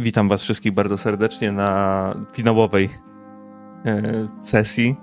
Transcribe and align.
Witam 0.00 0.28
Was 0.28 0.42
wszystkich 0.42 0.72
bardzo 0.72 0.96
serdecznie 0.96 1.52
na 1.52 2.14
finałowej 2.32 2.88
e, 3.84 4.28
sesji 4.42 4.96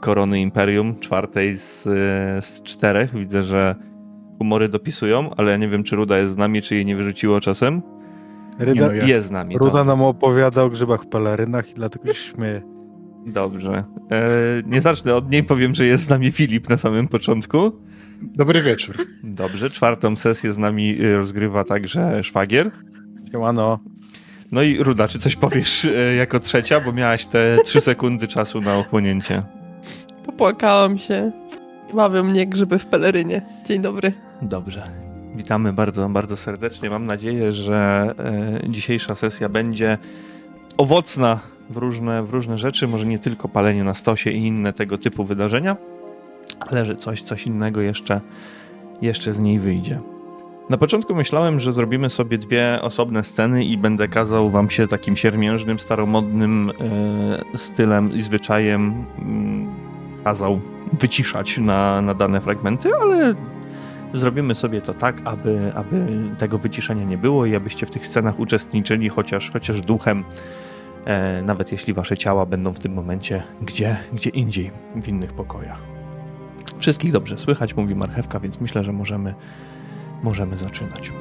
Korony 0.00 0.40
Imperium, 0.40 1.00
czwartej 1.00 1.56
z, 1.56 1.86
e, 1.86 2.42
z 2.42 2.62
czterech. 2.62 3.14
Widzę, 3.14 3.42
że 3.42 3.74
humory 4.38 4.68
dopisują, 4.68 5.30
ale 5.36 5.50
ja 5.50 5.56
nie 5.56 5.68
wiem, 5.68 5.84
czy 5.84 5.96
Ruda 5.96 6.18
jest 6.18 6.32
z 6.32 6.36
nami, 6.36 6.62
czy 6.62 6.74
jej 6.74 6.84
nie 6.84 6.96
wyrzuciło 6.96 7.40
czasem. 7.40 7.82
Ryda, 8.58 8.86
no, 8.86 8.92
jest. 8.92 9.08
jest. 9.08 9.26
z 9.26 9.30
nami. 9.30 9.58
Ruda 9.58 9.72
to. 9.72 9.84
nam 9.84 10.02
opowiada 10.02 10.62
o 10.62 10.68
grzybach 10.68 11.02
w 11.02 11.06
pelerynach 11.06 11.70
i 11.70 11.74
dlatego 11.74 12.14
się 12.14 12.32
śmieje. 12.32 12.62
Dobrze. 13.26 13.84
E, 14.10 14.28
nie 14.66 14.80
zacznę 14.80 15.14
od 15.14 15.30
niej, 15.30 15.44
powiem, 15.44 15.74
że 15.74 15.86
jest 15.86 16.04
z 16.04 16.08
nami 16.08 16.32
Filip 16.32 16.68
na 16.68 16.78
samym 16.78 17.08
początku. 17.08 17.72
Dobry 18.22 18.62
wieczór. 18.62 18.96
Dobrze, 19.24 19.70
czwartą 19.70 20.16
sesję 20.16 20.52
z 20.52 20.58
nami 20.58 20.96
rozgrywa 21.16 21.64
także 21.64 22.24
szwagier. 22.24 22.70
Siemano. 23.32 23.78
No 24.52 24.62
i 24.62 24.78
Ruda, 24.78 25.08
czy 25.08 25.18
coś 25.18 25.36
powiesz 25.36 25.84
e, 25.84 26.14
jako 26.14 26.40
trzecia, 26.40 26.80
bo 26.80 26.92
miałaś 26.92 27.26
te 27.26 27.56
trzy 27.64 27.80
sekundy 27.90 28.28
czasu 28.28 28.60
na 28.60 28.78
ochłonięcie. 28.78 29.42
Popłakałam 30.26 30.98
się. 30.98 31.32
Bawią 31.94 32.22
mnie 32.22 32.46
grzyby 32.46 32.78
w 32.78 32.86
pelerynie. 32.86 33.42
Dzień 33.66 33.82
dobry. 33.82 34.12
Dobrze. 34.42 34.82
Witamy 35.34 35.72
bardzo, 35.72 36.08
bardzo 36.08 36.36
serdecznie. 36.36 36.90
Mam 36.90 37.06
nadzieję, 37.06 37.52
że 37.52 38.14
e, 38.64 38.70
dzisiejsza 38.70 39.14
sesja 39.14 39.48
będzie 39.48 39.98
owocna 40.78 41.40
w 41.70 41.76
różne, 41.76 42.22
w 42.22 42.30
różne 42.30 42.58
rzeczy. 42.58 42.88
Może 42.88 43.06
nie 43.06 43.18
tylko 43.18 43.48
palenie 43.48 43.84
na 43.84 43.94
stosie 43.94 44.30
i 44.30 44.46
inne 44.46 44.72
tego 44.72 44.98
typu 44.98 45.24
wydarzenia, 45.24 45.76
ale 46.60 46.84
że 46.84 46.96
coś, 46.96 47.22
coś 47.22 47.46
innego 47.46 47.80
jeszcze, 47.80 48.20
jeszcze 49.02 49.34
z 49.34 49.38
niej 49.38 49.58
wyjdzie. 49.58 50.11
Na 50.68 50.76
początku 50.76 51.14
myślałem, 51.14 51.60
że 51.60 51.72
zrobimy 51.72 52.10
sobie 52.10 52.38
dwie 52.38 52.78
osobne 52.82 53.24
sceny 53.24 53.64
i 53.64 53.78
będę 53.78 54.08
kazał 54.08 54.50
wam 54.50 54.70
się 54.70 54.88
takim 54.88 55.16
siermiężnym, 55.16 55.78
staromodnym 55.78 56.72
e, 57.54 57.58
stylem 57.58 58.12
i 58.12 58.22
zwyczajem 58.22 58.90
e, 58.90 60.24
kazał 60.24 60.60
wyciszać 61.00 61.58
na, 61.58 62.02
na 62.02 62.14
dane 62.14 62.40
fragmenty, 62.40 62.88
ale 63.02 63.34
zrobimy 64.12 64.54
sobie 64.54 64.80
to 64.80 64.94
tak, 64.94 65.16
aby, 65.24 65.72
aby 65.74 66.06
tego 66.38 66.58
wyciszenia 66.58 67.04
nie 67.04 67.18
było 67.18 67.46
i 67.46 67.54
abyście 67.54 67.86
w 67.86 67.90
tych 67.90 68.06
scenach 68.06 68.40
uczestniczyli 68.40 69.08
chociaż, 69.08 69.50
chociaż 69.50 69.80
duchem, 69.80 70.24
e, 71.04 71.42
nawet 71.42 71.72
jeśli 71.72 71.92
wasze 71.92 72.16
ciała 72.16 72.46
będą 72.46 72.72
w 72.72 72.78
tym 72.78 72.92
momencie 72.92 73.42
gdzie, 73.62 73.96
gdzie 74.12 74.30
indziej, 74.30 74.70
w 74.96 75.08
innych 75.08 75.32
pokojach. 75.32 75.78
Wszystkich 76.78 77.12
dobrze 77.12 77.38
słychać, 77.38 77.76
mówi 77.76 77.94
marchewka, 77.94 78.40
więc 78.40 78.60
myślę, 78.60 78.84
że 78.84 78.92
możemy 78.92 79.34
możemy 80.22 80.58
zaczynać. 80.58 81.12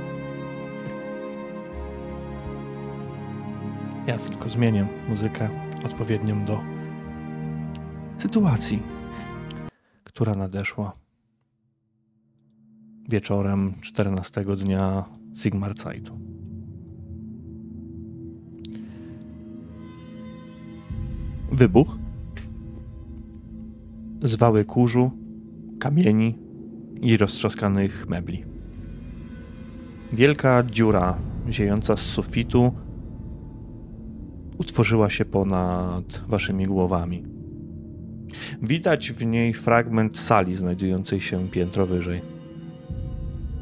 Ja 4.08 4.18
tylko 4.18 4.50
zmienię 4.50 4.88
muzykę 5.10 5.50
odpowiednią 5.86 6.46
do 6.46 6.60
sytuacji, 8.18 8.84
która 10.04 10.36
nadeszła 10.36 10.94
wieczorem 13.10 13.74
14 13.82 14.42
dnia 14.42 15.06
Sigmar 15.36 15.78
Zeitu. 15.78 16.20
Wybuch, 21.52 21.98
zwały 24.24 24.66
kurzu, 24.66 25.12
kamieni 25.80 26.40
i 27.02 27.18
roztrzaskanych 27.18 28.10
mebli. 28.10 28.51
Wielka 30.14 30.64
dziura 30.64 31.18
ziejąca 31.50 31.98
z 31.98 32.02
sufitu 32.02 32.72
utworzyła 34.58 35.10
się 35.10 35.26
ponad 35.26 36.22
waszymi 36.28 36.66
głowami. 36.66 37.24
Widać 38.62 39.12
w 39.12 39.26
niej 39.26 39.54
fragment 39.54 40.20
sali 40.20 40.56
znajdującej 40.56 41.22
się 41.22 41.50
piętro 41.50 41.86
wyżej. 41.86 42.22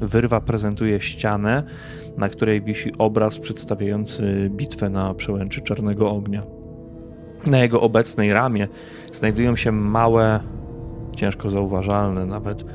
Wyrwa 0.01 0.41
prezentuje 0.41 1.01
ścianę, 1.01 1.63
na 2.17 2.29
której 2.29 2.61
wisi 2.61 2.91
obraz 2.97 3.39
przedstawiający 3.39 4.49
bitwę 4.53 4.89
na 4.89 5.13
przełęczy 5.13 5.61
Czarnego 5.61 6.11
Ognia. 6.11 6.43
Na 7.47 7.59
jego 7.59 7.81
obecnej 7.81 8.31
ramie 8.31 8.67
znajdują 9.13 9.55
się 9.55 9.71
małe, 9.71 10.39
ciężko 11.15 11.49
zauważalne 11.49 12.25
nawet, 12.25 12.65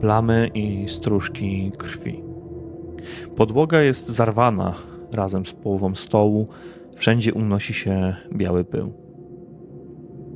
plamy 0.00 0.50
i 0.54 0.88
stróżki 0.88 1.72
krwi. 1.78 2.29
Podłoga 3.40 3.80
jest 3.82 4.08
zarwana 4.08 4.74
razem 5.12 5.46
z 5.46 5.52
połową 5.52 5.94
stołu, 5.94 6.48
wszędzie 6.96 7.34
unosi 7.34 7.74
się 7.74 8.14
biały 8.34 8.64
pył. 8.64 8.92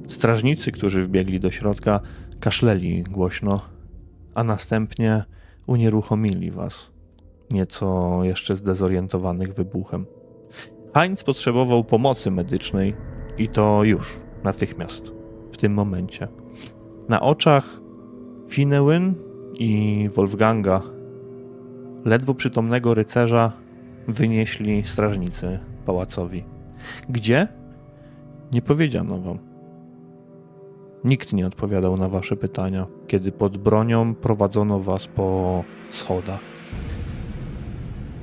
Strażnicy, 0.08 0.72
którzy 0.72 1.02
wbiegli 1.02 1.40
do 1.40 1.50
środka, 1.50 2.00
kaszleli 2.40 3.02
głośno, 3.02 3.60
a 4.34 4.44
następnie 4.44 5.24
unieruchomili 5.66 6.50
was, 6.50 6.90
nieco 7.50 8.18
jeszcze 8.22 8.56
zdezorientowanych 8.56 9.54
wybuchem. 9.54 10.06
Heinz 10.94 11.24
potrzebował 11.24 11.84
pomocy 11.84 12.30
medycznej 12.30 12.94
i 13.38 13.48
to 13.48 13.84
już, 13.84 14.12
natychmiast, 14.44 15.12
w 15.52 15.56
tym 15.56 15.74
momencie. 15.74 16.28
Na 17.08 17.20
oczach 17.20 17.80
Finewyn 18.48 19.14
i 19.58 20.08
Wolfganga 20.12 20.82
ledwo 22.04 22.34
przytomnego 22.34 22.94
rycerza 22.94 23.52
wynieśli 24.08 24.82
strażnicy 24.86 25.58
pałacowi. 25.86 26.44
Gdzie? 27.08 27.48
Nie 28.52 28.62
powiedziano 28.62 29.18
wam. 29.18 29.38
Nikt 31.04 31.32
nie 31.32 31.46
odpowiadał 31.46 31.96
na 31.96 32.08
wasze 32.08 32.36
pytania, 32.36 32.86
kiedy 33.06 33.32
pod 33.32 33.56
bronią 33.56 34.14
prowadzono 34.14 34.80
was 34.80 35.06
po 35.06 35.64
schodach. 35.90 36.40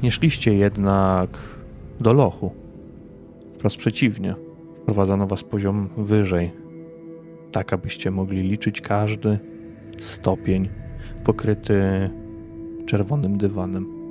Nie 0.04 0.12
szliście 0.12 0.54
jednak 0.54 1.38
do 2.00 2.14
lochu. 2.14 2.52
Wprost 3.54 3.78
przeciwnie, 3.78 4.36
wprowadzono 4.76 5.28
was 5.28 5.44
poziom 5.44 5.90
wyżej, 5.98 6.52
tak 7.52 7.74
abyście 7.74 8.12
mogli 8.12 8.42
liczyć 8.42 8.82
każdy 8.82 9.40
stopień 10.00 10.70
pokryty 11.24 12.10
czerwonym 12.86 13.38
dywanem. 13.38 14.02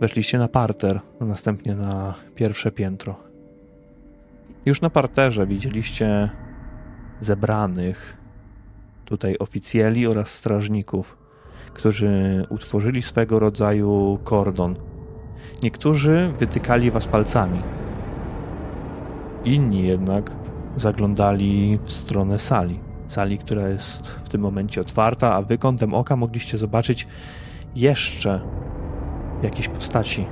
Weszliście 0.00 0.38
na 0.38 0.48
parter, 0.48 1.00
a 1.20 1.24
następnie 1.24 1.74
na 1.74 2.14
pierwsze 2.34 2.70
piętro. 2.70 3.16
Już 4.66 4.80
na 4.80 4.90
parterze 4.90 5.46
widzieliście 5.46 6.30
zebranych 7.20 8.16
tutaj 9.04 9.36
oficjeli 9.38 10.06
oraz 10.06 10.28
strażników, 10.28 11.16
którzy 11.74 12.42
utworzyli 12.50 13.02
swego 13.02 13.38
rodzaju 13.38 14.18
kordon. 14.24 14.74
Niektórzy 15.62 16.32
wytykali 16.38 16.90
was 16.90 17.06
palcami, 17.06 17.62
inni 19.44 19.86
jednak 19.86 20.36
zaglądali 20.76 21.78
w 21.84 21.92
stronę 21.92 22.38
sali 22.38 22.85
sali, 23.08 23.38
która 23.38 23.68
jest 23.68 24.06
w 24.06 24.28
tym 24.28 24.40
momencie 24.40 24.80
otwarta, 24.80 25.34
a 25.34 25.42
wy 25.42 25.58
kątem 25.58 25.94
oka 25.94 26.16
mogliście 26.16 26.58
zobaczyć 26.58 27.06
jeszcze 27.76 28.40
jakieś 29.42 29.68
postaci, 29.68 30.26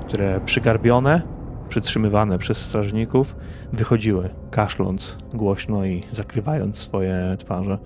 które 0.00 0.40
przygarbione, 0.40 1.22
przytrzymywane 1.68 2.38
przez 2.38 2.58
strażników, 2.58 3.36
wychodziły, 3.72 4.28
kaszląc 4.50 5.18
głośno 5.34 5.84
i 5.84 6.02
zakrywając 6.12 6.78
swoje 6.78 7.36
twarze. 7.38 7.78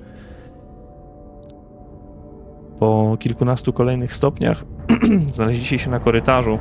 Po 2.79 3.17
kilkunastu 3.21 3.73
kolejnych 3.73 4.15
stopniach 4.15 4.65
znaleźliście 5.35 5.79
się 5.79 5.91
na 5.91 5.99
korytarzu, 5.99 6.59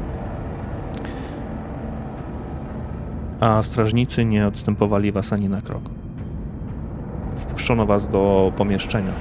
a 3.40 3.64
strażnicy 3.64 4.25
nie 4.25 4.47
odstępowali 4.47 5.11
was 5.11 5.34
ani 5.34 5.49
na 5.49 5.61
krok 5.61 5.98
wpuszczono 7.40 7.86
was 7.86 8.08
do 8.08 8.52
pomieszczenia, 8.58 9.14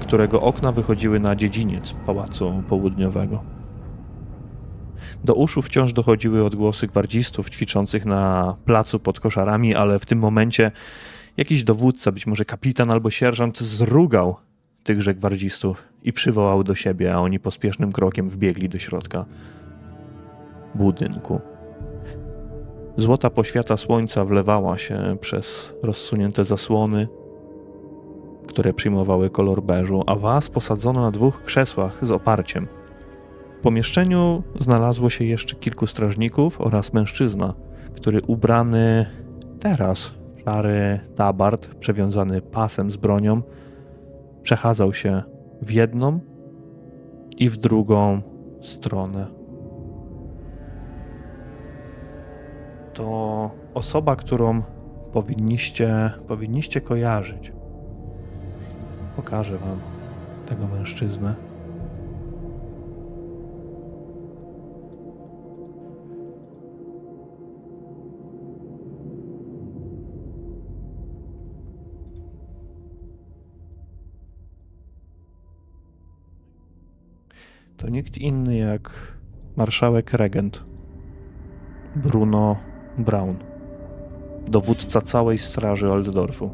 którego 0.00 0.40
okna 0.40 0.72
wychodziły 0.72 1.20
na 1.20 1.36
dziedziniec 1.36 1.94
pałacu 2.06 2.62
południowego. 2.68 3.42
Do 5.24 5.34
uszu 5.34 5.62
wciąż 5.62 5.92
dochodziły 5.92 6.44
odgłosy 6.44 6.86
gwardzistów 6.86 7.50
ćwiczących 7.50 8.06
na 8.06 8.54
placu 8.64 8.98
pod 8.98 9.20
koszarami, 9.20 9.74
ale 9.74 9.98
w 9.98 10.06
tym 10.06 10.18
momencie 10.18 10.70
jakiś 11.36 11.64
dowódca, 11.64 12.12
być 12.12 12.26
może 12.26 12.44
kapitan 12.44 12.90
albo 12.90 13.10
sierżant, 13.10 13.58
zrugał 13.58 14.36
tychże 14.84 15.14
gwardzistów 15.14 15.84
i 16.02 16.12
przywołał 16.12 16.64
do 16.64 16.74
siebie, 16.74 17.14
a 17.14 17.18
oni 17.18 17.40
pospiesznym 17.40 17.92
krokiem 17.92 18.28
wbiegli 18.28 18.68
do 18.68 18.78
środka 18.78 19.24
budynku. 20.74 21.40
Złota 22.96 23.30
poświata 23.30 23.76
słońca 23.76 24.24
wlewała 24.24 24.78
się 24.78 25.16
przez 25.20 25.74
rozsunięte 25.82 26.44
zasłony, 26.44 27.08
które 28.46 28.74
przyjmowały 28.74 29.30
kolor 29.30 29.62
beżu, 29.62 30.02
a 30.06 30.16
was 30.16 30.50
posadzono 30.50 31.00
na 31.00 31.10
dwóch 31.10 31.42
krzesłach 31.42 31.98
z 32.06 32.10
oparciem. 32.10 32.68
pomieszczeniu 33.62 34.42
znalazło 34.60 35.10
się 35.10 35.24
jeszcze 35.24 35.56
kilku 35.56 35.86
strażników 35.86 36.60
oraz 36.60 36.92
mężczyzna, 36.92 37.54
który 37.94 38.20
ubrany 38.26 39.06
teraz 39.60 40.12
w 40.36 40.42
szary 40.44 41.00
tabard 41.16 41.74
przewiązany 41.74 42.42
pasem 42.42 42.90
z 42.90 42.96
bronią 42.96 43.42
przechadzał 44.42 44.94
się 44.94 45.22
w 45.62 45.70
jedną 45.70 46.20
i 47.38 47.48
w 47.48 47.56
drugą 47.56 48.22
stronę. 48.60 49.41
To 52.94 53.50
osoba, 53.74 54.16
którą 54.16 54.62
powinniście, 55.12 56.10
powinniście 56.28 56.80
kojarzyć. 56.80 57.52
Pokażę 59.16 59.58
wam 59.58 59.78
tego 60.46 60.66
mężczyznę. 60.66 61.34
To 77.76 77.88
nikt 77.88 78.18
inny 78.18 78.56
jak 78.56 78.90
marszałek 79.56 80.12
regent 80.12 80.64
Bruno 81.96 82.71
Braun, 82.98 83.36
dowódca 84.50 85.00
całej 85.00 85.38
straży 85.38 85.90
Oldorfu. 85.90 86.50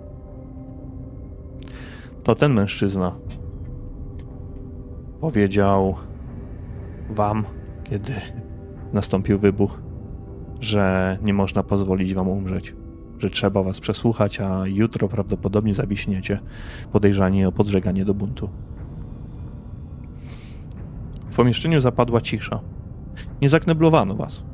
To 2.23 2.35
ten 2.35 2.55
mężczyzna 2.55 3.12
powiedział 5.20 5.94
wam, 7.11 7.44
kiedy 7.85 8.12
nastąpił 8.93 9.38
wybuch, 9.38 9.82
że 10.61 11.19
nie 11.23 11.35
można 11.35 11.62
pozwolić 11.62 12.14
wam 12.14 12.29
umrzeć, 12.29 12.75
że 13.19 13.31
trzeba 13.31 13.62
was 13.62 13.81
przesłuchać, 13.81 14.41
a 14.41 14.62
jutro 14.67 15.08
prawdopodobnie 15.08 15.75
zawiśniecie 15.75 16.41
podejrzani 16.93 17.46
o 17.46 17.52
podżeganie 17.52 18.05
do 18.05 18.14
buntu. 18.14 18.50
W 21.29 21.37
pomieszczeniu 21.37 21.81
zapadła 21.81 22.20
cisza. 22.20 22.61
Nie 23.43 23.49
zakneblowano 23.49 24.14
was. 24.14 24.44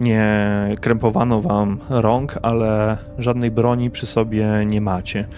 Nie 0.00 0.74
krępowano 0.80 1.40
wam 1.40 1.78
rąk, 1.88 2.38
ale 2.42 2.98
żadnej 3.18 3.50
broni 3.50 3.90
przy 3.90 4.06
sobie 4.06 4.62
nie 4.66 4.80
macie. 4.80 5.28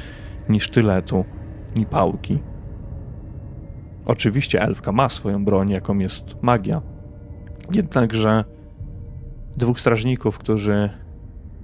Ni 0.49 0.61
sztyletu, 0.61 1.25
ni 1.77 1.87
pałki. 1.87 2.39
Oczywiście 4.07 4.63
elfka 4.63 4.93
ma 4.93 5.09
swoją 5.09 5.45
broń, 5.45 5.71
jaką 5.71 5.99
jest 5.99 6.43
magia. 6.43 6.83
Jednakże 7.75 8.45
dwóch 9.57 9.81
strażników, 9.81 10.39
którzy 10.39 10.91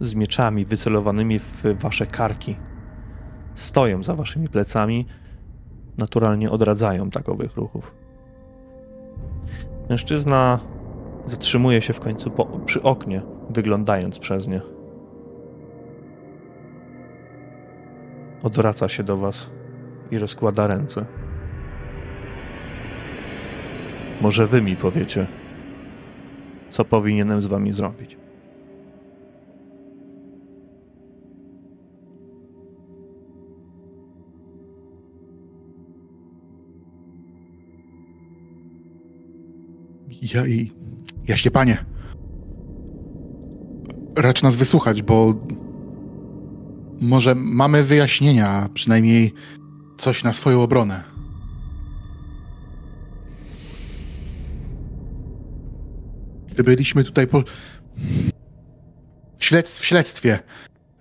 z 0.00 0.14
mieczami 0.14 0.64
wycelowanymi 0.64 1.38
w 1.38 1.64
wasze 1.78 2.06
karki 2.06 2.56
stoją 3.54 4.02
za 4.02 4.14
waszymi 4.14 4.48
plecami, 4.48 5.06
naturalnie 5.98 6.50
odradzają 6.50 7.10
takowych 7.10 7.56
ruchów. 7.56 7.94
Mężczyzna 9.90 10.58
zatrzymuje 11.28 11.82
się 11.82 11.92
w 11.92 12.00
końcu 12.00 12.30
po, 12.30 12.44
przy 12.44 12.82
oknie, 12.82 13.22
wyglądając 13.50 14.18
przez 14.18 14.48
nie. 14.48 14.60
Odwraca 18.42 18.88
się 18.88 19.02
do 19.02 19.16
was 19.16 19.50
i 20.10 20.18
rozkłada 20.18 20.66
ręce. 20.66 21.04
Może 24.20 24.46
wy 24.46 24.62
mi 24.62 24.76
powiecie, 24.76 25.26
co 26.70 26.84
powinienem 26.84 27.42
z 27.42 27.46
wami 27.46 27.72
zrobić. 27.72 28.16
Ja 40.34 40.46
i. 40.46 40.87
Jaśnie 41.28 41.50
panie. 41.50 41.84
Racz 44.16 44.42
nas 44.42 44.56
wysłuchać, 44.56 45.02
bo. 45.02 45.34
Może 47.00 47.34
mamy 47.34 47.84
wyjaśnienia, 47.84 48.68
przynajmniej 48.74 49.34
coś 49.98 50.24
na 50.24 50.32
swoją 50.32 50.62
obronę. 50.62 51.04
Byliśmy 56.64 57.04
tutaj 57.04 57.26
po. 57.26 57.42
W, 59.38 59.44
śledstw, 59.44 59.82
w 59.82 59.84
śledztwie. 59.84 60.38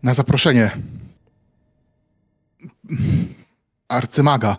Na 0.04 0.14
zaproszenie. 0.14 0.72
Arcymaga. 3.88 4.58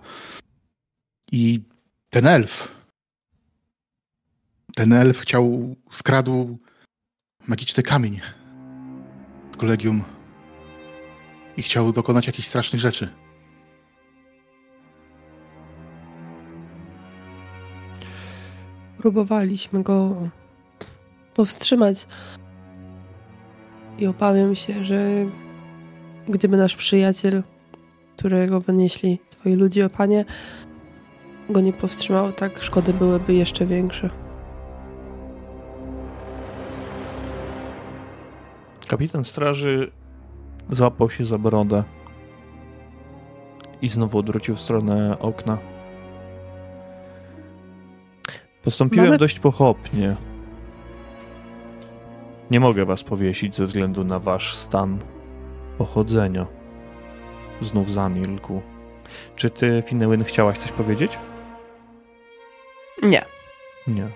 I 1.33 1.61
ten 2.11 2.27
elf 2.27 2.78
ten 4.79 4.93
elf 4.93 5.19
chciał, 5.19 5.77
skradł 5.91 6.59
magiczny 7.49 7.83
kamień 7.83 8.21
z 9.53 9.57
kolegium 9.57 10.03
i 11.57 11.63
chciał 11.63 11.93
dokonać 11.93 12.27
jakichś 12.27 12.49
strasznych 12.49 12.81
rzeczy. 12.81 13.09
Próbowaliśmy 18.99 19.83
go 19.83 20.17
powstrzymać. 21.35 22.07
I 23.99 24.07
obawiam 24.07 24.55
się, 24.55 24.85
że 24.85 25.01
gdyby 26.29 26.57
nasz 26.57 26.77
przyjaciel, 26.77 27.43
którego 28.17 28.61
wynieśli 28.61 29.19
twoi 29.31 29.55
ludzie, 29.55 29.87
o 29.87 29.91
panie, 29.91 30.25
go 31.51 31.61
nie 31.61 31.73
powstrzymał, 31.73 32.33
tak 32.33 32.63
szkody 32.63 32.95
byłyby 32.95 33.35
jeszcze 33.35 33.67
większe. 33.67 34.28
Kapitan 38.89 39.25
straży 39.25 39.91
złapał 40.71 41.11
się 41.11 41.25
za 41.25 41.39
brodę 41.39 41.85
i 43.83 43.89
znowu 43.89 44.19
odwrócił 44.19 44.57
w 44.57 44.61
stronę 44.61 45.19
okna. 45.19 45.59
Postąpiłem 48.63 49.07
Mamy... 49.07 49.19
dość 49.19 49.41
pochopnie. 49.41 50.17
Nie 52.51 52.61
mogę 52.61 52.85
was 52.85 53.05
powiesić 53.05 53.57
ze 53.57 53.65
względu 53.65 54.05
na 54.05 54.19
wasz 54.19 54.55
stan 54.55 54.99
pochodzenia. 55.79 56.47
Znów 57.61 57.91
zamilkł. 57.91 58.61
Czy 59.37 59.51
ty, 59.51 59.83
Finnełyn, 59.87 60.25
chciałaś 60.25 60.59
coś 60.59 60.73
powiedzieć? 60.73 61.19
Nie. 63.03 63.25
Nie. 63.87 64.09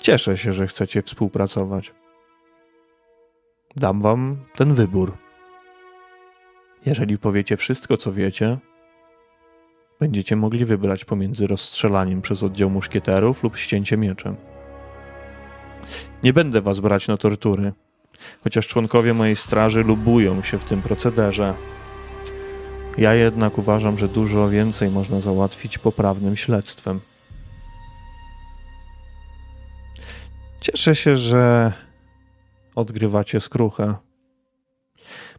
Cieszę 0.00 0.38
się, 0.38 0.52
że 0.52 0.66
chcecie 0.66 1.02
współpracować 1.02 1.92
dam 3.76 4.00
wam 4.00 4.36
ten 4.54 4.74
wybór. 4.74 5.16
Jeżeli 6.86 7.18
powiecie 7.18 7.56
wszystko, 7.56 7.96
co 7.96 8.12
wiecie, 8.12 8.58
będziecie 10.00 10.36
mogli 10.36 10.64
wybrać 10.64 11.04
pomiędzy 11.04 11.46
rozstrzelaniem 11.46 12.22
przez 12.22 12.42
oddział 12.42 12.70
muszkieterów 12.70 13.42
lub 13.42 13.56
ścięciem 13.56 14.00
mieczem. 14.00 14.36
Nie 16.22 16.32
będę 16.32 16.60
was 16.60 16.80
brać 16.80 17.08
na 17.08 17.16
tortury, 17.16 17.72
chociaż 18.44 18.66
członkowie 18.66 19.14
mojej 19.14 19.36
straży 19.36 19.82
lubują 19.82 20.42
się 20.42 20.58
w 20.58 20.64
tym 20.64 20.82
procederze. 20.82 21.54
Ja 22.98 23.14
jednak 23.14 23.58
uważam, 23.58 23.98
że 23.98 24.08
dużo 24.08 24.48
więcej 24.48 24.90
można 24.90 25.20
załatwić 25.20 25.78
poprawnym 25.78 26.36
śledztwem. 26.36 27.00
Cieszę 30.60 30.96
się, 30.96 31.16
że 31.16 31.72
odgrywacie 32.74 33.40
skruchę. 33.40 33.94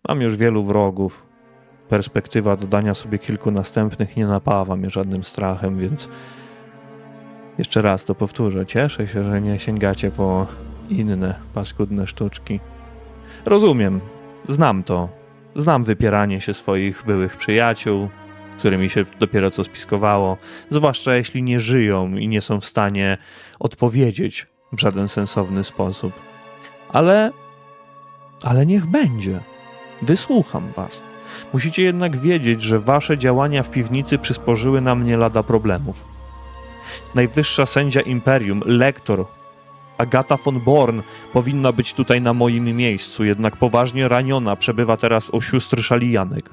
Mam 0.08 0.22
już 0.22 0.38
wielu 0.38 0.64
wrogów. 0.64 1.26
Perspektywa 1.90 2.58
dodania 2.58 2.94
sobie 2.94 3.20
kilku 3.20 3.52
następnych 3.52 4.18
nie 4.18 4.28
napawa 4.28 4.76
mnie 4.76 4.90
żadnym 4.90 5.24
strachem, 5.24 5.80
więc 5.80 6.10
jeszcze 7.58 7.82
raz 7.82 8.06
to 8.06 8.16
powtórzę. 8.16 8.66
Cieszę 8.66 9.08
się, 9.08 9.24
że 9.24 9.42
nie 9.42 9.60
sięgacie 9.60 10.12
po 10.12 10.48
inne 10.90 11.36
paskudne 11.54 12.08
sztuczki. 12.08 12.60
Rozumiem, 13.46 14.02
znam 14.50 14.84
to. 14.84 15.10
Znam 15.56 15.84
wypieranie 15.84 16.42
się 16.42 16.54
swoich 16.54 17.04
byłych 17.06 17.38
przyjaciół, 17.38 18.10
którymi 18.58 18.90
się 18.90 19.06
dopiero 19.20 19.52
co 19.52 19.64
spiskowało, 19.64 20.38
zwłaszcza 20.70 21.16
jeśli 21.16 21.44
nie 21.44 21.60
żyją 21.60 22.16
i 22.16 22.28
nie 22.28 22.42
są 22.42 22.60
w 22.60 22.66
stanie 22.66 23.18
odpowiedzieć 23.60 24.48
w 24.72 24.80
żaden 24.80 25.08
sensowny 25.08 25.64
sposób. 25.64 26.33
Ale. 26.94 27.32
Ale 28.44 28.66
niech 28.66 28.86
będzie. 28.86 29.40
Wysłucham 30.02 30.72
was. 30.76 31.02
Musicie 31.54 31.84
jednak 31.84 32.18
wiedzieć, 32.18 32.62
że 32.62 32.80
wasze 32.80 33.18
działania 33.18 33.64
w 33.64 33.70
piwnicy 33.70 34.18
przysporzyły 34.18 34.82
nam 34.82 35.04
nie 35.04 35.18
lada 35.18 35.44
problemów. 35.44 36.06
Najwyższa 37.16 37.66
sędzia 37.66 38.02
imperium, 38.02 38.62
lektor 38.66 39.26
Agata 39.98 40.38
von 40.38 40.60
Born 40.60 41.02
powinna 41.34 41.72
być 41.72 41.94
tutaj 41.94 42.22
na 42.22 42.34
moim 42.34 42.64
miejscu, 42.64 43.24
jednak 43.24 43.58
poważnie 43.58 44.08
raniona 44.08 44.56
przebywa 44.56 44.98
teraz 44.98 45.30
u 45.30 45.42
sióstr 45.42 45.84
Szalijanek. 45.84 46.50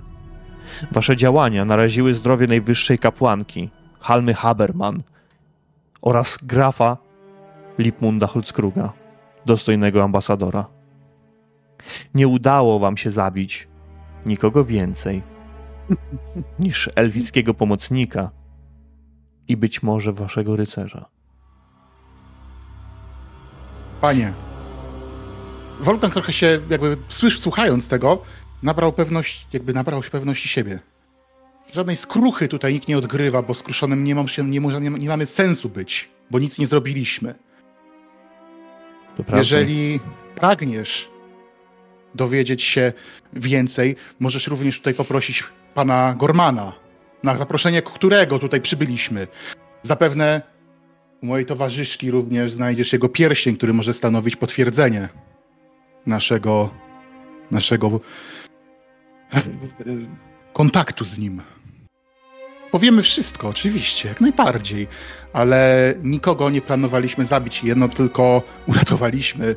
Wasze 0.92 1.16
działania 1.16 1.64
naraziły 1.64 2.14
zdrowie 2.14 2.46
najwyższej 2.46 2.98
kapłanki, 2.98 3.70
Halmy 4.00 4.34
Haberman 4.34 5.02
oraz 6.02 6.38
grafa 6.42 6.96
Lipmunda 7.78 8.26
Holzkruga, 8.26 8.92
dostojnego 9.46 10.02
ambasadora. 10.02 10.66
Nie 12.14 12.28
udało 12.28 12.78
wam 12.78 12.96
się 12.96 13.10
zabić 13.10 13.68
nikogo 14.26 14.64
więcej 14.64 15.22
niż 16.58 16.90
elfickiego 16.94 17.54
pomocnika 17.54 18.30
i 19.48 19.56
być 19.56 19.82
może 19.82 20.12
waszego 20.12 20.56
rycerza. 20.56 21.08
Panie, 24.00 24.32
Wolfgang 25.80 26.14
trochę 26.14 26.32
się 26.32 26.60
jakby 26.70 26.96
słysz, 27.08 27.40
słuchając 27.40 27.88
tego, 27.88 28.22
nabrał 28.62 28.92
pewność, 28.92 29.46
jakby 29.52 29.72
nabrał 29.72 30.02
się 30.02 30.10
pewności 30.10 30.48
siebie. 30.48 30.78
Żadnej 31.72 31.96
skruchy 31.96 32.48
tutaj 32.48 32.72
nikt 32.72 32.88
nie 32.88 32.98
odgrywa, 32.98 33.42
bo 33.42 33.54
skruszonym 33.54 34.04
nie, 34.04 34.14
mam 34.14 34.28
się, 34.28 34.44
nie, 34.44 34.60
może, 34.60 34.80
nie, 34.80 34.90
nie 34.90 35.08
mamy 35.08 35.26
sensu 35.26 35.68
być, 35.68 36.08
bo 36.30 36.38
nic 36.38 36.58
nie 36.58 36.66
zrobiliśmy. 36.66 37.34
Jeżeli 39.36 40.00
pragniesz 40.34 41.10
dowiedzieć 42.14 42.62
się 42.62 42.92
więcej, 43.32 43.96
możesz 44.20 44.46
również 44.46 44.78
tutaj 44.78 44.94
poprosić 44.94 45.44
pana 45.74 46.14
Gormana, 46.18 46.72
na 47.22 47.36
zaproszenie 47.36 47.82
którego 47.82 48.38
tutaj 48.38 48.60
przybyliśmy. 48.60 49.26
Zapewne 49.82 50.42
u 51.22 51.26
mojej 51.26 51.46
towarzyszki 51.46 52.10
również 52.10 52.52
znajdziesz 52.52 52.92
jego 52.92 53.08
pierścień, 53.08 53.56
który 53.56 53.72
może 53.72 53.94
stanowić 53.94 54.36
potwierdzenie 54.36 55.08
naszego, 56.06 56.70
naszego 57.50 58.00
kontaktu 60.52 61.04
z 61.04 61.18
nim. 61.18 61.42
Powiemy 62.70 63.02
wszystko, 63.02 63.48
oczywiście, 63.48 64.08
jak 64.08 64.20
najbardziej, 64.20 64.88
ale 65.32 65.94
nikogo 66.02 66.50
nie 66.50 66.60
planowaliśmy 66.60 67.26
zabić. 67.26 67.64
Jedno 67.64 67.88
tylko 67.88 68.42
uratowaliśmy 68.66 69.56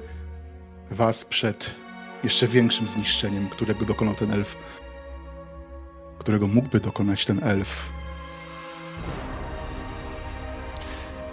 was 0.91 1.25
przed 1.25 1.75
jeszcze 2.23 2.47
większym 2.47 2.87
zniszczeniem, 2.87 3.49
którego 3.49 3.85
dokonał 3.85 4.15
ten 4.15 4.31
elf. 4.31 4.57
Którego 6.19 6.47
mógłby 6.47 6.79
dokonać 6.79 7.25
ten 7.25 7.43
elf. 7.43 7.89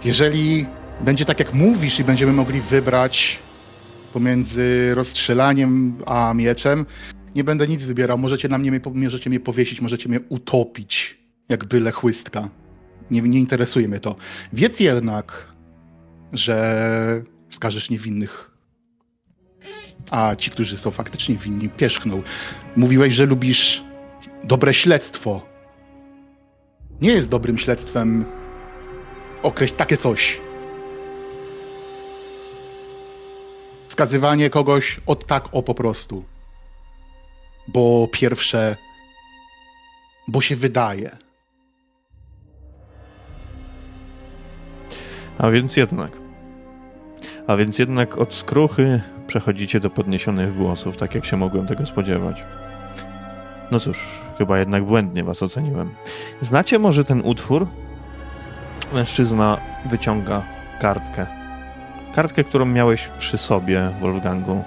Jeżeli 0.05 0.65
będzie 1.01 1.25
tak, 1.25 1.39
jak 1.39 1.53
mówisz, 1.53 1.99
i 1.99 2.03
będziemy 2.03 2.33
mogli 2.33 2.61
wybrać 2.61 3.39
pomiędzy 4.13 4.95
rozstrzelaniem 4.95 5.97
a 6.05 6.33
mieczem, 6.33 6.85
nie 7.35 7.43
będę 7.43 7.67
nic 7.67 7.85
wybierał. 7.85 8.17
Możecie 8.17 8.49
na 8.49 8.57
mnie, 8.57 8.81
możecie 8.93 9.29
mnie 9.29 9.39
powiesić, 9.39 9.81
możecie 9.81 10.09
mnie 10.09 10.19
utopić, 10.29 11.20
jak 11.49 11.65
byle 11.65 11.91
chłystka. 11.91 12.49
Nie, 13.11 13.21
nie 13.21 13.39
interesuje 13.39 13.87
mnie 13.87 13.99
to. 13.99 14.15
Wiedz 14.53 14.79
jednak, 14.79 15.47
że 16.33 17.23
skażesz 17.49 17.89
niewinnych. 17.89 18.51
A 20.11 20.35
ci, 20.35 20.51
którzy 20.51 20.77
są 20.77 20.91
faktycznie 20.91 21.35
winni, 21.35 21.69
pierzchną. 21.69 22.21
Mówiłeś, 22.75 23.13
że 23.13 23.25
lubisz 23.25 23.83
dobre 24.43 24.73
śledztwo. 24.73 25.41
Nie 27.01 27.11
jest 27.11 27.29
dobrym 27.29 27.57
śledztwem 27.57 28.25
określić 29.43 29.77
takie 29.77 29.97
coś. 29.97 30.41
Skazywanie 33.87 34.49
kogoś 34.49 35.01
od 35.05 35.27
tak 35.27 35.49
o 35.51 35.63
po 35.63 35.73
prostu. 35.73 36.23
Bo 37.67 38.07
pierwsze, 38.11 38.77
bo 40.27 40.41
się 40.41 40.55
wydaje. 40.55 41.17
A 45.41 45.51
więc 45.51 45.77
jednak. 45.77 46.11
A 47.47 47.55
więc 47.55 47.79
jednak 47.79 48.17
od 48.17 48.33
skruchy 48.33 49.01
przechodzicie 49.27 49.79
do 49.79 49.89
podniesionych 49.89 50.57
głosów, 50.57 50.97
tak 50.97 51.15
jak 51.15 51.25
się 51.25 51.37
mogłem 51.37 51.67
tego 51.67 51.85
spodziewać. 51.85 52.43
No 53.71 53.79
cóż, 53.79 53.99
chyba 54.37 54.59
jednak 54.59 54.85
błędnie 54.85 55.23
was 55.23 55.43
oceniłem. 55.43 55.89
Znacie 56.41 56.79
może 56.79 57.05
ten 57.05 57.21
utwór? 57.25 57.67
Mężczyzna 58.93 59.57
wyciąga 59.85 60.41
kartkę. 60.79 61.25
Kartkę, 62.15 62.43
którą 62.43 62.65
miałeś 62.65 63.09
przy 63.19 63.37
sobie, 63.37 63.91
Wolfgangu. 64.01 64.63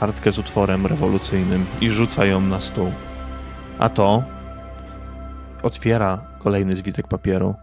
Kartkę 0.00 0.32
z 0.32 0.38
utworem 0.38 0.86
rewolucyjnym 0.86 1.66
i 1.80 1.90
rzuca 1.90 2.24
ją 2.24 2.40
na 2.40 2.60
stół. 2.60 2.92
A 3.78 3.88
to 3.88 4.22
otwiera 5.62 6.18
kolejny 6.38 6.76
zwitek 6.76 7.08
papieru. 7.08 7.54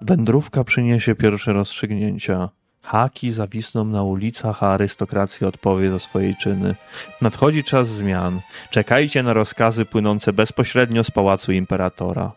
Wędrówka 0.00 0.64
przyniesie 0.64 1.14
pierwsze 1.14 1.52
rozstrzygnięcia. 1.52 2.48
Haki 2.82 3.30
zawisną 3.30 3.84
na 3.84 4.02
ulicach, 4.02 4.62
a 4.62 4.72
arystokracja 4.72 5.48
odpowie 5.48 5.90
za 5.90 5.98
swoje 5.98 6.34
czyny. 6.34 6.74
Nadchodzi 7.22 7.64
czas 7.64 7.88
zmian. 7.88 8.40
Czekajcie 8.70 9.22
na 9.22 9.32
rozkazy 9.32 9.84
płynące 9.84 10.32
bezpośrednio 10.32 11.04
z 11.04 11.10
pałacu 11.10 11.52
imperatora. 11.52 12.32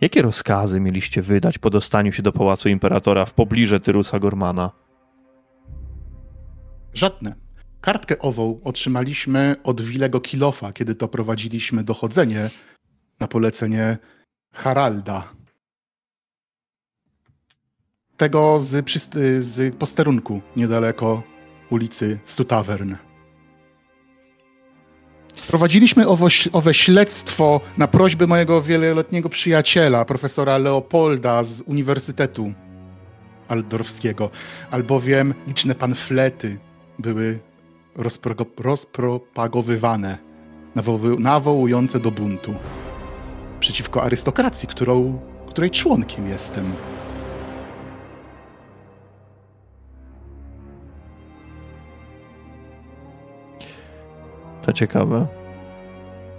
Jakie 0.00 0.22
rozkazy 0.22 0.80
mieliście 0.80 1.22
wydać 1.22 1.58
po 1.58 1.70
dostaniu 1.70 2.12
się 2.12 2.22
do 2.22 2.32
pałacu 2.32 2.68
imperatora 2.68 3.24
w 3.24 3.34
pobliże 3.34 3.80
Tyrusa 3.80 4.18
Gormana? 4.18 4.70
Żadne. 6.94 7.34
Kartkę 7.80 8.18
ową 8.18 8.60
otrzymaliśmy 8.64 9.56
od 9.64 9.80
Wilego 9.80 10.20
Kilofa, 10.20 10.72
kiedy 10.72 10.94
to 10.94 11.08
prowadziliśmy 11.08 11.84
dochodzenie 11.84 12.50
na 13.20 13.28
polecenie 13.28 13.98
Haralda. 14.52 15.39
Tego 18.20 18.60
z, 18.60 18.84
z 19.38 19.74
posterunku 19.74 20.40
niedaleko 20.56 21.22
ulicy 21.70 22.18
Stu 22.24 22.44
Tavern. 22.44 22.94
Prowadziliśmy 25.48 26.08
owo, 26.08 26.28
owe 26.52 26.74
śledztwo 26.74 27.60
na 27.78 27.88
prośbę 27.88 28.26
mojego 28.26 28.62
wieloletniego 28.62 29.28
przyjaciela, 29.28 30.04
profesora 30.04 30.58
Leopolda 30.58 31.44
z 31.44 31.60
Uniwersytetu 31.60 32.52
Aldorfskiego, 33.48 34.30
albowiem 34.70 35.34
liczne 35.46 35.74
pamflety 35.74 36.58
były 36.98 37.38
rozpro, 37.96 38.34
rozpropagowywane, 38.58 40.18
nawołujące 41.18 42.00
do 42.00 42.10
buntu 42.10 42.54
przeciwko 43.60 44.02
arystokracji, 44.02 44.68
którą, 44.68 45.20
której 45.48 45.70
członkiem 45.70 46.28
jestem. 46.28 46.72
To 54.70 54.74
ciekawe. 54.74 55.26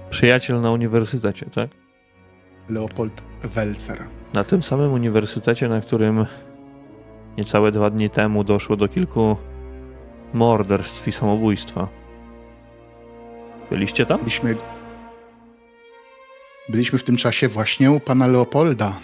Przyjaciel 0.09 0.61
na 0.61 0.71
uniwersytecie, 0.71 1.45
tak? 1.45 1.69
Leopold 2.69 3.21
Welzer. 3.43 4.03
Na 4.33 4.43
tym 4.43 4.63
samym 4.63 4.93
uniwersytecie, 4.93 5.69
na 5.69 5.81
którym 5.81 6.25
niecałe 7.37 7.71
dwa 7.71 7.89
dni 7.89 8.09
temu 8.09 8.43
doszło 8.43 8.75
do 8.75 8.87
kilku 8.87 9.37
morderstw 10.33 11.07
i 11.07 11.11
samobójstwa. 11.11 11.87
Byliście 13.69 14.05
tam? 14.05 14.17
Byliśmy, 14.17 14.55
byliśmy 16.69 16.99
w 16.99 17.03
tym 17.03 17.17
czasie 17.17 17.47
właśnie 17.47 17.91
u 17.91 17.99
pana 17.99 18.27
Leopolda. 18.27 18.99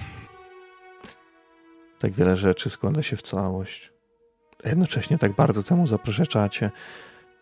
Tak 2.00 2.12
wiele 2.12 2.36
rzeczy 2.36 2.69
składa 2.69 3.01
się 3.01 3.15
w 3.15 3.22
całość. 3.22 3.93
A 4.63 4.69
jednocześnie 4.69 5.17
tak 5.17 5.36
bardzo 5.36 5.63
temu 5.63 5.88
zaprzeczacie, 5.88 6.72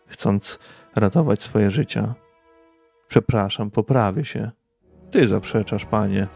chcąc 0.06 0.58
ratować 0.96 1.42
swoje 1.42 1.70
życia. 1.70 2.14
Przepraszam, 3.08 3.70
poprawię 3.70 4.24
się. 4.24 4.50
Ty 5.10 5.28
zaprzeczasz, 5.28 5.84
panie. 5.84 6.26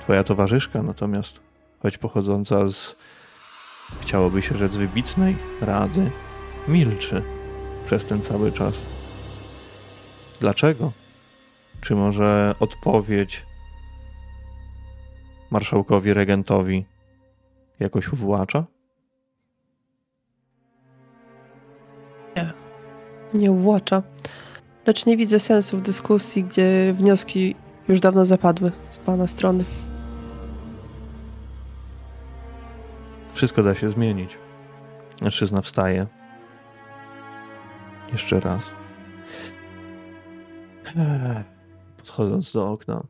Twoja 0.00 0.24
towarzyszka 0.24 0.82
natomiast, 0.82 1.40
choć 1.82 1.98
pochodząca 1.98 2.68
z, 2.68 2.96
chciałoby 4.00 4.42
się 4.42 4.56
rzec, 4.56 4.76
wybitnej 4.76 5.36
rady, 5.60 6.10
milczy 6.68 7.22
przez 7.86 8.04
ten 8.04 8.22
cały 8.22 8.52
czas. 8.52 8.74
Dlaczego? 10.40 10.92
Czy 11.80 11.94
może 11.94 12.54
odpowiedź 12.60 13.46
marszałkowi 15.50 16.14
regentowi 16.14 16.86
jakoś 17.80 18.12
uwłacza? 18.12 18.64
nie 23.34 23.52
uwłacza. 23.52 24.02
Lecz 24.86 25.06
nie 25.06 25.16
widzę 25.16 25.38
sensu 25.38 25.78
w 25.78 25.82
dyskusji, 25.82 26.44
gdzie 26.44 26.94
wnioski 26.98 27.54
już 27.88 28.00
dawno 28.00 28.24
zapadły 28.24 28.72
z 28.90 28.98
pana 28.98 29.26
strony. 29.26 29.64
Wszystko 33.34 33.62
da 33.62 33.74
się 33.74 33.90
zmienić. 33.90 34.38
Mężczyzna 35.22 35.60
wstaje. 35.60 36.06
Jeszcze 38.12 38.40
raz. 38.40 38.70
Eee, 40.96 41.44
podchodząc 41.96 42.52
do 42.52 42.70
okna. 42.70 43.02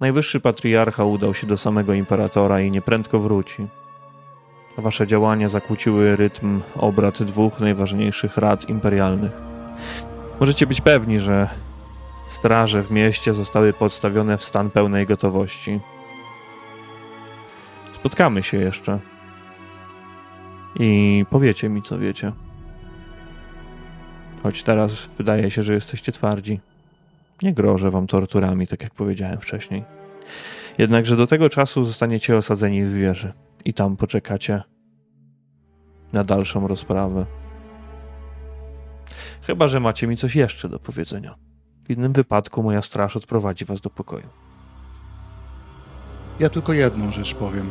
Najwyższy 0.00 0.40
patriarcha 0.40 1.04
udał 1.04 1.34
się 1.34 1.46
do 1.46 1.56
samego 1.56 1.94
imperatora 1.94 2.60
i 2.60 2.70
nieprędko 2.70 3.20
wróci. 3.20 3.66
Wasze 4.78 5.06
działania 5.06 5.48
zakłóciły 5.48 6.16
rytm 6.16 6.60
obrad 6.76 7.22
dwóch 7.22 7.60
najważniejszych 7.60 8.36
rad 8.36 8.68
imperialnych. 8.68 9.32
Możecie 10.40 10.66
być 10.66 10.80
pewni, 10.80 11.20
że 11.20 11.48
straże 12.28 12.82
w 12.82 12.90
mieście 12.90 13.34
zostały 13.34 13.72
podstawione 13.72 14.38
w 14.38 14.44
stan 14.44 14.70
pełnej 14.70 15.06
gotowości. 15.06 15.80
Spotkamy 17.94 18.42
się 18.42 18.58
jeszcze. 18.58 18.98
I 20.80 21.24
powiecie 21.30 21.68
mi, 21.68 21.82
co 21.82 21.98
wiecie. 21.98 22.32
Choć 24.42 24.62
teraz 24.62 25.06
wydaje 25.06 25.50
się, 25.50 25.62
że 25.62 25.74
jesteście 25.74 26.12
twardzi. 26.12 26.60
Nie 27.42 27.54
grożę 27.54 27.90
wam 27.90 28.06
torturami, 28.06 28.66
tak 28.66 28.82
jak 28.82 28.94
powiedziałem 28.94 29.40
wcześniej. 29.40 29.84
Jednakże 30.78 31.16
do 31.16 31.26
tego 31.26 31.48
czasu 31.48 31.84
zostaniecie 31.84 32.36
osadzeni 32.36 32.84
w 32.84 32.92
wieży 32.92 33.32
i 33.64 33.74
tam 33.74 33.96
poczekacie 33.96 34.62
na 36.12 36.24
dalszą 36.24 36.68
rozprawę. 36.68 37.26
Chyba, 39.46 39.68
że 39.68 39.80
macie 39.80 40.06
mi 40.06 40.16
coś 40.16 40.36
jeszcze 40.36 40.68
do 40.68 40.78
powiedzenia. 40.78 41.34
W 41.86 41.90
innym 41.90 42.12
wypadku 42.12 42.62
moja 42.62 42.82
straż 42.82 43.16
odprowadzi 43.16 43.64
was 43.64 43.80
do 43.80 43.90
pokoju. 43.90 44.26
Ja 46.40 46.50
tylko 46.50 46.72
jedną 46.72 47.12
rzecz 47.12 47.34
powiem. 47.34 47.70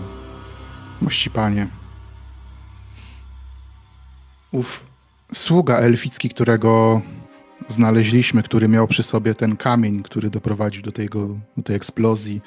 Mości 1.02 1.30
panie. 1.30 1.68
Ów 4.52 4.86
sługa 5.34 5.78
elficki, 5.78 6.30
którego 6.30 7.02
znaleźliśmy, 7.68 8.44
który 8.44 8.68
miał 8.68 8.88
przy 8.88 9.04
sobie 9.04 9.36
ten 9.36 9.58
kamień, 9.58 10.04
który 10.04 10.30
doprowadził 10.30 10.82
do, 10.82 10.92
tego, 10.92 11.28
do 11.58 11.64
tej 11.64 11.76
eksplozji. 11.76 12.42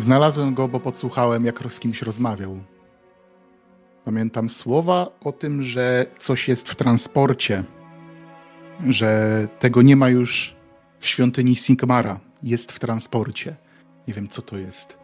Znalazłem 0.00 0.54
go, 0.54 0.68
bo 0.68 0.80
podsłuchałem, 0.80 1.44
jak 1.44 1.72
z 1.72 1.80
kimś 1.80 2.02
rozmawiał. 2.02 2.58
Pamiętam 4.04 4.48
słowa 4.48 5.06
o 5.24 5.32
tym, 5.32 5.62
że 5.62 6.06
coś 6.18 6.48
jest 6.48 6.68
w 6.68 6.76
transporcie, 6.76 7.64
że 8.88 9.48
tego 9.58 9.82
nie 9.82 9.96
ma 9.96 10.08
już 10.08 10.56
w 10.98 11.06
świątyni 11.06 11.56
Sigmara. 11.56 12.20
Jest 12.42 12.72
w 12.72 12.78
transporcie. 12.78 13.56
Nie 14.08 14.14
wiem, 14.14 14.28
co 14.28 14.42
to 14.42 14.58
jest, 14.58 14.98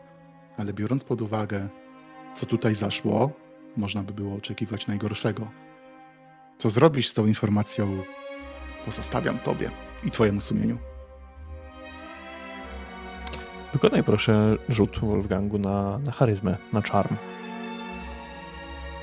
ale 0.57 0.73
biorąc 0.73 1.05
pod 1.05 1.23
uwagę, 1.23 1.69
co 2.35 2.47
tutaj 2.47 2.75
zaszło, 2.75 3.31
można 3.76 4.03
by 4.03 4.12
było 4.12 4.37
oczekiwać 4.37 4.87
najgorszego. 4.87 5.50
Co 6.59 6.71
zrobisz 6.71 7.09
z 7.09 7.15
tą 7.15 7.26
informacją, 7.26 8.03
pozostawiam 8.85 9.38
tobie 9.38 9.71
i 10.05 10.11
twojemu 10.11 10.41
sumieniu. 10.41 10.79
Wykonaj 13.76 14.02
proszę 14.04 14.56
rzut 14.68 14.99
Wolfgangu 14.99 15.59
na, 15.59 15.99
na 15.99 16.12
charyzmę, 16.12 16.56
na 16.73 16.83
charm. 16.83 17.16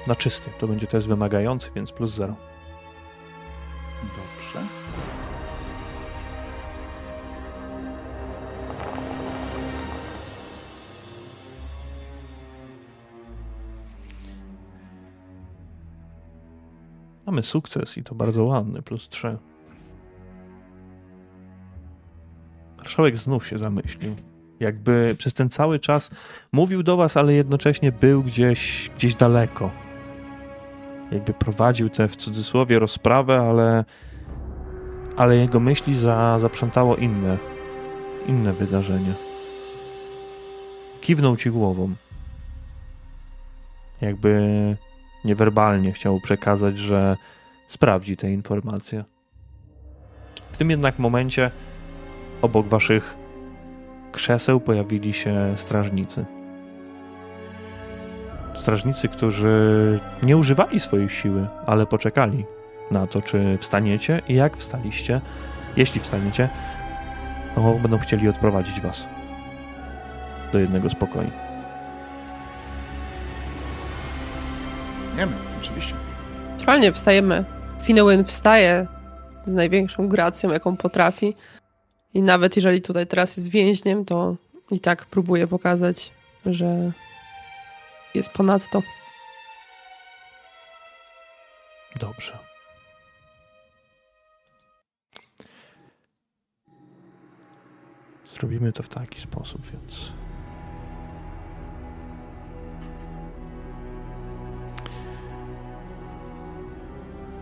Na 0.07 0.15
czysty. 0.15 0.49
To 0.59 0.67
będzie 0.67 0.87
test 0.87 1.07
wymagający, 1.07 1.71
więc 1.75 1.91
plus 1.91 2.11
zero. 2.11 2.35
Dobrze. 4.03 4.67
Mamy 17.25 17.43
sukces 17.43 17.97
i 17.97 18.03
to 18.03 18.15
bardzo 18.15 18.43
ładny, 18.43 18.81
plus 18.81 19.09
3. 19.09 19.37
Marszałek 22.77 23.17
znów 23.17 23.47
się 23.47 23.57
zamyślił. 23.57 24.15
Jakby 24.59 25.15
przez 25.17 25.33
ten 25.33 25.49
cały 25.49 25.79
czas 25.79 26.11
mówił 26.51 26.83
do 26.83 26.97
was, 26.97 27.17
ale 27.17 27.33
jednocześnie 27.33 27.91
był 27.91 28.23
gdzieś, 28.23 28.91
gdzieś 28.95 29.15
daleko. 29.15 29.71
Jakby 31.11 31.33
prowadził 31.33 31.89
tę 31.89 32.07
w 32.07 32.15
cudzysłowie 32.15 32.79
rozprawę, 32.79 33.39
ale, 33.39 33.85
ale 35.15 35.37
jego 35.37 35.59
myśli 35.59 35.97
za, 35.97 36.39
zaprzątało 36.39 36.95
inne, 36.95 37.37
inne 38.27 38.53
wydarzenie. 38.53 39.13
Kiwnął 41.01 41.37
ci 41.37 41.49
głową. 41.49 41.93
Jakby 44.01 44.77
niewerbalnie 45.25 45.91
chciał 45.91 46.19
przekazać, 46.19 46.77
że 46.77 47.17
sprawdzi 47.67 48.17
te 48.17 48.29
informacje. 48.29 49.03
W 50.51 50.57
tym 50.57 50.69
jednak 50.69 50.99
momencie 50.99 51.51
obok 52.41 52.67
waszych 52.67 53.22
krzeseł 54.13 54.59
pojawili 54.59 55.13
się 55.13 55.53
strażnicy. 55.55 56.25
Strażnicy, 58.55 59.07
którzy 59.07 59.99
nie 60.23 60.37
używali 60.37 60.79
swojej 60.79 61.09
siły, 61.09 61.47
ale 61.65 61.85
poczekali 61.85 62.45
na 62.91 63.07
to, 63.07 63.21
czy 63.21 63.57
wstaniecie 63.57 64.21
i 64.27 64.35
jak 64.35 64.57
wstaliście. 64.57 65.21
Jeśli 65.77 66.01
wstaniecie, 66.01 66.49
to 67.55 67.61
będą 67.81 67.97
chcieli 67.97 68.29
odprowadzić 68.29 68.81
was 68.81 69.07
do 70.51 70.59
jednego 70.59 70.89
z 70.89 70.95
pokoi. 70.95 71.25
Nie 75.11 75.19
wiem, 75.19 75.33
oczywiście. 75.61 75.93
Naturalnie 76.51 76.91
wstajemy. 76.91 77.43
Finowin 77.81 78.23
wstaje 78.23 78.87
z 79.45 79.53
największą 79.53 80.07
gracją, 80.07 80.51
jaką 80.51 80.77
potrafi. 80.77 81.35
I 82.13 82.21
nawet 82.21 82.55
jeżeli 82.55 82.81
tutaj 82.81 83.07
teraz 83.07 83.37
jest 83.37 83.49
więźniem, 83.49 84.05
to 84.05 84.35
i 84.71 84.79
tak 84.79 85.05
próbuje 85.05 85.47
pokazać, 85.47 86.11
że 86.45 86.91
jest 88.13 88.29
ponadto. 88.29 88.83
Dobrze. 91.99 92.39
Zrobimy 98.25 98.71
to 98.71 98.83
w 98.83 98.89
taki 98.89 99.21
sposób, 99.21 99.61
więc. 99.71 100.11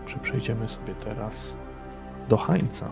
Czy 0.06 0.18
przejdziemy 0.18 0.68
sobie 0.68 0.94
teraz 0.94 1.56
do 2.28 2.36
Hańca? 2.36 2.90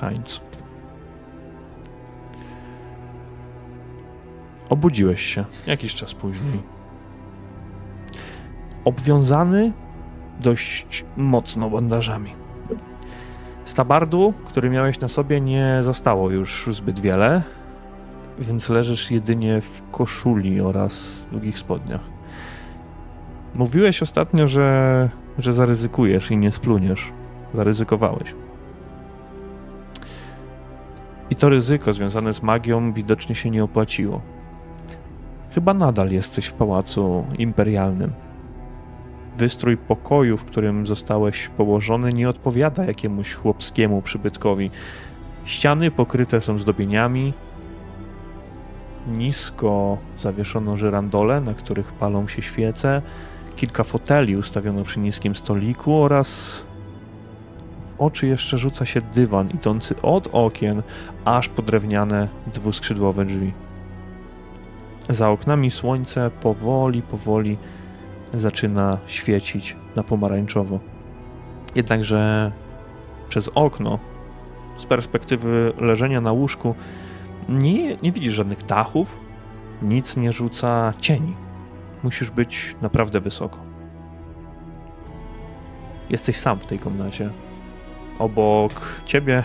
Heinz. 0.00 0.40
Obudziłeś 4.68 5.22
się 5.22 5.44
jakiś 5.66 5.94
czas 5.94 6.14
później. 6.14 6.62
Obwiązany 8.84 9.72
dość 10.40 11.04
mocno 11.16 11.70
bandażami. 11.70 12.43
Z 13.64 13.74
tabardu, 13.74 14.34
który 14.44 14.70
miałeś 14.70 15.00
na 15.00 15.08
sobie, 15.08 15.40
nie 15.40 15.78
zostało 15.82 16.30
już 16.30 16.68
zbyt 16.70 17.00
wiele, 17.00 17.42
więc 18.38 18.68
leżysz 18.68 19.10
jedynie 19.10 19.60
w 19.60 19.82
koszuli 19.90 20.60
oraz 20.60 21.26
długich 21.32 21.58
spodniach. 21.58 22.00
Mówiłeś 23.54 24.02
ostatnio, 24.02 24.48
że, 24.48 25.10
że 25.38 25.52
zaryzykujesz 25.52 26.30
i 26.30 26.36
nie 26.36 26.52
spluniesz. 26.52 27.12
Zaryzykowałeś. 27.54 28.34
I 31.30 31.36
to 31.36 31.48
ryzyko 31.48 31.92
związane 31.92 32.34
z 32.34 32.42
magią 32.42 32.92
widocznie 32.92 33.34
się 33.34 33.50
nie 33.50 33.64
opłaciło. 33.64 34.20
Chyba 35.50 35.74
nadal 35.74 36.10
jesteś 36.10 36.46
w 36.46 36.52
pałacu 36.52 37.24
imperialnym. 37.38 38.12
Wystrój 39.36 39.76
pokoju, 39.76 40.36
w 40.36 40.44
którym 40.44 40.86
zostałeś 40.86 41.48
położony, 41.48 42.12
nie 42.12 42.28
odpowiada 42.28 42.84
jakiemuś 42.84 43.34
chłopskiemu 43.34 44.02
przybytkowi. 44.02 44.70
Ściany 45.44 45.90
pokryte 45.90 46.40
są 46.40 46.58
zdobieniami. 46.58 47.32
Nisko 49.06 49.98
zawieszono 50.18 50.76
żyrandole, 50.76 51.40
na 51.40 51.54
których 51.54 51.92
palą 51.92 52.28
się 52.28 52.42
świece. 52.42 53.02
Kilka 53.56 53.84
foteli 53.84 54.36
ustawiono 54.36 54.84
przy 54.84 55.00
niskim 55.00 55.36
stoliku 55.36 56.02
oraz 56.02 56.60
w 57.80 58.00
oczy 58.00 58.26
jeszcze 58.26 58.58
rzuca 58.58 58.86
się 58.86 59.00
dywan 59.00 59.50
idący 59.50 59.94
od 60.02 60.28
okien 60.32 60.82
aż 61.24 61.48
po 61.48 61.62
drewniane 61.62 62.28
dwuskrzydłowe 62.54 63.24
drzwi. 63.24 63.52
Za 65.08 65.30
oknami 65.30 65.70
słońce 65.70 66.30
powoli, 66.40 67.02
powoli 67.02 67.56
zaczyna 68.38 68.98
świecić 69.06 69.76
na 69.96 70.02
pomarańczowo. 70.02 70.78
Jednakże 71.74 72.52
przez 73.28 73.50
okno, 73.54 73.98
z 74.76 74.86
perspektywy 74.86 75.72
leżenia 75.80 76.20
na 76.20 76.32
łóżku, 76.32 76.74
nie, 77.48 77.96
nie 77.96 78.12
widzisz 78.12 78.34
żadnych 78.34 78.64
dachów, 78.64 79.20
nic 79.82 80.16
nie 80.16 80.32
rzuca 80.32 80.92
cieni. 81.00 81.34
Musisz 82.02 82.30
być 82.30 82.76
naprawdę 82.82 83.20
wysoko. 83.20 83.58
Jesteś 86.10 86.36
sam 86.36 86.58
w 86.58 86.66
tej 86.66 86.78
komnacie. 86.78 87.30
Obok 88.18 89.00
ciebie 89.04 89.42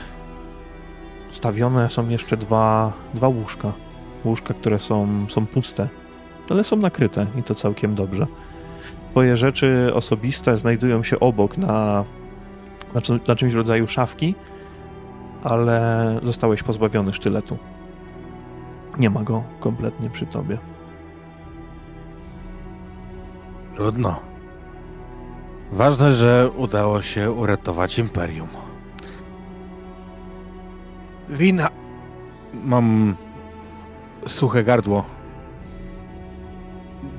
ustawione 1.31 1.89
są 1.89 2.09
jeszcze 2.09 2.37
dwa, 2.37 2.93
dwa 3.13 3.27
łóżka. 3.27 3.73
Łóżka, 4.25 4.53
które 4.53 4.79
są, 4.79 5.25
są 5.29 5.45
puste, 5.45 5.87
ale 6.49 6.63
są 6.63 6.75
nakryte 6.75 7.25
i 7.39 7.43
to 7.43 7.55
całkiem 7.55 7.95
dobrze. 7.95 8.27
Twoje 9.11 9.37
rzeczy 9.37 9.91
osobiste 9.93 10.57
znajdują 10.57 11.03
się 11.03 11.19
obok 11.19 11.57
na, 11.57 12.03
na, 12.93 13.01
na 13.27 13.35
czymś 13.35 13.53
w 13.53 13.57
rodzaju 13.57 13.87
szafki, 13.87 14.35
ale 15.43 16.19
zostałeś 16.23 16.63
pozbawiony 16.63 17.13
sztyletu. 17.13 17.57
Nie 18.99 19.09
ma 19.09 19.23
go 19.23 19.43
kompletnie 19.59 20.09
przy 20.09 20.25
tobie. 20.25 20.57
Trudno. 23.75 24.19
Ważne, 25.71 26.11
że 26.11 26.49
udało 26.57 27.01
się 27.01 27.31
uratować 27.31 27.99
Imperium. 27.99 28.49
Wina. 31.29 31.69
Mam 32.65 33.15
suche 34.27 34.63
gardło. 34.63 35.18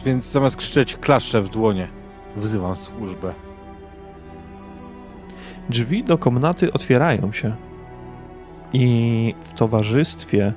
Więc 0.04 0.24
zamiast 0.24 0.56
krzyczeć, 0.56 0.96
klaszczę 0.96 1.42
w 1.42 1.48
dłonie. 1.48 1.88
Wzywam 2.36 2.76
służbę. 2.76 3.34
Drzwi 5.68 6.04
do 6.04 6.18
komnaty 6.18 6.72
otwierają 6.72 7.32
się. 7.32 7.54
I 8.72 9.34
w 9.42 9.54
towarzystwie 9.54 10.52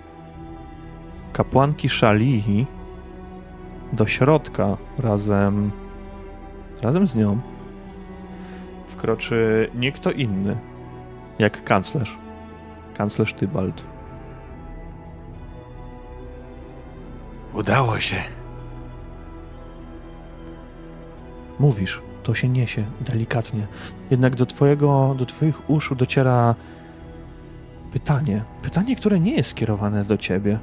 kapłanki 1.33 1.89
Szalihi 1.89 2.65
do 3.93 4.05
środka 4.05 4.77
razem, 4.97 5.71
razem 6.81 7.07
z 7.07 7.15
nią 7.15 7.39
wkroczy 9.03 9.69
nie 9.75 9.91
kto 9.91 10.11
inny, 10.11 10.57
jak 11.39 11.63
kanclerz. 11.63 12.17
Kanclerz 12.97 13.33
Tybalt. 13.33 13.83
Udało 17.53 17.99
się. 17.99 18.15
Mówisz, 21.59 22.01
to 22.23 22.35
się 22.35 22.49
niesie 22.49 22.83
delikatnie. 23.01 23.67
Jednak 24.11 24.35
do 24.35 24.45
twojego, 24.45 25.15
do 25.17 25.25
twoich 25.25 25.69
uszu 25.69 25.95
dociera 25.95 26.55
pytanie. 27.93 28.43
Pytanie, 28.61 28.95
które 28.95 29.19
nie 29.19 29.35
jest 29.35 29.49
skierowane 29.49 30.05
do 30.05 30.17
ciebie. 30.17 30.59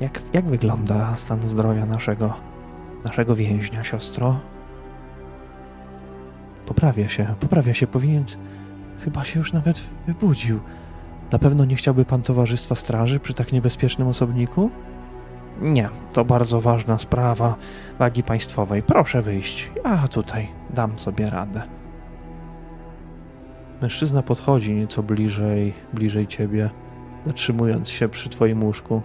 Jak, 0.00 0.20
jak 0.32 0.44
wygląda 0.44 1.16
stan 1.16 1.42
zdrowia 1.42 1.86
naszego, 1.86 2.34
naszego 3.04 3.34
więźnia, 3.34 3.84
siostro? 3.84 4.40
Poprawia 6.66 7.08
się, 7.08 7.34
poprawia 7.40 7.74
się. 7.74 7.86
Powinien, 7.86 8.24
chyba 9.00 9.24
się 9.24 9.38
już 9.38 9.52
nawet 9.52 9.82
wybudził. 10.06 10.60
Na 11.32 11.38
pewno 11.38 11.64
nie 11.64 11.76
chciałby 11.76 12.04
pan 12.04 12.22
towarzystwa 12.22 12.74
straży 12.74 13.20
przy 13.20 13.34
tak 13.34 13.52
niebezpiecznym 13.52 14.08
osobniku? 14.08 14.70
Nie, 15.62 15.88
to 16.12 16.24
bardzo 16.24 16.60
ważna 16.60 16.98
sprawa 16.98 17.56
wagi 17.98 18.22
państwowej. 18.22 18.82
Proszę 18.82 19.22
wyjść. 19.22 19.70
Ja 19.84 20.08
tutaj 20.08 20.48
dam 20.70 20.98
sobie 20.98 21.30
radę. 21.30 21.62
Mężczyzna 23.82 24.22
podchodzi 24.22 24.74
nieco 24.74 25.02
bliżej, 25.02 25.74
bliżej 25.92 26.26
ciebie, 26.26 26.70
zatrzymując 27.26 27.88
się 27.88 28.08
przy 28.08 28.28
twoim 28.28 28.64
łóżku. 28.64 29.02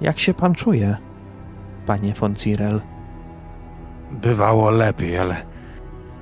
Jak 0.00 0.18
się 0.18 0.34
pan 0.34 0.54
czuje, 0.54 0.96
panie 1.86 2.12
von 2.12 2.34
Cirel? 2.34 2.80
Bywało 4.10 4.70
lepiej, 4.70 5.18
ale 5.18 5.36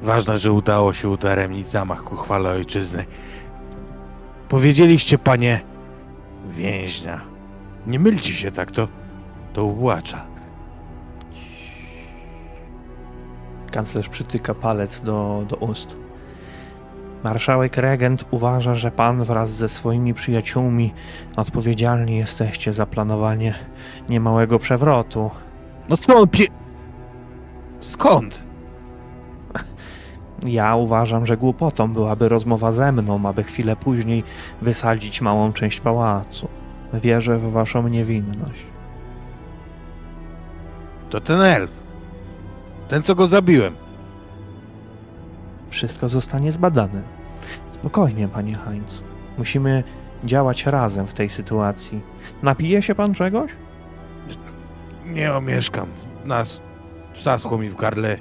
ważne, 0.02 0.38
że 0.38 0.52
udało 0.52 0.92
się 0.92 1.08
udaremnić 1.08 1.66
zamach 1.66 2.02
ku 2.04 2.16
chwale 2.16 2.50
ojczyzny. 2.50 3.04
Powiedzieliście, 4.48 5.18
panie, 5.18 5.60
więźnia. 6.48 7.27
Nie 7.88 7.98
mylcie 7.98 8.34
się 8.34 8.52
tak, 8.52 8.70
to, 8.70 8.88
to 9.52 9.64
uwłacza. 9.64 10.26
Kanclerz 13.70 14.08
przytyka 14.08 14.54
palec 14.54 15.00
do, 15.00 15.44
do 15.48 15.56
ust. 15.56 15.96
Marszałek 17.24 17.76
regent 17.76 18.24
uważa, 18.30 18.74
że 18.74 18.90
pan 18.90 19.24
wraz 19.24 19.50
ze 19.50 19.68
swoimi 19.68 20.14
przyjaciółmi 20.14 20.94
odpowiedzialni 21.36 22.16
jesteście 22.16 22.72
za 22.72 22.86
planowanie 22.86 23.54
niemałego 24.08 24.58
przewrotu. 24.58 25.30
No 25.88 25.96
co 25.96 26.16
on 26.16 26.28
pie... 26.28 26.46
Skąd? 27.80 28.42
Ja 30.46 30.76
uważam, 30.76 31.26
że 31.26 31.36
głupotą 31.36 31.92
byłaby 31.92 32.28
rozmowa 32.28 32.72
ze 32.72 32.92
mną, 32.92 33.28
aby 33.28 33.44
chwilę 33.44 33.76
później 33.76 34.24
wysadzić 34.62 35.20
małą 35.20 35.52
część 35.52 35.80
pałacu. 35.80 36.48
Wierzę 36.92 37.38
w 37.38 37.50
waszą 37.52 37.88
niewinność. 37.88 38.66
To 41.10 41.20
ten 41.20 41.40
elf. 41.40 41.70
Ten, 42.88 43.02
co 43.02 43.14
go 43.14 43.26
zabiłem. 43.26 43.74
Wszystko 45.68 46.08
zostanie 46.08 46.52
zbadane. 46.52 47.02
Spokojnie, 47.72 48.28
panie 48.28 48.54
Heinz. 48.54 49.02
Musimy 49.38 49.84
działać 50.24 50.66
razem 50.66 51.06
w 51.06 51.14
tej 51.14 51.28
sytuacji. 51.28 52.00
Napije 52.42 52.82
się 52.82 52.94
pan 52.94 53.14
czegoś? 53.14 53.50
Nie 55.06 55.34
omieszkam. 55.34 55.88
Nas 56.24 56.60
zaschło 57.22 57.58
mi 57.58 57.70
w 57.70 57.76
gardle, 57.76 58.18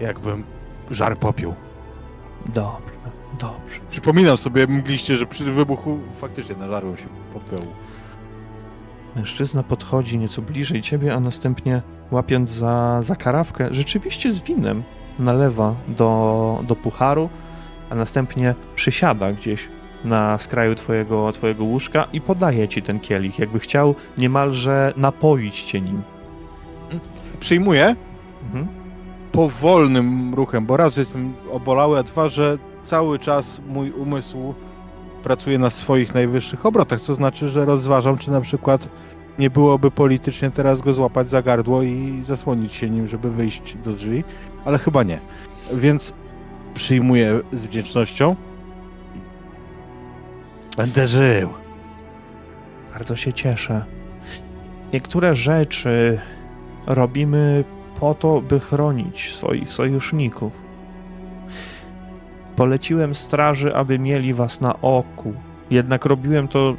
jakbym 0.00 0.44
żar 0.90 1.18
popiół. 1.18 1.54
Dobrze, 2.46 2.94
dobrze. 3.40 3.80
Przypominam 3.90 4.36
sobie 4.36 4.66
mgliście, 4.66 5.16
że 5.16 5.26
przy 5.26 5.52
wybuchu 5.52 5.98
faktycznie 6.20 6.56
nażarłem 6.56 6.96
się 6.96 7.06
popiołu. 7.32 7.72
Mężczyzna 9.16 9.62
podchodzi 9.62 10.18
nieco 10.18 10.42
bliżej 10.42 10.82
ciebie, 10.82 11.14
a 11.14 11.20
następnie 11.20 11.82
łapiąc 12.10 12.50
za, 12.50 13.02
za 13.02 13.16
karawkę, 13.16 13.68
rzeczywiście 13.70 14.32
z 14.32 14.42
winem, 14.42 14.82
nalewa 15.18 15.74
do, 15.88 16.60
do 16.66 16.76
pucharu, 16.76 17.28
a 17.90 17.94
następnie 17.94 18.54
przysiada 18.74 19.32
gdzieś 19.32 19.68
na 20.04 20.38
skraju 20.38 20.74
twojego, 20.74 21.32
twojego 21.32 21.64
łóżka 21.64 22.06
i 22.12 22.20
podaje 22.20 22.68
ci 22.68 22.82
ten 22.82 23.00
kielich, 23.00 23.38
jakby 23.38 23.58
chciał 23.58 23.94
niemalże 24.18 24.92
napoić 24.96 25.62
cię 25.62 25.80
nim. 25.80 26.02
Przyjmuję 27.40 27.96
Mhm. 28.44 28.66
powolnym 29.32 30.34
ruchem, 30.34 30.66
bo 30.66 30.76
raz 30.76 30.96
jestem 30.96 31.34
obolały, 31.52 31.98
a 31.98 32.02
dwa, 32.02 32.28
że 32.28 32.58
cały 32.84 33.18
czas 33.18 33.60
mój 33.68 33.90
umysł 33.90 34.54
pracuje 35.24 35.58
na 35.58 35.70
swoich 35.70 36.14
najwyższych 36.14 36.66
obrotach, 36.66 37.00
co 37.00 37.14
znaczy, 37.14 37.48
że 37.48 37.64
rozważam, 37.64 38.18
czy 38.18 38.30
na 38.30 38.40
przykład 38.40 38.88
nie 39.38 39.50
byłoby 39.50 39.90
politycznie 39.90 40.50
teraz 40.50 40.80
go 40.80 40.92
złapać 40.92 41.28
za 41.28 41.42
gardło 41.42 41.82
i 41.82 42.20
zasłonić 42.24 42.72
się 42.72 42.90
nim, 42.90 43.06
żeby 43.06 43.30
wyjść 43.30 43.76
do 43.84 43.92
drzwi, 43.92 44.24
ale 44.64 44.78
chyba 44.78 45.02
nie. 45.02 45.18
Więc 45.72 46.12
przyjmuję 46.74 47.40
z 47.52 47.64
wdzięcznością. 47.64 48.36
Będę 50.76 51.06
żył. 51.06 51.48
Bardzo 52.92 53.16
się 53.16 53.32
cieszę. 53.32 53.84
Niektóre 54.92 55.34
rzeczy 55.34 56.20
robimy 56.86 57.64
po 58.00 58.14
to, 58.14 58.40
by 58.40 58.60
chronić 58.60 59.34
swoich 59.34 59.68
sojuszników. 59.72 60.63
Poleciłem 62.56 63.14
straży, 63.14 63.74
aby 63.74 63.98
mieli 63.98 64.34
was 64.34 64.60
na 64.60 64.80
oku. 64.80 65.34
Jednak 65.70 66.04
robiłem 66.04 66.48
to. 66.48 66.76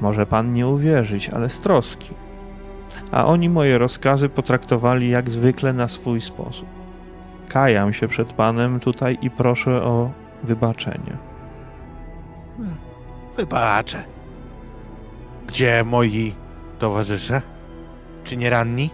Może 0.00 0.26
pan 0.26 0.52
nie 0.52 0.66
uwierzyć, 0.66 1.28
ale 1.28 1.50
z 1.50 1.60
troski. 1.60 2.10
A 3.12 3.26
oni 3.26 3.48
moje 3.48 3.78
rozkazy 3.78 4.28
potraktowali 4.28 5.08
jak 5.08 5.30
zwykle 5.30 5.72
na 5.72 5.88
swój 5.88 6.20
sposób. 6.20 6.68
Kajam 7.48 7.92
się 7.92 8.08
przed 8.08 8.32
panem 8.32 8.80
tutaj 8.80 9.18
i 9.22 9.30
proszę 9.30 9.82
o 9.82 10.10
wybaczenie. 10.42 11.16
Wybaczę. 13.36 14.04
Gdzie 15.46 15.84
moi 15.84 16.34
towarzysze? 16.78 17.42
Czy 18.24 18.36
nie 18.36 18.50
ranni? 18.50 18.90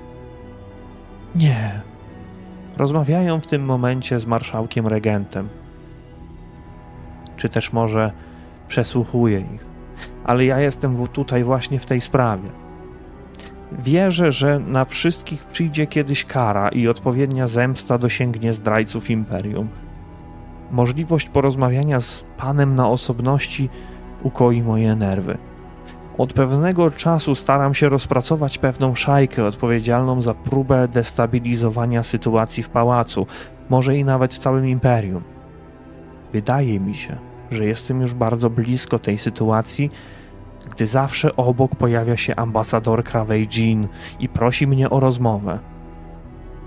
Nie. 1.34 1.80
Rozmawiają 2.76 3.40
w 3.40 3.46
tym 3.46 3.64
momencie 3.64 4.20
z 4.20 4.26
marszałkiem 4.26 4.86
regentem. 4.86 5.48
Czy 7.36 7.48
też 7.48 7.72
może 7.72 8.12
przesłuchuje 8.68 9.40
ich. 9.40 9.66
Ale 10.24 10.44
ja 10.44 10.60
jestem 10.60 11.06
tutaj 11.08 11.44
właśnie 11.44 11.78
w 11.78 11.86
tej 11.86 12.00
sprawie. 12.00 12.48
Wierzę, 13.78 14.32
że 14.32 14.58
na 14.58 14.84
wszystkich 14.84 15.44
przyjdzie 15.44 15.86
kiedyś 15.86 16.24
kara 16.24 16.68
i 16.68 16.88
odpowiednia 16.88 17.46
zemsta 17.46 17.98
dosięgnie 17.98 18.52
zdrajców 18.52 19.10
imperium. 19.10 19.68
Możliwość 20.70 21.28
porozmawiania 21.28 22.00
z 22.00 22.24
panem 22.36 22.74
na 22.74 22.88
osobności 22.88 23.68
ukoi 24.22 24.62
moje 24.62 24.96
nerwy. 24.96 25.38
Od 26.18 26.32
pewnego 26.32 26.90
czasu 26.90 27.34
staram 27.34 27.74
się 27.74 27.88
rozpracować 27.88 28.58
pewną 28.58 28.94
szajkę 28.94 29.44
odpowiedzialną 29.44 30.22
za 30.22 30.34
próbę 30.34 30.88
destabilizowania 30.88 32.02
sytuacji 32.02 32.62
w 32.62 32.70
pałacu, 32.70 33.26
może 33.70 33.96
i 33.96 34.04
nawet 34.04 34.34
w 34.34 34.38
całym 34.38 34.68
imperium. 34.68 35.22
Wydaje 36.32 36.80
mi 36.80 36.94
się, 36.94 37.16
że 37.50 37.66
jestem 37.66 38.00
już 38.00 38.14
bardzo 38.14 38.50
blisko 38.50 38.98
tej 38.98 39.18
sytuacji, 39.18 39.90
gdy 40.70 40.86
zawsze 40.86 41.36
obok 41.36 41.76
pojawia 41.76 42.16
się 42.16 42.36
ambasadorka 42.36 43.24
Wei 43.24 43.48
Jin 43.48 43.88
i 44.20 44.28
prosi 44.28 44.66
mnie 44.66 44.90
o 44.90 45.00
rozmowę. 45.00 45.58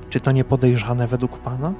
Czy 0.09 0.19
to 0.19 0.31
nie 0.31 0.43
podejrzane 0.43 1.07
według 1.07 1.39
pana? 1.39 1.73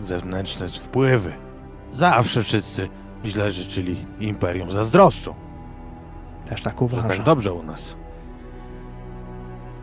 Zewnętrzne 0.00 0.68
wpływy. 0.68 1.32
Zawsze 1.92 2.42
wszyscy 2.42 2.88
źle 3.24 3.52
życzyli 3.52 4.06
imperium 4.20 4.72
zazdroszczą. 4.72 5.34
Też 6.48 6.62
tak 6.62 6.78
Że 6.78 6.84
uważam. 6.84 7.08
tak 7.08 7.22
dobrze 7.22 7.52
u 7.52 7.62
nas. 7.62 7.96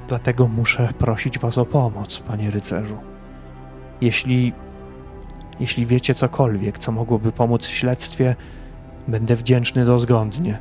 Dlatego 0.08 0.48
muszę 0.48 0.89
prosić 1.00 1.39
was 1.39 1.58
o 1.58 1.65
pomoc, 1.65 2.19
panie 2.19 2.52
rycerzu. 2.52 2.98
Jeśli, 4.02 4.54
jeśli 5.60 5.86
wiecie 5.86 6.13
cokolwiek, 6.13 6.78
co 6.78 6.91
mogłoby 6.91 7.32
pomóc 7.32 7.65
w 7.65 7.74
śledztwie, 7.74 8.36
będę 9.08 9.36
wdzięczny 9.36 9.86
dozgodnie. 9.86 10.60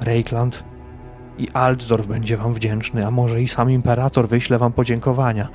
Reikland 0.00 0.64
i 1.38 1.48
Altdorf 1.50 2.06
będzie 2.06 2.36
wam 2.36 2.54
wdzięczny, 2.54 3.06
a 3.06 3.10
może 3.10 3.42
i 3.42 3.48
sam 3.48 3.70
imperator 3.70 4.28
wyśle 4.28 4.58
wam 4.58 4.72
podziękowania. 4.72 5.48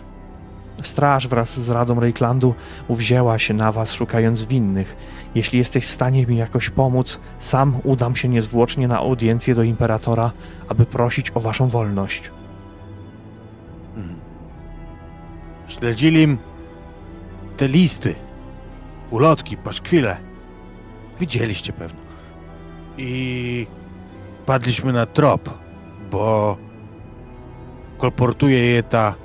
Straż 0.84 1.28
wraz 1.28 1.60
z 1.60 1.70
Radą 1.70 2.00
Reiklandu 2.00 2.56
uwzięła 2.88 3.40
się 3.40 3.54
na 3.54 3.72
was, 3.72 3.94
szukając 3.94 4.44
winnych. 4.44 4.96
Jeśli 5.36 5.60
jesteś 5.60 5.86
w 5.86 5.92
stanie 5.92 6.28
mi 6.28 6.38
jakoś 6.38 6.70
pomóc, 6.70 7.20
sam 7.40 7.76
udam 7.84 8.16
się 8.16 8.28
niezwłocznie 8.28 8.88
na 8.88 8.98
audiencję 8.98 9.56
do 9.56 9.64
imperatora, 9.64 10.32
aby 10.68 10.86
prosić 10.86 11.32
o 11.36 11.40
waszą 11.40 11.68
wolność. 11.68 12.32
Mhm. 13.96 14.20
Śledzili 15.68 16.38
te 17.58 17.68
listy, 17.68 18.16
ulotki, 19.12 19.58
paszkwile. 19.58 20.18
Widzieliście 21.20 21.74
pewno. 21.74 22.00
I 22.98 23.68
padliśmy 24.46 24.94
na 24.94 25.06
trop, 25.06 25.50
bo 26.12 26.58
kolportuje 27.98 28.66
je 28.66 28.84
ta 28.84 29.16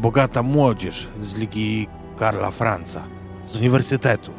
bogata 0.00 0.42
młodzież 0.42 1.08
z 1.22 1.34
Ligi 1.34 1.88
Karla 2.16 2.50
Franca, 2.50 3.02
z 3.44 3.56
uniwersytetu. 3.56 4.32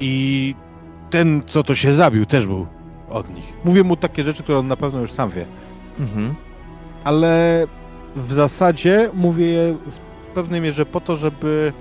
I 0.00 0.54
ten, 1.10 1.42
co 1.46 1.62
to 1.64 1.74
się 1.74 1.92
zabił, 1.92 2.26
też 2.26 2.46
był 2.46 2.66
od 3.10 3.34
nich. 3.34 3.52
Mówię 3.64 3.84
mu 3.84 3.96
takie 3.96 4.24
rzeczy, 4.24 4.42
które 4.42 4.58
on 4.58 4.68
na 4.68 4.76
pewno 4.76 5.00
już 5.00 5.12
sam 5.12 5.30
wie. 5.30 5.46
Mhm. 6.00 6.34
ale 7.04 7.66
w 8.16 8.32
zasadzie 8.32 9.10
mówię 9.14 9.46
je 9.46 9.74
w 9.74 9.98
pewnej 10.34 10.60
mierze 10.60 10.86
po 10.86 11.00
to, 11.00 11.16
żeby 11.16 11.72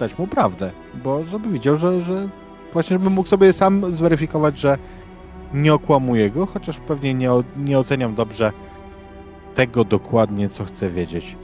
dać 0.00 0.18
mu 0.18 0.26
prawdę, 0.26 0.70
bo 1.04 1.24
żeby 1.24 1.48
widział, 1.48 1.76
że, 1.76 2.00
że 2.00 2.28
właśnie 2.72 2.94
żeby 2.94 3.10
mógł 3.10 3.28
sobie 3.28 3.52
sam 3.52 3.92
zweryfikować, 3.92 4.58
że 4.58 4.78
nie 5.54 5.74
okłamuję 5.74 6.30
go, 6.30 6.46
chociaż 6.46 6.78
pewnie 6.78 7.14
nie, 7.14 7.30
nie 7.56 7.78
oceniam 7.78 8.14
dobrze 8.14 8.52
tego 9.54 9.84
dokładnie, 9.84 10.48
co 10.48 10.64
chcę 10.64 10.90
wiedzieć. 10.90 11.36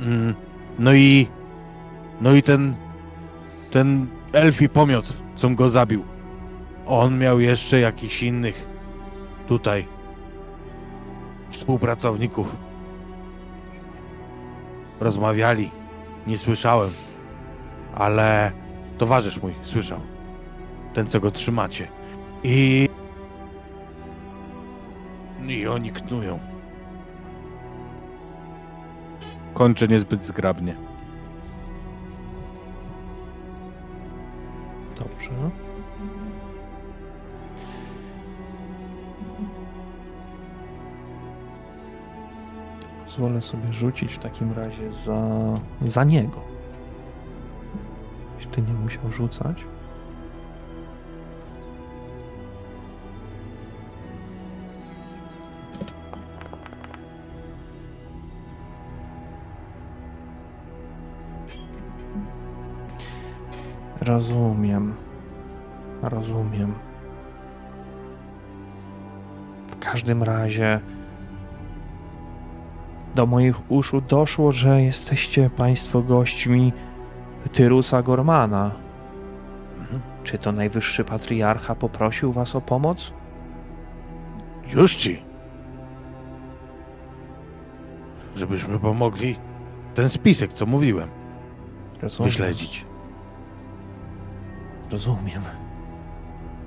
Mm, 0.00 0.34
no 0.78 0.94
i 0.94 1.26
no 2.20 2.32
i 2.32 2.42
ten 2.42 2.74
ten 3.70 4.06
elfi 4.32 4.68
pomiot, 4.68 5.12
co 5.36 5.50
go 5.50 5.68
zabił. 5.68 6.04
On 6.86 7.18
miał 7.18 7.40
jeszcze 7.40 7.80
jakichś 7.80 8.22
innych 8.22 8.66
tutaj 9.46 9.86
współpracowników. 11.50 12.56
Rozmawiali. 15.00 15.70
Nie 16.26 16.38
słyszałem. 16.38 16.90
Ale 17.94 18.52
towarzysz 18.98 19.42
mój 19.42 19.54
słyszał. 19.62 20.00
Ten, 20.94 21.06
co 21.06 21.20
go 21.20 21.30
trzymacie. 21.30 21.88
I... 22.42 22.88
I 25.48 25.66
oni 25.66 25.90
knują. 25.90 26.38
Kończę 29.58 29.88
niezbyt 29.88 30.24
zgrabnie. 30.24 30.76
Dobrze. 34.98 35.30
Pozwolę 43.06 43.42
sobie 43.42 43.72
rzucić 43.72 44.12
w 44.12 44.18
takim 44.18 44.52
razie 44.52 44.92
za, 44.92 45.20
za 45.86 46.04
niego. 46.04 46.40
Jeśli 48.36 48.62
nie 48.62 48.74
musiał 48.74 49.12
rzucać. 49.12 49.64
Rozumiem. 64.08 64.94
Rozumiem. 66.02 66.74
W 69.68 69.78
każdym 69.78 70.22
razie 70.22 70.80
do 73.14 73.26
moich 73.26 73.70
uszu 73.70 74.00
doszło, 74.00 74.52
że 74.52 74.82
jesteście 74.82 75.50
Państwo 75.50 76.02
gośćmi 76.02 76.72
Tyrusa 77.52 78.02
Gormana. 78.02 78.70
Mhm. 79.80 80.00
Czy 80.24 80.38
to 80.38 80.52
najwyższy 80.52 81.04
patriarcha 81.04 81.74
poprosił 81.74 82.32
Was 82.32 82.56
o 82.56 82.60
pomoc? 82.60 83.12
Już 84.72 84.96
ci. 84.96 85.22
Żebyśmy 88.36 88.78
pomogli 88.78 89.36
ten 89.94 90.08
spisek, 90.08 90.52
co 90.52 90.66
mówiłem, 90.66 91.08
Rozumiem. 92.02 92.30
wyśledzić. 92.30 92.87
Rozumiem. 94.90 95.42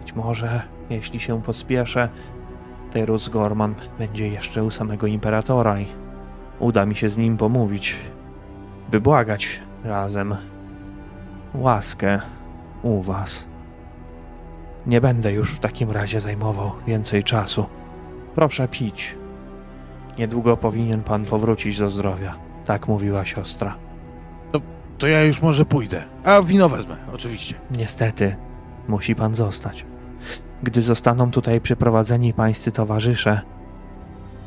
Być 0.01 0.15
może, 0.15 0.61
jeśli 0.89 1.19
się 1.19 1.41
pospieszę, 1.41 2.09
Tyrus 2.91 3.29
Gorman 3.29 3.75
będzie 3.99 4.27
jeszcze 4.27 4.63
u 4.63 4.71
samego 4.71 5.07
imperatora 5.07 5.79
i 5.79 5.85
uda 6.59 6.85
mi 6.85 6.95
się 6.95 7.09
z 7.09 7.17
nim 7.17 7.37
pomówić, 7.37 7.95
by 8.91 9.01
błagać 9.01 9.61
razem 9.83 10.35
łaskę 11.53 12.19
u 12.83 13.01
was. 13.01 13.45
Nie 14.85 15.01
będę 15.01 15.33
już 15.33 15.51
w 15.51 15.59
takim 15.59 15.91
razie 15.91 16.21
zajmował 16.21 16.71
więcej 16.87 17.23
czasu. 17.23 17.65
Proszę 18.35 18.67
pić. 18.67 19.17
Niedługo 20.17 20.57
powinien 20.57 21.03
pan 21.03 21.25
powrócić 21.25 21.77
do 21.77 21.89
zdrowia. 21.89 22.35
Tak 22.65 22.87
mówiła 22.87 23.25
siostra. 23.25 23.75
To 25.01 25.07
ja 25.07 25.23
już 25.23 25.41
może 25.41 25.65
pójdę. 25.65 26.03
A 26.23 26.41
wino 26.41 26.69
wezmę, 26.69 26.97
oczywiście. 27.13 27.55
Niestety, 27.77 28.35
musi 28.87 29.15
pan 29.15 29.35
zostać. 29.35 29.85
Gdy 30.63 30.81
zostaną 30.81 31.31
tutaj 31.31 31.61
przyprowadzeni 31.61 32.33
pańscy 32.33 32.71
towarzysze, 32.71 33.41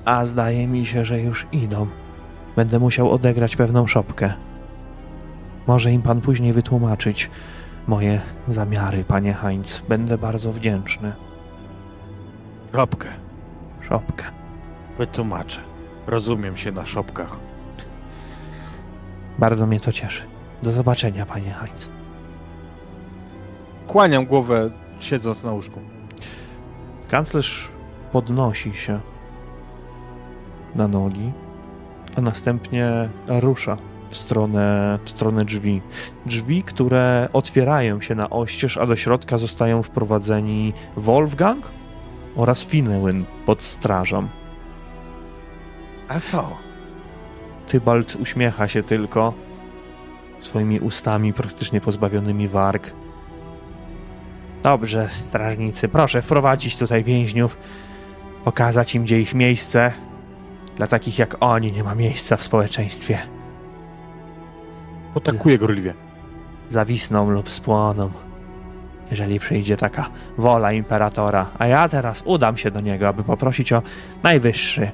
a 0.05 0.27
zdaje 0.27 0.67
mi 0.67 0.87
się, 0.87 1.05
że 1.05 1.21
już 1.21 1.47
idą, 1.53 1.87
będę 2.57 2.79
musiał 2.79 3.11
odegrać 3.11 3.57
pewną 3.57 3.87
szopkę. 3.87 4.35
Może 5.67 5.93
im 5.93 6.03
pan 6.03 6.21
później 6.21 6.53
wytłumaczyć 6.53 7.31
moje 7.87 8.21
zamiary, 8.49 9.05
panie 9.05 9.35
Heinz. 9.35 9.83
Będę 9.89 10.19
bardzo 10.19 10.53
wdzięczny. 10.53 11.13
Szopkę. 12.73 13.09
Szopkę. 13.81 14.25
Wytłumaczę. 14.99 15.61
Rozumiem 16.07 16.57
się 16.57 16.73
na 16.73 16.87
szopkach. 16.87 17.41
Bardzo 19.39 19.67
mnie 19.67 19.81
to 19.81 19.93
cieszy. 19.93 20.34
Do 20.65 20.73
zobaczenia, 20.73 21.27
panie 21.27 21.51
Heinz. 21.51 21.91
Kłaniam 23.87 24.27
głowę, 24.27 24.71
siedząc 25.01 25.45
na 25.45 25.53
łóżku. 25.53 25.81
Kanclerz 27.09 27.69
podnosi 28.13 28.75
się 28.75 29.01
na 30.75 30.89
nogi, 30.89 31.33
a 32.17 32.21
następnie 32.21 33.09
rusza 33.29 33.77
w 34.11 34.17
stronę, 34.17 34.99
w 35.05 35.11
stronę 35.11 35.45
drzwi. 35.45 35.83
Drzwi, 36.27 36.63
które 36.63 37.29
otwierają 37.33 38.01
się 38.01 38.15
na 38.15 38.31
oścież, 38.31 38.77
a 38.77 38.87
do 38.87 38.97
środka 38.97 39.39
zostają 39.39 39.83
wprowadzeni 39.83 40.73
Wolfgang 40.97 41.71
oraz 42.37 42.65
Finnełyn 42.65 43.25
pod 43.47 43.63
strażą. 43.63 44.29
A 46.09 46.21
co? 46.21 46.57
Tybalt 47.69 48.17
uśmiecha 48.17 48.69
się 48.69 48.83
tylko 48.83 49.35
swoimi 50.47 50.81
ustami 50.81 51.33
praktycznie 51.33 51.81
pozbawionymi 51.81 52.49
warg. 52.49 52.91
Dobrze, 54.63 55.09
strażnicy, 55.09 55.89
proszę 55.89 56.23
wprowadzić 56.23 56.77
tutaj 56.77 57.05
więźniów, 57.05 57.59
pokazać 58.45 58.95
im, 58.95 59.05
gdzie 59.05 59.21
ich 59.21 59.35
miejsce. 59.35 59.93
Dla 60.77 60.87
takich 60.87 61.19
jak 61.19 61.37
oni 61.41 61.73
nie 61.73 61.85
ma 61.85 61.95
miejsca 61.95 62.37
w 62.37 62.43
społeczeństwie. 62.43 63.19
Potakuję 65.15 65.59
gorliwie. 65.59 65.95
Zawisną 66.69 67.31
lub 67.31 67.51
spłoną, 67.51 68.11
jeżeli 69.11 69.41
przyjdzie 69.41 69.77
taka 69.77 70.11
wola 70.39 70.73
imperatora. 70.73 71.47
A 71.59 71.67
ja 71.67 71.89
teraz 71.89 72.23
udam 72.27 72.57
się 72.57 72.71
do 72.71 72.81
niego, 72.81 73.09
aby 73.09 73.25
poprosić 73.25 73.73
o 73.73 73.83
najwyższy, 74.23 74.91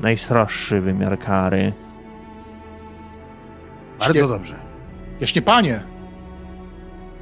najsroższy 0.00 0.80
wymiar 0.80 1.18
kary. 1.18 1.72
Bardzo 3.98 4.28
dobrze. 4.28 4.63
Jaśnie 5.24 5.42
panie! 5.42 5.82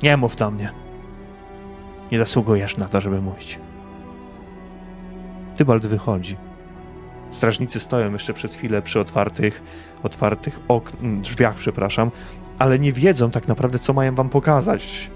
Nie 0.02 0.16
mów 0.16 0.36
do 0.36 0.50
mnie. 0.50 0.70
Nie 2.12 2.18
zasługujesz 2.18 2.76
na 2.76 2.88
to, 2.88 3.00
żeby 3.00 3.20
mówić. 3.20 3.58
Tybalt 5.56 5.86
wychodzi. 5.86 6.36
Strażnicy 7.30 7.80
stoją 7.80 8.12
jeszcze 8.12 8.34
przez 8.34 8.54
chwilę 8.54 8.82
przy 8.82 9.00
otwartych, 9.00 9.62
otwartych 10.02 10.60
ok- 10.68 10.92
m, 11.02 11.20
drzwiach, 11.22 11.54
przepraszam, 11.54 12.10
ale 12.58 12.78
nie 12.78 12.92
wiedzą 12.92 13.30
tak 13.30 13.48
naprawdę, 13.48 13.78
co 13.78 13.92
mają 13.92 14.14
wam 14.14 14.28
pokazać. 14.28 15.10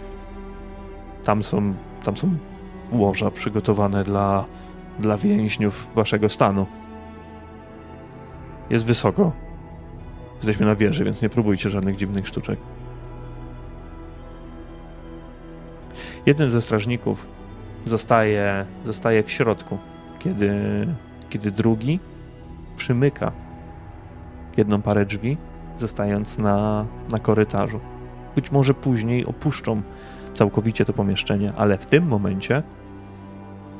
Tam 1.24 1.42
są, 1.42 1.74
tam 2.04 2.16
są 2.16 2.36
łoża 2.92 3.30
przygotowane 3.30 4.04
dla, 4.04 4.44
dla 4.98 5.16
więźniów 5.16 5.90
waszego 5.94 6.28
stanu. 6.28 6.66
Jest 8.70 8.86
wysoko. 8.86 9.32
Jesteśmy 10.36 10.66
na 10.66 10.74
wieży, 10.74 11.04
więc 11.04 11.22
nie 11.22 11.28
próbujcie 11.28 11.70
żadnych 11.70 11.96
dziwnych 11.96 12.28
sztuczek. 12.28 12.58
Jeden 16.26 16.50
ze 16.50 16.62
strażników 16.62 17.26
zostaje, 17.86 18.66
zostaje 18.84 19.22
w 19.22 19.30
środku, 19.30 19.78
kiedy, 20.18 20.50
kiedy 21.30 21.50
drugi 21.50 22.00
przymyka 22.76 23.32
jedną 24.56 24.82
parę 24.82 25.06
drzwi, 25.06 25.36
zostając 25.78 26.38
na, 26.38 26.86
na 27.10 27.18
korytarzu. 27.18 27.80
Być 28.34 28.52
może 28.52 28.74
później 28.74 29.26
opuszczą 29.26 29.82
całkowicie 30.32 30.84
to 30.84 30.92
pomieszczenie, 30.92 31.52
ale 31.56 31.78
w 31.78 31.86
tym 31.86 32.06
momencie, 32.06 32.62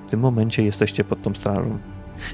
w 0.07 0.11
tym 0.11 0.21
momencie 0.21 0.65
jesteście 0.65 1.05
pod 1.05 1.23
tą 1.23 1.35
strażą. 1.35 1.79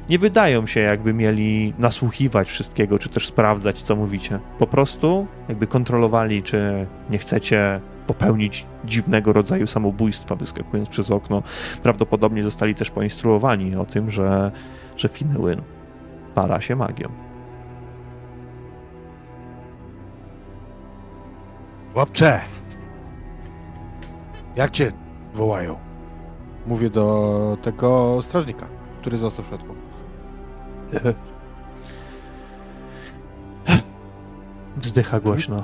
Nie 0.08 0.18
wydają 0.18 0.66
się, 0.66 0.80
jakby 0.80 1.14
mieli 1.14 1.74
nasłuchiwać 1.78 2.48
wszystkiego, 2.48 2.98
czy 2.98 3.08
też 3.08 3.26
sprawdzać, 3.26 3.82
co 3.82 3.96
mówicie. 3.96 4.38
Po 4.58 4.66
prostu, 4.66 5.26
jakby 5.48 5.66
kontrolowali, 5.66 6.42
czy 6.42 6.86
nie 7.10 7.18
chcecie 7.18 7.80
popełnić 8.06 8.66
dziwnego 8.84 9.32
rodzaju 9.32 9.66
samobójstwa, 9.66 10.36
wyskakując 10.36 10.88
przez 10.88 11.10
okno. 11.10 11.42
Prawdopodobnie 11.82 12.42
zostali 12.42 12.74
też 12.74 12.90
poinstruowani 12.90 13.76
o 13.76 13.84
tym, 13.84 14.10
że, 14.10 14.52
że 14.96 15.08
Finnełyn 15.08 15.62
para 16.34 16.60
się 16.60 16.76
magią. 16.76 17.08
Chłopcze! 21.94 22.40
Jak 24.56 24.70
cię 24.70 24.92
wołają? 25.34 25.78
Mówię 26.66 26.90
do 26.90 27.58
tego 27.62 28.18
strażnika, 28.22 28.66
który 29.02 29.18
został 29.18 29.44
w 29.44 29.48
środku. 29.48 29.74
Wzdycha 34.76 35.20
głośno. 35.20 35.62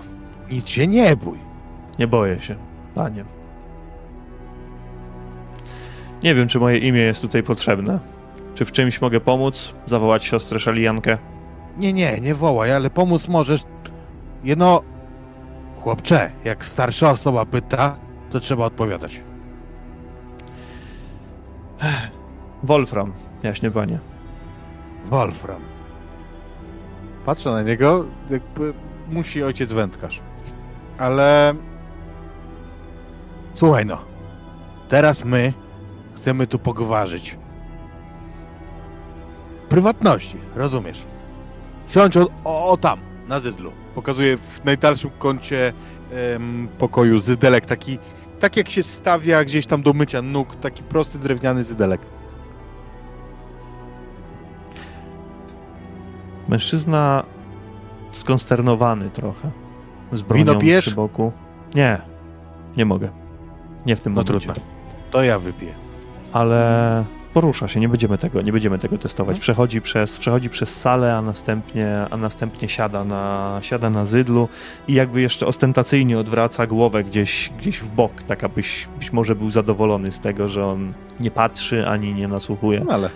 Nic 0.51 0.68
się 0.68 0.87
nie 0.87 1.16
bój. 1.16 1.38
Nie 1.98 2.07
boję 2.07 2.40
się, 2.40 2.57
panie. 2.94 3.24
Nie 6.22 6.35
wiem, 6.35 6.48
czy 6.48 6.59
moje 6.59 6.79
imię 6.79 7.01
jest 7.01 7.22
tutaj 7.22 7.42
potrzebne. 7.42 7.98
Czy 8.55 8.64
w 8.64 8.72
czymś 8.72 9.01
mogę 9.01 9.20
pomóc? 9.20 9.74
Zawołać 9.87 10.24
siostrę 10.24 10.61
Szalijankę? 10.61 11.18
Nie, 11.77 11.92
nie, 11.92 12.20
nie 12.20 12.35
wołaj, 12.35 12.72
ale 12.72 12.90
pomóc 12.90 13.29
możesz. 13.29 13.62
Jedno... 14.44 14.83
Chłopcze, 15.81 16.31
jak 16.44 16.64
starsza 16.64 17.11
osoba 17.11 17.46
pyta, 17.46 17.96
to 18.31 18.40
trzeba 18.40 18.64
odpowiadać. 18.64 19.20
Wolfram, 22.62 23.12
jaśnie 23.42 23.70
panie. 23.70 23.98
Wolfram. 25.07 25.62
Patrzę 27.24 27.51
na 27.51 27.62
niego, 27.62 28.05
jakby 28.31 28.74
musi 29.09 29.42
ojciec 29.42 29.72
wędkarz. 29.72 30.20
Ale... 30.98 31.55
Słuchaj 33.55 33.87
no. 33.87 33.98
Teraz 34.88 35.24
my 35.24 35.53
chcemy 36.14 36.46
tu 36.46 36.59
pogwarzyć. 36.59 37.37
Prywatności, 39.68 40.37
rozumiesz? 40.55 41.05
Siądź 41.88 42.16
o, 42.16 42.27
o, 42.44 42.70
o 42.70 42.77
tam, 42.77 42.98
na 43.29 43.40
zydlu. 43.40 43.72
Pokazuję 43.94 44.37
w 44.37 44.64
najdalszym 44.64 45.11
kącie 45.18 45.72
em, 46.12 46.68
pokoju 46.79 47.18
zydelek, 47.18 47.66
taki, 47.66 47.98
tak 48.40 48.57
jak 48.57 48.68
się 48.68 48.83
stawia 48.83 49.44
gdzieś 49.44 49.66
tam 49.66 49.83
do 49.83 49.92
mycia 49.92 50.22
nóg, 50.22 50.57
taki 50.57 50.83
prosty 50.83 51.18
drewniany 51.18 51.64
zydelek. 51.64 52.01
Mężczyzna 56.49 57.25
skonsternowany 58.13 59.11
trochę. 59.11 59.51
Z 60.13 60.23
bronią 60.23 60.45
Wino 60.45 60.59
pijesz? 60.59 60.85
przy 60.87 60.95
boku. 60.95 61.33
Nie, 61.75 61.99
nie 62.77 62.85
mogę. 62.85 63.09
Nie 63.87 63.97
w 63.97 64.01
tym 64.01 64.15
No 64.15 64.23
momencie. 64.23 64.47
trudno. 64.47 64.63
To 65.11 65.23
ja 65.23 65.39
wypiję. 65.39 65.75
Ale 66.33 67.05
porusza 67.35 67.69
się, 67.69 67.81
nie 67.81 67.89
będziemy 67.89 68.19
tego, 68.19 68.43
nie 68.43 68.53
będziemy 68.53 68.79
tego 68.79 68.99
testować. 68.99 69.29
Mhm. 69.35 69.41
Przechodzi 69.41 69.81
przez, 69.81 70.19
przechodzi 70.19 70.51
przez 70.51 70.81
salę, 70.81 71.17
a 71.17 71.23
następnie, 71.23 71.97
a 72.11 72.17
następnie 72.17 72.69
siada, 72.69 73.05
na, 73.05 73.59
siada 73.63 73.91
na 73.91 74.05
zydlu 74.05 74.49
i 74.89 74.95
jakby 74.95 75.21
jeszcze 75.21 75.47
ostentacyjnie 75.47 76.19
odwraca 76.19 76.67
głowę 76.67 77.05
gdzieś, 77.05 77.51
gdzieś 77.59 77.81
w 77.81 77.89
bok, 77.91 78.23
tak 78.23 78.45
abyś 78.45 78.89
być 78.99 79.13
może 79.13 79.35
był 79.37 79.51
zadowolony 79.51 80.13
z 80.13 80.21
tego, 80.21 80.49
że 80.49 80.67
on 80.67 80.93
nie 81.21 81.31
patrzy 81.31 81.87
ani 81.87 82.15
nie 82.15 82.29
nasłuchuje. 82.29 82.83
No 82.87 82.93
ale... 82.93 83.11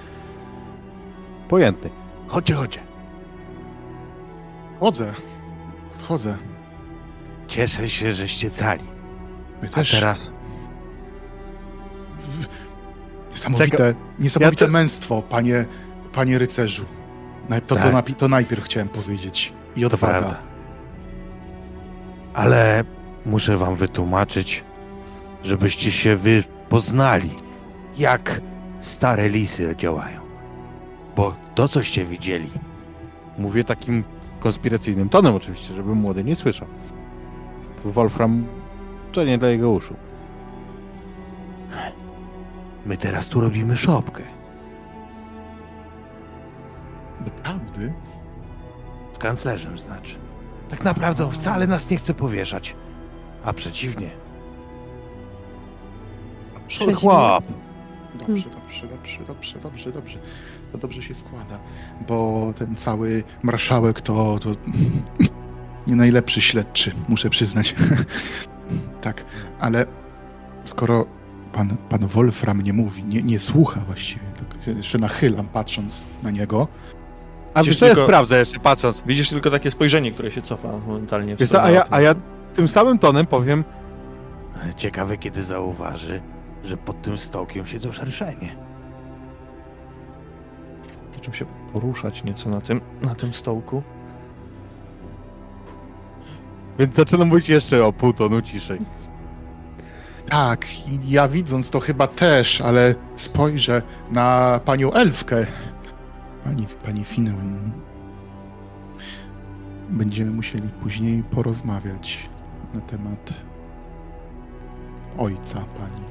Pojęty. 1.48 1.90
Chodźcie, 2.28 2.54
chodźcie. 2.54 2.80
Chodzę. 4.82 5.14
Odchodzę. 5.94 6.36
Cieszę 7.48 7.88
się, 7.88 8.14
żeście 8.14 8.50
cali. 8.50 8.84
My 9.62 9.68
A 9.68 9.74
też. 9.74 9.90
teraz... 9.90 10.32
Niesamowite, 13.30 13.70
Czekaj. 13.70 13.94
niesamowite 14.18 14.64
Ja 14.64 14.70
męstwo, 14.70 15.22
panie, 15.22 15.64
panie 16.12 16.38
rycerzu. 16.38 16.84
To, 17.48 17.60
to, 17.60 17.76
Tak. 17.76 17.92
napi- 17.94 18.14
to 18.14 18.28
najpierw 18.28 18.64
chciałem 18.64 18.88
powiedzieć. 18.88 19.52
I 19.76 19.84
odwaga. 19.84 20.36
Ale 22.34 22.84
muszę 23.26 23.56
wam 23.56 23.76
wytłumaczyć, 23.76 24.64
żebyście 25.42 25.92
się 25.92 26.16
wy 26.16 26.44
poznali, 26.68 27.30
jak 27.98 28.40
stare 28.80 29.28
lisy 29.28 29.74
działają. 29.78 30.20
Bo 31.16 31.36
to, 31.54 31.68
coście 31.68 32.04
widzieli... 32.04 32.50
Mówię 33.38 33.64
takim 33.64 34.04
konspiracyjnym 34.42 35.08
tonem 35.08 35.34
oczywiście, 35.34 35.74
żeby 35.74 35.94
młody 35.94 36.24
nie 36.24 36.36
słyszał. 36.36 36.68
Wolfram 37.84 38.44
to 39.12 39.24
nie 39.24 39.38
dla 39.38 39.48
jego 39.48 39.70
uszu. 39.70 39.94
My 42.86 42.96
teraz 42.96 43.28
tu 43.28 43.40
robimy 43.40 43.76
szopkę. 43.76 44.22
Naprawdę? 47.24 47.92
Z 49.12 49.18
kanclerzem 49.18 49.78
znaczy. 49.78 50.14
Tak 50.68 50.84
naprawdę 50.84 51.24
on 51.24 51.30
wcale 51.30 51.66
nas 51.66 51.90
nie 51.90 51.96
chce 51.96 52.14
powieszać. 52.14 52.76
A 53.44 53.52
przeciwnie. 53.52 54.10
Dobrze, 56.54 56.92
Chłop! 56.92 57.44
dobrze, 58.14 58.50
dobrze, 58.50 58.86
dobrze, 58.86 59.18
dobrze, 59.26 59.58
dobrze, 59.58 59.92
dobrze. 59.92 60.18
To 60.72 60.78
dobrze 60.78 61.02
się 61.02 61.14
składa, 61.14 61.58
bo 62.08 62.52
ten 62.58 62.76
cały 62.76 63.24
marszałek 63.42 64.00
to, 64.00 64.38
to 64.38 64.50
nie 65.88 65.96
najlepszy 65.96 66.42
śledczy, 66.42 66.92
muszę 67.08 67.30
przyznać. 67.30 67.74
tak, 69.02 69.24
ale 69.60 69.86
skoro 70.64 71.06
pan, 71.52 71.76
pan 71.88 72.06
Wolfram 72.06 72.62
nie 72.62 72.72
mówi, 72.72 73.04
nie, 73.04 73.22
nie 73.22 73.38
słucha 73.38 73.80
właściwie, 73.80 74.24
tak 74.38 74.64
się 74.64 74.72
jeszcze 74.72 74.98
nachylam 74.98 75.46
patrząc 75.48 76.06
na 76.22 76.30
niego, 76.30 76.68
A 77.54 77.60
Widzisz 77.60 77.80
wiesz 77.80 77.80
co, 77.94 78.00
ja 78.00 78.04
sprawdzę 78.06 78.38
jeszcze, 78.38 78.58
patrząc. 78.58 79.02
Widzisz 79.06 79.30
tylko 79.30 79.50
takie 79.50 79.70
spojrzenie, 79.70 80.12
które 80.12 80.30
się 80.30 80.42
cofa 80.42 80.78
momentalnie 80.86 81.36
w 81.36 81.40
Wiesz 81.40 81.50
co, 81.50 81.62
a, 81.62 81.70
ja, 81.70 81.84
a 81.90 82.00
ja 82.00 82.14
tym 82.54 82.68
samym 82.68 82.98
tonem 82.98 83.26
powiem... 83.26 83.64
Ciekawe, 84.76 85.18
kiedy 85.18 85.44
zauważy, 85.44 86.20
że 86.64 86.76
pod 86.76 87.02
tym 87.02 87.18
stołkiem 87.18 87.66
siedzą 87.66 87.92
szerszenie. 87.92 88.56
Zaczął 91.22 91.34
się 91.34 91.46
poruszać 91.72 92.24
nieco 92.24 92.50
na 92.50 92.60
tym, 92.60 92.80
na 93.02 93.14
tym 93.14 93.34
stołku. 93.34 93.82
Więc 96.78 96.94
zaczynam 96.94 97.28
mówić 97.28 97.48
jeszcze 97.48 97.86
o 97.86 97.92
pół 97.92 98.12
tonu 98.12 98.42
ciszej. 98.42 98.80
Tak, 100.28 100.66
ja 101.04 101.28
widząc 101.28 101.70
to 101.70 101.80
chyba 101.80 102.06
też, 102.06 102.60
ale 102.60 102.94
spojrzę 103.16 103.82
na 104.10 104.60
panią 104.64 104.92
Elfkę. 104.92 105.46
Pani, 106.44 106.66
pani 106.84 107.04
Finnegan. 107.04 107.72
Będziemy 109.90 110.30
musieli 110.30 110.68
później 110.68 111.22
porozmawiać 111.22 112.28
na 112.74 112.80
temat 112.80 113.34
ojca 115.18 115.58
pani. 115.58 116.04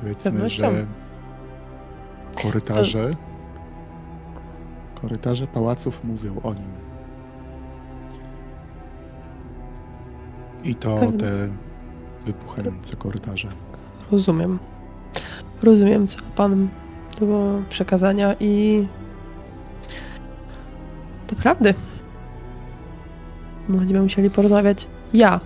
Powiedzmy, 0.00 0.48
że 0.50 0.86
korytarze 2.42 3.10
korytarze 5.02 5.46
pałaców 5.46 6.04
mówią 6.04 6.40
o 6.42 6.54
nim. 6.54 6.72
I 10.64 10.74
to 10.74 10.96
Pewnie. 10.96 11.18
te 11.18 11.48
wybuchające 12.26 12.96
korytarze. 12.96 13.48
Rozumiem. 14.12 14.58
Rozumiem, 15.62 16.06
co 16.06 16.18
pan 16.36 16.68
do 17.20 17.62
przekazania 17.68 18.34
i 18.40 18.86
to 21.26 21.36
prawdy. 21.36 21.74
Będziemy 23.68 24.02
musieli 24.02 24.30
porozmawiać. 24.30 24.88
Ja 25.12 25.40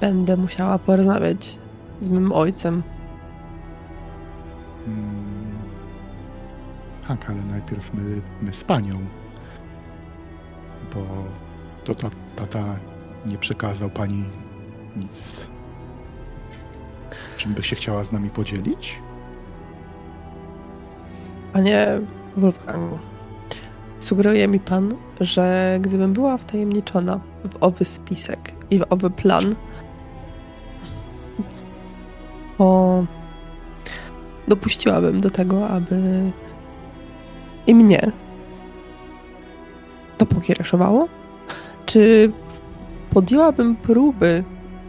będę 0.00 0.36
musiała 0.36 0.78
porozmawiać 0.78 1.58
z 2.00 2.08
mym 2.08 2.32
ojcem. 2.32 2.82
Mm. 4.86 5.19
Tak, 7.10 7.30
ale 7.30 7.42
najpierw 7.42 7.94
my, 7.94 8.22
my 8.42 8.52
z 8.52 8.64
panią. 8.64 8.98
Bo 10.94 11.00
to 11.84 11.94
ta, 11.94 12.10
tata 12.36 12.76
nie 13.26 13.38
przekazał 13.38 13.90
pani 13.90 14.24
nic. 14.96 15.50
Czym 17.36 17.54
by 17.54 17.62
się 17.62 17.76
chciała 17.76 18.04
z 18.04 18.12
nami 18.12 18.30
podzielić? 18.30 18.98
Panie 21.52 22.00
Wolfgangu, 22.36 22.98
sugeruje 23.98 24.48
mi 24.48 24.60
pan, 24.60 24.92
że 25.20 25.78
gdybym 25.80 26.12
była 26.12 26.36
wtajemniczona 26.36 27.20
w 27.44 27.56
owy 27.60 27.84
spisek 27.84 28.54
i 28.70 28.78
w 28.78 28.84
owy 28.90 29.10
plan, 29.10 29.54
to 32.58 33.04
dopuściłabym 34.48 35.20
do 35.20 35.30
tego, 35.30 35.68
aby 35.68 36.30
i 37.70 37.74
mnie 37.74 38.12
to 40.18 40.26
pokiereszowało? 40.26 41.08
Czy 41.86 42.32
podjęłabym 43.10 43.76
próby 43.76 44.44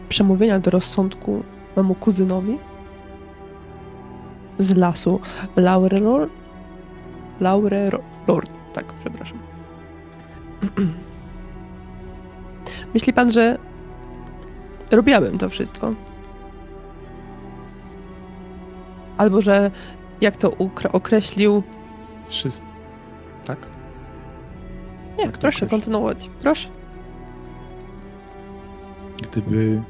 przemówienia 0.08 0.58
do 0.58 0.70
rozsądku 0.70 1.42
memu 1.76 1.94
kuzynowi 1.94 2.58
z 4.58 4.76
lasu 4.76 5.20
Laurelor? 5.56 6.28
Laurelord, 7.40 8.50
tak, 8.72 8.84
przepraszam. 9.00 9.38
Myśli 12.94 13.12
pan, 13.12 13.32
że 13.32 13.58
robiłabym 14.90 15.38
to 15.38 15.48
wszystko? 15.48 15.90
Albo 19.18 19.40
że, 19.40 19.70
jak 20.20 20.36
to 20.36 20.50
ukra- 20.50 20.90
określił... 20.92 21.62
Wszyscy. 22.28 22.71
Nie, 25.18 25.24
Jak 25.24 25.38
proszę 25.38 25.66
kontynuować. 25.66 26.30
Proszę. 26.40 26.68
Gdyby 29.22 29.82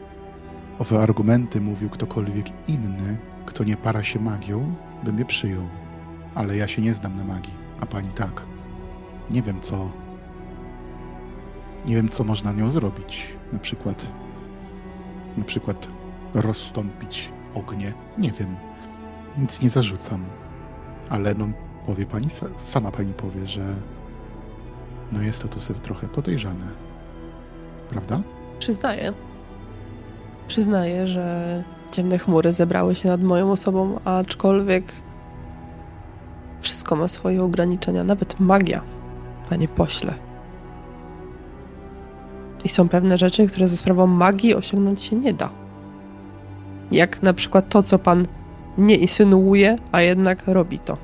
owe 0.78 1.00
argumenty 1.02 1.60
mówił 1.60 1.90
ktokolwiek 1.90 2.46
inny, 2.68 3.16
kto 3.46 3.64
nie 3.64 3.76
para 3.76 4.04
się 4.04 4.20
magią, 4.20 4.74
bym 5.04 5.18
je 5.18 5.24
przyjął. 5.24 5.62
Ale 6.34 6.56
ja 6.56 6.68
się 6.68 6.82
nie 6.82 6.94
znam 6.94 7.16
na 7.16 7.24
magii, 7.24 7.54
a 7.80 7.86
pani 7.86 8.08
tak. 8.08 8.42
Nie 9.30 9.42
wiem 9.42 9.60
co. 9.60 9.90
Nie 11.86 11.94
wiem, 11.96 12.08
co 12.08 12.24
można 12.24 12.52
nią 12.52 12.70
zrobić. 12.70 13.26
Na 13.52 13.58
przykład. 13.58 14.08
Na 15.36 15.44
przykład 15.44 15.88
rozstąpić 16.34 17.30
ognie. 17.54 17.92
Nie 18.18 18.30
wiem. 18.32 18.56
Nic 19.38 19.62
nie 19.62 19.70
zarzucam. 19.70 20.24
Ale 21.08 21.34
no, 21.34 21.46
powie 21.86 22.06
pani, 22.06 22.26
sa- 22.28 22.58
sama 22.58 22.90
pani 22.90 23.12
powie, 23.12 23.46
że 23.46 23.74
no 25.12 25.22
jest 25.22 25.42
to 25.42 25.48
to 25.48 25.60
sobie 25.60 25.80
trochę 25.80 26.08
podejrzane. 26.08 26.66
Prawda? 27.90 28.20
Przyznaję. 28.58 29.12
Przyznaję, 30.48 31.08
że 31.08 31.64
ciemne 31.90 32.18
chmury 32.18 32.52
zebrały 32.52 32.94
się 32.94 33.08
nad 33.08 33.22
moją 33.22 33.52
osobą, 33.52 34.00
aczkolwiek 34.04 34.92
wszystko 36.60 36.96
ma 36.96 37.08
swoje 37.08 37.42
ograniczenia, 37.42 38.04
nawet 38.04 38.40
magia, 38.40 38.82
panie 39.50 39.68
pośle. 39.68 40.14
I 42.64 42.68
są 42.68 42.88
pewne 42.88 43.18
rzeczy, 43.18 43.46
które 43.46 43.68
ze 43.68 43.76
sprawą 43.76 44.06
magii 44.06 44.54
osiągnąć 44.54 45.02
się 45.02 45.16
nie 45.16 45.34
da. 45.34 45.50
Jak 46.92 47.22
na 47.22 47.34
przykład 47.34 47.68
to, 47.68 47.82
co 47.82 47.98
pan 47.98 48.26
nie 48.78 48.96
insynuuje, 48.96 49.76
a 49.92 50.00
jednak 50.00 50.42
robi 50.46 50.78
to. 50.78 50.96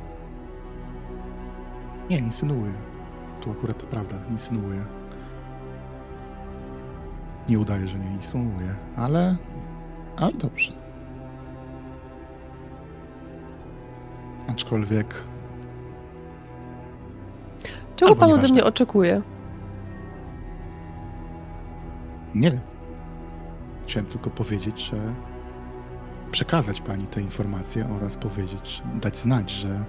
Nie, 2.10 2.18
insynuuję. 2.18 2.87
Tu 3.48 3.52
akurat 3.52 3.82
prawda, 3.82 4.16
insynuuję. 4.30 4.84
Nie 7.48 7.58
udaje, 7.58 7.88
że 7.88 7.98
nie 7.98 8.12
insynuuję, 8.12 8.74
ale... 8.96 9.36
Ale 10.16 10.32
dobrze. 10.32 10.72
Aczkolwiek 14.48 15.24
Czego 17.96 18.16
pan 18.16 18.32
ode 18.32 18.48
mnie 18.48 18.64
oczekuje? 18.64 19.22
nie 22.34 22.50
wiem. 22.50 22.60
Chciałem 23.82 24.06
tylko 24.06 24.30
powiedzieć, 24.30 24.90
że 24.90 25.14
przekazać 26.30 26.80
pani 26.80 27.06
te 27.06 27.20
informacje 27.20 27.88
oraz 27.96 28.16
powiedzieć, 28.16 28.82
dać 29.00 29.18
znać, 29.18 29.50
że 29.50 29.84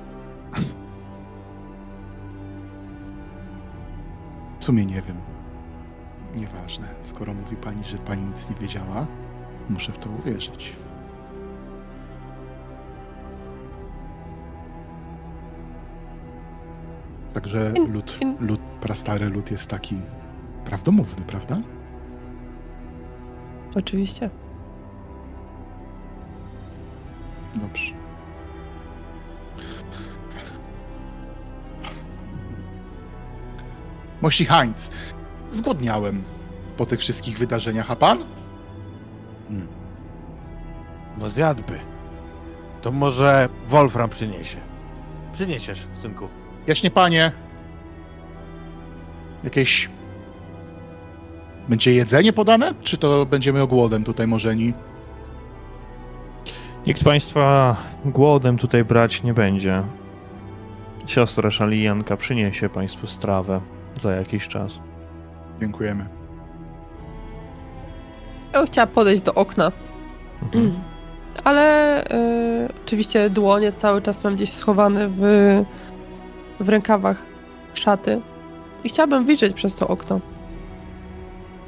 w 4.60 4.64
sumie 4.64 4.86
nie 4.86 5.02
wiem. 5.02 5.18
Nieważne. 6.36 6.88
Skoro 7.04 7.34
mówi 7.34 7.56
pani, 7.56 7.84
że 7.84 7.98
pani 7.98 8.22
nic 8.22 8.50
nie 8.50 8.56
wiedziała, 8.56 9.08
muszę 9.70 9.92
w 9.92 9.98
to 9.98 10.10
uwierzyć. 10.10 10.76
Także 17.34 17.74
lud, 17.88 18.20
lud, 18.40 18.60
prastary 18.82 19.30
lud 19.30 19.52
jest 19.52 19.70
taki 19.70 19.96
prawdomówny, 20.66 21.26
prawda? 21.26 21.58
Oczywiście. 23.76 24.30
Dobrze. 27.56 27.99
Mości 34.22 34.46
Heinz, 34.46 34.92
zgłodniałem 35.52 36.24
po 36.78 36.86
tych 36.86 37.00
wszystkich 37.00 37.38
wydarzeniach, 37.38 37.92
a 37.92 37.96
pan? 37.96 38.18
No 41.18 41.30
zjadłby. 41.30 41.80
To 42.82 42.92
może 42.92 43.50
Wolfram 43.68 44.10
przyniesie. 44.10 44.58
Przyniesiesz, 45.34 45.88
synku. 45.96 46.28
Jaśnie 46.68 46.92
panie. 46.92 47.32
Jakieś... 49.44 49.90
Będzie 51.70 51.94
jedzenie 51.94 52.34
podane? 52.34 52.74
Czy 52.82 52.98
to 52.98 53.26
będziemy 53.26 53.68
głodem 53.68 54.04
tutaj 54.04 54.28
morzeni? 54.28 54.74
Nikt 56.88 57.04
państwa 57.04 57.76
głodem 58.06 58.58
tutaj 58.58 58.86
brać 58.86 59.24
nie 59.24 59.34
będzie. 59.34 59.84
Siostra 61.06 61.52
Szalijanka 61.52 62.18
przyniesie 62.18 62.70
państwu 62.70 63.08
strawę 63.08 63.62
za 64.02 64.12
jakiś 64.12 64.48
czas. 64.48 64.80
Dziękujemy. 65.60 66.06
Ja 68.54 68.60
bym 68.60 68.68
chciała 68.68 68.88
podejść 68.88 69.22
do 69.22 69.34
okna, 69.34 69.72
Mhm. 70.44 70.74
ale 71.44 72.04
y, 72.04 72.68
oczywiście 72.86 73.30
dłonie 73.30 73.72
cały 73.72 74.02
czas 74.02 74.24
mam 74.24 74.36
gdzieś 74.36 74.54
schowane 74.54 75.10
w 75.10 75.22
w 76.60 76.70
rękawach 76.70 77.26
szaty 77.74 78.22
i 78.84 78.90
chciałabym 78.90 79.26
wyjrzeć 79.26 79.54
przez 79.54 79.76
to 79.76 79.88
okno. 79.88 80.20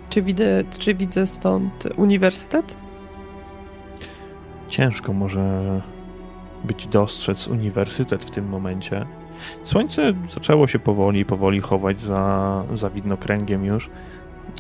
Czy 0.09 0.21
widzę, 0.21 0.63
czy 0.79 0.95
widzę 0.95 1.27
stąd 1.27 1.87
uniwersytet? 1.97 2.75
Ciężko 4.67 5.13
może 5.13 5.81
być 6.63 6.87
dostrzec 6.87 7.47
uniwersytet 7.47 8.25
w 8.25 8.31
tym 8.31 8.49
momencie. 8.49 9.05
Słońce 9.63 10.13
zaczęło 10.33 10.67
się 10.67 10.79
powoli, 10.79 11.25
powoli 11.25 11.59
chować 11.59 12.01
za, 12.01 12.63
za 12.73 12.89
widnokręgiem 12.89 13.65
już 13.65 13.89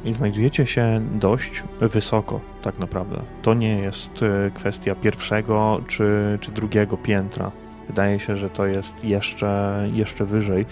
i 0.05 0.13
znajdujecie 0.13 0.65
się 0.65 1.01
dość 1.19 1.63
wysoko, 1.81 2.39
tak 2.61 2.79
naprawdę. 2.79 3.21
To 3.41 3.53
nie 3.53 3.75
jest 3.75 4.23
e, 4.23 4.51
kwestia 4.51 4.95
pierwszego 4.95 5.81
czy, 5.87 6.37
czy 6.41 6.51
drugiego 6.51 6.97
piętra. 6.97 7.51
Wydaje 7.87 8.19
się, 8.19 8.37
że 8.37 8.49
to 8.49 8.65
jest 8.65 9.03
jeszcze, 9.03 9.83
jeszcze 9.93 10.25
wyżej. 10.25 10.65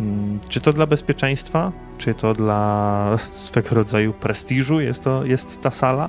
Mm, 0.00 0.40
czy 0.48 0.60
to 0.60 0.72
dla 0.72 0.86
bezpieczeństwa, 0.86 1.72
czy 1.98 2.14
to 2.14 2.34
dla 2.34 3.16
swego 3.32 3.74
rodzaju 3.74 4.12
prestiżu 4.12 4.80
jest, 4.80 5.04
to, 5.04 5.24
jest 5.24 5.60
ta 5.60 5.70
sala? 5.70 6.08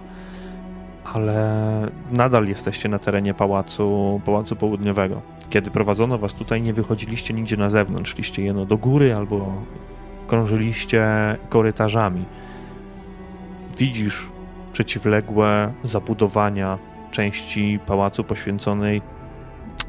Ale 1.13 1.91
nadal 2.11 2.47
jesteście 2.47 2.89
na 2.89 2.99
terenie 2.99 3.33
pałacu, 3.33 4.21
pałacu 4.25 4.55
Południowego. 4.55 5.21
Kiedy 5.49 5.71
prowadzono 5.71 6.17
was 6.17 6.33
tutaj, 6.33 6.61
nie 6.61 6.73
wychodziliście 6.73 7.33
nigdzie 7.33 7.57
na 7.57 7.69
zewnątrz, 7.69 8.11
szliście 8.11 8.43
jeno 8.43 8.65
do 8.65 8.77
góry 8.77 9.15
albo 9.15 9.53
krążyliście 10.27 11.05
korytarzami. 11.49 12.25
Widzisz 13.77 14.29
przeciwległe 14.73 15.73
zabudowania 15.83 16.77
części 17.11 17.79
pałacu 17.85 18.23
poświęconej 18.23 19.01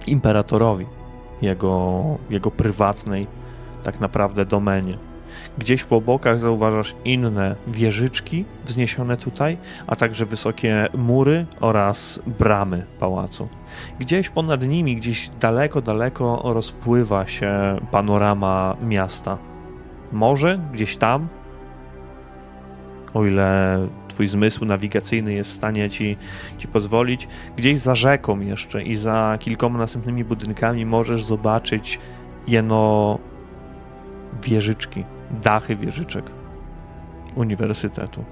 imperatorowi, 0.06 0.86
jego, 1.42 2.02
jego 2.30 2.50
prywatnej 2.50 3.26
tak 3.84 4.00
naprawdę 4.00 4.44
domenie. 4.44 4.98
Gdzieś 5.58 5.84
po 5.84 6.00
bokach 6.00 6.40
zauważasz 6.40 6.94
inne 7.04 7.56
wieżyczki 7.66 8.44
wzniesione 8.64 9.16
tutaj, 9.16 9.58
a 9.86 9.96
także 9.96 10.26
wysokie 10.26 10.88
mury 10.94 11.46
oraz 11.60 12.20
bramy 12.38 12.86
pałacu. 13.00 13.48
Gdzieś 13.98 14.28
ponad 14.28 14.66
nimi, 14.66 14.96
gdzieś 14.96 15.28
daleko, 15.40 15.82
daleko 15.82 16.40
rozpływa 16.44 17.26
się 17.26 17.80
panorama 17.90 18.76
miasta. 18.82 19.38
Morze 20.12 20.60
gdzieś 20.72 20.96
tam, 20.96 21.28
o 23.14 23.24
ile 23.24 23.78
twój 24.08 24.26
zmysł 24.26 24.64
nawigacyjny 24.64 25.32
jest 25.32 25.50
w 25.50 25.54
stanie 25.54 25.90
ci, 25.90 26.16
ci 26.58 26.68
pozwolić, 26.68 27.28
gdzieś 27.56 27.78
za 27.78 27.94
rzeką 27.94 28.40
jeszcze 28.40 28.82
i 28.82 28.96
za 28.96 29.36
kilkoma 29.40 29.78
następnymi 29.78 30.24
budynkami 30.24 30.86
możesz 30.86 31.24
zobaczyć 31.24 31.98
jeno 32.48 33.18
wieżyczki, 34.44 35.04
dachy 35.30 35.76
wieżyczek 35.76 36.30
uniwersytetu. 37.34 38.24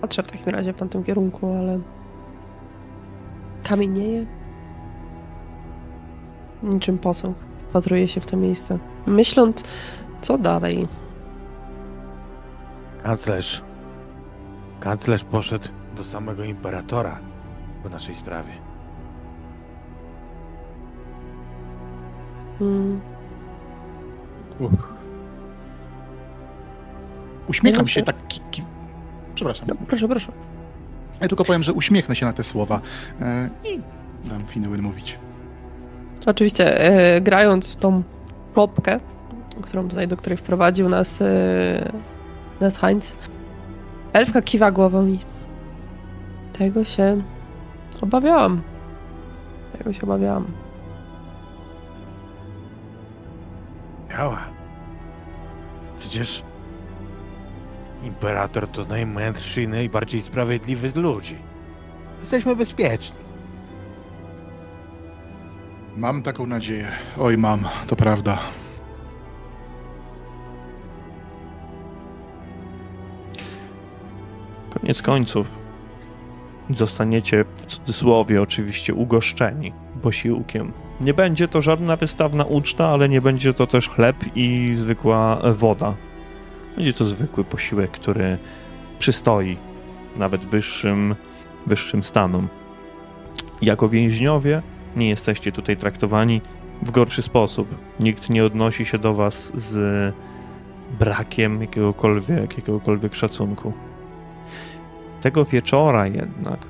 Patrzę 0.00 0.22
w 0.22 0.26
takim 0.26 0.48
razie 0.48 0.72
w 0.72 0.76
tamtym 0.76 1.04
kierunku, 1.04 1.52
ale 1.52 1.80
kamienieje. 3.64 4.26
Niczym 6.62 6.98
posąg. 6.98 7.36
Wpatruję 7.70 8.08
się 8.08 8.20
w 8.20 8.26
to 8.26 8.36
miejsce. 8.36 8.78
Myśląc, 9.06 9.64
co 10.20 10.38
dalej. 10.38 10.88
Kanclerz. 13.02 13.62
Kanclerz 14.80 15.24
poszedł 15.24 15.68
do 15.96 16.04
samego 16.04 16.44
imperatora 16.44 17.18
w 17.84 17.90
naszej 17.90 18.14
sprawie. 18.14 18.67
Hmm. 22.58 23.00
Uśmiecham 27.48 27.86
Ja 27.86 27.92
się 27.92 28.02
tak. 28.02 28.28
Ki, 28.28 28.40
ki... 28.50 28.62
Przepraszam. 29.34 29.66
No, 29.68 29.74
proszę, 29.86 30.08
proszę. 30.08 30.32
Ja 31.20 31.28
tylko 31.28 31.44
powiem, 31.44 31.62
że 31.62 31.72
uśmiechnę 31.72 32.16
się 32.16 32.26
na 32.26 32.32
te 32.32 32.44
słowa 32.44 32.80
e, 33.20 33.50
i 33.64 33.80
dam 34.28 34.46
Finnewen 34.46 34.82
mówić. 34.82 35.18
Oczywiście, 36.26 36.80
e, 36.80 37.20
grając 37.20 37.68
w 37.68 37.76
tą 37.76 38.02
kropkę, 38.54 39.00
którą 39.62 39.88
tutaj, 39.88 40.08
do 40.08 40.16
której 40.16 40.36
wprowadził 40.36 40.88
nas, 40.88 41.22
e, 41.22 41.92
nas 42.60 42.78
Heinz, 42.78 43.16
elfka 44.12 44.42
kiwa 44.42 44.70
głową 44.70 45.06
i 45.06 45.18
tego 46.52 46.84
się 46.84 47.22
obawiałam. 48.00 48.62
Tego 49.78 49.92
się 49.92 50.02
obawiałam. 50.02 50.46
Miała. 54.18 54.38
Przecież 55.98 56.42
imperator 58.02 58.68
to 58.68 58.84
najmędrszy 58.84 59.62
i 59.62 59.68
najbardziej 59.68 60.22
sprawiedliwy 60.22 60.90
z 60.90 60.96
ludzi. 60.96 61.38
Jesteśmy 62.20 62.56
bezpieczni. 62.56 63.18
Mam 65.96 66.22
taką 66.22 66.46
nadzieję. 66.46 66.88
Oj, 67.18 67.38
mam, 67.38 67.64
to 67.86 67.96
prawda. 67.96 68.38
Koniec 74.80 75.02
końców 75.02 75.50
zostaniecie 76.70 77.44
w 77.44 77.66
cudzysłowie 77.66 78.42
oczywiście 78.42 78.94
ugoszczeni 78.94 79.72
posiłkiem. 80.02 80.72
Nie 81.00 81.14
będzie 81.14 81.48
to 81.48 81.62
żadna 81.62 81.96
wystawna 81.96 82.44
uczta, 82.44 82.88
ale 82.88 83.08
nie 83.08 83.20
będzie 83.20 83.54
to 83.54 83.66
też 83.66 83.88
chleb 83.88 84.16
i 84.34 84.72
zwykła 84.74 85.42
woda. 85.52 85.94
Będzie 86.76 86.92
to 86.92 87.06
zwykły 87.06 87.44
posiłek, 87.44 87.90
który 87.90 88.38
przystoi 88.98 89.56
nawet 90.16 90.46
wyższym, 90.46 91.14
wyższym 91.66 92.04
stanom. 92.04 92.48
Jako 93.62 93.88
więźniowie 93.88 94.62
nie 94.96 95.08
jesteście 95.08 95.52
tutaj 95.52 95.76
traktowani 95.76 96.40
w 96.82 96.90
gorszy 96.90 97.22
sposób. 97.22 97.74
Nikt 98.00 98.30
nie 98.30 98.44
odnosi 98.44 98.84
się 98.84 98.98
do 98.98 99.14
was 99.14 99.52
z 99.54 100.14
brakiem 100.98 101.60
jakiegokolwiek, 101.60 102.40
jakiegokolwiek 102.40 103.14
szacunku. 103.14 103.72
Tego 105.20 105.44
wieczora 105.44 106.06
jednak 106.06 106.66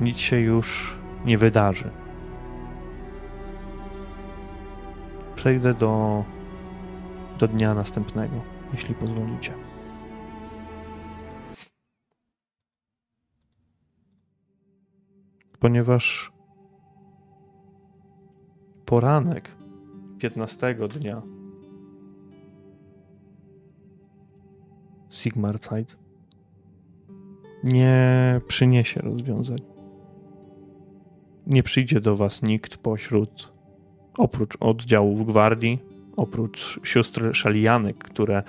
nic 0.00 0.18
się 0.18 0.40
już 0.40 0.96
nie 1.24 1.38
wydarzy. 1.38 1.90
Przejdę 5.46 5.74
do, 5.74 6.24
do 7.38 7.48
dnia 7.48 7.74
następnego, 7.74 8.34
jeśli 8.72 8.94
pozwolicie. 8.94 9.52
Ponieważ 15.58 16.32
poranek 18.84 19.56
15 20.18 20.74
dnia 20.74 21.22
Sigmarzeit 25.10 25.96
nie 27.64 28.40
przyniesie 28.46 29.00
rozwiązań. 29.00 29.58
Nie 31.46 31.62
przyjdzie 31.62 32.00
do 32.00 32.16
was 32.16 32.42
nikt 32.42 32.76
pośród, 32.76 33.55
oprócz 34.18 34.56
oddziałów 34.60 35.26
gwardii, 35.26 35.78
oprócz 36.16 36.80
sióstr 36.84 37.34
szalijanek, 37.34 37.98
które 37.98 38.42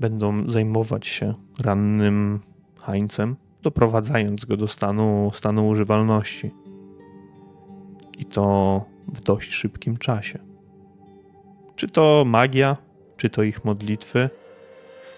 będą 0.00 0.50
zajmować 0.50 1.06
się 1.06 1.34
rannym 1.60 2.40
Hańcem, 2.80 3.36
doprowadzając 3.62 4.44
go 4.44 4.56
do 4.56 4.68
stanu, 4.68 5.30
stanu 5.34 5.68
używalności. 5.68 6.50
I 8.18 8.24
to 8.24 8.84
w 9.08 9.20
dość 9.20 9.52
szybkim 9.52 9.96
czasie. 9.96 10.38
Czy 11.76 11.88
to 11.88 12.24
magia, 12.26 12.76
czy 13.16 13.30
to 13.30 13.42
ich 13.42 13.64
modlitwy 13.64 14.30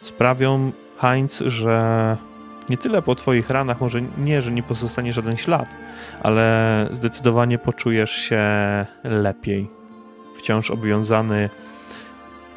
sprawią, 0.01 0.73
Heinz, 0.97 1.43
że 1.47 2.17
nie 2.69 2.79
tyle 2.79 3.03
po 3.03 3.15
twoich 3.15 3.51
ranach, 3.51 3.81
może 3.81 4.03
nie, 4.03 4.43
że 4.43 4.53
nie 4.53 4.63
pozostanie 4.63 5.13
żaden 5.13 5.37
ślad, 5.37 5.77
ale 6.23 6.89
zdecydowanie 6.93 7.59
poczujesz 7.59 8.11
się 8.11 8.41
lepiej. 9.05 9.76
Wciąż 10.37 10.71
obwiązany 10.71 11.51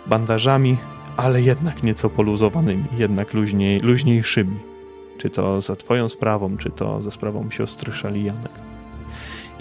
bandażami, 0.08 0.78
ale 1.18 1.42
jednak 1.42 1.84
nieco 1.84 2.10
poluzowanymi, 2.10 2.86
jednak 2.98 3.34
luźniej, 3.34 3.80
luźniejszymi. 3.80 4.60
Czy 5.18 5.30
to 5.30 5.62
za 5.62 5.76
twoją 5.76 6.10
sprawą, 6.10 6.58
czy 6.58 6.70
to 6.70 7.02
za 7.02 7.12
sprawą 7.12 7.50
siostry 7.50 7.94
Szalijanek. 7.94 8.52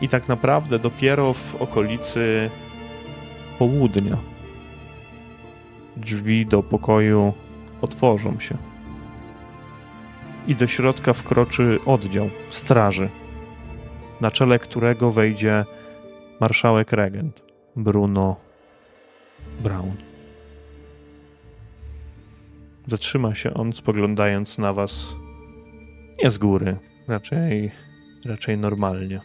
I 0.00 0.08
tak 0.08 0.28
naprawdę 0.28 0.78
dopiero 0.78 1.32
w 1.32 1.54
okolicy 1.54 2.50
południa 3.58 4.16
drzwi 5.96 6.46
do 6.46 6.62
pokoju 6.62 7.32
otworzą 7.80 8.40
się 8.40 8.56
i 10.46 10.54
do 10.54 10.66
środka 10.66 11.12
wkroczy 11.12 11.78
oddział 11.86 12.30
straży, 12.50 13.08
na 14.20 14.30
czele 14.30 14.58
którego 14.58 15.10
wejdzie 15.10 15.64
marszałek 16.40 16.92
regent 16.92 17.47
Bruno 17.78 18.36
Brown. 19.60 19.96
Zatrzyma 22.86 23.34
się 23.34 23.54
on, 23.54 23.72
spoglądając 23.72 24.58
na 24.58 24.72
was 24.72 25.16
nie 26.22 26.30
z 26.30 26.38
góry, 26.38 26.76
raczej, 27.08 27.70
raczej 28.24 28.58
normalnie. 28.58 29.20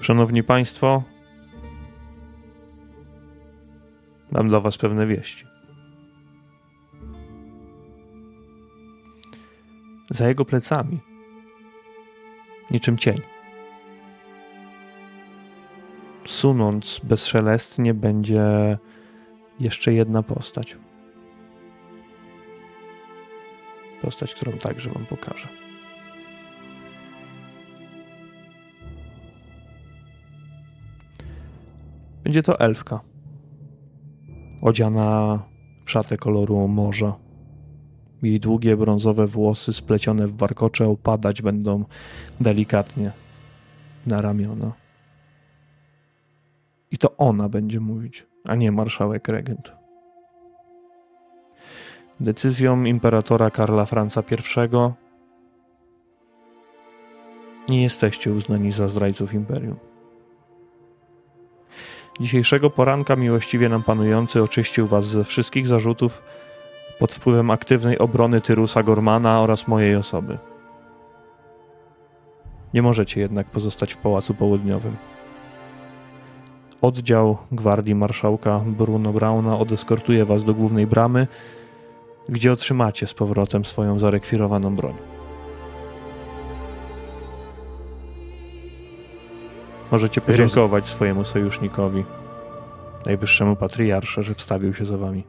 Szanowni 0.00 0.42
Państwo, 0.42 1.02
mam 4.32 4.48
dla 4.48 4.60
Was 4.60 4.78
pewne 4.78 5.06
wieści. 5.06 5.46
Za 10.10 10.28
jego 10.28 10.44
plecami, 10.44 11.00
niczym 12.70 12.98
cień, 12.98 13.33
sunąc 16.26 17.00
bezszelestnie, 17.04 17.94
będzie 17.94 18.78
jeszcze 19.60 19.92
jedna 19.92 20.22
postać. 20.22 20.76
Postać, 24.02 24.34
którą 24.34 24.52
także 24.52 24.90
Wam 24.90 25.06
pokażę. 25.06 25.48
Będzie 32.24 32.42
to 32.42 32.60
elfka. 32.60 33.00
Odziana 34.62 35.42
w 35.84 35.90
szatę 35.90 36.16
koloru 36.16 36.68
morza. 36.68 37.14
Jej 38.22 38.40
długie 38.40 38.76
brązowe 38.76 39.26
włosy 39.26 39.72
splecione 39.72 40.26
w 40.26 40.36
warkocze 40.36 40.84
opadać 40.84 41.42
będą 41.42 41.84
delikatnie 42.40 43.12
na 44.06 44.22
ramiona. 44.22 44.83
I 46.94 46.98
to 46.98 47.16
ona 47.16 47.48
będzie 47.48 47.80
mówić, 47.80 48.26
a 48.48 48.54
nie 48.54 48.72
marszałek 48.72 49.28
regent. 49.28 49.72
Decyzją 52.20 52.84
imperatora 52.84 53.50
Karla 53.50 53.86
Franca 53.86 54.22
I 57.68 57.72
nie 57.72 57.82
jesteście 57.82 58.32
uznani 58.32 58.72
za 58.72 58.88
zdrajców 58.88 59.34
imperium. 59.34 59.76
Dzisiejszego 62.20 62.70
poranka 62.70 63.16
miłościwie 63.16 63.68
nam 63.68 63.82
panujący 63.82 64.42
oczyścił 64.42 64.86
was 64.86 65.06
ze 65.06 65.24
wszystkich 65.24 65.66
zarzutów 65.66 66.22
pod 66.98 67.12
wpływem 67.12 67.50
aktywnej 67.50 67.98
obrony 67.98 68.40
Tyrusa 68.40 68.82
Gormana 68.82 69.40
oraz 69.40 69.68
mojej 69.68 69.96
osoby. 69.96 70.38
Nie 72.74 72.82
możecie 72.82 73.20
jednak 73.20 73.46
pozostać 73.46 73.94
w 73.94 73.96
Pałacu 73.96 74.34
Południowym. 74.34 75.13
Oddział 76.84 77.36
Gwardii 77.52 77.94
Marszałka 77.94 78.60
Bruno 78.66 79.12
Brauna 79.12 79.58
odeskortuje 79.58 80.24
was 80.24 80.44
do 80.44 80.54
głównej 80.54 80.86
bramy, 80.86 81.26
gdzie 82.28 82.52
otrzymacie 82.52 83.06
z 83.06 83.14
powrotem 83.14 83.64
swoją 83.64 83.98
zarekwirowaną 83.98 84.76
broń. 84.76 84.94
Możecie 89.90 90.20
podziękować 90.20 90.88
swojemu 90.88 91.24
sojusznikowi, 91.24 92.04
najwyższemu 93.06 93.56
patriarsze, 93.56 94.22
że 94.22 94.34
wstawił 94.34 94.74
się 94.74 94.84
za 94.84 94.96
wami. 94.96 95.24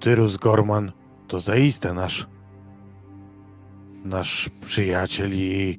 Tyrus 0.00 0.36
Gorman 0.36 0.92
to 1.28 1.40
zaiste 1.40 1.92
nasz 1.94 2.26
nasz 4.04 4.50
przyjaciel 4.60 5.30
i 5.32 5.78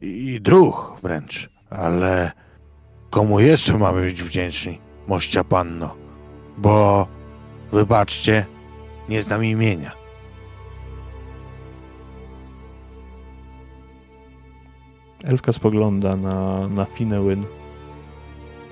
i 0.00 0.40
druh 0.40 0.98
wręcz, 1.02 1.50
ale 1.70 2.45
komu 3.16 3.40
jeszcze 3.40 3.78
mamy 3.78 4.00
być 4.00 4.22
wdzięczni, 4.22 4.80
mościa 5.08 5.44
panno? 5.44 5.94
Bo 6.58 7.06
wybaczcie, 7.72 8.46
nie 9.08 9.22
znam 9.22 9.44
imienia. 9.44 9.92
Elfka 15.24 15.52
spogląda 15.52 16.16
na, 16.16 16.68
na 16.68 16.84
Finewyn. 16.84 17.44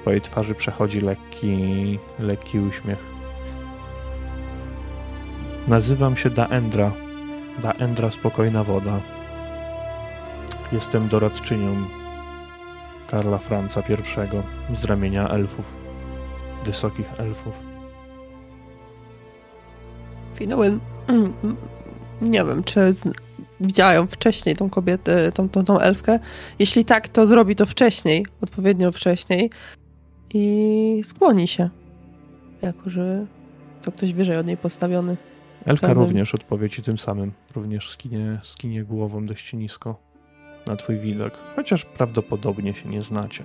Po 0.05 0.11
jej 0.11 0.21
twarzy 0.21 0.55
przechodzi 0.55 1.01
lekki, 1.01 1.99
lekki 2.19 2.61
uśmiech. 2.61 3.05
Nazywam 5.69 6.17
się 6.17 6.31
Daendra. 6.31 6.93
Daendra 7.63 8.11
Spokojna 8.11 8.65
Woda. 8.65 9.01
Jestem 10.73 11.09
doradczynią 11.09 12.04
Karla 13.15 13.39
Franca 13.39 13.81
I 13.81 14.77
z 14.77 14.85
ramienia 14.85 15.29
elfów. 15.29 15.77
Wysokich 16.65 17.21
elfów. 17.21 17.63
Finowyn, 20.35 20.81
nie 22.23 22.45
wiem, 22.45 22.65
czy 22.65 22.93
z... 22.93 23.05
widziałem 23.61 24.09
wcześniej 24.09 24.57
tą 24.57 24.71
kobietę, 24.71 25.33
tą, 25.33 25.49
tą, 25.49 25.65
tą 25.65 25.79
elfkę. 25.79 26.19
Jeśli 26.59 26.85
tak, 26.85 27.09
to 27.09 27.27
zrobi 27.27 27.57
to 27.57 27.67
wcześniej, 27.67 28.27
odpowiednio 28.41 28.93
wcześniej 28.93 29.51
i 30.35 31.01
skłoni 31.05 31.49
się. 31.49 31.71
Jako, 32.63 32.91
że 32.91 33.27
to 33.83 33.93
ktoś 33.93 34.13
wyżej 34.13 34.37
od 34.37 34.47
niej 34.47 34.57
postawiony. 34.57 35.17
Elfka 35.65 35.93
również 35.93 36.35
odpowie 36.35 36.71
ci 36.71 36.83
tym 36.83 36.99
samym. 36.99 37.33
Również 37.55 37.91
skinie, 37.91 38.41
skinie 38.43 38.83
głową 38.83 39.27
dość 39.27 39.53
nisko 39.53 40.04
na 40.67 40.77
twój 40.77 40.99
widok. 40.99 41.39
Chociaż 41.57 41.85
prawdopodobnie 41.85 42.75
się 42.75 42.89
nie 42.89 43.03
znacie. 43.03 43.45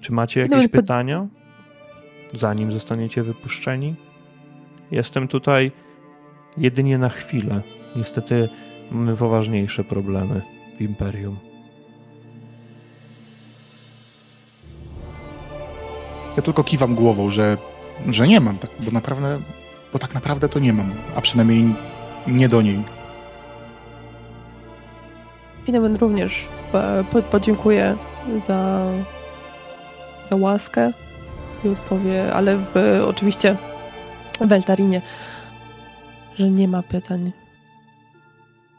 Czy 0.00 0.12
macie 0.12 0.40
jakieś 0.40 0.62
No 0.62 0.68
pytania? 0.68 1.26
Zanim 2.32 2.72
zostaniecie 2.72 3.22
wypuszczeni? 3.22 3.94
Jestem 4.90 5.28
tutaj 5.28 5.72
jedynie 6.56 6.98
na 6.98 7.08
chwilę. 7.08 7.62
Niestety 7.96 8.48
mamy 8.90 9.16
poważniejsze 9.16 9.84
problemy 9.84 10.40
w 10.76 10.80
Imperium. 10.80 11.36
Ja 16.36 16.42
tylko 16.42 16.64
kiwam 16.64 16.94
głową, 16.94 17.30
że, 17.30 17.58
że 18.06 18.28
nie 18.28 18.40
mam, 18.40 18.58
tak, 18.58 18.70
bo 18.80 18.90
naprawdę, 18.90 19.40
bo 19.92 19.98
tak 19.98 20.14
naprawdę 20.14 20.48
to 20.48 20.58
nie 20.58 20.72
mam, 20.72 20.92
a 21.16 21.20
przynajmniej 21.20 21.74
nie 22.26 22.48
do 22.48 22.62
niej. 22.62 22.84
Finowyn 25.64 25.96
również 25.96 26.48
po, 26.72 26.78
po, 27.12 27.22
podziękuję 27.22 27.96
za, 28.36 28.84
za 30.30 30.36
łaskę 30.36 30.92
i 31.64 31.68
odpowie, 31.68 32.34
ale 32.34 32.56
w, 32.56 32.74
oczywiście 33.06 33.56
w 34.40 34.52
Eltarinie, 34.52 35.02
że 36.38 36.50
nie 36.50 36.68
ma 36.68 36.82
pytań. 36.82 37.32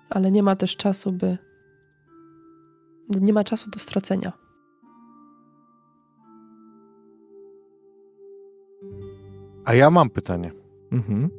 Ale 0.09 0.31
nie 0.31 0.43
ma 0.43 0.55
też 0.55 0.75
czasu, 0.75 1.11
by. 1.11 1.37
Nie 3.09 3.33
ma 3.33 3.43
czasu 3.43 3.69
do 3.69 3.79
stracenia. 3.79 4.31
A 9.65 9.73
ja 9.73 9.89
mam 9.89 10.09
pytanie. 10.09 10.60
Mhm. 10.91 11.29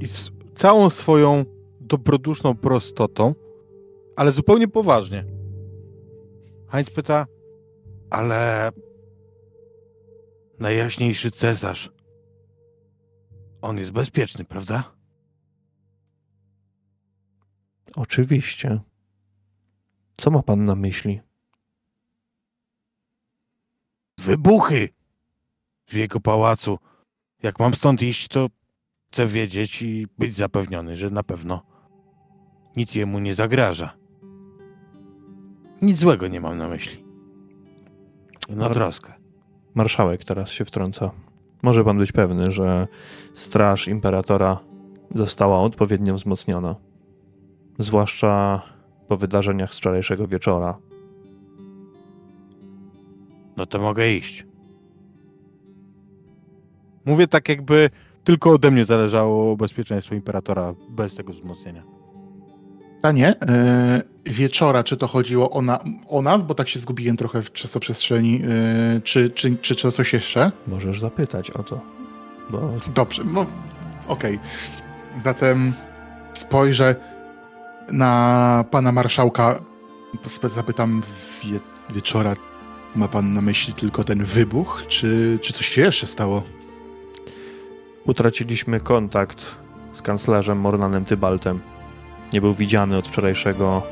I 0.00 0.06
z 0.06 0.30
całą 0.54 0.90
swoją 0.90 1.44
dobroduszną 1.80 2.56
prostotą, 2.56 3.34
ale 4.16 4.32
zupełnie 4.32 4.68
poważnie. 4.68 5.24
Heinz 6.68 6.90
pyta, 6.90 7.26
ale 8.10 8.70
najjaśniejszy 10.58 11.30
cesarz, 11.30 11.92
on 13.62 13.78
jest 13.78 13.90
bezpieczny, 13.92 14.44
prawda? 14.44 14.94
Oczywiście. 17.96 18.80
Co 20.16 20.30
ma 20.30 20.42
pan 20.42 20.64
na 20.64 20.74
myśli? 20.74 21.20
Wybuchy 24.18 24.88
w 25.86 25.94
jego 25.94 26.20
pałacu. 26.20 26.78
Jak 27.42 27.58
mam 27.58 27.74
stąd 27.74 28.02
iść, 28.02 28.28
to 28.28 28.48
chcę 29.14 29.26
wiedzieć 29.26 29.82
i 29.82 30.06
być 30.18 30.34
zapewniony, 30.34 30.96
że 30.96 31.10
na 31.10 31.22
pewno 31.22 31.62
nic 32.76 32.94
jemu 32.94 33.18
nie 33.18 33.34
zagraża. 33.34 33.96
Nic 35.82 35.98
złego 35.98 36.28
nie 36.28 36.40
mam 36.40 36.58
na 36.58 36.68
myśli. 36.68 37.04
No 38.48 38.64
Ar- 38.64 38.74
troskę. 38.74 39.12
Marszałek 39.74 40.24
teraz 40.24 40.50
się 40.50 40.64
wtrąca. 40.64 41.10
Może 41.62 41.84
pan 41.84 41.98
być 41.98 42.12
pewny, 42.12 42.52
że 42.52 42.88
straż 43.34 43.88
imperatora 43.88 44.58
została 45.14 45.60
odpowiednio 45.60 46.14
wzmocniona. 46.14 46.76
Zwłaszcza 47.78 48.62
po 49.08 49.16
wydarzeniach 49.16 49.74
z 49.74 49.78
wczorajszego 49.78 50.28
wieczora. 50.28 50.78
No 53.56 53.66
to 53.66 53.78
mogę 53.78 54.12
iść. 54.12 54.46
Mówię 57.04 57.28
tak, 57.28 57.48
jakby 57.48 57.90
tylko 58.24 58.52
ode 58.52 58.70
mnie 58.70 58.84
zależało 58.84 59.56
bezpieczeństwo 59.56 60.14
imperatora 60.14 60.74
bez 60.88 61.14
tego 61.14 61.32
wzmocnienia. 61.32 61.82
Pytanie, 62.96 63.34
e, 63.40 64.02
wieczora, 64.26 64.84
czy 64.84 64.96
to 64.96 65.06
chodziło 65.06 65.50
o, 65.50 65.62
na, 65.62 65.78
o 66.08 66.22
nas, 66.22 66.42
bo 66.42 66.54
tak 66.54 66.68
się 66.68 66.78
zgubiłem 66.78 67.16
trochę 67.16 67.42
w 67.42 67.52
czasoprzestrzeni, 67.52 68.42
e, 68.96 69.00
czy, 69.00 69.30
czy, 69.30 69.56
czy, 69.56 69.74
czy 69.74 69.92
coś 69.92 70.12
jeszcze? 70.12 70.52
Możesz 70.66 71.00
zapytać 71.00 71.50
o 71.50 71.62
to. 71.62 71.80
Bo 72.50 72.70
Dobrze, 72.94 73.24
no 73.24 73.46
okej. 74.08 74.38
Zatem 75.24 75.72
spojrzę 76.32 76.96
na 77.92 78.64
pana 78.70 78.92
marszałka. 78.92 79.60
Zapytam 80.54 81.02
wie, 81.44 81.60
wieczora. 81.90 82.36
Ma 82.96 83.08
pan 83.08 83.34
na 83.34 83.40
myśli 83.40 83.74
tylko 83.74 84.04
ten 84.04 84.24
wybuch, 84.24 84.82
czy, 84.88 85.38
czy 85.42 85.52
coś 85.52 85.66
się 85.66 85.82
jeszcze 85.82 86.06
stało? 86.06 86.42
Utraciliśmy 88.06 88.80
kontakt 88.80 89.58
z 89.92 90.02
kanclerzem 90.02 90.58
Mornanem 90.58 91.04
Tybaltem. 91.04 91.60
Nie 92.32 92.40
był 92.40 92.54
widziany 92.54 92.96
od 92.96 93.08
wczorajszego. 93.08 93.82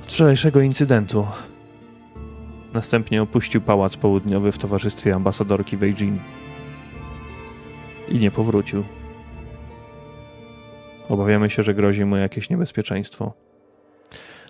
od 0.00 0.12
wczorajszego 0.12 0.60
incydentu. 0.60 1.26
Następnie 2.72 3.22
opuścił 3.22 3.60
pałac 3.60 3.96
południowy 3.96 4.52
w 4.52 4.58
towarzystwie 4.58 5.14
ambasadorki 5.14 5.76
Weijin. 5.76 6.18
I 8.08 8.18
nie 8.18 8.30
powrócił. 8.30 8.84
Obawiamy 11.08 11.50
się, 11.50 11.62
że 11.62 11.74
grozi 11.74 12.04
mu 12.04 12.16
jakieś 12.16 12.50
niebezpieczeństwo. 12.50 13.32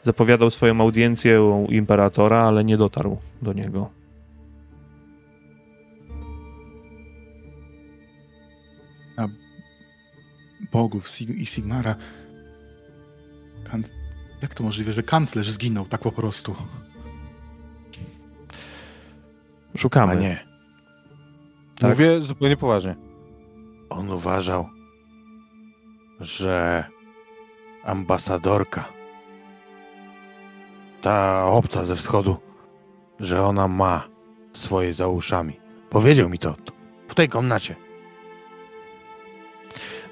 Zapowiadał 0.02 0.50
swoją 0.50 0.80
audiencję 0.80 1.42
u 1.42 1.66
imperatora, 1.66 2.42
ale 2.42 2.64
nie 2.64 2.76
dotarł 2.76 3.18
do 3.42 3.52
niego. 3.52 3.99
Bogów 10.72 11.06
Sig- 11.08 11.34
i 11.38 11.46
Sigmara. 11.46 11.94
Kan- 13.70 13.84
Jak 14.42 14.54
to 14.54 14.64
możliwe, 14.64 14.92
że 14.92 15.02
kanclerz 15.02 15.50
zginął 15.50 15.84
tak 15.86 16.00
po 16.00 16.12
prostu? 16.12 16.56
Szukamy. 19.76 20.14
Panie, 20.14 20.46
Tak? 21.78 21.90
Mówię 21.90 22.20
zupełnie 22.20 22.56
poważnie. 22.56 22.96
on 23.90 24.10
uważał, 24.10 24.68
że 26.20 26.84
ambasadorka, 27.84 28.84
ta 31.02 31.46
obca 31.46 31.84
ze 31.84 31.96
wschodu, 31.96 32.36
że 33.20 33.42
ona 33.42 33.68
ma 33.68 34.08
swoje 34.52 34.94
za 34.94 35.08
uszami. 35.08 35.60
Powiedział 35.90 36.28
mi 36.28 36.38
to 36.38 36.56
w 37.08 37.14
tej 37.14 37.28
komnacie. 37.28 37.76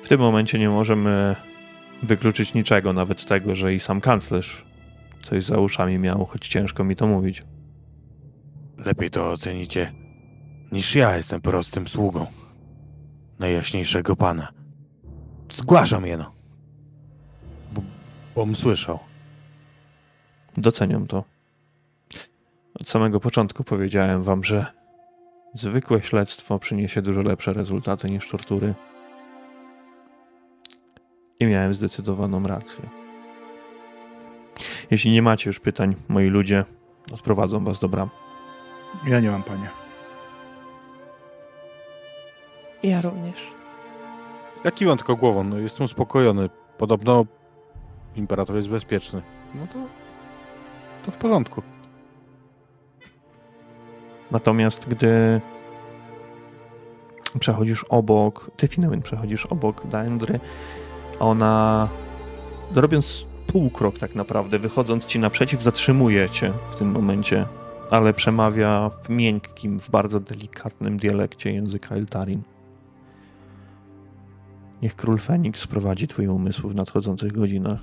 W 0.02 0.08
tym 0.08 0.20
momencie 0.20 0.58
nie 0.58 0.68
możemy 0.68 1.36
wykluczyć 2.02 2.54
niczego, 2.54 2.92
nawet 2.92 3.24
tego, 3.24 3.54
że 3.54 3.74
i 3.74 3.80
sam 3.80 4.00
kanclerz 4.00 4.64
coś 5.22 5.44
za 5.44 5.58
uszami 5.58 5.98
miał, 5.98 6.26
choć 6.26 6.48
ciężko 6.48 6.84
mi 6.84 6.96
to 6.96 7.06
mówić. 7.06 7.42
Lepiej 8.78 9.10
to 9.10 9.30
ocenicie 9.30 9.92
niż 10.72 10.94
ja 10.94 11.16
jestem 11.16 11.40
prostym 11.40 11.88
sługą 11.88 12.26
najjaśniejszego 13.38 14.16
pana. 14.16 14.52
Zgłaszam 15.50 16.06
jeno. 16.06 16.32
Bo, 17.72 17.82
bom 18.34 18.56
słyszał. 18.56 18.98
Doceniam 20.56 21.06
to. 21.06 21.24
Od 22.80 22.88
samego 22.88 23.20
początku 23.20 23.64
powiedziałem 23.64 24.22
wam, 24.22 24.44
że 24.44 24.66
zwykłe 25.54 26.02
śledztwo 26.02 26.58
przyniesie 26.58 27.02
dużo 27.02 27.20
lepsze 27.20 27.52
rezultaty 27.52 28.08
niż 28.08 28.28
tortury. 28.28 28.74
I 31.40 31.46
miałem 31.46 31.74
zdecydowaną 31.74 32.42
rację. 32.42 32.88
Jeśli 34.90 35.12
nie 35.12 35.22
macie 35.22 35.50
już 35.50 35.60
pytań, 35.60 35.94
moi 36.08 36.26
ludzie 36.26 36.64
odprowadzą 37.14 37.64
was 37.64 37.80
do 37.80 37.88
bram. 37.88 38.10
Ja 39.06 39.20
nie 39.20 39.30
mam, 39.30 39.42
panie. 39.42 39.70
Ja 42.82 43.00
również. 43.00 43.52
Ja 44.64 44.70
kiwam 44.70 44.96
tylko 44.96 45.16
głową, 45.16 45.44
no 45.44 45.58
jestem 45.58 45.84
uspokojony. 45.84 46.50
Podobno 46.78 47.26
imperator 48.16 48.56
jest 48.56 48.68
bezpieczny. 48.68 49.22
No 49.54 49.66
to, 49.66 49.78
to 51.04 51.10
w 51.10 51.16
porządku. 51.16 51.62
Natomiast 54.30 54.88
gdy 54.88 55.40
przechodzisz 57.40 57.84
obok, 57.84 58.50
ty 58.56 58.68
Finewin 58.68 59.02
przechodzisz 59.02 59.46
obok 59.46 59.86
Daendry, 59.86 60.40
ona 61.20 61.88
robiąc 62.74 63.26
półkrok 63.46 63.98
tak 63.98 64.14
naprawdę, 64.14 64.58
wychodząc 64.58 65.06
ci 65.06 65.18
naprzeciw, 65.18 65.62
zatrzymuje 65.62 66.30
cię 66.30 66.52
w 66.70 66.76
tym 66.76 66.90
momencie, 66.90 67.46
ale 67.90 68.14
przemawia 68.14 68.90
w 69.02 69.08
miękkim, 69.08 69.80
w 69.80 69.90
bardzo 69.90 70.20
delikatnym 70.20 70.96
dialekcie 70.96 71.52
języka 71.52 71.94
Eltarin. 71.94 72.42
Niech 74.82 74.96
król 74.96 75.18
Feniks 75.18 75.66
prowadzi 75.66 76.08
twoje 76.08 76.32
umysły 76.32 76.70
w 76.70 76.74
nadchodzących 76.74 77.32
godzinach 77.32 77.80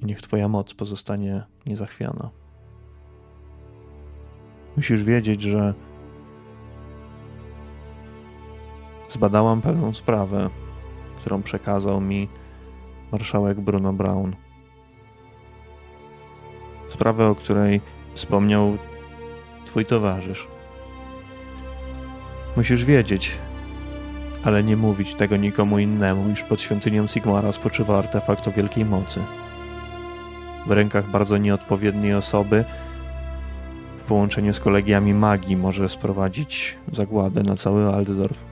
i 0.00 0.06
niech 0.06 0.22
twoja 0.22 0.48
moc 0.48 0.74
pozostanie 0.74 1.42
niezachwiana. 1.66 2.30
Musisz 4.76 5.04
wiedzieć, 5.04 5.42
że 5.42 5.74
zbadałam 9.08 9.60
pewną 9.60 9.94
sprawę, 9.94 10.50
którą 11.20 11.42
przekazał 11.42 12.00
mi 12.00 12.28
marszałek 13.12 13.60
Bruno 13.60 13.92
Braun. 13.92 14.36
Sprawę, 16.88 17.26
o 17.26 17.34
której 17.34 17.80
wspomniał 18.14 18.78
twój 19.66 19.86
towarzysz. 19.86 20.48
Musisz 22.56 22.84
wiedzieć, 22.84 23.38
ale 24.44 24.62
nie 24.62 24.76
mówić 24.76 25.14
tego 25.14 25.36
nikomu 25.36 25.78
innemu, 25.78 26.30
iż 26.30 26.42
pod 26.42 26.62
świątynią 26.62 27.06
Sigmara 27.06 27.52
spoczywa 27.52 27.98
artefakt 27.98 28.48
o 28.48 28.52
wielkiej 28.52 28.84
mocy. 28.84 29.20
W 30.66 30.70
rękach 30.70 31.10
bardzo 31.10 31.38
nieodpowiedniej 31.38 32.14
osoby 32.14 32.64
w 33.98 34.02
połączeniu 34.02 34.54
z 34.54 34.60
kolegiami 34.60 35.14
magii 35.14 35.56
może 35.56 35.88
sprowadzić 35.88 36.76
zagładę 36.92 37.42
na 37.42 37.56
cały 37.56 37.94
Altdorf. 37.94 38.49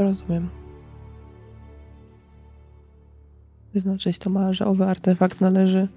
Rozumiem. 0.00 0.48
Wyznaczyć 3.72 4.18
to 4.18 4.30
ma, 4.30 4.52
że 4.52 4.66
owy 4.66 4.84
artefakt 4.84 5.40
należy 5.40 5.88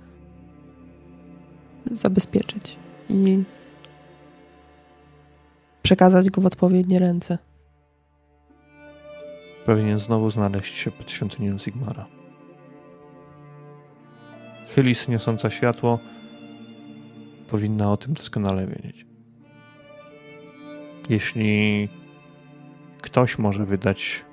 zabezpieczyć 1.91 2.77
i 3.09 3.43
przekazać 5.83 6.29
go 6.29 6.41
w 6.41 6.45
odpowiednie 6.45 6.99
ręce. 6.99 7.37
Powinien 9.65 9.99
znowu 9.99 10.29
znaleźć 10.29 10.75
się 10.75 10.91
pod 10.91 11.11
świątynią 11.11 11.57
Sigmara. 11.57 12.05
Chylis 14.75 15.07
niosąca 15.07 15.49
światło 15.49 15.99
powinna 17.49 17.91
o 17.91 17.97
tym 17.97 18.13
doskonale 18.13 18.67
wiedzieć. 18.67 19.05
Jeśli 21.09 21.89
ktoś 23.03 23.37
może 23.37 23.65
wydać 23.65 24.25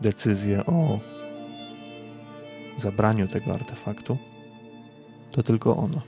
decyzję 0.00 0.66
o 0.66 0.98
zabraniu 2.76 3.28
tego 3.28 3.54
artefaktu, 3.54 4.16
to 5.30 5.42
tylko 5.42 5.76
ona. 5.76 6.00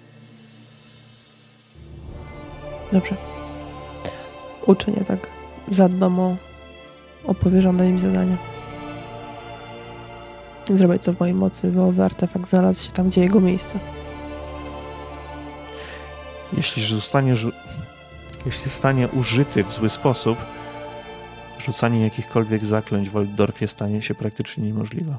Dobrze. 2.92 3.16
Uczynię 4.66 5.04
tak. 5.04 5.28
Zadbam 5.70 6.20
o, 6.20 6.36
o 7.26 7.34
powierzone 7.34 7.90
mi 7.90 8.00
zadanie. 8.00 8.36
Zrobię 10.74 10.98
co 10.98 11.12
w 11.12 11.20
mojej 11.20 11.34
mocy, 11.34 11.68
by 11.68 11.82
owy 11.82 12.04
artefakt 12.04 12.48
znalazł 12.48 12.84
się 12.84 12.92
tam, 12.92 13.08
gdzie 13.08 13.20
jego 13.20 13.40
miejsce. 13.40 13.78
Jeśli 16.52 16.82
zostanie, 16.82 17.34
jeśli 18.46 18.64
zostanie 18.64 19.08
użyty 19.08 19.64
w 19.64 19.72
zły 19.72 19.90
sposób, 19.90 20.38
rzucanie 21.66 22.04
jakichkolwiek 22.04 22.64
zaklęć 22.64 23.08
w 23.08 23.12
Waldorfie 23.12 23.68
stanie 23.68 24.02
się 24.02 24.14
praktycznie 24.14 24.64
niemożliwe. 24.64 25.16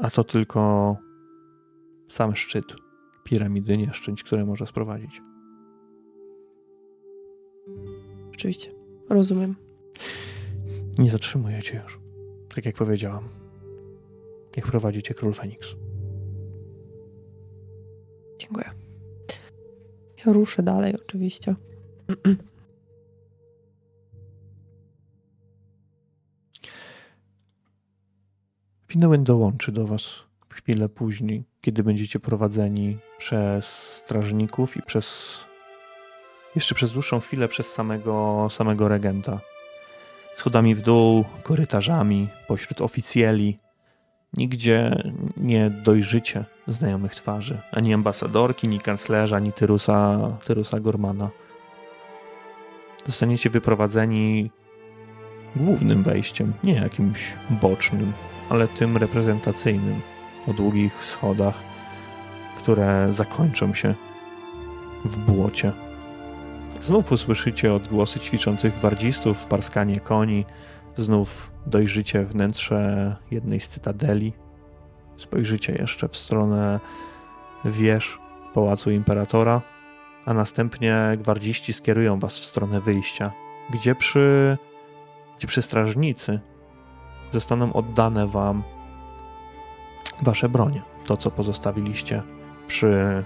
A 0.00 0.10
to 0.10 0.24
tylko 0.24 0.96
sam 2.08 2.36
szczyt 2.36 2.64
piramidy 3.24 3.76
nieszczęść, 3.76 4.22
które 4.22 4.44
może 4.44 4.66
sprowadzić. 4.66 5.22
Oczywiście. 8.34 8.70
Rozumiem. 9.08 9.56
Nie 10.98 11.10
zatrzymuję 11.10 11.62
cię 11.62 11.82
już. 11.84 11.98
Tak 12.54 12.66
jak 12.66 12.74
powiedziałam. 12.74 13.24
niech 14.56 14.66
prowadzicie 14.66 15.14
król 15.14 15.34
Feniks. 15.34 15.74
Dziękuję. 18.38 18.70
Ja 20.26 20.32
ruszę 20.32 20.62
dalej, 20.62 20.94
oczywiście. 21.02 21.54
Finnewen 28.90 29.24
dołączy 29.24 29.72
do 29.72 29.86
was 29.86 30.02
w 30.48 30.54
chwilę 30.54 30.88
później, 30.88 31.44
kiedy 31.60 31.82
będziecie 31.82 32.20
prowadzeni 32.20 32.98
przez 33.18 33.66
strażników 33.92 34.76
i 34.76 34.82
przez 34.82 35.36
jeszcze 36.54 36.74
przez 36.74 36.92
dłuższą 36.92 37.20
chwilę 37.20 37.48
przez 37.48 37.72
samego, 37.72 38.48
samego 38.50 38.88
regenta. 38.88 39.40
Schodami 40.32 40.74
w 40.74 40.82
dół, 40.82 41.24
korytarzami, 41.42 42.28
pośród 42.48 42.80
oficjeli. 42.80 43.58
Nigdzie 44.36 45.02
nie 45.36 45.70
dojrzycie 45.70 46.44
znajomych 46.66 47.14
twarzy. 47.14 47.58
Ani 47.72 47.94
ambasadorki, 47.94 48.66
ani 48.66 48.80
kanclerza, 48.80 49.36
ani 49.36 49.52
Tyrusa, 49.52 50.18
Tyrusa 50.44 50.80
Gormana. 50.80 51.30
Zostaniecie 53.06 53.50
wyprowadzeni 53.50 54.50
głównym 55.56 56.02
wejściem, 56.02 56.52
nie 56.64 56.74
jakimś 56.74 57.32
bocznym, 57.50 58.12
ale 58.50 58.68
tym 58.68 58.96
reprezentacyjnym, 58.96 60.00
o 60.48 60.52
długich 60.52 61.04
schodach, 61.04 61.54
które 62.58 63.12
zakończą 63.12 63.74
się 63.74 63.94
w 65.04 65.18
błocie. 65.18 65.72
Znów 66.80 67.12
usłyszycie 67.12 67.74
odgłosy 67.74 68.20
ćwiczących 68.20 68.74
gwardzistów, 68.74 69.46
parskanie 69.46 70.00
koni, 70.00 70.44
znów 70.96 71.52
dojrzycie 71.66 72.24
wnętrze 72.24 73.16
jednej 73.30 73.60
z 73.60 73.68
cytadeli. 73.68 74.32
Spojrzycie 75.16 75.72
jeszcze 75.72 76.08
w 76.08 76.16
stronę 76.16 76.80
wież 77.64 78.18
Pałacu 78.54 78.90
Imperatora, 78.90 79.62
a 80.26 80.34
następnie 80.34 80.96
gwardziści 81.18 81.72
skierują 81.72 82.18
was 82.18 82.38
w 82.38 82.44
stronę 82.44 82.80
wyjścia, 82.80 83.32
gdzie 83.70 83.94
przy, 83.94 84.58
gdzie 85.38 85.48
przy 85.48 85.62
strażnicy 85.62 86.40
zostaną 87.32 87.72
oddane 87.72 88.26
wam 88.26 88.62
wasze 90.22 90.48
bronie. 90.48 90.82
To, 91.06 91.16
co 91.16 91.30
pozostawiliście 91.30 92.22
przy, 92.66 93.24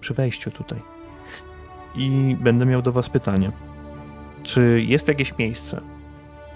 przy 0.00 0.14
wejściu 0.14 0.50
tutaj. 0.50 0.82
I 1.94 2.36
będę 2.40 2.66
miał 2.66 2.82
do 2.82 2.92
was 2.92 3.08
pytanie. 3.08 3.52
Czy 4.42 4.82
jest 4.86 5.08
jakieś 5.08 5.38
miejsce, 5.38 5.80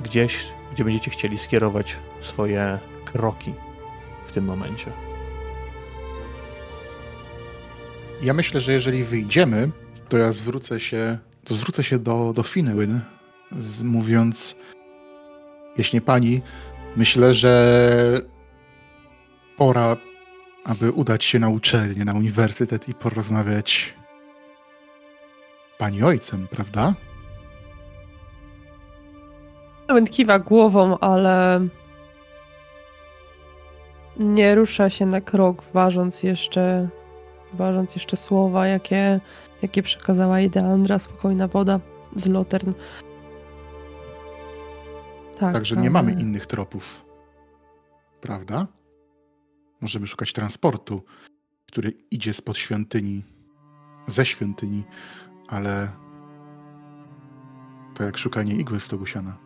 gdzieś, 0.01 0.47
gdzie 0.73 0.85
będziecie 0.85 1.11
chcieli 1.11 1.39
skierować 1.39 1.97
swoje 2.21 2.79
kroki 3.05 3.53
w 4.27 4.33
tym 4.33 4.45
momencie? 4.45 4.93
Ja 8.23 8.35
myślę, 8.35 8.61
że 8.61 8.73
jeżeli 8.73 9.05
wyjdziemy, 9.05 9.71
to 10.09 10.19
ja 10.19 10.33
zwrócę 10.33 10.81
się, 10.81 11.19
to 11.45 11.55
zwrócę 11.55 11.85
się 11.85 11.99
do, 11.99 12.33
do 12.33 12.43
Finewyn, 12.43 13.01
z, 13.51 13.83
mówiąc, 13.83 14.57
jeśli 15.79 16.01
pani, 16.01 16.43
myślę, 16.97 17.35
że 17.35 18.21
pora, 19.57 19.97
aby 20.65 20.91
udać 20.91 21.25
się 21.25 21.39
na 21.39 21.49
uczelnię, 21.49 22.05
na 22.05 22.13
uniwersytet 22.13 22.89
i 22.89 22.95
porozmawiać 22.95 23.95
z 25.75 25.79
pani 25.79 26.03
ojcem, 26.03 26.49
prawda? 26.51 26.95
Nawet 29.89 30.11
kiwa 30.11 30.39
głową, 30.39 30.99
ale 30.99 31.67
nie 34.17 34.55
rusza 34.55 34.91
się 34.91 35.07
na 35.07 35.21
krok, 35.21 35.63
ważąc 35.73 36.23
jeszcze, 36.23 36.89
ważąc 37.53 37.95
jeszcze 37.95 38.17
słowa, 38.17 38.67
jakie, 38.67 39.21
jakie 39.63 39.83
przekazała 39.83 40.41
jej 40.41 40.51
Deandra, 40.51 40.99
spokojna 40.99 41.49
woda 41.49 41.81
z 42.17 42.27
Lotern. 42.27 42.73
Tak, 45.41 45.53
Także 45.53 45.77
nie 45.77 45.81
ale- 45.83 45.91
mamy 45.91 46.13
innych 46.13 46.47
tropów, 46.47 47.05
prawda? 48.21 48.67
Możemy 49.81 50.07
szukać 50.07 50.33
transportu, 50.33 51.03
który 51.67 51.93
idzie 52.11 52.33
spod 52.33 52.57
świątyni, 52.59 53.23
ze 54.07 54.27
świątyni, 54.27 54.85
ale 55.49 55.89
to 57.95 58.05
jak 58.05 58.19
szukanie 58.19 58.55
igły 58.55 58.81
w 58.81 58.85
stogu 58.85 59.07
siana. 59.07 59.37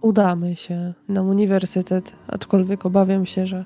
Udamy 0.00 0.56
się 0.56 0.94
na 1.08 1.22
uniwersytet, 1.22 2.16
aczkolwiek 2.28 2.86
obawiam 2.86 3.26
się, 3.26 3.46
że 3.46 3.64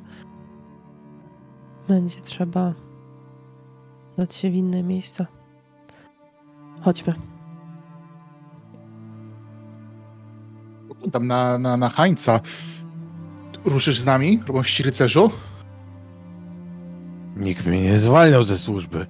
będzie 1.88 2.20
trzeba 2.20 2.74
dać 4.16 4.34
się 4.34 4.50
w 4.50 4.54
inne 4.54 4.82
miejsca. 4.82 5.26
Chodźmy. 6.80 7.14
Tam 11.12 11.26
na, 11.26 11.58
na, 11.58 11.76
na 11.76 11.88
Hańca. 11.88 12.40
Ruszysz 13.64 14.00
z 14.00 14.04
nami, 14.04 14.40
robości 14.46 14.82
rycerzu? 14.82 15.30
Nikt 17.36 17.66
mnie 17.66 17.82
nie 17.82 17.98
zwalniał 17.98 18.42
ze 18.42 18.58
służby. 18.58 19.06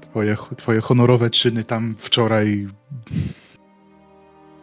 Twoje, 0.00 0.36
twoje 0.56 0.80
honorowe 0.80 1.30
czyny 1.30 1.64
tam 1.64 1.94
wczoraj. 1.98 2.68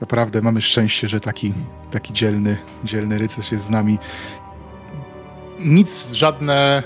Naprawdę 0.01 0.41
mamy 0.41 0.61
szczęście, 0.61 1.07
że 1.07 1.19
taki, 1.19 1.53
taki 1.91 2.13
dzielny, 2.13 2.57
dzielny 2.83 3.17
rycerz 3.17 3.51
jest 3.51 3.65
z 3.65 3.69
nami. 3.69 3.97
Nic, 5.59 6.11
żadne 6.11 6.83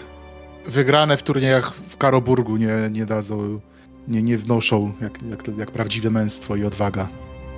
wygrane 0.65 1.17
w 1.17 1.24
turniejach 1.24 1.74
w 1.74 1.97
Karoburgu 1.97 2.57
nie, 2.57 2.89
nie 2.91 3.05
dadzą, 3.05 3.59
nie, 4.07 4.22
nie 4.22 4.38
wnoszą 4.38 4.93
jak, 5.01 5.24
jak, 5.24 5.57
jak 5.57 5.72
prawdziwe 5.72 6.09
męstwo 6.09 6.55
i 6.55 6.65
odwaga. 6.65 7.07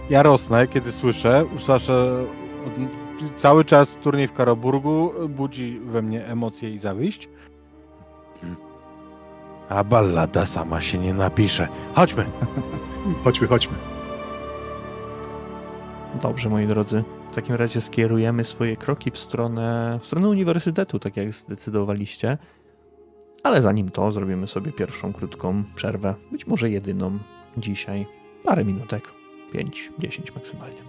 Ja 0.10 0.24
rosnę, 0.24 0.68
kiedy 0.68 0.91
słyszę, 0.91 1.45
usłyszę 1.58 2.26
od... 2.68 2.74
cały 3.39 3.66
czas 3.66 3.95
turniej 3.95 4.28
w 4.28 4.34
Karoburgu 4.34 5.14
budzi 5.30 5.80
we 5.80 6.01
mnie 6.01 6.26
emocje 6.26 6.70
i 6.70 6.78
zawiść. 6.78 7.30
A 9.70 9.84
ballada 9.84 10.45
sama 10.45 10.82
się 10.82 10.97
nie 10.97 11.14
napisze. 11.14 11.68
Chodźmy. 11.95 12.26
Chodźmy, 13.24 13.47
chodźmy. 13.47 13.74
Dobrze, 16.22 16.49
moi 16.49 16.68
drodzy. 16.68 17.04
W 17.32 17.36
takim 17.36 17.56
razie 17.56 17.82
skierujemy 17.82 18.43
swoje 18.43 18.78
kroki 18.78 19.12
w 19.12 19.18
stronę, 19.18 19.99
w 20.01 20.06
stronę 20.06 20.30
uniwersytetu, 20.30 20.99
tak 20.99 21.18
jak 21.18 21.34
zdecydowaliście. 21.34 22.38
Ale 23.43 23.62
zanim 23.62 23.89
to, 23.89 24.12
zrobimy 24.12 24.47
sobie 24.47 24.72
pierwszą 24.72 25.14
krótką 25.14 25.64
przerwę. 25.76 26.16
Być 26.32 26.47
może 26.47 26.70
jedyną 26.70 27.20
dzisiaj. 27.58 28.08
Parę 28.43 28.66
minutek. 28.66 29.22
5, 29.54 29.91
10 29.99 30.36
maksymalnie. 30.36 30.82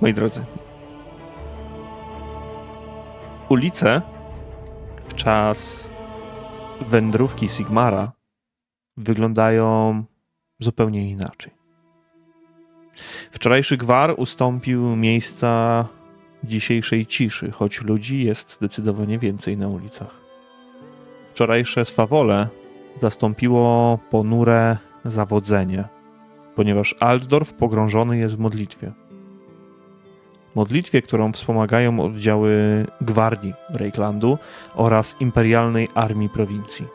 Moi 0.00 0.14
drodzy. 0.14 0.44
Ulice 3.48 4.02
w 5.08 5.14
czas 5.14 5.88
wędrówki 6.80 7.48
Sigmara 7.48 8.12
wyglądają 8.96 10.04
zupełnie 10.58 11.10
inaczej. 11.10 11.52
Wczorajszy 13.30 13.76
gwar 13.76 14.14
ustąpił 14.16 14.96
miejsca 14.96 15.86
dzisiejszej 16.44 17.06
ciszy, 17.06 17.50
choć 17.50 17.80
ludzi 17.82 18.24
jest 18.24 18.52
zdecydowanie 18.52 19.18
więcej 19.18 19.56
na 19.56 19.68
ulicach. 19.68 20.20
Wczorajsze 21.30 21.84
swawole 21.84 22.48
zastąpiło 23.00 23.98
ponure 24.10 24.76
zawodzenie, 25.04 25.88
ponieważ 26.60 26.94
Altdorf 27.00 27.52
pogrążony 27.52 28.18
jest 28.18 28.36
w 28.36 28.38
modlitwie. 28.38 28.92
Modlitwie, 30.54 31.02
którą 31.02 31.32
wspomagają 31.32 32.00
oddziały 32.00 32.86
gwardii 33.00 33.54
Reiklandu 33.70 34.38
oraz 34.74 35.16
imperialnej 35.20 35.88
armii 35.94 36.28
prowincji. 36.28 36.86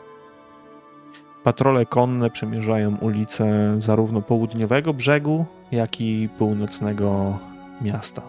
Patrole 1.44 1.86
konne 1.86 2.30
przemierzają 2.30 2.96
ulice 3.00 3.76
zarówno 3.78 4.22
południowego 4.22 4.94
brzegu, 4.94 5.46
jak 5.72 6.00
i 6.00 6.28
północnego 6.38 7.38
miasta. 7.80 8.22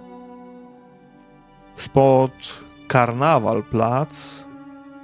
Spod 1.76 2.64
Karnawal 2.88 3.64
Plac 3.64 4.44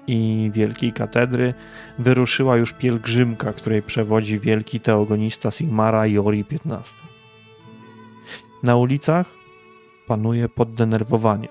i 0.08 0.52
Wielkiej 0.54 0.94
Katedry 0.94 1.54
wyruszyła 2.00 2.58
już 2.58 2.74
pielgrzymka, 2.74 3.54
której 3.54 3.82
przewodzi 3.82 4.40
wielki 4.40 4.80
teogonista 4.80 5.52
Sigmara 5.52 6.08
Jori 6.08 6.46
XV. 6.52 6.96
Na 8.64 8.76
ulicach 8.76 9.34
panuje 10.08 10.50
poddenerwowanie. 10.50 11.48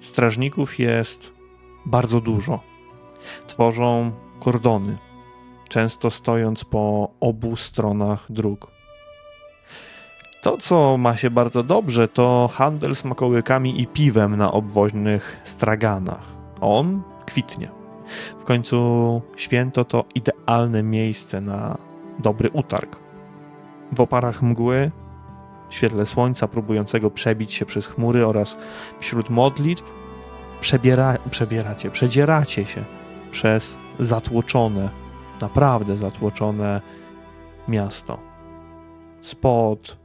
Strażników 0.00 0.78
jest 0.78 1.32
bardzo 1.86 2.20
dużo. 2.20 2.60
Tworzą 3.46 4.12
kordony, 4.40 4.98
często 5.68 6.10
stojąc 6.10 6.64
po 6.64 7.10
obu 7.20 7.56
stronach 7.56 8.26
dróg. 8.30 8.70
To, 10.42 10.58
co 10.58 10.96
ma 10.96 11.16
się 11.16 11.30
bardzo 11.30 11.62
dobrze, 11.62 12.08
to 12.08 12.48
handel 12.52 12.96
smakołykami 12.96 13.80
i 13.80 13.86
piwem 13.86 14.36
na 14.36 14.52
obwoźnych 14.52 15.40
straganach. 15.44 16.37
On 16.60 17.02
kwitnie. 17.26 17.70
W 18.38 18.44
końcu 18.44 19.22
święto 19.36 19.84
to 19.84 20.04
idealne 20.14 20.82
miejsce 20.82 21.40
na 21.40 21.78
dobry 22.18 22.50
utarg. 22.50 23.00
W 23.92 24.00
oparach 24.00 24.42
mgły, 24.42 24.90
świetle 25.70 26.06
słońca 26.06 26.48
próbującego 26.48 27.10
przebić 27.10 27.52
się 27.52 27.66
przez 27.66 27.86
chmury 27.86 28.26
oraz 28.26 28.56
wśród 28.98 29.30
modlitw 29.30 29.94
przebiera, 30.60 31.18
przebieracie, 31.30 31.90
przedzieracie 31.90 32.66
się 32.66 32.84
przez 33.30 33.78
zatłoczone, 33.98 34.90
naprawdę 35.40 35.96
zatłoczone 35.96 36.80
miasto. 37.68 38.18
Spod 39.22 39.96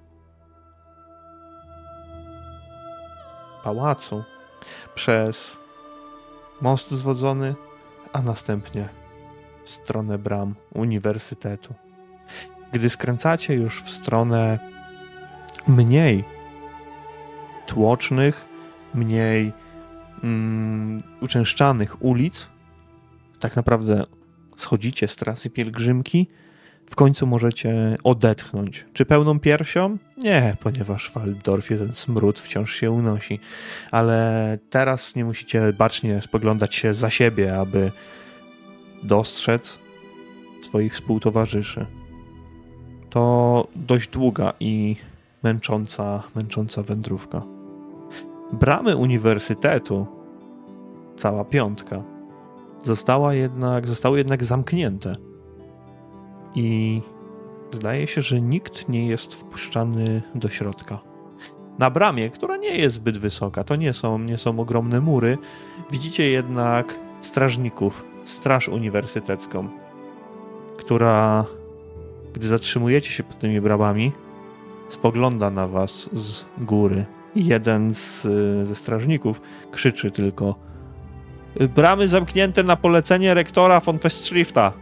pałacu, 3.64 4.24
przez 4.95 5.58
most 6.62 6.91
zwodzony, 6.91 7.56
a 8.14 8.22
następnie 8.22 8.89
w 9.64 9.70
stronę 9.70 10.18
bram 10.18 10.56
uniwersytetu. 10.74 11.74
Gdy 12.72 12.89
skręcacie 12.89 13.54
już 13.54 13.84
w 13.84 13.89
stronę 13.89 14.60
mniej 15.68 16.24
tłocznych, 17.68 18.45
mniej 18.93 19.54
mm, 20.24 20.99
uczęszczanych 21.22 22.04
ulic, 22.04 22.49
tak 23.39 23.56
naprawdę 23.56 24.04
schodzicie 24.56 25.08
z 25.08 25.16
trasy 25.16 25.49
pielgrzymki, 25.49 26.28
w 26.89 26.95
końcu 26.95 27.27
możecie 27.27 27.95
odetchnąć. 28.03 28.86
Czy 28.93 29.05
pełną 29.05 29.39
piersią? 29.39 29.97
Nie, 30.17 30.57
ponieważ 30.59 31.09
w 31.09 31.13
Waldorfie 31.13 31.77
ten 31.77 31.93
smród 31.93 32.39
wciąż 32.39 32.75
się 32.75 32.91
unosi. 32.91 33.39
Ale 33.91 34.57
teraz 34.69 35.15
nie 35.15 35.25
musicie 35.25 35.73
bacznie 35.77 36.21
spoglądać 36.21 36.75
się 36.75 36.93
za 36.93 37.09
siebie, 37.09 37.57
aby 37.57 37.91
dostrzec 39.03 39.79
swoich 40.63 40.93
współtowarzyszy. 40.93 41.86
To 43.09 43.67
dość 43.75 44.09
długa 44.09 44.53
i 44.59 44.95
męcząca, 45.43 46.23
męcząca 46.36 46.84
wędrówka. 46.84 47.41
Bramy 48.53 48.97
uniwersytetu, 48.97 50.07
cała 51.15 51.45
piątka, 51.45 52.03
została 52.84 53.34
jednak, 53.34 53.88
zostały 53.88 54.17
jednak 54.17 54.43
zamknięte. 54.43 55.15
I 56.56 57.01
zdaje 57.72 58.08
się, 58.08 58.22
że 58.22 58.41
nikt 58.41 58.89
nie 58.89 59.08
jest 59.08 59.36
wpuszczany 59.36 60.22
do 60.36 60.49
środka. 60.49 60.99
Na 61.80 61.89
bramie, 61.89 62.30
która 62.30 62.58
nie 62.58 62.78
jest 62.78 62.95
zbyt 62.95 63.18
wysoka, 63.18 63.64
to 63.64 63.76
nie 63.76 63.93
są, 63.93 64.20
nie 64.20 64.38
są 64.38 64.60
ogromne 64.60 65.01
mury, 65.01 65.38
widzicie 65.91 66.30
jednak 66.30 66.99
strażników, 67.22 68.06
straż 68.26 68.68
uniwersytecką, 68.68 69.68
która, 70.78 71.45
gdy 72.34 72.47
zatrzymujecie 72.47 73.12
się 73.12 73.24
pod 73.24 73.39
tymi 73.39 73.62
bramami, 73.62 74.12
spogląda 74.89 75.49
na 75.49 75.68
was 75.68 76.10
z 76.14 76.45
góry. 76.58 77.06
Jeden 77.36 77.93
z, 77.93 78.22
ze 78.68 78.76
strażników 78.76 79.41
krzyczy 79.72 80.12
tylko 80.12 80.56
Bramy 81.76 82.08
zamknięte 82.08 82.64
na 82.64 82.76
polecenie 82.76 83.34
rektora 83.34 83.80
von 83.80 83.99
Festschrifta. 83.99 84.74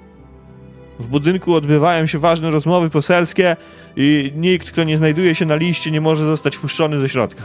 W 1.02 1.08
budynku 1.08 1.54
odbywają 1.54 2.08
się 2.08 2.20
ważne 2.20 2.52
rozmowy 2.52 2.90
poselskie 2.90 3.56
i 3.96 4.32
nikt, 4.36 4.72
kto 4.72 4.84
nie 4.84 4.98
znajduje 4.98 5.36
się 5.36 5.46
na 5.46 5.56
liście, 5.56 5.92
nie 5.92 6.02
może 6.02 6.26
zostać 6.26 6.56
wpuszczony 6.56 7.00
do 7.00 7.08
środka. 7.08 7.44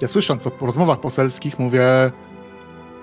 Ja 0.00 0.08
słysząc 0.08 0.46
o 0.46 0.52
rozmowach 0.60 1.00
poselskich 1.00 1.58
mówię, 1.58 1.82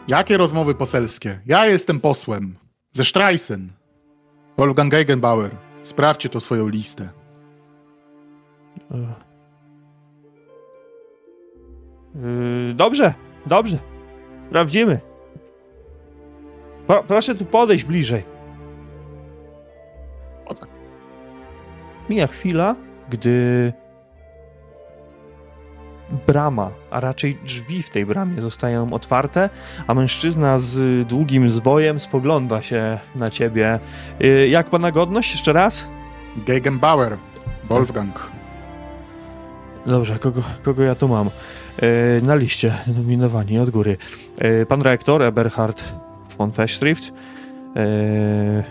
jakie 0.08 0.38
rozmowy 0.38 0.76
poselskie? 0.76 1.40
Ja 1.46 1.66
jestem 1.66 2.00
posłem. 2.00 2.56
Ze 2.92 3.06
Streisen. 3.06 3.72
Wolfgang 4.58 4.92
Gegenbauer. 4.92 5.52
Sprawdźcie 5.84 6.30
to 6.30 6.40
swoją 6.40 6.68
listę. 6.68 7.10
Yy, 12.16 12.74
dobrze, 12.74 13.14
dobrze. 13.46 13.78
Sprawdzimy. 14.48 15.15
Pro, 16.88 17.04
proszę 17.04 17.36
tu 17.36 17.46
podejść 17.46 17.86
bliżej. 17.86 18.36
Mija 22.10 22.28
chwila, 22.28 22.76
gdy 23.10 23.74
brama, 26.28 26.72
a 26.92 27.00
raczej 27.00 27.38
drzwi 27.44 27.84
w 27.84 27.90
tej 27.90 28.06
bramie 28.06 28.42
zostają 28.42 28.94
otwarte, 28.94 29.50
a 29.88 29.94
mężczyzna 29.94 30.60
z 30.60 31.08
długim 31.08 31.50
zwojem 31.50 32.00
spogląda 32.00 32.62
się 32.62 33.00
na 33.16 33.30
ciebie. 33.30 33.80
Yy, 34.20 34.48
jak 34.48 34.70
pana 34.70 34.92
godność? 34.92 35.32
Jeszcze 35.32 35.54
raz? 35.54 35.88
Gegenbauer. 36.38 37.18
Wolfgang. 37.70 38.32
Dobrze, 39.86 40.20
kogo, 40.20 40.42
kogo 40.64 40.84
ja 40.84 40.96
tu 40.96 41.08
mam? 41.08 41.30
Yy, 41.82 42.22
na 42.22 42.36
liście 42.36 42.74
nominowani 42.98 43.60
od 43.60 43.70
góry. 43.70 43.98
Yy, 44.42 44.66
pan 44.66 44.82
rektor 44.82 45.24
Eberhard 45.24 46.05
von 46.38 46.52
Festschrift. 46.52 47.14
Yy, 47.76 48.64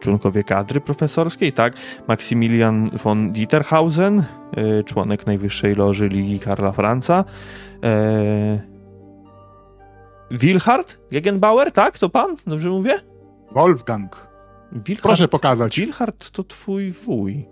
członkowie 0.00 0.44
kadry 0.44 0.80
profesorskiej, 0.80 1.52
tak? 1.52 1.74
Maksymilian 2.08 2.90
von 2.90 3.32
Dieterhausen, 3.32 4.24
członek 4.86 5.26
Najwyższej 5.26 5.74
Loży 5.74 6.08
Ligi 6.08 6.40
Karla 6.40 6.72
Franca. 6.72 7.24
Wilhard 10.30 10.98
Gegenbauer, 11.10 11.72
tak? 11.72 11.98
To 11.98 12.08
pan? 12.08 12.36
Dobrze 12.46 12.70
mówię? 12.70 12.94
Wolfgang. 13.52 14.28
Wilhard, 14.72 15.02
Proszę 15.02 15.28
pokazać. 15.28 15.80
Wilhard 15.80 16.30
to 16.30 16.44
twój 16.44 16.92
wuj. 16.92 17.44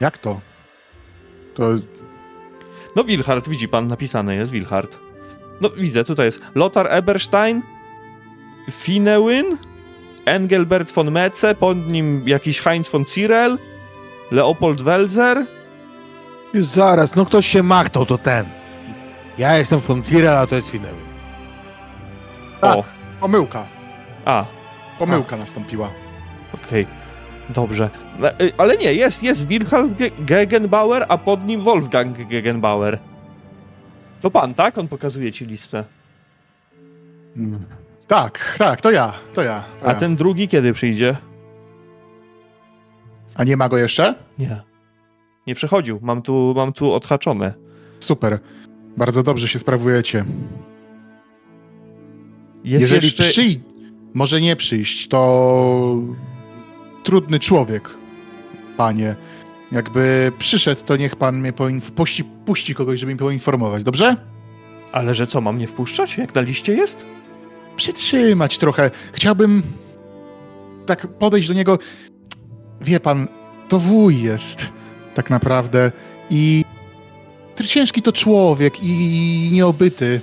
Jak 0.00 0.18
to? 0.18 0.40
To 1.54 1.70
No 2.96 3.04
Wilhard, 3.04 3.48
widzi 3.48 3.68
pan, 3.68 3.88
napisane 3.88 4.34
jest 4.34 4.52
Wilhard. 4.52 4.98
No 5.60 5.70
widzę, 5.70 6.04
tutaj 6.04 6.26
jest 6.26 6.40
Lothar 6.54 6.86
Eberstein, 6.90 7.62
Finewin, 8.70 9.58
Engelbert 10.24 10.92
von 10.92 11.10
Metze, 11.10 11.54
pod 11.54 11.86
nim 11.92 12.28
jakiś 12.28 12.60
Heinz 12.60 12.88
von 12.88 13.04
Cyrel, 13.04 13.58
Leopold 14.30 14.82
Welzer. 14.82 15.46
Już 16.54 16.66
zaraz, 16.66 17.14
no 17.14 17.26
ktoś 17.26 17.46
się 17.46 17.62
machnął, 17.62 18.06
to 18.06 18.18
ten. 18.18 18.46
Ja 19.38 19.58
jestem 19.58 19.80
von 19.80 20.02
Cyril, 20.02 20.28
a 20.28 20.46
to 20.46 20.56
jest 20.56 20.70
Finewy. 20.70 21.00
Tak. 22.60 22.76
O, 22.76 22.84
pomyłka. 23.20 23.66
a, 24.24 24.44
Pomyłka 24.98 25.36
nastąpiła. 25.36 25.90
okej. 26.54 26.86
Dobrze. 27.48 27.90
E, 28.22 28.42
y, 28.44 28.52
Ale 28.58 28.76
nie, 28.76 28.94
jest, 28.94 29.22
jest 29.22 29.46
Wilhelm 29.46 29.94
Ge- 29.94 30.24
Gegenbauer, 30.24 31.06
a 31.08 31.18
pod 31.18 31.46
nim 31.46 31.60
Wolfgang 31.62 32.28
Gegenbauer. 32.28 32.98
To 34.20 34.30
pan, 34.30 34.54
tak? 34.54 34.78
On 34.78 34.88
pokazuje 34.88 35.32
ci 35.32 35.46
listę. 35.46 35.84
Mm. 37.36 37.64
Tak, 38.06 38.54
tak, 38.58 38.80
to 38.80 38.90
ja, 38.90 39.12
to 39.34 39.42
ja. 39.42 39.64
To 39.80 39.86
A 39.86 39.92
ja. 39.92 39.98
ten 39.98 40.16
drugi 40.16 40.48
kiedy 40.48 40.72
przyjdzie? 40.72 41.16
A 43.34 43.44
nie 43.44 43.56
ma 43.56 43.68
go 43.68 43.76
jeszcze? 43.78 44.14
Nie. 44.38 44.60
Nie 45.46 45.54
przechodził. 45.54 45.98
Mam 46.02 46.22
tu, 46.22 46.52
mam 46.56 46.72
tu 46.72 46.92
odhaczone. 46.92 47.54
Super. 47.98 48.38
Bardzo 48.96 49.22
dobrze 49.22 49.48
się 49.48 49.58
sprawujecie. 49.58 50.24
Jest 52.64 52.82
Jeżeli 52.82 53.06
jeszcze... 53.06 53.22
przyjść, 53.22 53.58
może 54.14 54.40
nie 54.40 54.56
przyjść, 54.56 55.08
to 55.08 55.96
trudny 57.08 57.40
człowiek, 57.40 57.90
panie. 58.76 59.16
Jakby 59.72 60.32
przyszedł, 60.38 60.82
to 60.86 60.96
niech 60.96 61.16
pan 61.16 61.40
mnie 61.40 61.52
poinf- 61.52 61.90
puści, 61.90 62.24
puści 62.24 62.74
kogoś, 62.74 63.00
żeby 63.00 63.12
mi 63.12 63.18
poinformować, 63.18 63.84
dobrze? 63.84 64.16
Ale 64.92 65.14
że 65.14 65.26
co, 65.26 65.40
mam 65.40 65.58
nie 65.58 65.66
wpuszczać? 65.66 66.18
Jak 66.18 66.34
na 66.34 66.40
liście 66.40 66.74
jest? 66.74 67.06
Przytrzymać 67.76 68.58
trochę. 68.58 68.90
Chciałbym 69.12 69.62
tak 70.86 71.06
podejść 71.06 71.48
do 71.48 71.54
niego. 71.54 71.78
Wie 72.80 73.00
pan, 73.00 73.28
to 73.68 73.78
wuj 73.78 74.22
jest 74.22 74.72
tak 75.14 75.30
naprawdę 75.30 75.92
i 76.30 76.64
ciężki 77.66 78.02
to 78.02 78.12
człowiek 78.12 78.82
i 78.82 79.50
nieobyty. 79.52 80.20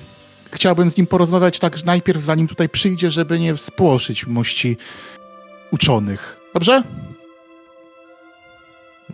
Chciałbym 0.51 0.89
z 0.89 0.97
nim 0.97 1.07
porozmawiać 1.07 1.59
tak 1.59 1.85
najpierw, 1.85 2.23
zanim 2.23 2.47
tutaj 2.47 2.69
przyjdzie, 2.69 3.11
żeby 3.11 3.39
nie 3.39 3.57
spłoszyć 3.57 4.27
mości 4.27 4.77
uczonych. 5.71 6.44
Dobrze? 6.55 6.83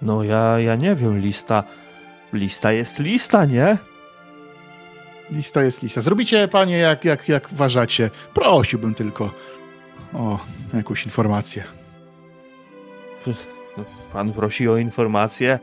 No 0.02 0.24
ja, 0.24 0.60
ja 0.60 0.76
nie 0.76 0.96
wiem, 0.96 1.20
lista... 1.20 1.64
Lista 2.34 2.72
jest 2.72 3.00
lista, 3.00 3.46
nie? 3.46 3.78
Lista 5.32 5.62
jest 5.62 5.84
lista. 5.84 6.02
Zrobicie, 6.02 6.48
panie, 6.48 6.78
jak, 6.78 7.06
jak, 7.06 7.30
jak 7.30 7.52
uważacie. 7.52 8.10
Prosiłbym 8.34 8.94
tylko 8.94 9.32
o 10.14 10.40
jakąś 10.74 11.06
informację. 11.06 11.64
pan 14.14 14.34
prosi 14.34 14.70
o 14.70 14.78
informację. 14.78 15.60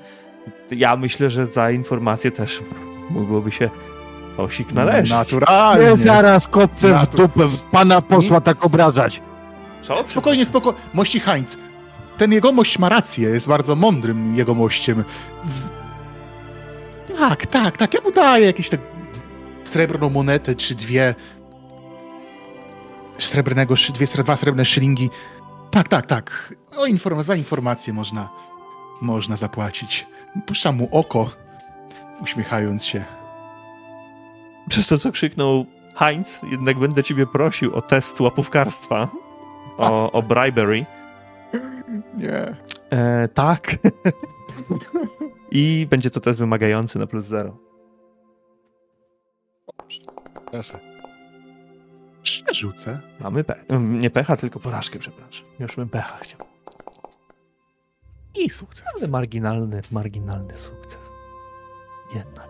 Ja 0.70 0.97
myślę, 0.97 1.31
że 1.31 1.47
za 1.47 1.70
informację 1.70 2.31
też 2.31 2.61
mogłoby 3.11 3.53
się 3.53 3.70
Fałsik 4.35 4.72
należy. 4.72 5.14
Naturalnie. 5.14 5.85
Nie 5.85 5.97
zaraz 5.97 6.49
kopę 6.49 6.99
w 6.99 7.16
dupę 7.16 7.49
pana 7.72 8.03
posła 8.03 8.41
tak 8.41 8.64
obrażać. 8.64 9.22
Co? 9.83 10.05
Spokojnie, 10.07 10.47
spokojnie. 10.47 10.79
Mości 10.95 11.20
Heinz. 11.20 11.59
Ten 12.18 12.32
jegomość 12.32 12.78
ma 12.78 12.88
rację, 12.88 13.28
jest 13.28 13.48
bardzo 13.48 13.76
mądrym 13.76 14.34
jegomościem. 14.34 15.04
W... 15.44 15.68
Tak, 17.18 17.46
tak, 17.46 17.76
tak. 17.76 17.94
Ja 17.94 18.00
mu 18.00 18.12
daję 18.12 18.46
jakieś 18.46 18.68
tak 18.68 18.80
srebrną 19.64 20.10
monetę, 20.10 20.54
czy 20.54 20.74
dwie 20.74 21.14
srebrnego, 23.18 23.74
dwie, 23.94 24.06
dwa 24.06 24.36
srebrne 24.36 24.64
szylingi. 24.64 25.10
Tak, 25.70 25.88
tak, 25.88 26.06
tak. 26.06 26.54
O, 26.76 26.86
inform- 26.86 27.22
za 27.22 27.36
informację 27.36 27.92
można, 27.92 28.28
można 29.00 29.36
zapłacić. 29.36 30.06
Puszczam 30.46 30.76
mu 30.76 30.88
oko, 30.92 31.30
uśmiechając 32.20 32.84
się. 32.84 33.04
Przez 34.68 34.86
to, 34.86 34.98
co 34.98 35.12
krzyknął 35.12 35.66
Heinz, 35.96 36.40
jednak 36.50 36.78
będę 36.78 37.02
ciebie 37.02 37.26
prosił 37.26 37.76
o 37.76 37.82
test 37.82 38.20
łapówkarstwa. 38.20 39.08
O, 39.78 40.12
o 40.12 40.22
bribery. 40.22 40.86
Nie. 42.16 42.57
E, 42.91 43.28
tak. 43.28 43.76
I 45.51 45.86
będzie 45.91 46.11
to 46.11 46.20
test 46.20 46.39
wymagający 46.39 46.99
na 46.99 47.07
plus 47.07 47.24
zero. 47.24 47.57
Proszę. 50.53 50.78
Przerzucę. 52.22 53.01
Mamy 53.20 53.45
pe- 53.45 53.80
nie 53.80 54.11
pecha, 54.11 54.36
tylko 54.36 54.61
porażkę, 54.61 54.99
przepraszam. 54.99 55.47
Już 55.59 55.76
bym 55.76 55.89
pecha 55.89 56.16
chciał. 56.16 56.41
I 58.34 58.51
sukces. 58.51 58.84
Ale 58.99 59.09
marginalny, 59.09 59.80
marginalny 59.91 60.57
sukces. 60.59 60.99
Jednak. 62.14 62.49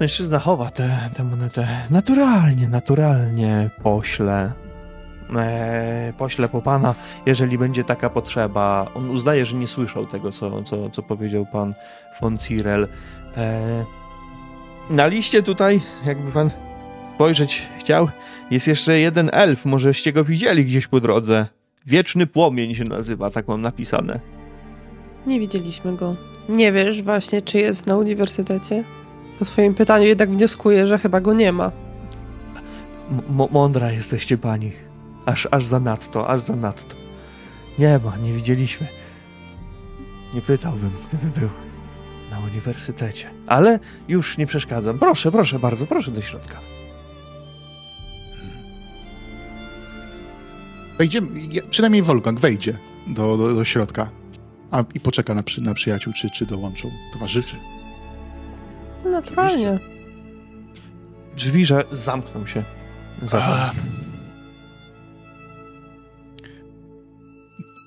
Mężczyzna 0.00 0.38
chowa 0.38 0.70
tę 0.70 1.24
monetę 1.30 1.68
naturalnie, 1.90 2.68
naturalnie 2.68 3.70
pośle. 3.82 4.52
E, 5.36 6.12
pośle 6.18 6.48
po 6.48 6.62
pana, 6.62 6.94
jeżeli 7.26 7.58
będzie 7.58 7.84
taka 7.84 8.10
potrzeba. 8.10 8.86
On 8.94 9.10
uznaje, 9.10 9.46
że 9.46 9.56
nie 9.56 9.66
słyszał 9.66 10.06
tego, 10.06 10.32
co, 10.32 10.62
co, 10.62 10.90
co 10.90 11.02
powiedział 11.02 11.46
pan 11.52 11.74
von 12.20 12.36
Cirel. 12.38 12.88
E, 13.36 13.84
na 14.90 15.06
liście 15.06 15.42
tutaj, 15.42 15.80
jakby 16.06 16.32
pan 16.32 16.50
spojrzeć 17.14 17.62
chciał, 17.78 18.08
jest 18.50 18.66
jeszcze 18.66 18.98
jeden 18.98 19.30
elf. 19.32 19.64
Możeście 19.66 20.12
go 20.12 20.24
widzieli 20.24 20.64
gdzieś 20.64 20.86
po 20.86 21.00
drodze. 21.00 21.46
Wieczny 21.86 22.26
płomień 22.26 22.74
się 22.74 22.84
nazywa, 22.84 23.30
tak 23.30 23.48
mam 23.48 23.62
napisane. 23.62 24.20
Nie 25.26 25.40
widzieliśmy 25.40 25.96
go. 25.96 26.16
Nie 26.48 26.72
wiesz 26.72 27.02
właśnie, 27.02 27.42
czy 27.42 27.58
jest 27.58 27.86
na 27.86 27.96
uniwersytecie? 27.96 28.84
Po 29.38 29.44
twoim 29.44 29.74
pytaniu 29.74 30.04
jednak 30.06 30.30
wnioskuję, 30.30 30.86
że 30.86 30.98
chyba 30.98 31.20
go 31.20 31.34
nie 31.34 31.52
ma. 31.52 31.70
M- 33.10 33.48
mądra 33.50 33.92
jesteście 33.92 34.38
pani. 34.38 34.72
Aż, 35.26 35.48
aż 35.50 35.64
za 35.66 35.80
nadto, 35.80 36.28
aż 36.28 36.40
za 36.40 36.56
nadto. 36.56 36.96
Nie 37.78 38.00
ma, 38.04 38.16
nie 38.16 38.32
widzieliśmy. 38.32 38.88
Nie 40.34 40.40
pytałbym, 40.42 40.90
gdyby 41.08 41.40
był 41.40 41.48
na 42.30 42.40
uniwersytecie. 42.40 43.30
Ale 43.46 43.78
już 44.08 44.38
nie 44.38 44.46
przeszkadzam. 44.46 44.98
Proszę, 44.98 45.32
proszę 45.32 45.58
bardzo, 45.58 45.86
proszę 45.86 46.10
do 46.10 46.22
środka. 46.22 46.60
Wejdziemy, 50.98 51.28
ja- 51.50 51.62
przynajmniej 51.70 52.02
Wolfgang 52.02 52.40
wejdzie 52.40 52.78
do, 53.06 53.36
do, 53.36 53.54
do 53.54 53.64
środka 53.64 54.10
a, 54.70 54.84
i 54.94 55.00
poczeka 55.00 55.34
na, 55.34 55.42
przy, 55.42 55.60
na 55.60 55.74
przyjaciół, 55.74 56.12
czy, 56.12 56.30
czy 56.30 56.46
dołączą 56.46 56.90
towarzyszy. 57.12 57.56
Naturalnie. 59.04 59.78
Drzwi, 61.36 61.64
że 61.64 61.84
zamkną 61.92 62.46
się. 62.46 62.62
Za 63.22 63.72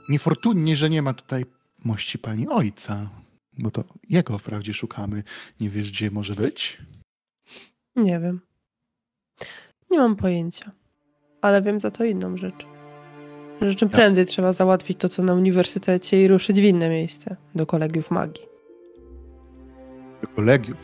Niefortunnie, 0.10 0.76
że 0.76 0.90
nie 0.90 1.02
ma 1.02 1.14
tutaj 1.14 1.46
mości 1.86 2.20
pani 2.20 2.48
ojca, 2.48 3.10
bo 3.58 3.72
to 3.72 3.84
jego 4.10 4.38
wprawdzie 4.38 4.74
szukamy. 4.74 5.24
Nie 5.60 5.70
wiesz, 5.70 5.92
gdzie 5.92 6.12
może 6.12 6.34
być? 6.34 6.78
Nie 7.96 8.20
wiem. 8.20 8.40
Nie 9.92 9.98
mam 9.98 10.16
pojęcia. 10.16 10.72
Ale 11.42 11.62
wiem 11.62 11.82
za 11.82 11.92
to 11.92 12.04
inną 12.04 12.38
rzecz. 12.38 12.66
Że 13.62 13.76
czym 13.76 13.90
prędzej 13.90 14.26
trzeba 14.26 14.52
załatwić 14.52 15.00
to, 15.00 15.10
co 15.10 15.24
na 15.24 15.34
uniwersytecie 15.34 16.24
i 16.24 16.28
ruszyć 16.28 16.62
w 16.62 16.64
inne 16.64 16.90
miejsce. 16.90 17.36
Do 17.56 17.66
kolegiów 17.66 18.12
magii. 18.12 18.46
Do 20.22 20.28
kolegiów. 20.28 20.78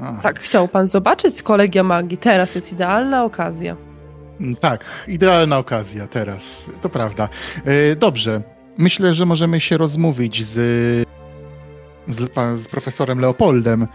A, 0.00 0.20
Tak, 0.22 0.40
chciał 0.40 0.68
pan 0.68 0.86
zobaczyć 0.86 1.42
kolegia 1.42 1.82
magii. 1.82 2.18
Teraz 2.18 2.54
jest 2.54 2.72
idealna 2.72 3.24
okazja. 3.24 3.76
Mm, 4.42 4.56
Tak, 4.56 4.84
idealna 5.08 5.58
okazja 5.58 6.06
teraz, 6.06 6.66
to 6.80 6.88
prawda. 6.88 7.28
E, 7.64 7.96
Dobrze, 7.96 8.42
myślę, 8.78 9.14
że 9.14 9.26
możemy 9.26 9.60
się 9.60 9.76
rozmówić 9.76 10.44
z, 10.44 10.54
z, 12.08 12.32
z 12.62 12.68
profesorem 12.68 13.20
Leopoldem 13.20 13.86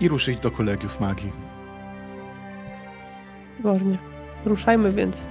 i 0.00 0.08
ruszyć 0.08 0.38
do 0.38 0.50
kolegiów 0.50 1.00
magii. 1.00 1.32
Wybornie. 3.56 3.98
Ruszajmy 4.44 4.92
więc. 4.92 5.28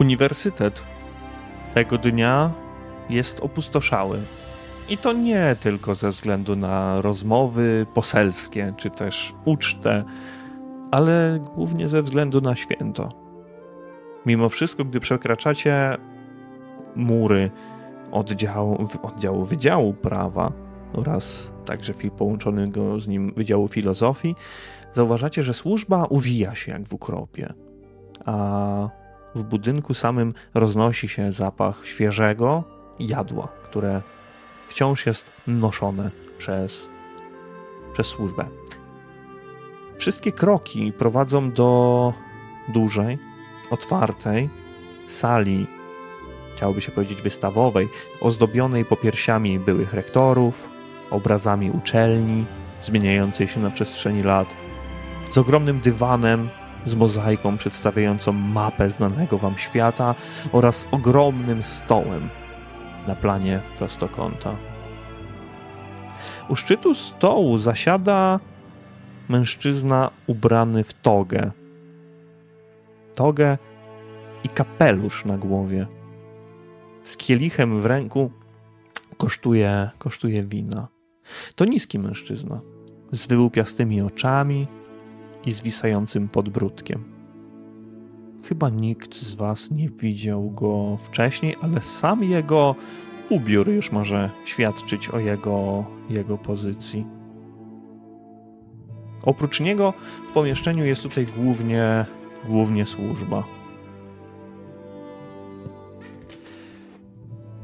Uniwersytet 0.00 0.84
tego 1.74 1.98
dnia 1.98 2.50
jest 3.10 3.40
opustoszały. 3.40 4.22
I 4.88 4.98
to 4.98 5.12
nie 5.12 5.56
tylko 5.60 5.94
ze 5.94 6.10
względu 6.10 6.56
na 6.56 7.00
rozmowy 7.00 7.86
poselskie, 7.94 8.74
czy 8.76 8.90
też 8.90 9.34
ucztę, 9.44 10.04
ale 10.90 11.40
głównie 11.54 11.88
ze 11.88 12.02
względu 12.02 12.40
na 12.40 12.56
święto. 12.56 13.08
Mimo 14.26 14.48
wszystko, 14.48 14.84
gdy 14.84 15.00
przekraczacie 15.00 15.96
mury 16.96 17.50
oddziału, 18.12 18.88
oddziału 19.02 19.44
Wydziału 19.44 19.94
Prawa 19.94 20.52
oraz 20.92 21.52
także 21.64 21.92
połączonego 22.18 23.00
z 23.00 23.08
nim 23.08 23.32
Wydziału 23.36 23.68
Filozofii, 23.68 24.34
zauważacie, 24.92 25.42
że 25.42 25.54
służba 25.54 26.04
uwija 26.04 26.54
się 26.54 26.72
jak 26.72 26.88
w 26.88 26.94
ukropie. 26.94 27.52
A 28.24 28.88
w 29.34 29.42
budynku 29.42 29.94
samym 29.94 30.34
roznosi 30.54 31.08
się 31.08 31.32
zapach 31.32 31.86
świeżego 31.86 32.64
jadła, 32.98 33.48
które 33.62 34.02
wciąż 34.68 35.06
jest 35.06 35.32
noszone 35.46 36.10
przez, 36.38 36.88
przez 37.92 38.06
służbę. 38.06 38.44
Wszystkie 39.98 40.32
kroki 40.32 40.92
prowadzą 40.92 41.50
do 41.50 42.12
dużej, 42.68 43.18
otwartej 43.70 44.50
sali, 45.06 45.66
chciałoby 46.54 46.80
się 46.80 46.92
powiedzieć 46.92 47.22
wystawowej, 47.22 47.88
ozdobionej 48.20 48.84
popiersiami 48.84 49.58
byłych 49.58 49.92
rektorów, 49.92 50.70
obrazami 51.10 51.70
uczelni, 51.70 52.44
zmieniającej 52.82 53.48
się 53.48 53.60
na 53.60 53.70
przestrzeni 53.70 54.22
lat, 54.22 54.54
z 55.30 55.38
ogromnym 55.38 55.80
dywanem 55.80 56.48
z 56.84 56.94
mozaiką 56.94 57.56
przedstawiającą 57.56 58.32
mapę 58.32 58.90
znanego 58.90 59.38
wam 59.38 59.58
świata 59.58 60.14
oraz 60.52 60.88
ogromnym 60.90 61.62
stołem 61.62 62.28
na 63.06 63.16
planie 63.16 63.60
prostokąta. 63.78 64.56
U 66.48 66.56
szczytu 66.56 66.94
stołu 66.94 67.58
zasiada 67.58 68.40
mężczyzna 69.28 70.10
ubrany 70.26 70.84
w 70.84 70.92
togę. 70.92 71.50
Togę 73.14 73.58
i 74.44 74.48
kapelusz 74.48 75.24
na 75.24 75.38
głowie. 75.38 75.86
Z 77.04 77.16
kielichem 77.16 77.80
w 77.80 77.86
ręku 77.86 78.30
kosztuje, 79.16 79.90
kosztuje 79.98 80.42
wina. 80.42 80.88
To 81.54 81.64
niski 81.64 81.98
mężczyzna 81.98 82.60
z 83.12 83.26
wyłupiastymi 83.26 84.02
oczami, 84.02 84.66
i 85.46 85.52
zwisającym 85.52 86.28
podbródkiem. 86.28 87.04
Chyba 88.44 88.68
nikt 88.68 89.14
z 89.14 89.34
Was 89.34 89.70
nie 89.70 89.88
widział 89.88 90.50
go 90.50 90.96
wcześniej, 90.96 91.54
ale 91.62 91.82
sam 91.82 92.24
jego 92.24 92.74
ubiór 93.30 93.68
już 93.68 93.92
może 93.92 94.30
świadczyć 94.44 95.08
o 95.08 95.18
jego, 95.18 95.84
jego 96.10 96.38
pozycji. 96.38 97.06
Oprócz 99.26 99.60
niego 99.60 99.94
w 100.28 100.32
pomieszczeniu 100.32 100.84
jest 100.84 101.02
tutaj 101.02 101.26
głównie, 101.26 102.06
głównie 102.44 102.86
służba. 102.86 103.44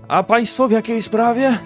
A 0.09 0.22
państwo 0.22 0.68
w 0.68 0.70
jakiej 0.72 1.02
sprawie? 1.02 1.59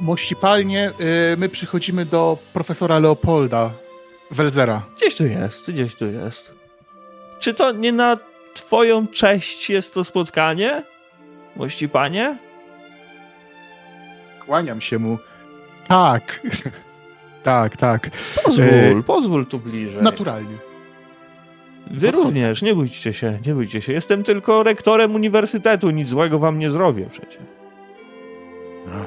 Mościpalnie 0.00 0.92
y, 1.32 1.36
my 1.36 1.48
przychodzimy 1.48 2.04
do 2.04 2.38
profesora 2.52 2.98
Leopolda 2.98 3.70
Welzera. 4.30 4.82
Gdzieś 4.96 5.16
tu 5.16 5.26
jest, 5.26 5.70
gdzieś 5.70 5.94
tu 5.94 6.06
jest. 6.06 6.54
czy 7.40 7.54
to 7.54 7.72
nie 7.72 7.92
na 7.92 8.16
twoją 8.54 9.06
cześć 9.06 9.70
jest 9.70 9.94
to 9.94 10.04
spotkanie? 10.04 10.82
Mości 11.56 11.88
panie? 11.88 12.38
Kłaniam 14.46 14.80
się 14.80 14.98
mu. 14.98 15.18
Tak. 15.92 16.40
tak, 17.42 17.76
tak. 17.76 18.10
Pozwól, 18.44 18.64
E, 18.64 19.02
pozwól 19.02 19.46
tu 19.46 19.58
bliżej. 19.58 20.02
Naturalnie. 20.02 20.56
Wy 21.90 22.06
Podchodzę. 22.06 22.24
również, 22.26 22.62
nie 22.62 22.74
bójcie 22.74 23.12
się, 23.12 23.38
nie 23.46 23.54
bójcie 23.54 23.82
się. 23.82 23.92
Jestem 23.92 24.22
tylko 24.22 24.62
rektorem 24.62 25.14
uniwersytetu, 25.14 25.90
nic 25.90 26.08
złego 26.08 26.38
wam 26.38 26.58
nie 26.58 26.70
zrobię 26.70 27.06
przecież. 27.10 27.38
No, 28.86 29.06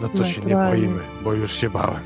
no 0.00 0.08
to 0.08 0.24
się 0.24 0.40
nie 0.40 0.54
boimy, 0.54 1.00
bo 1.24 1.32
już 1.32 1.52
się 1.52 1.70
bałem. 1.70 2.00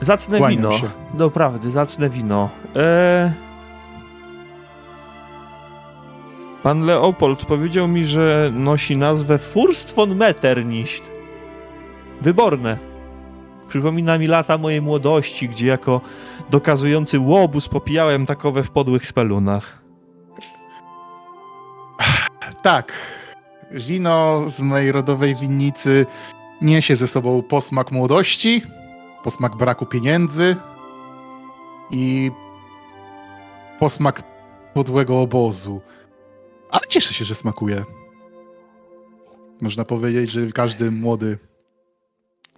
Zacne 0.00 0.38
Kłaniam 0.38 0.58
wino. 0.62 0.78
się. 0.78 0.90
Doprawdy, 1.14 1.70
zacne 1.70 2.10
wino. 2.10 2.50
Eee... 2.76 3.30
Pan 6.62 6.80
Leopold 6.84 7.44
powiedział 7.44 7.88
mi, 7.88 8.04
że 8.04 8.50
nosi 8.54 8.96
nazwę 8.96 9.38
Furst 9.38 9.94
von 9.94 10.14
Metternich. 10.16 11.11
Wyborne. 12.22 12.78
Przypomina 13.68 14.18
mi 14.18 14.26
lata 14.26 14.58
mojej 14.58 14.82
młodości, 14.82 15.48
gdzie 15.48 15.66
jako 15.66 16.00
dokazujący 16.50 17.18
łobuz 17.18 17.68
popijałem 17.68 18.26
takowe 18.26 18.62
w 18.62 18.70
podłych 18.70 19.06
spelunach. 19.06 19.82
Tak. 22.62 22.92
Wino 23.70 24.44
z 24.48 24.60
mojej 24.60 24.92
rodowej 24.92 25.34
winnicy 25.34 26.06
niesie 26.60 26.96
ze 26.96 27.08
sobą 27.08 27.42
posmak 27.42 27.92
młodości, 27.92 28.62
posmak 29.24 29.56
braku 29.56 29.86
pieniędzy 29.86 30.56
i 31.90 32.30
posmak 33.78 34.22
podłego 34.74 35.20
obozu. 35.20 35.80
Ale 36.70 36.82
cieszę 36.88 37.14
się, 37.14 37.24
że 37.24 37.34
smakuje. 37.34 37.84
Można 39.60 39.84
powiedzieć, 39.84 40.32
że 40.32 40.46
każdy 40.46 40.90
młody 40.90 41.38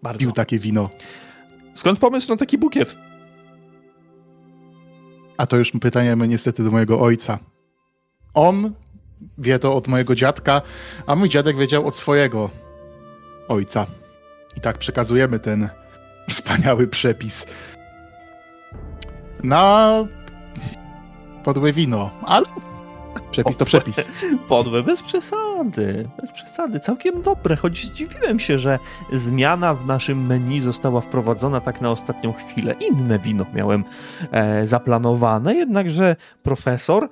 Bardzo. 0.05 0.21
pił 0.21 0.33
takie 0.33 0.59
wino. 0.59 0.91
Skąd 1.75 1.99
pomysł 1.99 2.29
na 2.29 2.37
taki 2.37 2.59
bukiet? 2.59 2.97
A 5.37 5.47
to 5.47 5.57
już 5.57 5.73
pytanie 5.81 6.17
niestety 6.17 6.65
do 6.65 6.71
mojego 6.71 7.01
ojca. 7.01 7.39
On 8.35 8.73
wie 9.39 9.59
to 9.59 9.75
od 9.75 9.89
mojego 9.89 10.15
dziadka, 10.15 10.63
a 11.07 11.17
mój 11.17 11.29
dziadek 11.29 11.57
wiedział 11.57 11.87
od 11.87 11.97
swojego 11.97 12.51
ojca. 13.49 13.87
I 14.57 14.61
tak 14.61 14.79
przekazujemy 14.79 15.39
ten 15.39 15.69
wspaniały 16.29 16.89
przepis 16.89 17.47
na 19.43 19.91
podłe 21.45 21.73
wino. 21.73 22.11
Ale 22.23 22.47
przepis 23.31 23.57
to 23.57 23.65
przepis. 23.65 24.09
Podłe, 24.49 24.83
bez 24.83 25.03
przesady, 25.03 26.09
bez 26.21 26.33
przesady, 26.33 26.81
całkiem 26.81 27.23
dobre, 27.23 27.57
choć 27.57 27.87
zdziwiłem 27.87 28.41
się, 28.41 28.59
że 28.59 28.79
zmiana 29.13 29.75
w 29.75 29.87
naszym 29.87 30.27
menu 30.27 30.61
została 30.61 31.01
wprowadzona 31.01 31.61
tak 31.61 31.81
na 31.81 31.91
ostatnią 31.91 32.33
chwilę. 32.33 32.75
Inne 32.91 33.19
wino 33.19 33.47
miałem 33.55 33.85
e, 34.33 34.67
zaplanowane, 34.67 35.55
jednakże 35.55 36.17
profesor, 36.43 37.09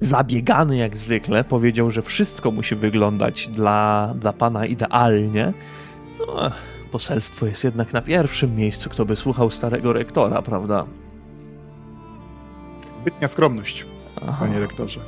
zabiegany 0.00 0.76
jak 0.76 0.96
zwykle, 0.96 1.44
powiedział, 1.44 1.90
że 1.90 2.02
wszystko 2.02 2.50
musi 2.50 2.76
wyglądać 2.76 3.48
dla, 3.48 4.14
dla 4.18 4.32
pana 4.32 4.66
idealnie. 4.66 5.52
No, 6.18 6.50
poselstwo 6.90 7.46
jest 7.46 7.64
jednak 7.64 7.92
na 7.92 8.02
pierwszym 8.02 8.56
miejscu, 8.56 8.90
kto 8.90 9.04
by 9.04 9.16
słuchał 9.16 9.50
starego 9.50 9.92
rektora, 9.92 10.42
prawda? 10.42 10.86
Zbytnia 13.00 13.28
skromność, 13.28 13.86
Aha. 14.28 14.46
panie 14.46 14.60
rektorze. 14.60 15.00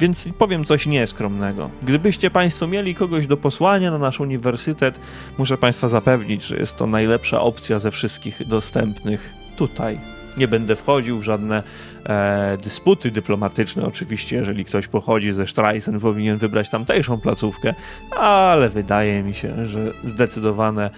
Więc 0.00 0.28
powiem 0.38 0.64
coś 0.64 0.86
nieskromnego. 0.86 1.70
Gdybyście 1.82 2.30
Państwo 2.30 2.66
mieli 2.66 2.94
kogoś 2.94 3.26
do 3.26 3.36
posłania 3.36 3.90
na 3.90 3.98
nasz 3.98 4.20
uniwersytet, 4.20 5.00
muszę 5.38 5.58
Państwa 5.58 5.88
zapewnić, 5.88 6.42
że 6.42 6.56
jest 6.56 6.76
to 6.76 6.86
najlepsza 6.86 7.40
opcja 7.40 7.78
ze 7.78 7.90
wszystkich 7.90 8.48
dostępnych 8.48 9.32
tutaj. 9.56 9.98
Nie 10.36 10.48
będę 10.48 10.76
wchodził 10.76 11.18
w 11.18 11.22
żadne 11.22 11.62
e, 12.04 12.58
dysputy 12.62 13.10
dyplomatyczne. 13.10 13.86
Oczywiście, 13.86 14.36
jeżeli 14.36 14.64
ktoś 14.64 14.88
pochodzi 14.88 15.32
ze 15.32 15.46
Streisen, 15.46 16.00
powinien 16.00 16.38
wybrać 16.38 16.68
tamtejszą 16.68 17.20
placówkę, 17.20 17.74
ale 18.16 18.68
wydaje 18.68 19.22
mi 19.22 19.34
się, 19.34 19.66
że 19.66 19.92
zdecydowane 20.04 20.90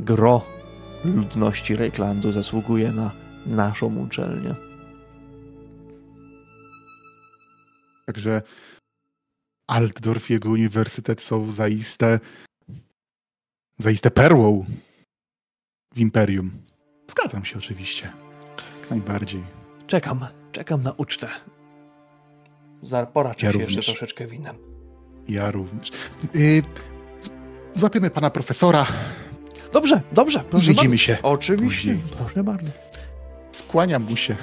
gro 0.00 0.42
ludności 1.04 1.76
Reiklandu 1.76 2.32
zasługuje 2.32 2.92
na 2.92 3.10
naszą 3.46 3.96
uczelnię. 3.96 4.65
Także 8.06 8.42
Altdorf 9.70 10.30
i 10.30 10.32
jego 10.32 10.48
uniwersytet 10.50 11.20
są 11.20 11.50
zaiste 11.50 12.20
zaiste 13.78 14.10
perłą 14.10 14.66
w 15.94 15.98
imperium. 16.00 16.50
Zgadzam 17.10 17.44
się 17.44 17.58
oczywiście. 17.58 18.12
Jak 18.80 18.90
najbardziej. 18.90 19.42
Czekam, 19.86 20.26
czekam 20.52 20.82
na 20.82 20.92
ucztę. 20.92 21.28
Poraczę 23.12 23.46
Ja 23.46 23.52
się 23.52 23.58
również. 23.58 23.76
jeszcze 23.76 23.92
troszeczkę 23.92 24.26
winem. 24.26 24.56
Ja 25.28 25.50
również. 25.50 25.90
Y, 26.36 26.62
z- 27.20 27.30
złapiemy 27.78 28.10
pana 28.10 28.30
profesora 28.30 28.86
Dobrze, 29.72 30.00
dobrze, 30.12 30.44
widzimy 30.52 30.74
bardzo. 30.76 30.96
się. 30.96 31.18
Oczywiście, 31.22 31.94
później. 31.94 32.16
proszę 32.18 32.44
bardzo. 32.44 32.70
Skłaniam 33.52 34.02
mu 34.02 34.16
się. 34.16 34.36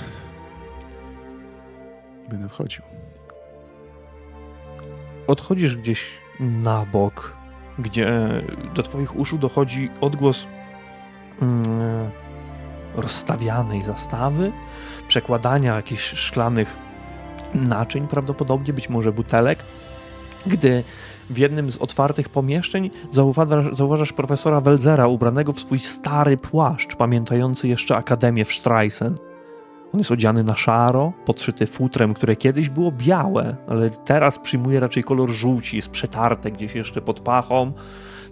I 2.26 2.30
będę 2.30 2.46
odchodził. 2.46 2.82
Odchodzisz 5.28 5.78
gdzieś 5.78 6.06
na 6.40 6.86
bok, 6.86 7.36
gdzie 7.80 8.30
do 8.76 8.84
twoich 8.84 9.16
uszu 9.16 9.38
dochodzi 9.38 9.90
odgłos 10.02 10.48
mm, 11.42 11.64
rozstawianej 12.96 13.82
zastawy, 13.82 14.52
przekładania 15.08 15.76
jakichś 15.76 16.14
szklanych 16.14 16.78
naczyń, 17.54 18.08
prawdopodobnie 18.08 18.74
być 18.74 18.90
może 18.90 19.12
butelek, 19.12 19.64
gdy 20.46 20.84
w 21.30 21.38
jednym 21.38 21.72
z 21.72 21.78
otwartych 21.78 22.30
pomieszczeń 22.30 22.90
zauważasz, 23.12 23.76
zauważasz 23.76 24.14
profesora 24.14 24.62
Welzera 24.62 25.08
ubranego 25.08 25.54
w 25.54 25.60
swój 25.60 25.80
stary 25.80 26.38
płaszcz, 26.38 26.96
pamiętający 26.96 27.68
jeszcze 27.68 27.96
Akademię 27.96 28.46
w 28.46 28.54
Streisen. 28.54 29.18
On 29.94 30.00
jest 30.00 30.12
odziany 30.12 30.44
na 30.44 30.56
szaro, 30.56 31.14
podszyty 31.26 31.68
futrem, 31.68 32.14
które 32.14 32.36
kiedyś 32.36 32.70
było 32.70 32.92
białe, 32.92 33.56
ale 33.68 33.90
teraz 33.90 34.40
przyjmuje 34.40 34.80
raczej 34.80 35.04
kolor 35.04 35.30
żółci, 35.30 35.76
jest 35.76 35.90
przetarte 35.90 36.52
gdzieś 36.52 36.76
jeszcze 36.76 37.02
pod 37.02 37.20
pachą. 37.20 37.74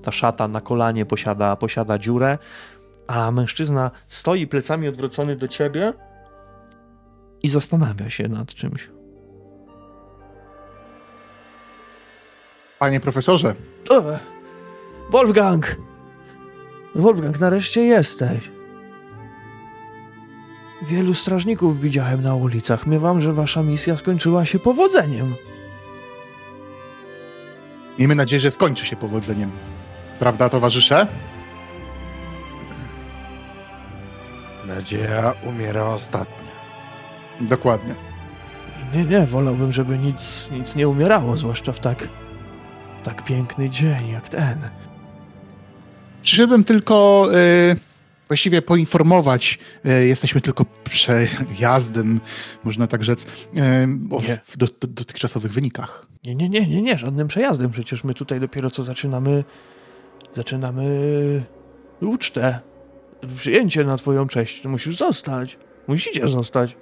Ta 0.03 0.11
szata 0.11 0.47
na 0.47 0.61
kolanie 0.61 1.05
posiada, 1.05 1.55
posiada 1.55 1.97
dziurę, 1.97 2.37
a 3.07 3.31
mężczyzna 3.31 3.91
stoi 4.07 4.47
plecami 4.47 4.87
odwrócony 4.87 5.35
do 5.35 5.47
ciebie 5.47 5.93
i 7.43 7.49
zastanawia 7.49 8.09
się 8.09 8.27
nad 8.27 8.53
czymś. 8.53 8.89
Panie 12.79 12.99
profesorze, 12.99 13.55
E, 13.91 14.19
Wolfgang! 15.09 15.77
Wolfgang, 16.95 17.39
nareszcie 17.39 17.81
jesteś. 17.81 18.51
Wielu 20.81 21.13
strażników 21.13 21.81
widziałem 21.81 22.21
na 22.21 22.35
ulicach. 22.35 22.87
Miewam, 22.87 23.19
że 23.19 23.33
wasza 23.33 23.63
misja 23.63 23.97
skończyła 23.97 24.45
się 24.45 24.59
powodzeniem. 24.59 25.35
miejmy 27.97 28.15
nadzieję, 28.15 28.39
że 28.39 28.51
skończy 28.51 28.85
się 28.85 28.95
powodzeniem. 28.95 29.51
Prawda, 30.19 30.49
towarzysze? 30.49 31.07
Nadzieja 34.67 35.33
umiera 35.49 35.85
ostatnia. 35.85 36.51
Dokładnie. 37.41 37.95
Nie, 38.93 39.05
nie, 39.05 39.25
wolałbym, 39.25 39.71
żeby 39.71 39.97
nic, 39.97 40.49
nic 40.51 40.75
nie 40.75 40.87
umierało, 40.87 41.37
zwłaszcza 41.37 41.73
w 41.73 41.79
tak, 41.79 42.07
w 43.01 43.05
tak 43.05 43.23
piękny 43.23 43.69
dzień 43.69 44.09
jak 44.13 44.29
ten. 44.29 44.57
Przyszedłem 46.23 46.63
tylko 46.63 47.25
y, 47.35 47.90
właściwie 48.31 48.61
poinformować. 48.61 49.59
Y, 49.85 50.07
jesteśmy 50.07 50.41
tylko 50.41 50.65
przejazdem, 50.83 52.21
można 52.63 52.87
tak 52.87 53.03
rzec, 53.03 53.23
y, 53.23 53.27
o 54.11 54.21
Nie. 54.21 54.39
w 54.45 54.57
do, 54.57 54.65
do, 54.65 54.87
dotychczasowych 54.87 55.53
wynikach. 55.53 56.07
Nie, 56.23 56.35
nie, 56.35 56.49
nie, 56.49 56.67
nie, 56.67 56.81
nie, 56.81 56.97
żadnym 56.97 57.27
przejazdem. 57.27 57.71
Przecież 57.71 58.03
my 58.03 58.13
tutaj 58.13 58.39
dopiero 58.39 58.71
co 58.71 58.83
zaczynamy, 58.83 59.43
zaczynamy 60.35 60.83
ucztę. 62.01 62.59
Przyjęcie 63.37 63.83
na 63.83 63.97
twoją 63.97 64.27
cześć. 64.27 64.65
Musisz 64.65 64.97
zostać. 64.97 65.57
Musicie 65.87 66.27
zostać. 66.27 66.77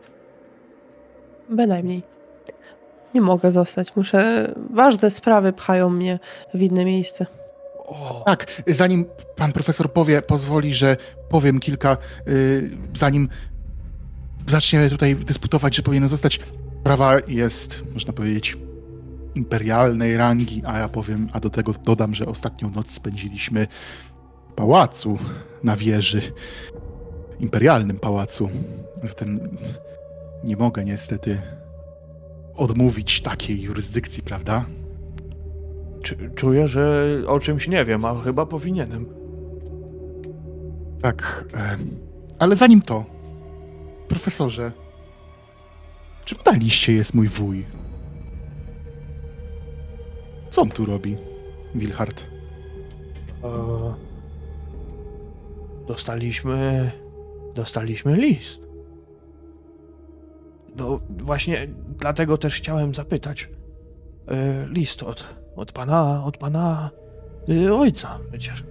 Bynajmniej. 1.49 2.03
Nie 3.13 3.21
mogę 3.21 3.51
zostać. 3.51 3.95
Muszę. 3.95 4.53
Ważne 4.69 5.11
sprawy 5.11 5.53
pchają 5.53 5.89
mnie 5.89 6.19
w 6.53 6.61
inne 6.61 6.85
miejsce. 6.85 7.38
O, 7.89 8.23
Tak, 8.25 8.63
zanim 8.67 9.05
pan 9.35 9.51
profesor 9.51 9.93
powie, 9.93 10.21
pozwoli, 10.21 10.73
że 10.73 10.97
powiem 11.29 11.59
kilka, 11.59 11.97
y, 12.27 12.69
zanim 12.95 13.29
zacznie 14.47 14.89
tutaj 14.89 15.15
dysputować, 15.15 15.75
że 15.75 15.81
powinien 15.81 16.07
zostać. 16.09 16.39
Sprawa 16.81 17.19
jest, 17.27 17.83
można 17.93 18.13
powiedzieć, 18.13 18.57
imperialnej 19.35 20.17
rangi, 20.17 20.61
a 20.65 20.79
ja 20.79 20.89
powiem, 20.89 21.29
a 21.33 21.39
do 21.39 21.49
tego 21.49 21.73
dodam, 21.85 22.15
że 22.15 22.25
ostatnią 22.25 22.69
noc 22.69 22.91
spędziliśmy 22.91 23.67
w 24.49 24.53
pałacu 24.53 25.19
na 25.63 25.75
wieży. 25.75 26.21
Imperialnym 27.39 27.99
pałacu. 27.99 28.49
Zatem 29.03 29.57
nie 30.43 30.57
mogę 30.57 30.85
niestety 30.85 31.41
odmówić 32.55 33.21
takiej 33.21 33.61
jurysdykcji, 33.61 34.23
prawda? 34.23 34.65
Czuję, 36.35 36.67
że 36.67 37.15
o 37.27 37.39
czymś 37.39 37.67
nie 37.67 37.85
wiem, 37.85 38.05
a 38.05 38.15
chyba 38.15 38.45
powinienem. 38.45 39.05
Tak, 41.01 41.45
e, 41.53 41.77
ale 42.39 42.55
zanim 42.55 42.81
to, 42.81 43.05
profesorze, 44.07 44.71
czy 46.25 46.35
na 46.45 46.51
liście 46.51 46.93
jest 46.93 47.13
mój 47.13 47.27
wuj? 47.27 47.65
Co 50.49 50.61
on 50.61 50.69
tu 50.69 50.85
robi, 50.85 51.15
Wilhard? 51.75 52.25
Dostaliśmy. 55.87 56.91
Dostaliśmy 57.55 58.15
list. 58.15 58.61
No 60.75 60.99
właśnie 61.09 61.67
dlatego 61.99 62.37
też 62.37 62.55
chciałem 62.55 62.93
zapytać. 62.95 63.49
E, 64.27 64.67
list 64.69 65.03
od, 65.03 65.38
od 65.59 65.71
pana, 65.71 66.25
od 66.25 66.37
pana 66.37 66.89
y, 67.49 67.75
ojca 67.75 68.19
przecież. 68.29 68.63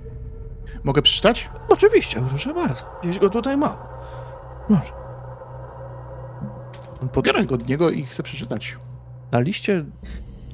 Mogę 0.85 1.03
przeczytać? 1.03 1.51
Oczywiście, 1.69 2.23
proszę 2.29 2.55
bardzo. 2.55 2.85
Gdzieś 3.03 3.19
go 3.19 3.31
tutaj 3.31 3.57
mam. 3.57 3.77
Może. 4.69 4.93
On 7.03 7.09
pod... 7.09 7.25
Biorę 7.25 7.47
go 7.47 7.55
od 7.55 7.69
niego 7.69 7.91
i 7.91 8.03
chcę 8.03 8.23
przeczytać. 8.23 8.77
Na 9.33 9.41
liście, 9.41 9.85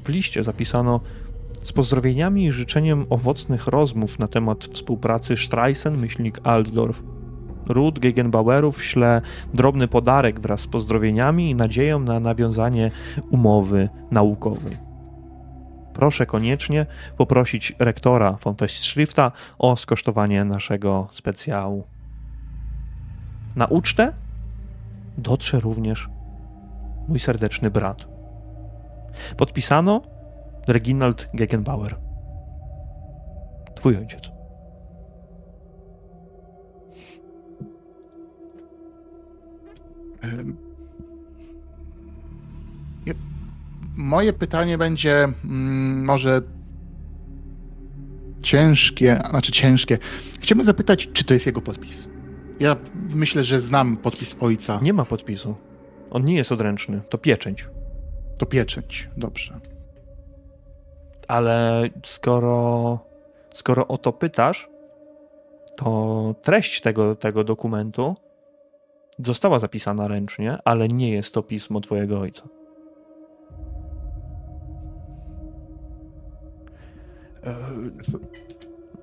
w 0.04 0.08
liście 0.08 0.42
zapisano 0.42 1.00
z 1.62 1.72
pozdrowieniami 1.72 2.44
i 2.46 2.52
życzeniem 2.52 3.06
owocnych 3.10 3.66
rozmów 3.66 4.18
na 4.18 4.28
temat 4.28 4.64
współpracy 4.64 5.36
Streisen, 5.36 5.98
myślnik 5.98 6.40
Altdorf. 6.44 7.02
Rud 7.68 7.98
Gegenbauerów 7.98 8.84
śle 8.84 9.22
drobny 9.54 9.88
podarek 9.88 10.40
wraz 10.40 10.60
z 10.60 10.66
pozdrowieniami 10.66 11.50
i 11.50 11.54
nadzieją 11.54 12.00
na 12.00 12.20
nawiązanie 12.20 12.90
umowy 13.30 13.88
naukowej. 14.10 14.93
Proszę 15.94 16.26
koniecznie 16.26 16.86
poprosić 17.16 17.72
rektora 17.78 18.32
von 18.32 18.56
Festschrifta 18.56 19.32
o 19.58 19.76
skosztowanie 19.76 20.44
naszego 20.44 21.08
specjału. 21.10 21.84
Na 23.56 23.66
ucztę 23.66 24.12
dotrze 25.18 25.60
również 25.60 26.08
mój 27.08 27.20
serdeczny 27.20 27.70
brat. 27.70 28.08
Podpisano 29.36 30.02
Reginald 30.68 31.28
Gegenbauer. 31.34 31.96
Twój 33.74 33.96
ojciec. 33.96 34.34
Moje 43.96 44.32
pytanie 44.32 44.78
będzie 44.78 45.24
mm, 45.44 46.04
może 46.04 46.42
ciężkie, 48.42 49.20
znaczy 49.30 49.52
ciężkie. 49.52 49.98
Chciałbym 50.40 50.66
zapytać, 50.66 51.08
czy 51.12 51.24
to 51.24 51.34
jest 51.34 51.46
jego 51.46 51.60
podpis. 51.60 52.08
Ja 52.60 52.76
myślę, 53.10 53.44
że 53.44 53.60
znam 53.60 53.96
podpis 53.96 54.36
ojca. 54.40 54.80
Nie 54.82 54.92
ma 54.92 55.04
podpisu. 55.04 55.54
On 56.10 56.24
nie 56.24 56.34
jest 56.34 56.52
odręczny, 56.52 57.00
to 57.10 57.18
pieczęć. 57.18 57.68
To 58.38 58.46
pieczęć. 58.46 59.10
Dobrze. 59.16 59.60
Ale 61.28 61.82
skoro, 62.04 62.98
skoro 63.54 63.86
o 63.88 63.98
to 63.98 64.12
pytasz, 64.12 64.68
to 65.76 66.34
treść 66.42 66.80
tego, 66.80 67.16
tego 67.16 67.44
dokumentu 67.44 68.16
została 69.18 69.58
zapisana 69.58 70.08
ręcznie, 70.08 70.58
ale 70.64 70.88
nie 70.88 71.10
jest 71.10 71.34
to 71.34 71.42
pismo 71.42 71.80
twojego 71.80 72.20
ojca. 72.20 72.42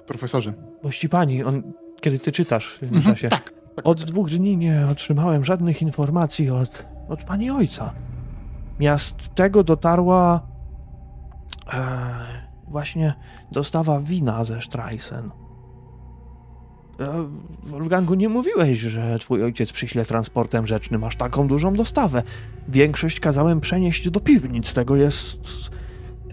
Profesorze. 0.07 0.53
Mości 0.83 1.09
pani, 1.09 1.43
on, 1.43 1.63
kiedy 2.01 2.19
ty 2.19 2.31
czytasz 2.31 2.67
w 2.73 2.79
tym 2.79 2.89
Mhm, 2.95 3.15
czasie, 3.15 3.29
tak. 3.29 3.53
tak. 3.75 3.87
od 3.87 4.03
dwóch 4.03 4.29
dni 4.29 4.57
nie 4.57 4.87
otrzymałem 4.91 5.45
żadnych 5.45 5.81
informacji 5.81 6.49
od, 6.49 6.85
od 7.09 7.23
pani 7.23 7.51
ojca. 7.51 7.93
Miast 8.79 9.35
tego 9.35 9.63
dotarła 9.63 10.47
e, 11.73 11.81
właśnie 12.67 13.13
dostawa 13.51 13.99
wina 13.99 14.45
ze 14.45 14.61
Streisen. 14.61 15.31
E, 16.99 17.29
Wolfgangu, 17.63 18.13
nie 18.13 18.29
mówiłeś, 18.29 18.79
że 18.79 19.19
twój 19.19 19.43
ojciec 19.43 19.71
przyśle 19.71 20.05
transportem 20.05 20.67
rzecznym 20.67 21.03
aż 21.03 21.15
taką 21.15 21.47
dużą 21.47 21.73
dostawę. 21.73 22.23
Większość 22.67 23.19
kazałem 23.19 23.61
przenieść 23.61 24.09
do 24.09 24.19
piwnic, 24.19 24.73
tego 24.73 24.95
jest 24.95 25.39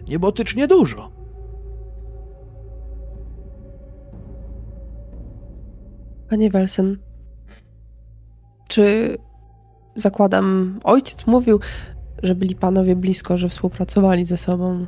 niebotycznie 0.09 0.67
dużo. 0.67 1.18
Panie 6.31 6.51
Welsen, 6.51 6.99
czy 8.69 9.17
zakładam, 9.95 10.81
ojciec 10.85 11.27
mówił, 11.27 11.61
że 12.23 12.35
byli 12.35 12.55
panowie 12.55 12.97
blisko, 12.97 13.37
że 13.37 13.49
współpracowali 13.49 14.25
ze 14.25 14.37
sobą. 14.37 14.87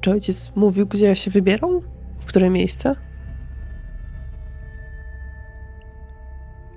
Czy 0.00 0.10
ojciec 0.10 0.52
mówił, 0.54 0.86
gdzie 0.86 1.16
się 1.16 1.30
wybierał? 1.30 1.82
W 2.20 2.24
które 2.24 2.50
miejsce? 2.50 2.96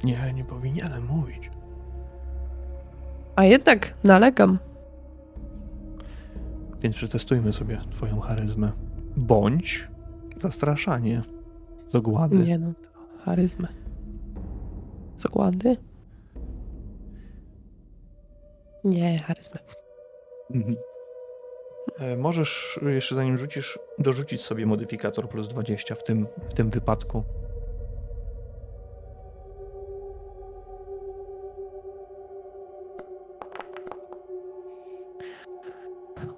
Nie, 0.04 0.34
nie 0.36 0.44
powinienem 0.44 1.06
mówić. 1.06 1.52
A 3.36 3.44
jednak 3.44 3.94
nalegam. 4.04 4.60
Więc 6.82 6.96
przetestujmy 6.96 7.54
sobie 7.54 7.82
twoją 7.92 8.20
charyzmę. 8.20 8.72
Bądź 9.18 9.88
zastraszanie. 10.42 11.22
Zagłady. 11.94 12.38
Nie 12.38 12.58
no, 12.58 12.74
to 12.74 12.91
charyzmę. 13.26 13.68
Zakłady? 15.16 15.78
Nie, 18.84 19.20
charyzmę. 19.20 19.60
Mhm. 20.56 20.76
E, 22.00 22.18
Możesz 22.18 22.80
jeszcze 22.86 23.16
zanim 23.16 23.38
rzucisz, 23.38 23.80
dorzucić 24.00 24.42
sobie 24.42 24.66
modyfikator 24.66 25.30
plus 25.30 25.48
20 25.48 25.96
w 25.96 26.04
tym, 26.04 26.28
w 26.50 26.54
tym 26.54 26.70
wypadku. 26.70 27.24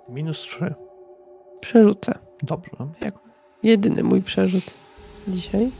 Minus 0.09 0.39
3. 0.39 0.73
Przerzucę. 1.59 2.19
Dobrze. 2.43 2.71
Jedyny 3.63 4.03
mój 4.03 4.21
przerzut 4.21 4.63
dzisiaj. 5.27 5.71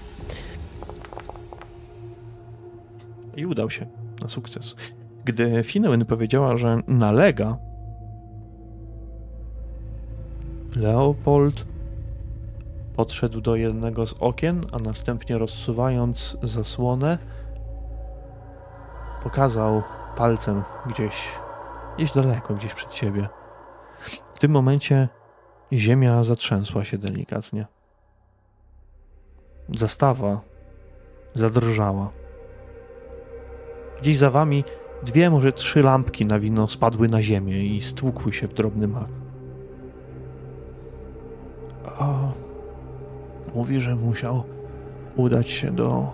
I 3.35 3.45
udał 3.45 3.69
się 3.69 3.88
na 4.23 4.30
sukces. 4.30 4.76
Gdy 5.26 5.64
Finnewen 5.64 6.05
powiedziała, 6.05 6.57
że 6.57 6.81
nalega, 6.88 7.57
Leopold 10.76 11.65
podszedł 12.95 13.41
do 13.41 13.55
jednego 13.55 14.07
z 14.07 14.14
okien, 14.14 14.65
a 14.72 14.80
następnie 14.80 15.38
rozsuwając 15.38 16.38
zasłonę, 16.43 17.18
pokazał 19.23 19.84
palcem 20.15 20.64
gdzieś, 20.85 21.30
gdzieś 21.97 22.11
daleko, 22.11 22.53
gdzieś 22.53 22.73
przed 22.73 22.93
siebie. 22.93 23.27
W 24.34 24.39
tym 24.39 24.51
momencie 24.51 25.10
ziemia 25.73 26.23
zatrzęsła 26.23 26.85
się 26.85 26.97
delikatnie. 26.97 27.68
Zastawa 29.69 30.41
zadrżała. 31.35 32.22
Gdzieś 34.03 34.17
za 34.17 34.30
wami 34.30 34.63
dwie, 35.03 35.30
może 35.30 35.51
trzy 35.51 35.84
lampki 35.84 36.25
na 36.25 36.39
wino 36.39 36.67
spadły 36.67 37.07
na 37.07 37.21
ziemię 37.21 37.65
i 37.65 37.81
stłukły 37.81 38.34
się 38.34 38.47
w 38.47 38.53
drobny 38.53 38.88
mak. 38.88 39.07
O, 41.99 42.31
mówi, 43.55 43.81
że 43.81 43.95
musiał 43.95 44.43
udać 45.15 45.49
się 45.49 45.71
do, 45.71 46.11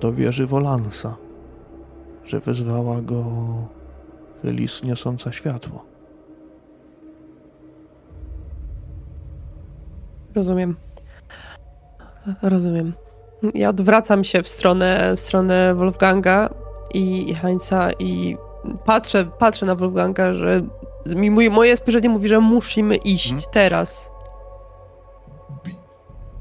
do 0.00 0.12
wieży 0.12 0.46
Wolansa, 0.46 1.16
że 2.24 2.40
wezwała 2.40 3.00
go 3.00 3.24
Helis 4.42 4.82
niosąca 4.82 5.32
światło. 5.32 5.84
Rozumiem. 10.34 10.76
Rozumiem. 12.42 12.92
Ja 13.54 13.68
odwracam 13.68 14.24
się 14.24 14.42
w 14.42 14.48
stronę, 14.48 15.14
w 15.16 15.20
stronę 15.20 15.74
Wolfganga 15.74 16.63
i, 16.94 17.30
i 17.30 17.34
Hańca 17.34 17.90
i 17.98 18.36
patrzę, 18.84 19.24
patrzę 19.38 19.66
na 19.66 19.74
Wolfganga, 19.74 20.34
że 20.34 20.62
mi, 21.16 21.30
mój, 21.30 21.50
moje 21.50 21.76
spojrzenie 21.76 22.08
mówi, 22.08 22.28
że 22.28 22.40
musimy 22.40 22.96
iść 22.96 23.32
Mhm. 23.32 23.50
teraz. 23.52 24.10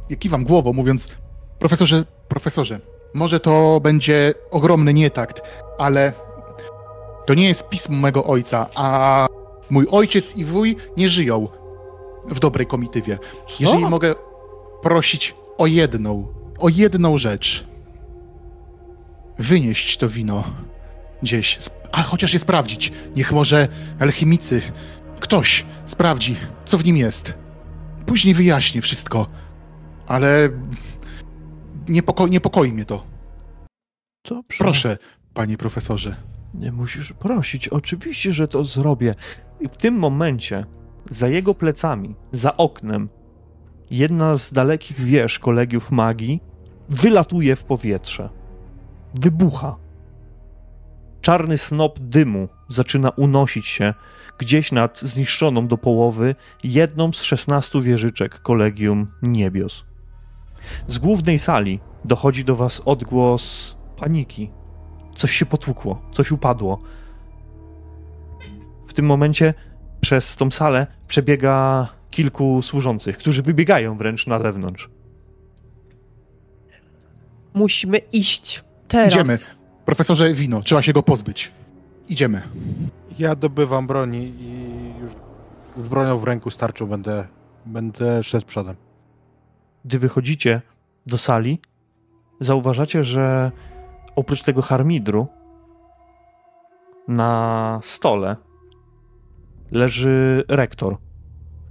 Ja 0.09 0.15
kiwam 0.17 0.43
głową, 0.43 0.73
mówiąc, 0.73 1.09
profesorze, 1.59 2.03
profesorze, 2.27 2.79
może 3.13 3.39
to 3.39 3.79
będzie 3.83 4.33
ogromny 4.51 4.93
nietakt, 4.93 5.41
ale 5.77 6.13
to 7.25 7.33
nie 7.33 7.47
jest 7.47 7.69
pismo 7.69 7.97
mego 7.97 8.23
ojca, 8.25 8.67
a 8.75 9.27
mój 9.69 9.87
ojciec 9.91 10.37
i 10.37 10.45
wuj 10.45 10.75
nie 10.97 11.09
żyją 11.09 11.47
w 12.25 12.39
dobrej 12.39 12.67
komitywie. 12.67 13.19
Jeżeli 13.59 13.85
mogę 13.85 14.15
prosić 14.81 15.35
o 15.57 15.65
jedną, 15.67 16.27
o 16.59 16.69
jedną 16.69 17.17
rzecz. 17.17 17.67
Wynieść 19.39 19.97
to 19.97 20.09
wino 20.09 20.43
gdzieś, 21.23 21.59
ale 21.91 22.03
chociaż 22.03 22.33
je 22.33 22.39
sprawdzić. 22.39 22.91
Niech 23.15 23.31
może 23.31 23.67
alchemicy, 23.99 24.61
ktoś 25.19 25.65
sprawdzi, 25.85 26.35
co 26.65 26.77
w 26.77 26.85
nim 26.85 26.97
jest. 26.97 27.33
Później 28.05 28.33
wyjaśnię 28.33 28.81
wszystko, 28.81 29.27
ale 30.07 30.49
niepoko- 31.87 32.29
niepokoi 32.29 32.71
mnie 32.71 32.85
to. 32.85 33.05
Dobrze. 34.29 34.57
Proszę, 34.57 34.97
panie 35.33 35.57
profesorze. 35.57 36.15
Nie 36.53 36.71
musisz 36.71 37.13
prosić. 37.13 37.67
Oczywiście, 37.67 38.33
że 38.33 38.47
to 38.47 38.65
zrobię. 38.65 39.15
I 39.61 39.67
w 39.67 39.77
tym 39.77 39.95
momencie, 39.95 40.65
za 41.09 41.27
jego 41.27 41.53
plecami, 41.53 42.15
za 42.31 42.57
oknem, 42.57 43.09
jedna 43.91 44.37
z 44.37 44.53
dalekich 44.53 44.99
wież 44.99 45.39
kolegiów 45.39 45.91
magii 45.91 46.41
wylatuje 46.89 47.55
w 47.55 47.63
powietrze. 47.63 48.29
Wybucha. 49.13 49.75
Czarny 51.21 51.57
snop 51.57 51.99
dymu 51.99 52.47
zaczyna 52.67 53.09
unosić 53.09 53.67
się 53.67 53.93
gdzieś 54.37 54.71
nad 54.71 54.99
zniszczoną 54.99 55.67
do 55.67 55.77
połowy 55.77 56.35
jedną 56.63 57.13
z 57.13 57.21
szesnastu 57.21 57.81
wieżyczek 57.81 58.41
kolegium 58.41 59.11
niebios. 59.21 59.85
Z 60.87 60.99
głównej 60.99 61.39
sali 61.39 61.79
dochodzi 62.05 62.45
do 62.45 62.55
was 62.55 62.81
odgłos 62.85 63.75
paniki, 63.97 64.51
Coś 65.15 65.31
się 65.31 65.45
potłukło, 65.45 66.01
coś 66.11 66.31
upadło. 66.31 66.79
W 68.85 68.93
tym 68.93 69.05
momencie 69.05 69.53
przez 70.01 70.35
tą 70.35 70.51
salę 70.51 70.87
przebiega 71.07 71.87
kilku 72.11 72.61
służących, 72.61 73.17
którzy 73.17 73.41
wybiegają 73.41 73.97
wręcz 73.97 74.27
na 74.27 74.39
zewnątrz. 74.39 74.89
Musimy 77.53 77.97
iść 77.97 78.63
teraz. 78.93 79.13
Idziemy. 79.13 79.37
Profesorze, 79.85 80.33
wino, 80.33 80.61
trzeba 80.61 80.81
się 80.81 80.93
go 80.93 81.03
pozbyć. 81.03 81.51
Idziemy. 82.07 82.41
Ja 83.19 83.35
dobywam 83.35 83.87
broni 83.87 84.33
i 84.39 84.93
już 85.01 85.11
z 85.85 85.87
bronią 85.87 86.17
w 86.17 86.23
ręku 86.23 86.51
starczą 86.51 86.87
będę, 86.87 87.27
będę 87.65 88.23
szedł 88.23 88.45
przodem. 88.45 88.75
Gdy 89.85 89.99
wychodzicie 89.99 90.61
do 91.05 91.17
sali, 91.17 91.59
zauważacie, 92.39 93.03
że 93.03 93.51
oprócz 94.15 94.41
tego 94.41 94.61
harmidru 94.61 95.27
na 97.07 97.79
stole 97.83 98.35
leży 99.71 100.43
rektor 100.47 100.97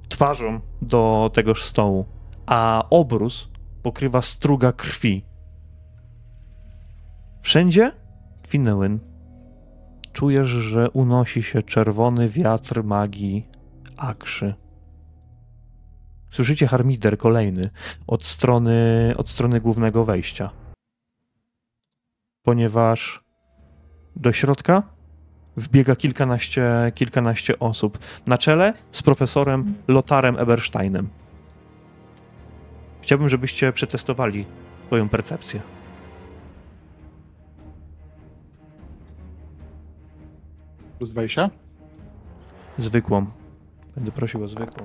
twarzą 0.08 0.60
do 0.82 1.30
tegoż 1.34 1.64
stołu, 1.64 2.04
a 2.46 2.84
obrus 2.90 3.48
pokrywa 3.82 4.22
struga 4.22 4.72
krwi. 4.72 5.24
Wszędzie 7.42 7.92
Finnełyn. 8.46 8.98
Czujesz, 10.12 10.48
że 10.48 10.90
unosi 10.90 11.42
się 11.42 11.62
czerwony 11.62 12.28
wiatr 12.28 12.84
magii 12.84 13.46
Akszy. 13.96 14.54
Słyszycie 16.30 16.66
harmider 16.66 17.18
kolejny 17.18 17.70
od 18.06 18.24
strony, 18.24 19.12
od 19.16 19.28
strony 19.28 19.60
głównego 19.60 20.04
wejścia. 20.04 20.50
Ponieważ 22.42 23.24
do 24.16 24.32
środka 24.32 24.82
wbiega 25.56 25.96
kilkanaście, 25.96 26.92
kilkanaście 26.94 27.58
osób. 27.58 27.98
Na 28.26 28.38
czele 28.38 28.74
z 28.92 29.02
profesorem 29.02 29.74
Lotarem 29.88 30.38
Ebersteinem. 30.38 31.08
Chciałbym, 33.02 33.28
żebyście 33.28 33.72
przetestowali 33.72 34.46
swoją 34.86 35.08
percepcję. 35.08 35.81
Plus 41.02 41.12
20. 41.12 41.50
Zwykłą. 42.78 43.26
Będę 43.94 44.12
prosił 44.12 44.44
o 44.44 44.48
zwykłą. 44.48 44.84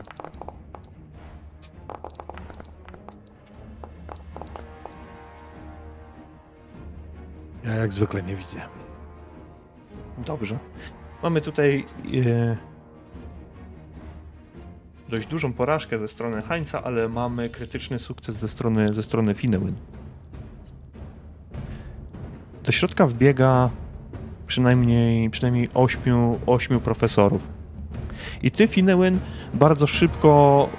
Ja 7.65 7.71
jak 7.71 7.93
zwykle 7.93 8.23
nie 8.23 8.35
widzę. 8.35 8.61
Dobrze. 10.25 10.57
Mamy 11.23 11.41
tutaj 11.41 11.85
e, 12.25 12.57
dość 15.09 15.27
dużą 15.27 15.53
porażkę 15.53 15.99
ze 15.99 16.07
strony 16.07 16.41
Heinza, 16.41 16.83
ale 16.83 17.09
mamy 17.09 17.49
krytyczny 17.49 17.99
sukces 17.99 18.35
ze 18.35 18.47
strony, 18.47 18.93
ze 18.93 19.03
strony 19.03 19.33
Finnełyn. 19.33 19.75
Do 22.63 22.71
środka 22.71 23.07
wbiega 23.07 23.69
przynajmniej, 24.47 25.29
przynajmniej 25.29 25.69
ośmiu, 25.73 26.39
ośmiu 26.45 26.79
profesorów. 26.79 27.47
I 28.43 28.51
ty, 28.51 28.67
Finnełyn, 28.67 29.19
bardzo 29.53 29.87
szybko 29.87 30.69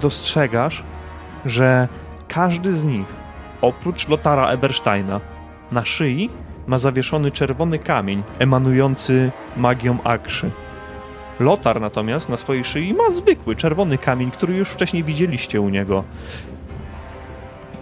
dostrzegasz, 0.00 0.82
że 1.46 1.88
każdy 2.28 2.72
z 2.72 2.84
nich, 2.84 3.16
oprócz 3.60 4.08
Lotara 4.08 4.48
Ebersteina, 4.48 5.20
na 5.72 5.84
szyi 5.84 6.30
ma 6.66 6.78
zawieszony 6.78 7.30
czerwony 7.30 7.78
kamień 7.78 8.22
emanujący 8.38 9.30
magią 9.56 10.02
Akszy. 10.04 10.50
Lotar 11.40 11.80
natomiast 11.80 12.28
na 12.28 12.36
swojej 12.36 12.64
szyi 12.64 12.94
ma 12.94 13.10
zwykły 13.10 13.56
czerwony 13.56 13.98
kamień, 13.98 14.30
który 14.30 14.56
już 14.56 14.68
wcześniej 14.68 15.04
widzieliście 15.04 15.60
u 15.60 15.68
niego. 15.68 16.04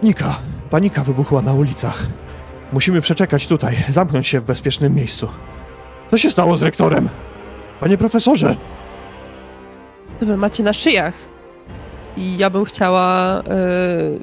Panika, 0.01 0.35
panika 0.69 1.03
wybuchła 1.03 1.41
na 1.41 1.53
ulicach. 1.53 2.03
Musimy 2.71 3.01
przeczekać 3.01 3.47
tutaj, 3.47 3.77
zamknąć 3.89 4.27
się 4.27 4.39
w 4.39 4.45
bezpiecznym 4.45 4.95
miejscu. 4.95 5.27
Co 6.11 6.17
się 6.17 6.29
stało 6.29 6.57
z 6.57 6.63
rektorem? 6.63 7.09
Panie 7.79 7.97
profesorze! 7.97 8.55
Co 10.19 10.25
wy 10.25 10.37
macie 10.37 10.63
na 10.63 10.73
szyjach? 10.73 11.13
I 12.17 12.37
ja 12.37 12.49
bym 12.49 12.65
chciała. 12.65 13.35
Yy... 13.47 14.19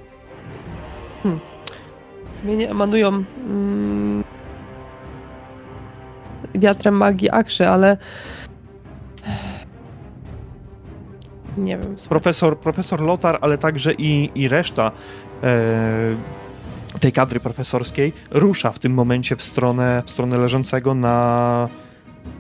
Hmm. 1.23 1.41
Mnie 2.45 2.57
nie 2.57 2.71
emanują 2.71 3.09
mm, 3.09 4.25
wiatrem 6.55 6.95
magii 6.95 7.31
Akszy, 7.31 7.69
ale. 7.69 7.97
Nie 11.57 11.79
wiem. 11.79 11.97
Profesor, 12.09 12.59
profesor 12.59 13.01
Lotar, 13.01 13.39
ale 13.41 13.59
także 13.59 13.93
i, 13.93 14.31
i 14.35 14.49
reszta 14.49 14.93
e, 15.43 15.61
tej 17.01 17.13
kadry 17.13 17.41
profesorskiej 17.41 18.13
rusza 18.31 18.73
w 18.73 18.79
tym 18.79 18.95
momencie 18.95 19.37
w 19.37 19.43
stronę, 19.43 20.03
w 20.07 20.11
stronę 20.11 20.39
leżącego 20.39 20.95
na, 20.95 21.69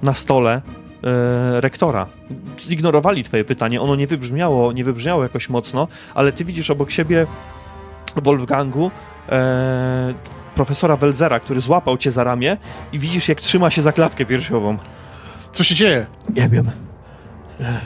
na 0.02 0.14
stole 0.14 0.62
e, 1.04 1.60
rektora. 1.60 2.06
Zignorowali 2.60 3.22
twoje 3.22 3.44
pytanie, 3.44 3.80
ono 3.80 3.96
nie 3.96 4.06
wybrzmiało, 4.06 4.72
nie 4.72 4.84
wybrzmiało 4.84 5.22
jakoś 5.22 5.48
mocno, 5.48 5.88
ale 6.14 6.32
ty 6.32 6.44
widzisz 6.44 6.70
obok 6.70 6.90
siebie 6.90 7.26
Wolfgangu 8.16 8.90
e, 9.28 10.14
profesora 10.54 10.96
Welzera, 10.96 11.40
który 11.40 11.60
złapał 11.60 11.98
cię 11.98 12.10
za 12.10 12.24
ramię 12.24 12.56
i 12.92 12.98
widzisz 12.98 13.28
jak 13.28 13.40
trzyma 13.40 13.70
się 13.70 13.82
za 13.82 13.92
klatkę 13.92 14.24
piersiową. 14.24 14.78
Co 15.52 15.64
się 15.64 15.74
dzieje? 15.74 16.06
Nie 16.34 16.48
wiem. 16.48 16.70
E, 17.60 17.80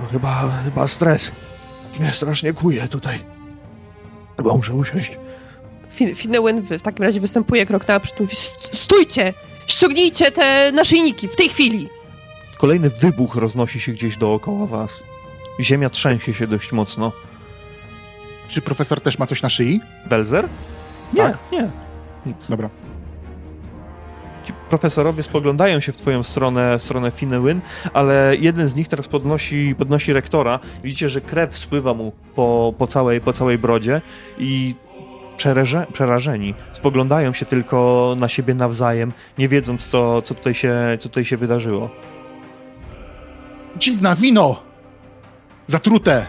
no 0.00 0.06
chyba, 0.06 0.60
chyba 0.64 0.88
stres. 0.88 1.32
Mnie 2.00 2.12
strasznie 2.12 2.52
kuje 2.52 2.88
tutaj. 2.88 3.24
Chyba 4.36 4.54
muszę 4.54 4.74
usiąść. 4.74 5.18
Fin- 5.96 6.14
Finnewen 6.14 6.60
w 6.62 6.82
takim 6.82 7.04
razie 7.04 7.20
występuje 7.20 7.66
krok 7.66 7.88
naprzód, 7.88 8.20
mówi: 8.20 8.36
"St- 8.36 8.76
Stójcie! 8.76 9.34
Ściągnijcie 9.66 10.30
te 10.30 10.72
naszyjniki 10.72 11.28
w 11.28 11.36
tej 11.36 11.48
chwili! 11.48 11.88
Kolejny 12.58 12.90
wybuch 12.90 13.36
roznosi 13.36 13.80
się 13.80 13.92
gdzieś 13.92 14.16
dookoła 14.16 14.66
was. 14.66 15.02
Ziemia 15.60 15.90
trzęsie 15.90 16.34
się 16.34 16.46
dość 16.46 16.72
mocno. 16.72 17.12
Czy 18.48 18.60
profesor 18.62 19.00
też 19.00 19.18
ma 19.18 19.26
coś 19.26 19.42
na 19.42 19.48
szyi? 19.48 19.80
Belzer? 20.06 20.48
Nie, 21.12 21.22
Tak? 21.22 21.38
nie. 21.52 21.70
Nic. 22.26 22.36
Dobra. 22.48 22.68
Ci 24.44 24.52
profesorowie 24.68 25.22
spoglądają 25.22 25.80
się 25.80 25.92
w 25.92 25.96
twoją 25.96 26.22
stronę, 26.22 26.78
stronę 26.80 27.10
Finnełyn, 27.10 27.60
ale 27.92 28.36
jeden 28.40 28.68
z 28.68 28.76
nich 28.76 28.88
teraz 28.88 29.08
podnosi, 29.08 29.74
podnosi 29.78 30.12
rektora. 30.12 30.58
Widzicie, 30.84 31.08
że 31.08 31.20
krew 31.20 31.56
spływa 31.58 31.94
mu 31.94 32.12
po, 32.34 32.74
po, 32.78 32.86
całej, 32.86 33.20
po 33.20 33.32
całej 33.32 33.58
brodzie 33.58 34.00
i 34.38 34.74
Przereże, 35.36 35.86
przerażeni. 35.92 36.54
Spoglądają 36.72 37.32
się 37.32 37.46
tylko 37.46 38.16
na 38.20 38.28
siebie 38.28 38.54
nawzajem, 38.54 39.12
nie 39.38 39.48
wiedząc, 39.48 39.88
co, 39.88 40.22
co, 40.22 40.34
tutaj, 40.34 40.54
się, 40.54 40.98
co 41.00 41.08
tutaj 41.08 41.24
się 41.24 41.36
wydarzyło. 41.36 41.90
Cizna, 43.78 44.14
wino! 44.14 44.62
Zatrute! 45.66 46.26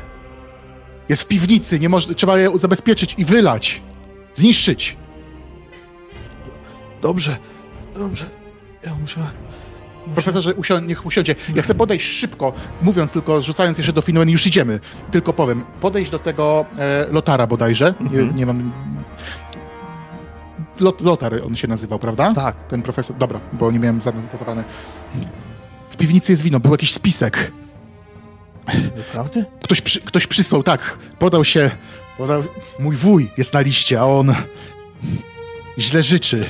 Jest 1.09 1.23
w 1.23 1.27
piwnicy, 1.27 1.79
nie 1.79 1.89
może, 1.89 2.15
trzeba 2.15 2.39
je 2.39 2.57
zabezpieczyć 2.57 3.15
i 3.17 3.25
wylać. 3.25 3.81
Zniszczyć. 4.35 4.97
Dobrze, 7.01 7.37
dobrze. 7.95 8.25
Ja 8.83 8.95
muszę. 9.01 9.21
Profesorze, 10.13 10.53
usio- 10.55 10.87
niech 10.87 11.05
usiądzie. 11.05 11.35
Ja 11.55 11.61
chcę 11.61 11.75
podejść 11.75 12.07
szybko, 12.19 12.53
mówiąc 12.81 13.11
tylko, 13.11 13.41
rzucając 13.41 13.77
jeszcze 13.77 13.93
do 13.93 14.01
Finwen, 14.01 14.29
już 14.29 14.47
idziemy. 14.47 14.79
Tylko 15.11 15.33
powiem, 15.33 15.63
podejść 15.81 16.11
do 16.11 16.19
tego 16.19 16.65
e, 16.77 17.07
Lotara 17.11 17.47
bodajże. 17.47 17.93
Nie, 17.99 18.05
Mhm. 18.19 18.35
nie 18.35 18.45
mam... 18.45 18.71
Lot, 20.79 21.01
Lotar 21.01 21.33
on 21.45 21.55
się 21.55 21.67
nazywał, 21.67 21.99
prawda? 21.99 22.31
Tak. 22.33 22.67
Ten 22.67 22.81
profesor. 22.81 23.17
Dobra, 23.17 23.39
bo 23.53 23.71
nie 23.71 23.79
miałem 23.79 24.01
zanotowane. 24.01 24.63
W 25.89 25.97
piwnicy 25.97 26.31
jest 26.31 26.41
wino, 26.41 26.59
był 26.59 26.71
jakiś 26.71 26.93
spisek. 26.93 27.51
Naprawdę? 28.97 29.45
Ktoś, 29.63 29.81
przy, 29.81 30.01
ktoś 30.01 30.27
przysłał, 30.27 30.63
tak. 30.63 30.97
Podał 31.19 31.45
się. 31.45 31.71
Podał, 32.17 32.43
mój 32.79 32.95
wuj 32.95 33.31
jest 33.37 33.53
na 33.53 33.61
liście, 33.61 33.99
a 34.01 34.03
on 34.05 34.35
źle 35.79 36.03
życzy. 36.03 36.45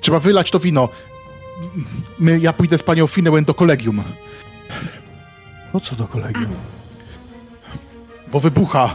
Trzeba 0.00 0.20
wylać 0.20 0.50
to 0.50 0.58
wino. 0.60 0.88
My, 2.18 2.38
ja 2.40 2.52
pójdę 2.52 2.78
z 2.78 2.82
panią 2.82 3.06
Finewen 3.06 3.44
do 3.44 3.54
kolegium, 3.54 4.02
Po 5.72 5.80
co 5.80 5.96
do 5.96 6.04
kolegium? 6.06 6.48
bo 8.32 8.40
wybucha. 8.40 8.94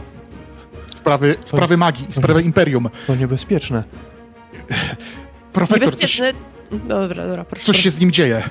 Sprawy, 0.96 1.36
sprawy 1.44 1.76
magii, 1.76 2.06
sprawy 2.10 2.42
imperium. 2.42 2.88
To 3.06 3.14
niebezpieczne. 3.16 3.84
Profesor, 5.52 5.78
coś, 5.90 6.18
Niebezpieczne. 6.18 6.32
Dobra, 6.88 7.26
dobra, 7.26 7.44
proszę. 7.44 7.64
coś 7.66 7.80
się 7.82 7.90
z 7.90 8.00
nim 8.00 8.10
dzieje. 8.12 8.42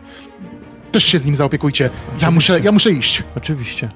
Też 0.91 1.03
się 1.05 1.19
z 1.19 1.25
nim 1.25 1.35
zaopiekujcie. 1.35 1.89
Ja 2.21 2.31
muszę, 2.31 2.59
ja 2.59 2.71
muszę 2.71 2.91
iść. 2.91 3.23
Oczywiście. 3.35 3.91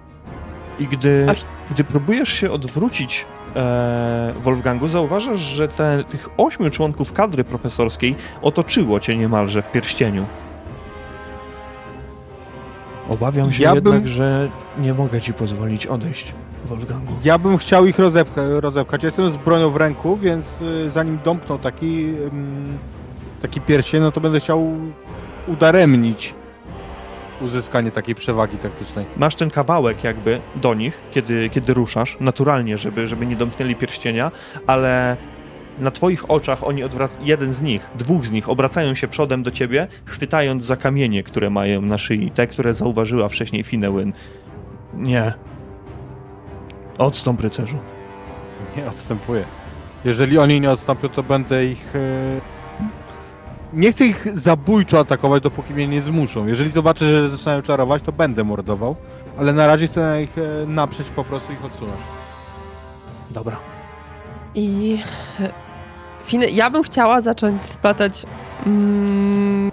I 0.79 0.87
gdy, 0.87 1.25
Aż- 1.29 1.45
gdy 1.71 1.83
próbujesz 1.83 2.33
się 2.33 2.51
odwrócić 2.51 3.25
e, 3.57 4.33
Wolfgangu, 4.41 4.87
zauważasz, 4.87 5.39
że 5.39 5.67
te, 5.67 6.03
tych 6.09 6.29
ośmiu 6.37 6.69
członków 6.69 7.13
kadry 7.13 7.43
profesorskiej 7.43 8.15
otoczyło 8.41 8.99
cię 8.99 9.17
niemalże 9.17 9.61
w 9.61 9.71
pierścieniu. 9.71 10.25
Obawiam 13.09 13.53
się 13.53 13.63
Ja 13.63 13.73
jednak, 13.75 13.93
bym- 13.93 14.07
że 14.07 14.49
nie 14.79 14.93
mogę 14.93 15.21
ci 15.21 15.33
pozwolić 15.33 15.87
odejść, 15.87 16.33
Wolfgangu. 16.65 17.13
Ja 17.23 17.37
bym 17.37 17.57
chciał 17.57 17.85
ich 17.85 17.99
rozepcha, 17.99 18.41
rozepchać. 18.59 19.03
Jestem 19.03 19.29
z 19.29 19.35
bronią 19.35 19.69
w 19.69 19.75
ręku, 19.75 20.17
więc 20.17 20.61
y, 20.61 20.89
zanim 20.89 21.19
domkną 21.25 21.57
taki, 21.59 22.13
taki 23.41 23.61
pierścień, 23.61 24.01
no 24.01 24.11
to 24.11 24.21
będę 24.21 24.39
chciał 24.39 24.71
udaremnić 25.47 26.33
uzyskanie 27.41 27.91
takiej 27.91 28.15
przewagi 28.15 28.57
taktycznej. 28.57 29.05
Masz 29.17 29.35
ten 29.35 29.49
kawałek 29.49 30.03
jakby 30.03 30.39
do 30.55 30.73
nich, 30.73 30.97
kiedy, 31.11 31.49
kiedy 31.49 31.73
ruszasz, 31.73 32.17
naturalnie, 32.19 32.77
żeby, 32.77 33.07
żeby 33.07 33.25
nie 33.25 33.35
domknęli 33.35 33.75
pierścienia, 33.75 34.31
ale 34.67 35.17
na 35.79 35.91
twoich 35.91 36.31
oczach 36.31 36.63
oni 36.63 36.83
odwracają, 36.83 37.25
jeden 37.25 37.53
z 37.53 37.61
nich, 37.61 37.89
dwóch 37.95 38.25
z 38.25 38.31
nich 38.31 38.49
obracają 38.49 38.95
się 38.95 39.07
przodem 39.07 39.43
do 39.43 39.51
ciebie, 39.51 39.87
chwytając 40.05 40.63
za 40.63 40.75
kamienie, 40.75 41.23
które 41.23 41.49
mają 41.49 41.81
na 41.81 41.97
szyi, 41.97 42.31
te, 42.31 42.47
które 42.47 42.73
zauważyła 42.73 43.29
wcześniej 43.29 43.63
Finewyn. 43.63 44.13
Nie. 44.93 45.33
Odstąp, 46.97 47.41
rycerzu. 47.41 47.77
Nie 48.77 48.87
odstępuję. 48.89 49.43
Jeżeli 50.05 50.37
oni 50.37 50.61
nie 50.61 50.71
odstąpią, 50.71 51.09
to 51.09 51.23
będę 51.23 51.65
ich... 51.65 51.95
y, 51.95 52.56
Nie 53.73 53.91
chcę 53.91 54.05
ich 54.05 54.27
zabójczo 54.33 54.99
atakować, 54.99 55.43
dopóki 55.43 55.73
mnie 55.73 55.87
nie 55.87 56.01
zmuszą. 56.01 56.47
Jeżeli 56.47 56.71
zobaczę, 56.71 57.05
że 57.05 57.29
zaczynają 57.29 57.61
czarować, 57.61 58.03
to 58.03 58.11
będę 58.11 58.43
mordował. 58.43 58.95
Ale 59.39 59.53
na 59.53 59.67
razie 59.67 59.87
chcę 59.87 60.01
na 60.01 60.19
ich 60.19 60.37
y, 60.37 60.67
naprzeć, 60.67 61.09
po 61.09 61.23
prostu 61.23 61.53
ich 61.53 61.65
odsunąć. 61.65 61.99
Dobra. 63.31 63.57
I 64.55 64.99
e, 66.33 66.49
ja 66.51 66.69
bym 66.69 66.83
chciała 66.83 67.21
zacząć 67.21 67.65
splatać 67.65 68.25
mm, 68.65 69.71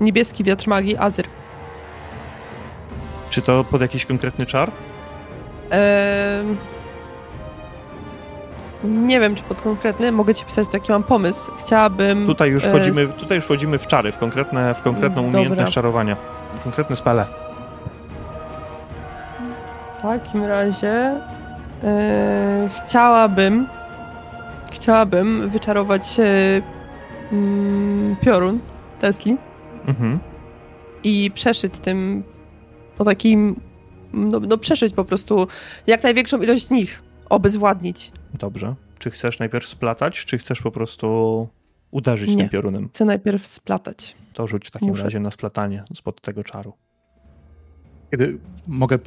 niebieski 0.00 0.44
wiatr 0.44 0.68
magii 0.68 0.96
Azyr. 0.96 1.26
Czy 3.30 3.42
to 3.42 3.64
pod 3.64 3.80
jakiś 3.80 4.06
konkretny 4.06 4.46
czar? 4.46 4.70
Em, 5.70 6.56
nie 8.84 9.20
wiem, 9.20 9.34
czy 9.34 9.42
pod 9.42 9.62
konkretny. 9.62 10.12
Mogę 10.12 10.34
ci 10.34 10.44
pisać 10.44 10.68
taki 10.68 10.92
mam 10.92 11.02
pomysł. 11.02 11.52
Chciałabym. 11.58 12.26
Tutaj 12.26 12.50
już 12.50 12.64
e, 12.64 12.68
wchodzimy, 12.68 13.08
tutaj 13.08 13.36
już 13.36 13.44
wchodzimy 13.44 13.78
w 13.78 13.86
czary, 13.86 14.12
w, 14.12 14.18
konkretne, 14.18 14.74
w 14.74 14.82
konkretną 14.82 15.22
Dobra. 15.22 15.40
umiejętność 15.40 15.72
czarowania. 15.72 16.16
W 16.54 16.62
konkretne 16.62 16.96
spele. 16.96 17.26
W 19.98 20.02
takim 20.02 20.44
razie 20.44 21.20
e, 21.84 22.68
chciałabym 22.86 23.66
chciałabym 24.72 25.50
wyczarować 25.50 26.20
e, 26.20 26.24
mm, 27.32 28.16
piorun 28.20 28.58
Tesli 29.00 29.36
Mhm. 29.88 30.18
i 31.04 31.30
przeszyć 31.34 31.78
tym 31.78 32.22
po 32.98 33.04
takim 33.04 33.60
no, 34.12 34.40
no 34.40 34.58
przeszyć 34.58 34.94
po 34.94 35.04
prostu 35.04 35.48
jak 35.86 36.02
największą 36.02 36.42
ilość 36.42 36.66
z 36.66 36.70
nich, 36.70 37.02
obezwładnić. 37.32 38.12
Dobrze. 38.34 38.74
Czy 38.98 39.10
chcesz 39.10 39.38
najpierw 39.38 39.66
splatać, 39.66 40.24
czy 40.24 40.38
chcesz 40.38 40.62
po 40.62 40.70
prostu 40.70 41.48
uderzyć 41.90 42.30
Nie. 42.30 42.36
tym 42.36 42.48
piorunem? 42.48 42.88
Chcę 42.94 43.04
najpierw 43.04 43.46
splatać. 43.46 44.16
To 44.32 44.46
rzuć 44.46 44.68
w 44.68 44.70
takim 44.70 44.88
Muszę. 44.88 45.02
razie 45.02 45.20
na 45.20 45.30
splatanie 45.30 45.84
spod 45.94 46.20
tego 46.20 46.44
czaru. 46.44 46.72
Kiedy, 48.10 48.38
mogę 48.66 48.98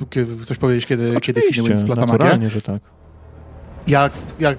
coś 0.44 0.58
powiedzieć, 0.58 0.86
kiedy, 0.86 1.16
kiedy 1.22 1.42
Finnegan 1.42 1.80
splata 1.80 2.06
magię? 2.06 2.50
że 2.50 2.62
tak. 2.62 2.82
Ja, 3.88 4.10
ja 4.40 4.56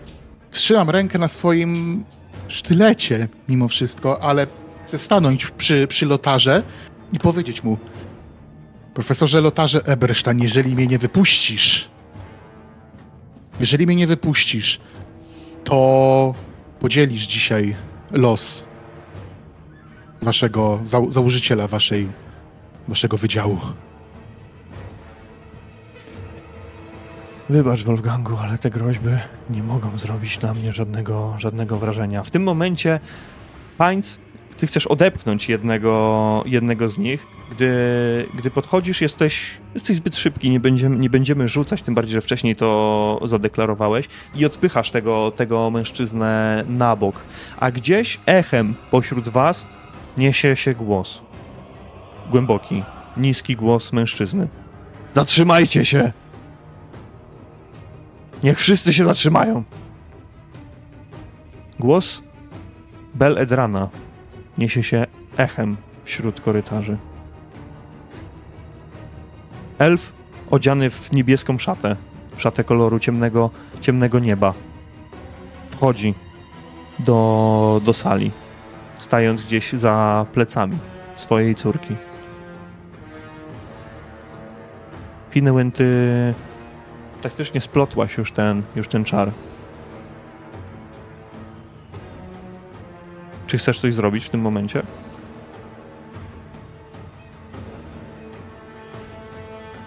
trzymam 0.50 0.90
rękę 0.90 1.18
na 1.18 1.28
swoim 1.28 2.04
sztylecie 2.48 3.28
mimo 3.48 3.68
wszystko, 3.68 4.22
ale 4.22 4.46
chcę 4.86 4.98
stanąć 4.98 5.50
przy, 5.50 5.86
przy 5.86 6.06
lotarze 6.06 6.62
i 7.12 7.18
powiedzieć 7.18 7.64
mu 7.64 7.78
Profesorze 8.94 9.40
Lotarze 9.40 9.80
Eberstein, 9.84 10.38
jeżeli 10.38 10.74
mnie 10.74 10.86
nie 10.86 10.98
wypuścisz, 10.98 11.95
jeżeli 13.60 13.86
mnie 13.86 13.96
nie 13.96 14.06
wypuścisz, 14.06 14.80
to 15.64 16.34
podzielisz 16.80 17.22
dzisiaj 17.22 17.76
los 18.10 18.66
waszego, 20.22 20.80
zał, 20.84 21.12
założyciela 21.12 21.68
waszej, 21.68 22.08
waszego 22.88 23.16
wydziału. 23.16 23.58
Wybacz, 27.48 27.82
Wolfgangu, 27.82 28.36
ale 28.36 28.58
te 28.58 28.70
groźby 28.70 29.10
nie 29.50 29.62
mogą 29.62 29.98
zrobić 29.98 30.40
na 30.40 30.54
mnie 30.54 30.72
żadnego, 30.72 31.34
żadnego 31.38 31.76
wrażenia. 31.76 32.22
W 32.22 32.30
tym 32.30 32.42
momencie, 32.42 33.00
Heinz, 33.78 34.18
ty 34.56 34.66
chcesz 34.66 34.86
odepchnąć 34.86 35.48
jednego, 35.48 36.42
jednego 36.46 36.88
z 36.88 36.98
nich. 36.98 37.26
Gdy, 37.50 37.68
gdy 38.34 38.50
podchodzisz, 38.50 39.00
jesteś, 39.00 39.50
jesteś 39.74 39.96
zbyt 39.96 40.16
szybki, 40.16 40.50
nie 40.50 40.60
będziemy, 40.60 40.96
nie 40.96 41.10
będziemy 41.10 41.48
rzucać, 41.48 41.82
tym 41.82 41.94
bardziej, 41.94 42.12
że 42.12 42.20
wcześniej 42.20 42.56
to 42.56 43.20
zadeklarowałeś, 43.24 44.08
i 44.34 44.46
odpychasz 44.46 44.90
tego, 44.90 45.32
tego 45.36 45.70
mężczyznę 45.70 46.64
na 46.68 46.96
bok. 46.96 47.22
A 47.56 47.70
gdzieś 47.70 48.20
echem 48.26 48.74
pośród 48.90 49.28
was 49.28 49.66
niesie 50.18 50.56
się 50.56 50.74
głos. 50.74 51.22
Głęboki, 52.30 52.82
niski 53.16 53.56
głos 53.56 53.92
mężczyzny. 53.92 54.48
Zatrzymajcie 55.14 55.84
się! 55.84 56.12
Niech 58.42 58.58
wszyscy 58.58 58.92
się 58.92 59.04
zatrzymają. 59.04 59.64
Głos 61.78 62.22
Bel 63.14 63.38
Edrana 63.38 63.88
niesie 64.58 64.82
się 64.82 65.06
echem 65.36 65.76
wśród 66.04 66.40
korytarzy. 66.40 66.96
Elf 69.78 70.12
odziany 70.50 70.90
w 70.90 71.12
niebieską 71.12 71.58
szatę, 71.58 71.96
szatę 72.38 72.64
koloru 72.64 72.98
ciemnego, 72.98 73.50
ciemnego 73.80 74.18
nieba, 74.18 74.54
wchodzi 75.68 76.14
do, 76.98 77.80
do 77.84 77.92
sali, 77.92 78.30
stając 78.98 79.44
gdzieś 79.44 79.72
za 79.72 80.26
plecami 80.32 80.78
swojej 81.16 81.54
córki. 81.54 81.96
Finnewen, 85.30 85.72
ty 85.72 86.34
taktycznie 87.22 87.60
splotłaś 87.60 88.18
już 88.18 88.32
ten, 88.32 88.62
już 88.76 88.88
ten 88.88 89.04
czar. 89.04 89.30
Czy 93.46 93.58
chcesz 93.58 93.78
coś 93.80 93.94
zrobić 93.94 94.24
w 94.24 94.30
tym 94.30 94.40
momencie? 94.40 94.82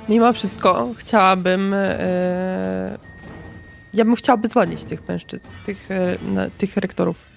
Mimo 0.10 0.34
wszystko 0.34 0.90
chciałabym 0.98 1.74
e, 1.74 2.98
Ja 3.94 4.06
bym 4.06 4.16
chciała 4.16 4.40
dzwonić 4.48 4.84
tych 4.84 5.08
mężczyzn, 5.08 5.44
tych, 5.66 5.92
e, 5.92 6.18
na, 6.34 6.50
tych 6.50 6.78
rektorów, 6.78 7.30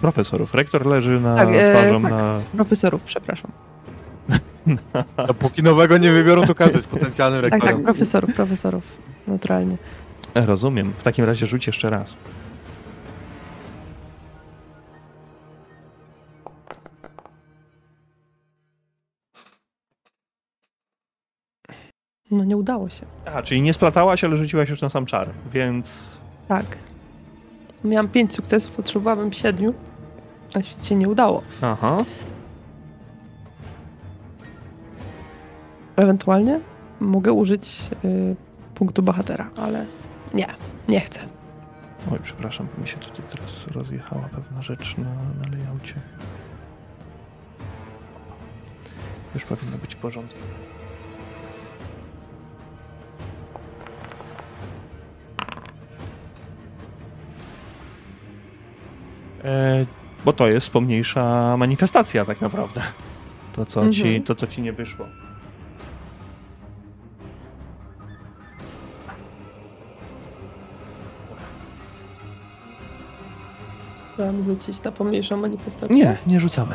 Profesorów. 0.00 0.54
Rektor 0.54 0.86
leży 0.86 1.20
na 1.20 1.36
Tak, 1.36 1.48
e, 1.52 1.70
twarzą 1.72 2.02
tak. 2.02 2.10
na... 2.10 2.40
profesorów, 2.56 3.02
przepraszam. 3.02 3.50
Dopóki 5.26 5.62
nowego 5.62 5.98
nie 5.98 6.10
wybiorą, 6.12 6.46
to 6.46 6.54
każdy 6.54 6.76
jest 6.76 6.88
potencjalnym 6.88 7.42
Tak, 7.42 7.50
rektorem. 7.52 7.76
tak, 7.76 7.84
profesorów, 7.84 8.34
profesorów, 8.34 8.84
naturalnie. 9.26 9.76
Rozumiem. 10.34 10.92
W 10.98 11.02
takim 11.02 11.24
razie 11.24 11.46
rzuć 11.46 11.66
jeszcze 11.66 11.90
raz. 11.90 12.16
No 22.30 22.44
nie 22.44 22.56
udało 22.56 22.88
się. 22.88 23.06
Aha, 23.26 23.42
czyli 23.42 23.62
nie 23.62 23.74
splacałaś, 23.74 24.24
ale 24.24 24.36
rzuciłaś 24.36 24.68
już 24.68 24.80
na 24.82 24.90
sam 24.90 25.06
czar, 25.06 25.28
więc... 25.52 26.18
Tak. 26.48 26.78
Miałam 27.84 28.08
pięć 28.08 28.34
sukcesów, 28.34 28.76
potrzebowałabym 28.76 29.32
siedmiu, 29.32 29.74
a 30.54 30.62
się 30.82 30.94
nie 30.94 31.08
udało. 31.08 31.42
Aha. 31.62 32.04
Ewentualnie 35.96 36.60
mogę 37.00 37.32
użyć 37.32 37.90
y, 38.04 38.36
punktu 38.74 39.02
bohatera, 39.02 39.50
ale 39.56 39.86
nie, 40.34 40.46
nie 40.88 41.00
chcę. 41.00 41.20
Oj, 42.12 42.18
przepraszam, 42.22 42.66
mi 42.80 42.88
się 42.88 42.96
tutaj 42.96 43.22
teraz 43.30 43.66
rozjechała 43.66 44.22
pewna 44.22 44.62
rzecz 44.62 44.96
na, 44.96 45.04
na 45.04 45.56
layoutie. 45.56 45.94
Już 49.34 49.44
powinno 49.44 49.78
być 49.78 49.94
w 49.94 49.98
porządku. 49.98 50.40
Bo 60.24 60.32
to 60.32 60.48
jest 60.48 60.70
pomniejsza 60.70 61.56
manifestacja 61.56 62.24
tak 62.24 62.40
naprawdę. 62.40 62.80
To 63.52 63.66
co, 63.66 63.90
ci, 63.90 64.02
Mhm. 64.06 64.22
to, 64.22 64.34
co 64.34 64.46
ci 64.46 64.62
nie 64.62 64.72
wyszło. 64.72 65.06
Chciałam 74.14 74.44
rzucić 74.44 74.82
na 74.82 74.92
pomniejszą 74.92 75.36
manifestację. 75.36 75.96
Nie, 75.96 76.16
nie 76.26 76.40
rzucamy. 76.40 76.74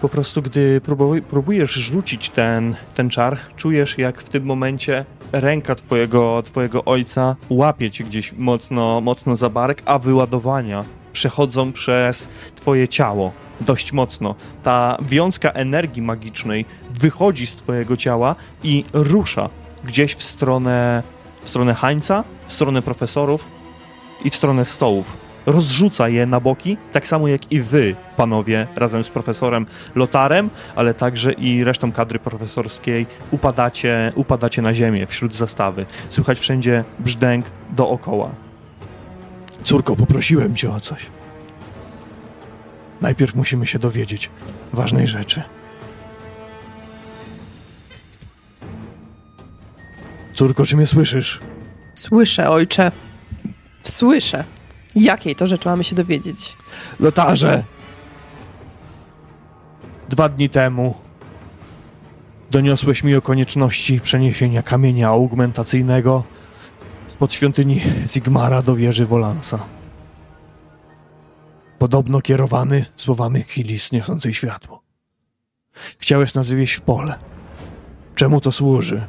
Po 0.00 0.08
prostu, 0.08 0.42
gdy 0.42 0.80
próbuj, 0.80 1.22
próbujesz 1.22 1.70
rzucić 1.72 2.30
ten, 2.30 2.74
ten 2.94 3.10
czar, 3.10 3.38
czujesz, 3.56 3.98
jak 3.98 4.20
w 4.22 4.28
tym 4.28 4.44
momencie 4.44 5.04
ręka 5.32 5.74
twojego, 5.74 6.42
twojego 6.42 6.84
ojca 6.84 7.36
łapie 7.50 7.90
cię 7.90 8.04
gdzieś 8.04 8.32
mocno, 8.32 9.00
mocno 9.00 9.36
za 9.36 9.50
bark, 9.50 9.82
a 9.86 9.98
wyładowania 9.98 10.84
przechodzą 11.12 11.72
przez 11.72 12.28
twoje 12.54 12.88
ciało 12.88 13.32
dość 13.60 13.92
mocno. 13.92 14.34
Ta 14.62 14.96
wiązka 15.02 15.50
energii 15.50 16.02
magicznej 16.02 16.64
wychodzi 16.90 17.46
z 17.46 17.54
twojego 17.54 17.96
ciała 17.96 18.36
i 18.62 18.84
rusza 18.92 19.48
gdzieś 19.84 20.14
w 20.14 20.22
stronę, 20.22 21.02
w 21.44 21.48
stronę 21.48 21.74
Hańca, 21.74 22.24
w 22.46 22.52
stronę 22.52 22.82
profesorów 22.82 23.44
i 24.24 24.30
w 24.30 24.36
stronę 24.36 24.64
stołów 24.64 25.30
rozrzuca 25.46 26.08
je 26.08 26.26
na 26.26 26.40
boki, 26.40 26.76
tak 26.92 27.08
samo 27.08 27.28
jak 27.28 27.52
i 27.52 27.60
wy, 27.60 27.96
panowie, 28.16 28.66
razem 28.76 29.04
z 29.04 29.08
profesorem 29.08 29.66
Lotarem, 29.94 30.50
ale 30.76 30.94
także 30.94 31.32
i 31.32 31.64
resztą 31.64 31.92
kadry 31.92 32.18
profesorskiej 32.18 33.06
upadacie, 33.30 34.12
upadacie 34.14 34.62
na 34.62 34.74
ziemię 34.74 35.06
wśród 35.06 35.34
zastawy. 35.34 35.86
Słychać 36.10 36.38
wszędzie 36.38 36.84
brzdęk 36.98 37.46
dookoła. 37.70 38.30
Córko, 39.64 39.96
poprosiłem 39.96 40.56
cię 40.56 40.70
o 40.70 40.80
coś. 40.80 41.06
Najpierw 43.00 43.34
musimy 43.34 43.66
się 43.66 43.78
dowiedzieć 43.78 44.30
ważnej 44.72 45.06
rzeczy. 45.08 45.42
Córko, 50.34 50.66
czy 50.66 50.76
mnie 50.76 50.86
słyszysz? 50.86 51.40
Słyszę, 51.94 52.50
ojcze. 52.50 52.92
Słyszę. 53.84 54.44
Jakiej 54.96 55.36
to 55.36 55.46
rzeczy 55.46 55.68
mamy 55.68 55.84
się 55.84 55.96
dowiedzieć? 55.96 56.56
Lotarze! 57.00 57.64
Dwa 60.08 60.28
dni 60.28 60.48
temu 60.48 60.94
doniosłeś 62.50 63.04
mi 63.04 63.14
o 63.14 63.22
konieczności 63.22 64.00
przeniesienia 64.00 64.62
kamienia 64.62 65.08
augmentacyjnego 65.08 66.24
spod 67.20 67.32
świątyni 67.32 67.80
Sigmara 68.06 68.62
do 68.62 68.76
wieży 68.76 69.06
Wolansa. 69.06 69.58
Podobno 71.78 72.20
kierowany 72.20 72.84
słowami 72.96 73.42
Chilis 73.42 73.92
niosącej 73.92 74.34
światło. 74.34 74.82
Chciałeś 75.98 76.34
nas 76.34 76.48
wywieźć 76.48 76.74
w 76.74 76.80
pole. 76.80 77.14
Czemu 78.14 78.40
to 78.40 78.52
służy? 78.52 79.06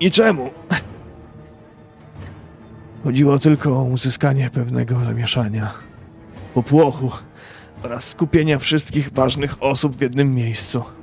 I 0.00 0.10
czemu? 0.10 0.50
Chodziło 3.04 3.38
tylko 3.38 3.78
o 3.78 3.82
uzyskanie 3.82 4.50
pewnego 4.50 5.04
zamieszania, 5.04 5.74
popłochu 6.54 7.10
oraz 7.82 8.08
skupienia 8.08 8.58
wszystkich 8.58 9.12
ważnych 9.12 9.62
osób 9.62 9.96
w 9.96 10.00
jednym 10.00 10.34
miejscu. 10.34 10.97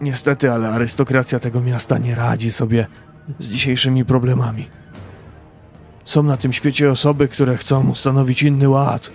Niestety, 0.00 0.52
ale 0.52 0.68
arystokracja 0.68 1.38
tego 1.38 1.60
miasta 1.60 1.98
nie 1.98 2.14
radzi 2.14 2.52
sobie 2.52 2.86
z 3.38 3.48
dzisiejszymi 3.48 4.04
problemami. 4.04 4.68
Są 6.04 6.22
na 6.22 6.36
tym 6.36 6.52
świecie 6.52 6.90
osoby, 6.90 7.28
które 7.28 7.56
chcą 7.56 7.88
ustanowić 7.90 8.42
inny 8.42 8.68
ład. 8.68 9.10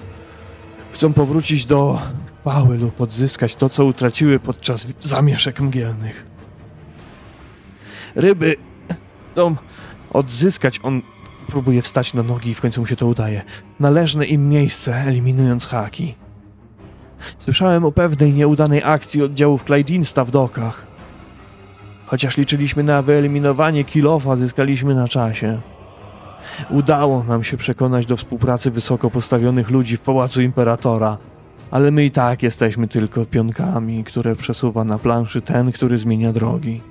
Chcą 0.92 1.14
powrócić 1.14 1.66
do 1.66 2.02
chwały 2.42 2.78
lub 2.78 3.02
odzyskać 3.02 3.56
to, 3.56 3.70
co 3.70 3.86
utraciły 3.86 4.40
podczas 4.40 4.88
zamieszek 5.02 5.60
mgielnych. 5.60 6.26
Ryby 8.16 8.56
chcą 9.32 9.56
odzyskać, 10.14 10.80
on 10.84 11.02
próbuje 11.48 11.82
wstać 11.82 12.14
na 12.14 12.24
nogi 12.24 12.50
i 12.50 12.54
w 12.54 12.62
końcu 12.62 12.82
mu 12.82 12.88
się 12.88 12.96
to 12.96 13.08
udaje, 13.08 13.42
należne 13.80 14.26
im 14.26 14.50
miejsce, 14.50 14.96
eliminując 14.96 15.66
haki. 15.66 16.16
Słyszałem 17.40 17.86
o 17.86 17.92
pewnej 17.92 18.34
nieudanej 18.34 18.84
akcji 18.84 19.24
oddziałów 19.24 19.64
Clydinsta 19.64 20.26
w 20.26 20.32
dokach. 20.32 20.88
Chociaż 22.06 22.38
liczyliśmy 22.38 22.84
na 22.84 23.02
wyeliminowanie 23.02 23.84
kilofa, 23.84 24.36
zyskaliśmy 24.36 24.96
na 24.96 25.08
czasie. 25.08 25.62
Udało 26.70 27.24
nam 27.24 27.44
się 27.44 27.58
przekonać 27.58 28.06
do 28.06 28.18
współpracy 28.18 28.72
wysoko 28.72 29.10
postawionych 29.10 29.70
ludzi 29.70 29.98
w 29.98 30.02
Pałacu 30.02 30.42
Imperatora, 30.42 31.18
ale 31.72 31.92
my 31.92 32.06
i 32.06 32.12
tak 32.12 32.44
jesteśmy 32.44 32.88
tylko 32.88 33.26
pionkami, 33.26 34.04
które 34.04 34.36
przesuwa 34.36 34.84
na 34.84 35.00
planszy 35.00 35.42
ten, 35.42 35.72
który 35.72 35.98
zmienia 35.98 36.34
drogi. 36.34 36.82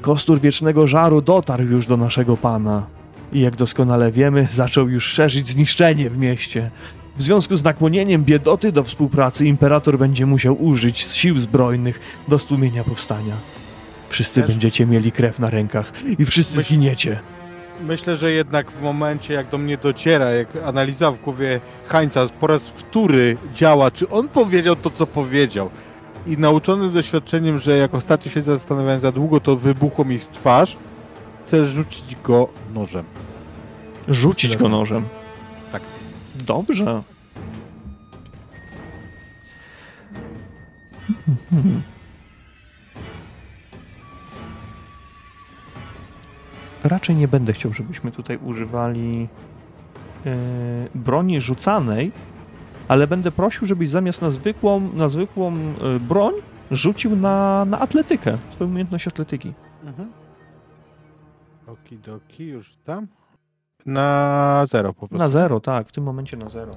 Kostur 0.00 0.40
wiecznego 0.40 0.86
żaru 0.86 1.22
dotarł 1.22 1.64
już 1.64 1.86
do 1.86 1.96
naszego 1.96 2.36
pana 2.36 2.86
i 3.32 3.40
jak 3.40 3.56
doskonale 3.56 4.12
wiemy, 4.12 4.48
zaczął 4.50 4.88
już 4.88 5.04
szerzyć 5.04 5.48
zniszczenie 5.48 6.10
w 6.10 6.18
mieście. 6.18 6.70
W 7.18 7.22
związku 7.22 7.56
z 7.56 7.64
nakłonieniem 7.64 8.24
biedoty 8.24 8.72
do 8.72 8.82
współpracy 8.84 9.46
imperator 9.46 9.98
będzie 9.98 10.26
musiał 10.26 10.62
użyć 10.64 10.98
sił 10.98 11.38
zbrojnych 11.38 12.00
do 12.28 12.38
stłumienia 12.38 12.84
powstania. 12.84 13.34
Wszyscy 14.08 14.40
Wiesz- 14.40 14.50
będziecie 14.50 14.86
mieli 14.86 15.12
krew 15.12 15.38
na 15.38 15.50
rękach 15.50 15.92
i 16.18 16.24
wszyscy 16.24 16.56
Myśl- 16.58 16.62
zginiecie. 16.66 17.20
Myślę, 17.86 18.16
że 18.16 18.32
jednak 18.32 18.70
w 18.70 18.82
momencie, 18.82 19.34
jak 19.34 19.48
do 19.48 19.58
mnie 19.58 19.76
dociera, 19.78 20.30
jak 20.30 20.48
analiza 20.66 21.10
w 21.10 21.20
głowie 21.20 21.60
Hańca 21.88 22.26
po 22.40 22.46
raz 22.46 22.68
wtóry 22.68 23.36
działa, 23.54 23.90
czy 23.90 24.08
on 24.08 24.28
powiedział 24.28 24.76
to, 24.76 24.90
co 24.90 25.06
powiedział. 25.06 25.70
I 26.26 26.38
nauczony 26.38 26.90
doświadczeniem, 26.90 27.58
że 27.58 27.76
jak 27.78 27.94
ostatnio 27.94 28.30
się 28.32 28.42
zastanawiałem 28.42 29.00
za 29.00 29.12
długo, 29.12 29.40
to 29.40 29.56
wybuchło 29.56 30.04
mi 30.04 30.18
w 30.18 30.26
twarz, 30.26 30.76
chcę 31.44 31.64
rzucić 31.64 32.16
go 32.24 32.48
nożem. 32.74 33.04
Rzucić 34.08 34.56
go 34.56 34.68
nożem. 34.68 35.04
Dobrze. 36.48 37.02
Raczej 46.84 47.16
nie 47.16 47.28
będę 47.28 47.52
chciał, 47.52 47.72
żebyśmy 47.72 48.12
tutaj 48.12 48.38
używali 48.44 49.28
e, 50.26 50.36
broni 50.94 51.40
rzucanej, 51.40 52.12
ale 52.88 53.06
będę 53.06 53.30
prosił, 53.30 53.66
żebyś 53.66 53.88
zamiast 53.88 54.22
na 54.22 54.30
zwykłą, 54.30 54.80
na 54.94 55.08
zwykłą 55.08 55.52
e, 55.54 56.00
broń 56.00 56.34
rzucił 56.70 57.16
na, 57.16 57.64
na 57.64 57.80
atletykę, 57.80 58.38
swoją 58.52 58.70
umiejętność 58.70 59.08
atletyki. 59.08 59.52
Mhm. 59.84 60.12
Okidoki, 61.66 62.46
już 62.46 62.76
tam? 62.84 63.06
Na 63.86 64.64
zero 64.66 64.94
po 64.94 65.08
prostu. 65.08 65.16
Na 65.16 65.28
zero, 65.28 65.60
tak, 65.60 65.88
w 65.88 65.92
tym 65.92 66.04
momencie 66.04 66.36
na 66.36 66.48
zero. 66.48 66.72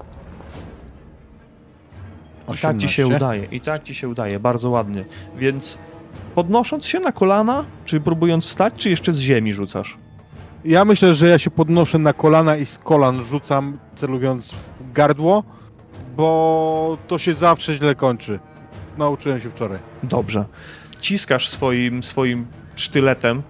I 2.54 2.58
tak 2.58 2.78
ci 2.78 2.90
się 2.90 3.06
18. 3.06 3.16
udaje, 3.16 3.44
i 3.52 3.62
tak 3.62 3.84
ci 3.84 3.96
się 3.96 4.10
udaje, 4.10 4.40
bardzo 4.40 4.70
ładnie. 4.70 5.06
Więc 5.38 5.78
Podnosząc 6.36 6.86
się 6.86 7.00
na 7.00 7.12
kolana, 7.12 7.66
czy 7.86 8.00
próbując 8.00 8.46
wstać, 8.46 8.74
czy 8.78 8.90
jeszcze 8.90 9.14
z 9.14 9.20
ziemi 9.20 9.54
rzucasz? 9.54 9.98
Ja 10.66 10.86
myślę, 10.86 11.14
że 11.14 11.28
ja 11.28 11.40
się 11.40 11.52
podnoszę 11.52 11.98
na 11.98 12.14
kolana 12.14 12.56
i 12.58 12.66
z 12.66 12.78
kolan 12.78 13.22
rzucam, 13.22 13.78
celując 13.96 14.52
w 14.80 14.92
gardło, 14.94 15.44
bo 16.16 16.98
to 17.08 17.18
się 17.18 17.34
zawsze 17.34 17.76
źle 17.76 17.96
kończy. 17.96 18.40
Nauczyłem 18.98 19.40
się 19.40 19.50
wczoraj. 19.50 19.80
Dobrze. 20.04 20.46
Ciskasz 21.02 21.50
swoim, 21.50 22.04
swoim 22.04 22.46
sztyletem 22.76 23.42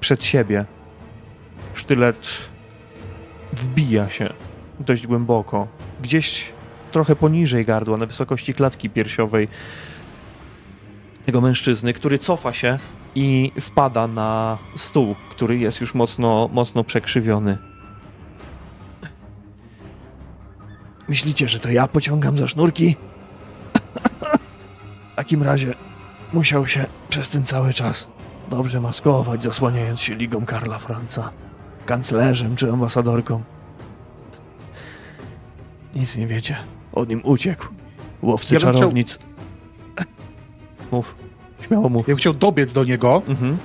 przed 0.00 0.24
siebie. 0.24 0.64
Sztylet 1.74 2.38
wbija 3.52 4.10
się 4.10 4.32
dość 4.80 5.06
głęboko. 5.06 5.66
Gdzieś 6.02 6.52
trochę 6.92 7.16
poniżej 7.16 7.64
gardła, 7.64 7.96
na 7.96 8.06
wysokości 8.06 8.54
klatki 8.54 8.90
piersiowej 8.90 9.48
tego 11.26 11.40
mężczyzny, 11.40 11.92
który 11.92 12.18
cofa 12.18 12.52
się 12.52 12.78
i 13.14 13.52
wpada 13.60 14.06
na 14.06 14.58
stół, 14.76 15.14
który 15.30 15.58
jest 15.58 15.80
już 15.80 15.94
mocno, 15.94 16.48
mocno 16.52 16.84
przekrzywiony. 16.84 17.58
Myślicie, 21.08 21.48
że 21.48 21.58
to 21.58 21.70
ja 21.70 21.88
pociągam 21.88 22.38
za 22.38 22.48
sznurki? 22.48 22.96
W 25.12 25.16
takim 25.16 25.42
razie 25.42 25.74
musiał 26.32 26.66
się 26.66 26.86
przez 27.08 27.30
ten 27.30 27.44
cały 27.44 27.72
czas 27.72 28.08
dobrze 28.50 28.80
maskować, 28.80 29.42
zasłaniając 29.42 30.00
się 30.00 30.14
ligą 30.14 30.46
Karla 30.46 30.78
Franca, 30.78 31.30
kanclerzem 31.88 32.56
czy 32.56 32.72
ambasadorką. 32.72 33.42
Nic 35.94 36.16
nie 36.16 36.26
wiecie. 36.26 36.56
On 36.92 37.10
im 37.10 37.20
uciekł. 37.24 37.66
Łowcy 38.22 38.54
Ja 38.54 38.60
bym 38.60 38.68
chciał- 38.68 38.78
czarownic. 38.80 39.18
Mów. 40.92 41.14
Śmiało 41.66 41.88
mów. 41.88 42.08
Ja 42.08 42.12
bym 42.14 42.18
chciał 42.18 42.34
dobiec 42.34 42.72
do 42.72 42.84
niego, 42.84 43.22
Mhm. 43.28 43.58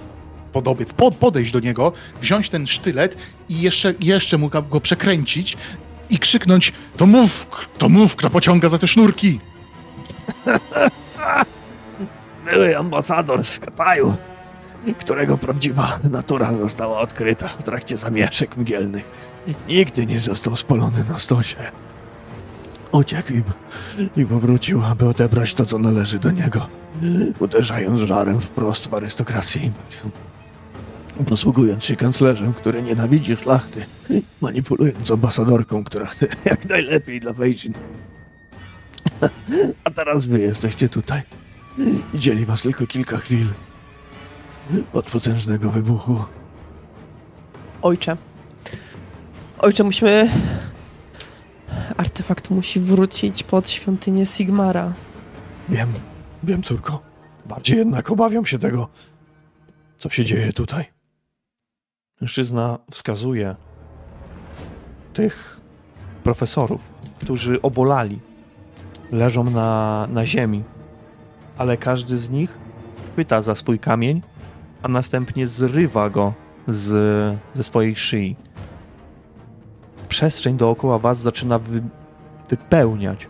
podobiec, 0.53 0.93
pod, 0.93 1.15
podejść 1.15 1.51
do 1.51 1.59
niego, 1.59 1.91
wziąć 2.21 2.49
ten 2.49 2.67
sztylet 2.67 3.17
i 3.49 3.61
jeszcze, 3.61 3.93
jeszcze 3.99 4.37
mu 4.37 4.49
go 4.49 4.81
przekręcić 4.81 5.57
i 6.09 6.19
krzyknąć 6.19 6.73
to 6.97 7.05
mów, 7.05 7.47
to 7.77 7.89
mów, 7.89 8.15
kto 8.15 8.29
pociąga 8.29 8.69
za 8.69 8.77
te 8.77 8.87
sznurki. 8.87 9.39
Były 12.45 12.77
ambasador 12.77 13.43
z 13.43 13.59
Kataju, 13.59 14.13
którego 14.97 15.37
prawdziwa 15.37 15.99
natura 16.11 16.53
została 16.53 16.99
odkryta 16.99 17.47
w 17.47 17.63
trakcie 17.63 17.97
zamieszek 17.97 18.57
mgielnych. 18.57 19.11
Nigdy 19.67 20.05
nie 20.05 20.19
został 20.19 20.55
spalony 20.55 21.03
na 21.09 21.19
stosie. 21.19 21.57
Uciekł 22.91 23.33
im 23.33 23.43
i 24.17 24.25
powrócił, 24.25 24.83
aby 24.83 25.07
odebrać 25.07 25.53
to, 25.53 25.65
co 25.65 25.77
należy 25.77 26.19
do 26.19 26.31
niego, 26.31 26.67
uderzając 27.39 28.01
żarem 28.01 28.41
wprost 28.41 28.87
w 28.87 28.93
arystokrację 28.93 29.61
imperium. 29.61 30.11
Posługując 31.25 31.85
się 31.85 31.95
kanclerzem, 31.95 32.53
który 32.53 32.83
nienawidzi 32.83 33.35
szlachty, 33.35 33.85
manipulując 34.41 35.11
ambasadorką, 35.11 35.83
która 35.83 36.05
chce 36.05 36.27
jak 36.45 36.69
najlepiej 36.69 37.19
dla 37.19 37.33
Beijing. 37.33 37.77
A 39.83 39.89
teraz 39.89 40.27
wy 40.27 40.39
jesteście 40.39 40.89
tutaj. 40.89 41.21
Dzieli 42.13 42.45
was 42.45 42.61
tylko 42.61 42.87
kilka 42.87 43.17
chwil 43.17 43.47
od 44.93 45.11
potężnego 45.11 45.69
wybuchu. 45.69 46.23
Ojcze. 47.81 48.17
Ojcze, 49.59 49.83
musimy... 49.83 50.29
Artefakt 51.97 52.49
musi 52.49 52.79
wrócić 52.79 53.43
pod 53.43 53.69
świątynię 53.69 54.25
Sigmara. 54.25 54.93
Wiem, 55.69 55.93
wiem, 56.43 56.63
córko. 56.63 57.01
Bardziej 57.45 57.77
jednak 57.77 58.11
obawiam 58.11 58.45
się 58.45 58.59
tego, 58.59 58.89
co 59.97 60.09
się 60.09 60.25
dzieje 60.25 60.53
tutaj. 60.53 60.85
Mężczyzna 62.21 62.79
wskazuje 62.91 63.55
tych 65.13 65.59
profesorów, 66.23 66.87
którzy 67.19 67.61
obolali, 67.61 68.19
leżą 69.11 69.43
na, 69.43 70.07
na 70.09 70.25
ziemi, 70.25 70.63
ale 71.57 71.77
każdy 71.77 72.17
z 72.17 72.29
nich 72.29 72.57
pyta 73.15 73.41
za 73.41 73.55
swój 73.55 73.79
kamień, 73.79 74.21
a 74.83 74.87
następnie 74.87 75.47
zrywa 75.47 76.09
go 76.09 76.33
z, 76.67 76.89
ze 77.53 77.63
swojej 77.63 77.95
szyi. 77.95 78.35
Przestrzeń 80.09 80.57
dookoła 80.57 80.99
was 80.99 81.17
zaczyna 81.17 81.59
wy, 81.59 81.81
wypełniać 82.49 83.27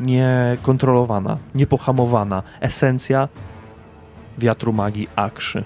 niekontrolowana, 0.00 1.38
niepohamowana 1.54 2.42
esencja 2.60 3.28
wiatru 4.38 4.72
magii 4.72 5.08
Akszy. 5.16 5.64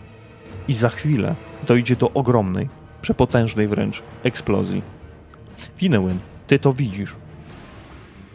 I 0.69 0.75
za 0.75 0.89
chwilę 0.89 1.35
dojdzie 1.67 1.97
do 1.97 2.11
ogromnej, 2.13 2.69
przepotężnej 3.03 3.69
wręcz 3.69 4.03
eksplozji. 4.23 4.83
Winewin, 5.79 6.19
ty 6.47 6.59
to 6.59 6.73
widzisz. 6.73 7.17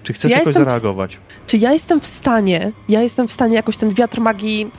Czy 0.03 0.13
chcesz 0.13 0.31
Ja 0.31 0.37
jakoś 0.37 0.53
w- 0.53 0.57
zareagować? 0.57 1.17
Czy 1.47 1.57
ja 1.57 1.71
jestem 1.71 2.01
w 2.01 2.05
stanie, 2.05 2.71
ja 2.89 3.01
jestem 3.01 3.27
w 3.27 3.31
stanie 3.31 3.55
jakoś 3.55 3.77
ten 3.77 3.89
wiatr 3.89 4.21
magii, 4.21 4.71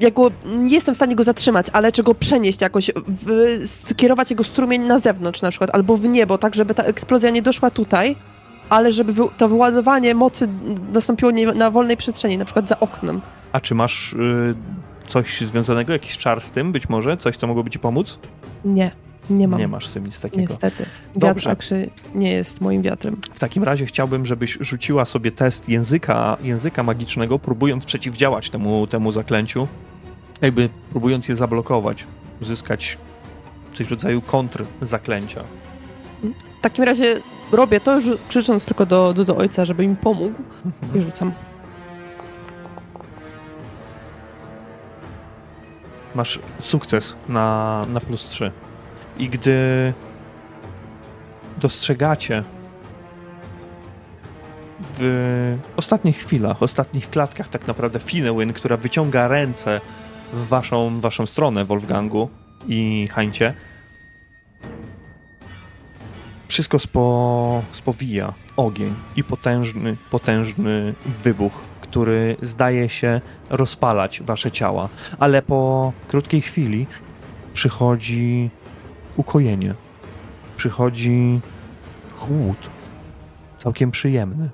ja 0.00 0.10
go, 0.10 0.30
nie 0.44 0.74
jestem 0.74 0.94
w 0.94 0.96
stanie 0.96 1.16
go 1.16 1.24
zatrzymać, 1.24 1.66
ale 1.72 1.92
czy 1.92 2.02
go 2.02 2.14
przenieść 2.14 2.60
jakoś, 2.60 2.90
w, 3.06 3.58
skierować 3.66 4.30
jego 4.30 4.44
strumień 4.44 4.82
na 4.82 4.98
zewnątrz 4.98 5.42
na 5.42 5.50
przykład, 5.50 5.70
albo 5.72 5.96
w 5.96 6.04
niebo, 6.04 6.38
tak 6.38 6.54
żeby 6.54 6.74
ta 6.74 6.82
eksplozja 6.82 7.30
nie 7.30 7.42
doszła 7.42 7.70
tutaj, 7.70 8.16
ale 8.68 8.92
żeby 8.92 9.12
wy, 9.12 9.22
to 9.36 9.48
wyładowanie 9.48 10.14
mocy 10.14 10.48
nastąpiło 10.92 11.30
nie, 11.30 11.46
na 11.46 11.70
wolnej 11.70 11.96
przestrzeni, 11.96 12.38
na 12.38 12.44
przykład 12.44 12.68
za 12.68 12.80
oknem. 12.80 13.20
A 13.52 13.60
czy 13.60 13.74
masz 13.74 14.12
y, 14.12 14.54
coś 15.08 15.40
związanego, 15.40 15.92
jakiś 15.92 16.18
czar 16.18 16.40
z 16.40 16.50
tym 16.50 16.72
być 16.72 16.88
może? 16.88 17.16
Coś, 17.16 17.36
co 17.36 17.46
mogłoby 17.46 17.70
ci 17.70 17.78
pomóc? 17.78 18.18
Nie, 18.64 18.90
nie 19.30 19.48
mam. 19.48 19.60
Nie 19.60 19.68
masz 19.68 19.86
z 19.86 19.90
tym 19.90 20.06
nic 20.06 20.20
takiego. 20.20 20.42
Niestety. 20.42 20.82
Wiatr 20.82 21.16
Dobrze. 21.16 21.50
akrzy 21.50 21.90
nie 22.14 22.32
jest 22.32 22.60
moim 22.60 22.82
wiatrem. 22.82 23.16
W 23.34 23.38
takim 23.38 23.64
razie 23.64 23.86
chciałbym, 23.86 24.26
żebyś 24.26 24.58
rzuciła 24.60 25.04
sobie 25.04 25.32
test 25.32 25.68
języka, 25.68 26.36
języka 26.42 26.82
magicznego, 26.82 27.38
próbując 27.38 27.84
przeciwdziałać 27.84 28.50
temu, 28.50 28.86
temu 28.86 29.12
zaklęciu. 29.12 29.68
Jakby 30.42 30.68
próbując 30.90 31.28
je 31.28 31.36
zablokować, 31.36 32.06
uzyskać 32.42 32.98
coś 33.74 33.86
w 33.86 33.90
rodzaju 33.90 34.22
kontr 34.22 34.64
zaklęcia. 34.82 35.42
W 36.58 36.62
takim 36.62 36.84
razie 36.84 37.14
robię 37.52 37.80
to, 37.80 37.94
już 37.94 38.04
krzycząc 38.28 38.64
tylko 38.64 38.86
do, 38.86 39.12
do, 39.12 39.24
do 39.24 39.36
ojca, 39.36 39.64
żeby 39.64 39.86
mi 39.86 39.96
pomógł 39.96 40.42
i 40.94 41.00
rzucam. 41.00 41.32
Masz 46.14 46.40
sukces 46.60 47.16
na, 47.28 47.86
na 47.92 48.00
plus 48.00 48.28
3. 48.28 48.52
I 49.18 49.28
gdy 49.28 49.92
dostrzegacie 51.58 52.44
w 54.98 55.58
ostatnich 55.76 56.18
chwilach, 56.18 56.62
ostatnich 56.62 57.10
klatkach 57.10 57.48
tak 57.48 57.66
naprawdę 57.66 57.98
Finewin, 57.98 58.52
która 58.52 58.76
wyciąga 58.76 59.28
ręce 59.28 59.80
w 60.32 60.48
waszą, 60.48 61.00
waszą 61.00 61.26
stronę, 61.26 61.64
Wolfgangu 61.64 62.30
i 62.68 63.08
Hańcie, 63.12 63.54
wszystko 66.48 66.78
spo, 66.78 67.62
spowija 67.72 68.34
ogień 68.56 68.94
i 69.16 69.24
potężny, 69.24 69.96
potężny 70.10 70.94
wybuch, 71.22 71.52
który 71.80 72.36
zdaje 72.42 72.88
się 72.88 73.20
rozpalać 73.50 74.22
wasze 74.22 74.50
ciała, 74.50 74.88
ale 75.18 75.42
po 75.42 75.92
krótkiej 76.08 76.40
chwili 76.40 76.86
przychodzi 77.52 78.50
ukojenie. 79.16 79.74
Przychodzi 80.56 81.40
chłód, 82.16 82.70
całkiem 83.58 83.90
przyjemny. 83.90 84.50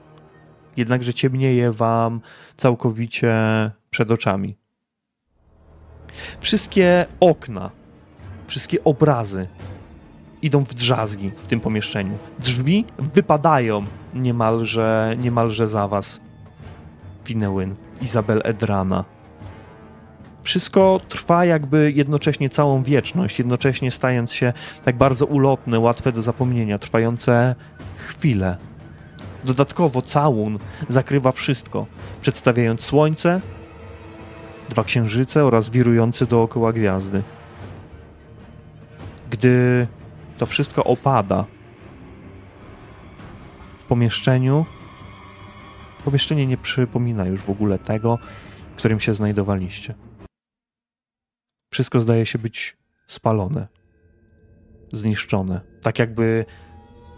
Jednakże 0.77 1.15
ciemnieje 1.15 1.73
wam 1.73 2.21
całkowicie 2.57 3.35
przed 3.91 4.11
oczami. 4.11 4.57
Wszystkie 6.41 7.07
okna, 7.21 7.71
wszystkie 8.47 8.85
obrazy 8.85 9.49
idą 10.43 10.65
w 10.65 10.75
drzazgi 10.75 11.31
w 11.37 11.47
tym 11.47 11.61
pomieszczeniu. 11.61 12.19
Drzwi 12.39 12.85
wypadają 12.99 13.85
niemalże, 14.15 15.17
niemalże 15.19 15.67
za 15.67 15.89
was. 15.89 16.21
Winewin, 17.27 17.75
Izabel 18.03 18.41
Edrana. 18.45 19.05
Wszystko 20.43 21.01
trwa 21.09 21.45
jakby 21.45 21.93
jednocześnie 21.93 22.51
całą 22.51 22.83
wieczność, 22.83 23.39
jednocześnie 23.39 23.91
stając 23.91 24.33
się 24.33 24.53
tak 24.85 24.97
bardzo 24.97 25.27
ulotne, 25.27 25.79
łatwe 25.79 26.13
do 26.13 26.23
zapomnienia, 26.23 26.79
trwające 26.79 27.55
chwilę. 27.97 28.57
Dodatkowo 29.45 30.03
całun 30.03 30.59
zakrywa 30.89 31.33
wszystko, 31.33 31.87
przedstawiając 32.21 32.81
słońce, 32.81 33.41
dwa 34.69 34.85
księżyce 34.85 35.45
oraz 35.45 35.71
wirujące 35.71 36.27
dookoła 36.27 36.73
gwiazdy. 36.73 37.23
Gdy 39.31 39.87
to 40.39 40.47
wszystko 40.47 40.85
opada 40.85 41.45
w 43.77 43.85
pomieszczeniu, 43.85 44.67
pomieszczenie 46.05 46.47
nie 46.47 46.57
przypomina 46.57 47.27
już 47.27 47.41
w 47.41 47.51
ogóle 47.51 47.79
tego, 47.79 48.19
w 48.75 48.79
którym 48.79 49.01
się 49.01 49.15
znajdowaliście. 49.15 49.95
Wszystko 51.73 52.01
zdaje 52.01 52.27
się 52.27 52.39
być 52.39 52.77
spalone, 53.07 53.69
zniszczone. 54.93 55.61
Tak 55.83 55.99
jakby 55.99 56.45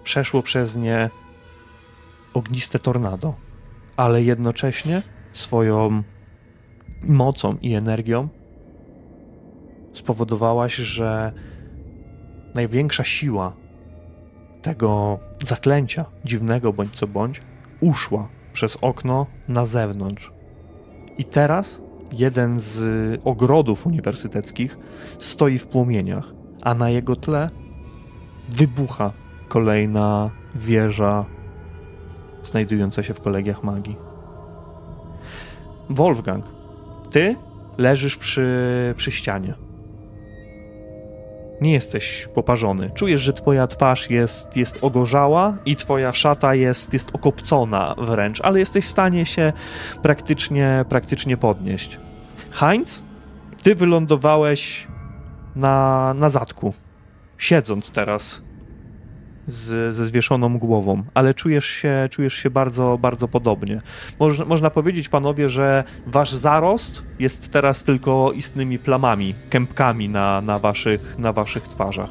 przeszło 0.05 0.43
przez 0.43 0.77
nie 0.77 1.11
ogniste 2.35 2.79
tornado, 2.79 3.35
ale 3.97 4.23
jednocześnie 4.23 5.03
swoją 5.33 6.03
mocą 7.03 7.57
i 7.62 7.75
energią 7.75 8.29
spowodowałaś, 9.93 10.75
że 10.75 11.33
największa 12.55 13.05
siła 13.05 13.53
tego 14.62 15.19
zaklęcia, 15.43 16.05
dziwnego 16.25 16.73
bądź 16.73 16.97
co 16.97 17.07
bądź, 17.07 17.41
uszła 17.81 18.29
przez 18.53 18.79
okno 18.81 19.27
na 19.49 19.65
zewnątrz. 19.65 20.33
I 21.19 21.25
teraz 21.25 21.83
jeden 22.12 22.61
z 22.61 22.81
ogrodów 23.25 23.87
uniwersyteckich 23.87 24.79
stoi 25.19 25.59
w 25.59 25.66
płomieniach, 25.66 26.35
a 26.62 26.75
na 26.75 26.91
jego 26.91 27.16
tle 27.16 27.51
wybucha 28.49 29.12
kolejna 29.49 30.31
wieża 30.55 31.25
znajdująca 32.45 33.03
się 33.03 33.15
w 33.15 33.20
kolegiach 33.20 33.62
magii. 33.62 33.97
Wolfgang, 35.91 36.58
ty 37.11 37.37
leżysz 37.79 38.17
przy, 38.17 38.95
przy 38.97 39.13
ścianie. 39.13 39.55
Nie 41.61 41.73
jesteś 41.73 42.29
poparzony. 42.35 42.91
Czujesz, 42.95 43.21
że 43.21 43.33
twoja 43.33 43.67
twarz 43.67 44.11
jest, 44.11 44.57
jest 44.57 44.79
ogorzała 44.83 45.57
i 45.67 45.77
twoja 45.77 46.13
szata 46.13 46.55
jest, 46.55 46.93
jest 46.93 47.15
okopcona 47.15 47.95
wręcz, 47.99 48.41
ale 48.41 48.59
jesteś 48.59 48.87
w 48.87 48.91
stanie 48.91 49.27
się 49.27 49.53
praktycznie, 50.03 50.85
praktycznie 50.89 51.37
podnieść. 51.37 51.99
Heinz, 52.51 53.03
ty 53.63 53.75
wylądowałeś 53.75 54.87
na, 55.57 56.15
na 56.15 56.29
zadku, 56.29 56.75
siedząc 57.39 57.91
teraz 57.91 58.43
z, 59.49 59.95
ze 59.95 60.07
zwieszoną 60.07 60.59
głową, 60.59 61.03
ale 61.15 61.35
czujesz 61.35 61.66
się, 61.66 62.09
czujesz 62.11 62.35
się 62.35 62.51
bardzo, 62.51 62.99
bardzo 63.01 63.29
podobnie. 63.29 63.81
Moż, 64.20 64.39
można 64.39 64.70
powiedzieć, 64.70 65.09
panowie, 65.09 65.51
że 65.51 65.85
wasz 66.07 66.33
zarost 66.33 67.03
jest 67.19 67.53
teraz 67.53 67.85
tylko 67.85 68.33
istnymi 68.33 68.79
plamami, 68.79 69.35
kępkami 69.51 70.09
na, 70.09 70.41
na, 70.41 70.59
waszych, 70.59 71.19
na 71.19 71.33
waszych 71.33 71.69
twarzach. 71.69 72.11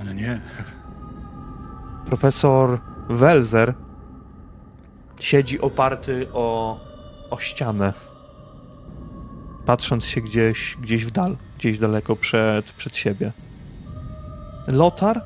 Ale 0.00 0.14
nie. 0.14 0.40
Profesor 2.06 2.80
Welzer 3.08 3.74
siedzi 5.20 5.60
oparty 5.60 6.26
o, 6.32 6.80
o 7.30 7.38
ścianę, 7.38 7.92
patrząc 9.66 10.04
się 10.04 10.20
gdzieś, 10.20 10.76
gdzieś 10.80 11.06
w 11.06 11.10
dal, 11.10 11.36
gdzieś 11.58 11.78
daleko 11.78 12.16
przed, 12.16 12.72
przed 12.72 12.96
siebie. 12.96 13.32
Lotar 14.66 15.22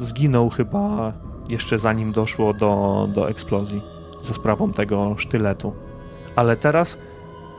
zginął 0.00 0.50
chyba 0.50 1.12
jeszcze 1.48 1.78
zanim 1.78 2.12
doszło 2.12 2.54
do, 2.54 3.08
do 3.14 3.28
eksplozji 3.28 3.82
za 4.24 4.34
sprawą 4.34 4.72
tego 4.72 5.14
sztyletu. 5.18 5.74
Ale 6.36 6.56
teraz 6.56 6.98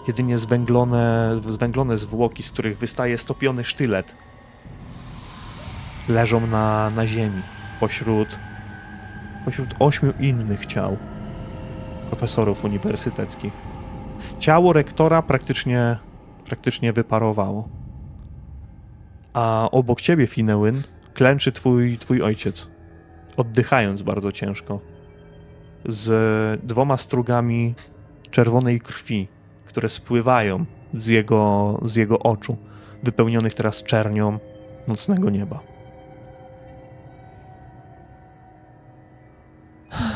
jedynie 0.07 0.37
zwęglone, 0.37 1.39
zwęglone 1.47 1.97
zwłoki, 1.97 2.43
z 2.43 2.51
których 2.51 2.77
wystaje 2.77 3.17
stopiony 3.17 3.63
sztylet, 3.63 4.15
leżą 6.09 6.47
na, 6.47 6.89
na 6.89 7.07
ziemi 7.07 7.41
pośród, 7.79 8.39
pośród 9.45 9.69
ośmiu 9.79 10.13
innych 10.19 10.65
ciał 10.65 10.97
profesorów 12.09 12.63
uniwersyteckich. 12.63 13.53
Ciało 14.39 14.73
rektora 14.73 15.21
praktycznie, 15.21 15.97
praktycznie 16.45 16.93
wyparowało. 16.93 17.69
A 19.33 19.69
obok 19.71 20.01
ciebie, 20.01 20.27
Finewyn, 20.27 20.83
klęczy 21.15 21.51
twój, 21.51 21.97
twój 21.97 22.21
ojciec, 22.21 22.67
oddychając 23.37 24.01
bardzo 24.01 24.31
ciężko, 24.31 24.79
z 25.85 26.61
dwoma 26.63 26.97
strugami 26.97 27.75
czerwonej 28.31 28.79
krwi, 28.79 29.27
które 29.65 29.89
spływają 29.89 30.65
z 30.93 31.07
jego, 31.07 31.79
z 31.85 31.95
jego 31.95 32.19
oczu, 32.19 32.57
wypełnionych 33.03 33.53
teraz 33.53 33.83
czernią 33.83 34.39
nocnego 34.87 35.29
nieba. 35.29 35.59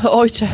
Ojcze, 0.10 0.48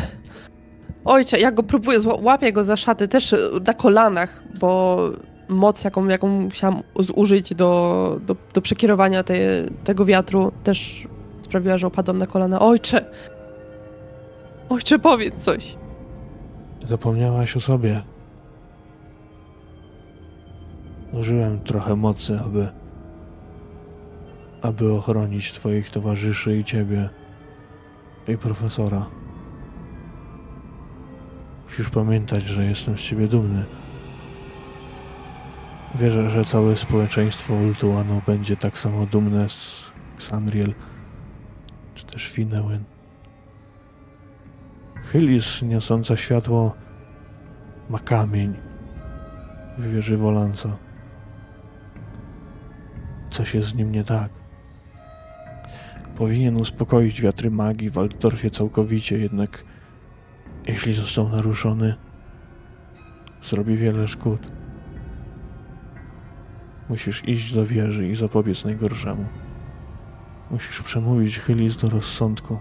ojcze, 1.04 1.38
ja 1.38 1.52
go 1.52 1.62
próbuję, 1.62 1.98
łapię 2.20 2.52
go 2.52 2.64
za 2.64 2.76
szaty, 2.76 3.08
też 3.08 3.34
na 3.66 3.74
kolanach, 3.74 4.42
bo 4.58 5.00
moc, 5.48 5.84
jaką, 5.84 6.08
jaką 6.08 6.28
musiałam 6.28 6.82
zużyć 6.98 7.54
do, 7.54 8.20
do, 8.26 8.36
do 8.54 8.62
przekierowania 8.62 9.22
te, 9.22 9.34
tego 9.84 10.04
wiatru, 10.04 10.52
też 10.64 11.08
sprawiła, 11.42 11.78
że 11.78 11.86
opadłam 11.86 12.18
na 12.18 12.26
kolana. 12.26 12.60
Ojcze, 12.60 13.04
ojcze, 14.68 14.98
powiedz 14.98 15.34
coś. 15.34 15.76
Zapomniałaś 16.84 17.56
o 17.56 17.60
sobie. 17.60 18.02
Użyłem 21.12 21.60
trochę 21.60 21.96
mocy, 21.96 22.40
aby. 22.44 22.68
aby 24.62 24.92
ochronić 24.92 25.52
Twoich 25.52 25.90
towarzyszy 25.90 26.58
i 26.58 26.64
Ciebie. 26.64 27.08
I 28.28 28.38
profesora. 28.38 29.06
Musisz 31.64 31.90
pamiętać, 31.90 32.44
że 32.44 32.64
jestem 32.64 32.98
z 32.98 33.00
Ciebie 33.00 33.28
dumny. 33.28 33.64
Wierzę, 35.98 36.30
że 36.30 36.44
całe 36.44 36.76
społeczeństwo 36.76 37.54
Ultuanu 37.54 38.22
będzie 38.26 38.56
tak 38.56 38.78
samo 38.78 39.06
dumne 39.06 39.48
z 39.48 39.90
Xandriel, 40.16 40.74
czy 41.94 42.06
też 42.06 42.26
Finnewen. 42.28 42.84
Hylis 44.94 45.62
niosąca 45.62 46.16
światło 46.16 46.74
ma 47.90 47.98
kamień 47.98 48.54
w 49.78 49.92
wieży 49.92 50.16
Wolansa. 50.16 50.76
Coś 53.30 53.54
jest 53.54 53.68
z 53.68 53.74
nim 53.74 53.92
nie 53.92 54.04
tak. 54.04 54.30
Powinien 56.16 56.56
uspokoić 56.56 57.22
wiatry 57.22 57.50
magii 57.50 57.90
w 57.90 57.98
Altdorfie 57.98 58.50
całkowicie, 58.50 59.18
jednak 59.18 59.64
jeśli 60.66 60.94
został 60.94 61.28
naruszony, 61.28 61.94
zrobi 63.42 63.76
wiele 63.76 64.08
szkód. 64.08 64.55
Musisz 66.88 67.28
iść 67.28 67.54
do 67.54 67.66
wieży 67.66 68.08
i 68.08 68.16
zapobiec 68.16 68.64
najgorszemu. 68.64 69.24
Musisz 70.50 70.82
przemówić 70.82 71.38
Hylis 71.38 71.76
do 71.76 71.88
rozsądku. 71.88 72.58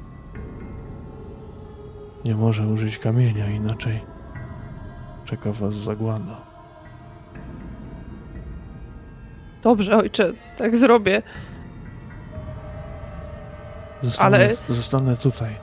Nie 2.25 2.35
może 2.35 2.67
użyć 2.67 2.97
kamienia, 2.97 3.49
inaczej 3.49 4.15
czeka 5.25 5.51
was 5.51 5.73
zagłada. 5.73 6.41
Dobrze, 9.61 9.97
ojcze, 9.97 10.31
tak 10.57 10.77
zrobię. 10.77 11.21
Zostanę, 14.01 14.37
Ale- 14.37 14.55
zostanę 14.69 15.17
tutaj. 15.17 15.55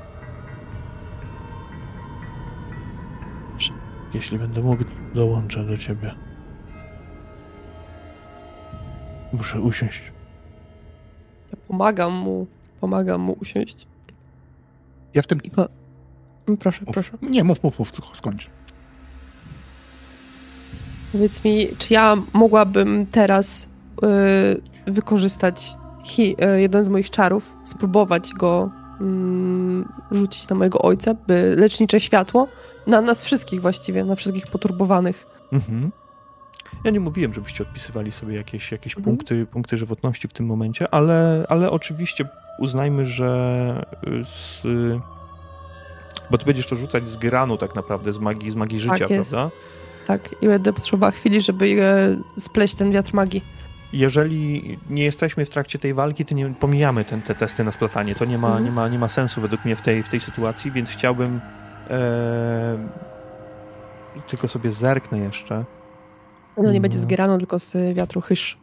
Jeśli 4.15 4.39
będę 4.39 4.63
mógł, 4.63 4.85
dołączę 5.15 5.65
do 5.65 5.79
ciebie. 5.79 6.15
Muszę 9.33 9.61
usiąść. 9.61 10.13
Ja 11.51 11.59
pomagam 11.69 12.13
mu, 12.13 12.47
pomagam 12.81 13.21
mu 13.21 13.37
usiąść. 13.41 13.87
Ja 15.15 15.23
w 15.23 15.27
tym... 15.27 15.41
Mm, 16.47 16.57
Proszę, 16.59 16.85
Mów. 16.87 16.95
proszę. 16.95 17.11
Nie, 17.23 17.45
mów, 17.45 17.63
mów, 17.63 17.79
mów, 17.79 17.91
skończ. 18.15 18.51
Powiedz 21.13 21.45
mi, 21.45 21.69
czy 21.79 21.95
ja 21.95 22.17
mogłabym 22.33 23.07
teraz 23.07 23.69
y, 24.87 24.93
wykorzystać 24.93 25.77
hi, 26.05 26.37
y, 26.57 26.61
jeden 26.61 26.85
z 26.85 26.89
moich 26.89 27.11
czarów, 27.11 27.55
spróbować 27.65 28.33
go 28.33 28.71
mm, 29.01 29.93
rzucić 30.11 30.49
na 30.49 30.57
mojego 30.57 30.79
ojca, 30.79 31.15
by 31.15 31.57
lecznicze 31.59 32.01
światło, 32.01 32.49
na 32.87 33.01
nas 33.01 33.25
wszystkich 33.25 33.61
właściwie, 33.61 34.05
na 34.05 34.17
wszystkich 34.17 34.47
poturbowanych. 34.47 35.27
Mhm. 35.53 35.91
Ja 36.85 36.91
nie 36.91 37.01
mówiłem, 37.01 37.35
żebyście 37.35 37.63
odpisywali 37.65 38.13
sobie 38.13 38.37
jakieś, 38.37 38.73
jakieś 38.73 38.97
Mhm. 38.97 39.05
punkty, 39.17 39.47
punkty 39.47 39.79
żywotności 39.79 40.29
w 40.29 40.33
tym 40.33 40.47
momencie, 40.47 40.95
ale, 40.95 41.47
ale 41.49 41.71
oczywiście 41.71 42.25
uznajmy, 42.59 43.07
że 43.07 43.87
y, 44.07 44.25
z, 44.25 44.63
bo 46.31 46.39
ty 46.39 46.45
będziesz 46.47 46.67
to 46.67 46.77
rzucać 46.77 47.09
z 47.09 47.17
granu 47.17 47.57
tak 47.57 47.75
naprawdę, 47.75 48.13
z 48.13 48.19
magii, 48.19 48.51
z 48.51 48.57
magii 48.57 48.79
życia, 48.79 49.07
jest. 49.11 49.31
prawda? 49.31 49.51
Tak, 50.07 50.35
i 50.43 50.47
będę 50.47 50.73
potrzebowała 50.73 51.11
chwili, 51.13 51.41
żeby 51.41 51.67
e, 52.37 52.41
spleść 52.41 52.75
ten 52.77 52.93
wiatr 52.93 53.15
magii. 53.15 53.45
Jeżeli 53.93 54.79
nie 54.91 55.05
jesteśmy 55.05 55.45
w 55.45 55.51
trakcie 55.51 55.79
tej 55.79 55.95
walki, 55.95 56.25
to 56.25 56.35
nie 56.35 56.49
pomijamy 56.61 57.05
ten, 57.05 57.23
te 57.23 57.35
testy 57.35 57.65
na 57.65 57.73
splatanie. 57.73 58.15
To 58.15 58.25
nie 58.25 58.39
ma, 58.39 58.47
Mhm. 58.49 58.65
nie 58.65 58.71
ma, 58.73 58.89
nie 58.89 58.99
ma 58.99 59.09
sensu 59.09 59.41
według 59.41 59.65
mnie 59.65 59.77
w 59.77 59.83
tej, 59.83 60.03
w 60.03 60.09
tej 60.09 60.21
sytuacji, 60.21 60.71
więc 60.71 60.91
chciałbym 60.91 61.41
e, 61.91 62.79
tylko 64.27 64.49
sobie 64.49 64.73
zerknę 64.73 65.19
jeszcze. 65.19 65.65
No 66.57 66.73
nie 66.73 66.81
będzie 66.81 66.99
No. 66.99 67.03
z 67.03 67.07
Gerano, 67.07 67.39
tylko 67.39 67.59
z 67.59 67.77
wiatru 67.95 68.21
chysz. 68.21 68.59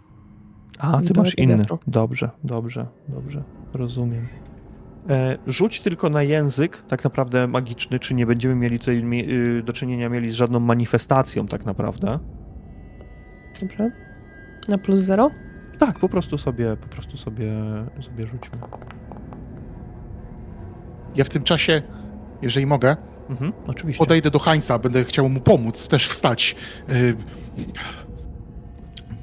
A, 0.80 1.02
ty 1.02 1.14
masz 1.18 1.38
inny. 1.38 1.58
wiatru. 1.58 1.80
Dobrze, 1.88 2.30
dobrze, 2.44 2.86
dobrze. 3.08 3.44
Rozumiem. 3.74 4.28
E, 5.10 5.38
rzuć 5.48 5.82
tylko 5.82 6.10
na 6.10 6.24
język, 6.24 6.84
tak 6.88 7.04
naprawdę 7.04 7.48
magiczny, 7.48 8.00
czy 8.00 8.14
nie 8.14 8.26
będziemy 8.26 8.56
mieli 8.56 8.80
tutaj 8.80 9.04
y, 9.30 9.64
do 9.64 9.74
czynienia 9.74 10.10
mieli 10.10 10.30
z 10.30 10.34
żadną 10.34 10.60
manifestacją, 10.60 11.48
tak 11.48 11.66
naprawdę. 11.66 12.20
Dobrze. 13.62 13.92
Na 14.68 14.78
plus 14.78 15.00
zero? 15.00 15.30
Tak, 15.80 16.00
po 16.00 16.10
prostu 16.10 16.38
sobie, 16.38 16.78
po 16.78 16.88
prostu 16.88 17.18
sobie, 17.18 17.52
sobie 18.02 18.24
rzućmy. 18.28 18.58
Ja 21.16 21.24
w 21.24 21.30
tym 21.30 21.44
czasie, 21.44 21.82
jeżeli 22.42 22.66
mogę, 22.66 22.98
Mhm, 23.30 23.54
oczywiście. 23.68 24.00
podejdę 24.00 24.32
do 24.32 24.40
Hańca, 24.40 24.80
będę 24.80 25.04
chciał 25.04 25.30
mu 25.30 25.40
pomóc, 25.42 25.88
też 25.88 26.08
wstać. 26.10 26.56
Yy... 26.88 27.16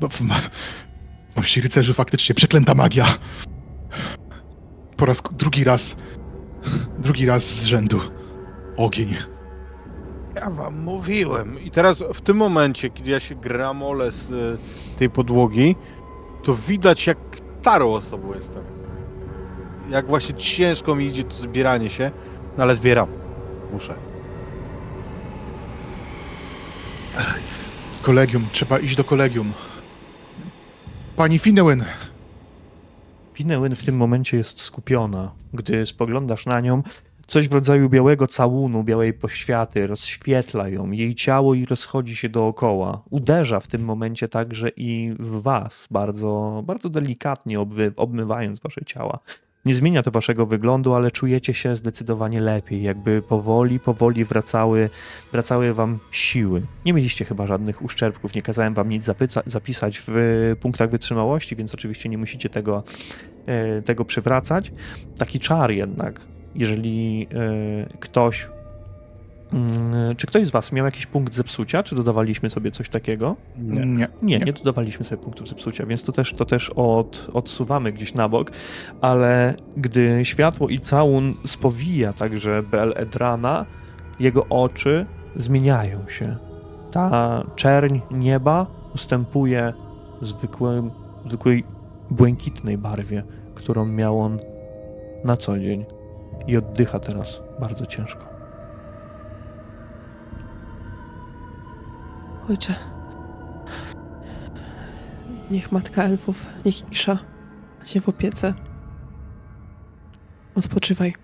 Bo 0.01 0.09
w. 0.09 0.21
Mości 1.37 1.61
rycerzy 1.61 1.95
faktycznie 1.95 2.35
przeklęta 2.35 2.75
magia. 2.75 3.07
Po 4.97 5.07
raz 5.07 5.23
drugi 5.33 5.65
raz, 5.65 5.97
drugi 6.99 7.27
raz 7.27 7.45
z 7.45 7.65
rzędu. 7.65 8.01
Ogień. 8.77 9.17
Ja 10.35 10.51
wam 10.51 10.83
mówiłem. 10.83 11.61
I 11.61 11.71
teraz 11.71 12.05
w 12.15 12.21
tym 12.21 12.37
momencie, 12.37 12.91
kiedy 12.91 13.11
ja 13.11 13.21
się 13.21 13.35
gramolę 13.35 14.13
z 14.13 14.31
y, 14.31 14.59
tej 14.99 15.11
podłogi, 15.11 15.77
to 16.45 16.55
widać 16.55 17.07
jak 17.07 17.19
starą 17.61 17.95
osobą 17.95 18.35
jestem. 18.35 18.65
Jak 19.89 20.07
właśnie 20.07 20.35
ciężko 20.35 20.95
mi 20.95 21.07
idzie 21.07 21.25
to 21.25 21.35
zbieranie 21.35 21.91
się, 21.91 22.11
no 22.57 22.63
ale 22.63 22.75
zbieram. 22.75 23.09
Muszę. 23.73 23.95
Kolegium, 28.07 28.47
trzeba 28.53 28.79
iść 28.79 28.97
do 28.97 29.05
kolegium. 29.05 29.53
Pani 31.17 31.39
Finnewen, 31.39 31.85
Pinewyn 33.35 33.77
w 33.77 33.85
tym 33.85 33.97
momencie 33.97 34.37
jest 34.37 34.61
skupiona. 34.61 35.33
Gdy 35.55 35.87
spoglądasz 35.87 36.47
na 36.47 36.61
nią, 36.61 36.83
coś 37.27 37.49
w 37.49 37.53
rodzaju 37.53 37.89
białego 37.89 38.27
całunu, 38.27 38.85
białej 38.85 39.13
poświaty 39.13 39.87
rozświetla 39.87 40.69
ją, 40.69 40.91
jej 40.91 41.15
ciało 41.15 41.55
i 41.55 41.67
rozchodzi 41.67 42.17
się 42.17 42.29
dookoła. 42.29 43.03
Uderza 43.11 43.61
w 43.61 43.67
tym 43.67 43.85
momencie 43.85 44.29
także 44.29 44.69
i 44.77 45.15
w 45.19 45.43
was, 45.43 45.89
bardzo, 45.91 46.63
bardzo 46.67 46.91
delikatnie 46.91 47.61
obmywając 47.97 48.61
wasze 48.61 48.85
ciała. 48.85 49.19
Nie 49.67 49.75
zmienia 49.75 50.03
to 50.03 50.11
waszego 50.11 50.47
wyglądu, 50.47 50.95
ale 50.95 51.11
czujecie 51.11 51.55
się 51.55 51.77
zdecydowanie 51.77 52.41
lepiej, 52.41 52.83
jakby 52.83 53.23
powoli, 53.23 53.81
powoli 53.81 54.25
wracały, 54.25 54.91
wracały 55.33 55.75
wam 55.75 55.99
siły. 56.11 56.63
Nie 56.85 56.93
mieliście 56.93 57.25
chyba 57.25 57.47
żadnych 57.47 57.83
uszczerbków, 57.83 58.35
nie 58.35 58.43
kazałem 58.43 58.75
wam 58.75 58.89
nic 58.89 59.11
zapisać 59.47 60.03
w 60.07 60.57
punktach 60.61 60.91
wytrzymałości, 60.91 61.57
więc 61.57 61.75
oczywiście 61.75 62.09
nie 62.09 62.19
musicie 62.19 62.49
tego, 62.49 62.83
e, 63.47 63.83
tego 63.83 64.05
przywracać. 64.05 64.73
Taki 65.19 65.41
czar 65.41 65.71
jednak, 65.71 66.21
jeżeli 66.55 67.27
e, 67.35 67.99
ktoś. 68.01 68.49
Mm, 69.53 70.17
Czy 70.17 70.27
ktoś 70.27 70.47
z 70.47 70.51
Was 70.51 70.73
miał 70.73 70.87
jakiś 70.87 71.07
punkt 71.07 71.35
zepsucia? 71.35 71.83
Czy 71.83 71.95
dodawaliśmy 71.95 72.51
sobie 72.51 72.71
coś 72.71 72.89
takiego? 72.89 73.37
Nie. 73.59 73.87
nie. 73.87 74.09
Nie, 74.23 74.39
nie 74.39 74.53
dodawaliśmy 74.53 75.05
sobie 75.05 75.23
punktów 75.23 75.49
zepsucia, 75.49 75.87
więc 75.87 76.03
to 76.03 76.13
też, 76.13 76.33
to 76.33 76.45
też 76.45 76.71
od, 76.71 77.29
odsuwamy 77.33 77.93
gdzieś 77.93 78.15
na 78.15 78.29
bok, 78.29 78.51
ale 79.01 79.55
gdy 79.77 80.25
światło 80.25 80.69
i 80.69 80.79
całun 80.79 81.35
spowija 81.47 82.13
także 82.13 82.63
Bel 82.63 82.93
Edrana, 82.97 83.67
jego 84.21 84.47
oczy 84.51 85.07
zmieniają 85.37 86.09
się. 86.09 86.37
Ta 86.93 87.43
czerń 87.57 88.01
nieba 88.11 88.67
ustępuje 88.95 89.73
zwykłym, 90.23 90.91
zwykłej 91.27 91.65
błękitnej 92.11 92.79
barwie, 92.79 93.23
którą 93.55 93.87
miał 93.87 94.21
on 94.21 94.39
na 95.25 95.37
co 95.37 95.59
dzień 95.59 95.85
i 96.47 96.57
oddycha 96.57 96.99
teraz 97.01 97.43
bardzo 97.61 97.87
ciężko. 97.87 98.36
Ojcze. 102.49 102.75
Niech 105.51 105.73
matka 105.73 106.03
elfów, 106.03 106.47
niech 106.65 106.93
Isza 106.93 107.19
cię 107.85 108.01
w 108.01 108.09
opiece. 108.09 108.55
Odpoczywaj. 110.55 111.15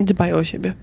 Dbaj 0.00 0.32
o 0.32 0.44
siebie. 0.44 0.74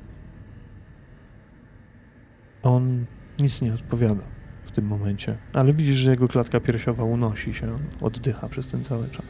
On 2.64 3.06
nic 3.40 3.61
nie 3.61 3.73
odpowiada 3.73 4.23
w 4.64 4.72
tym 4.72 4.85
momencie, 4.85 5.38
ale 5.53 5.73
widzisz, 5.73 5.98
że 5.98 6.11
jego 6.11 6.27
klatka 6.27 6.60
piersiowa 6.60 7.03
unosi 7.03 7.53
się, 7.53 7.80
oddycha 8.02 8.49
przez 8.49 8.68
ten 8.68 8.84
cały 8.84 9.10
czas. 9.10 9.26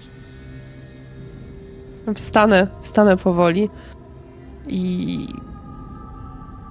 Wstanę, 2.16 2.68
wstanę 2.82 3.18
powoli 3.18 3.70
i 4.68 5.28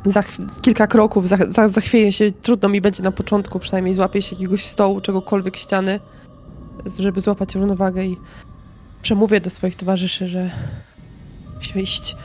za 0.05 0.23
kilka 0.63 0.87
kroków 0.87 1.29
za, 1.29 1.37
za, 1.49 1.69
zachwieję 1.69 2.13
się. 2.13 2.33
Trudno 2.33 2.69
mi 2.69 2.81
będzie 2.81 3.03
na 3.03 3.13
początku, 3.13 3.59
przynajmniej 3.59 3.95
złapię 3.95 4.23
się 4.23 4.37
jakiegoś 4.37 4.65
stołu, 4.65 5.01
czegokolwiek 5.01 5.57
ściany, 5.57 6.01
żeby 6.99 7.21
złapać 7.21 7.55
równowagę 7.55 8.05
i 8.05 8.17
przemówię 9.03 9.41
do 9.41 9.51
swoich 9.51 9.77
towarzyszy, 9.77 10.29
że 10.29 10.51
musimy 11.57 11.83
iść. 11.83 12.17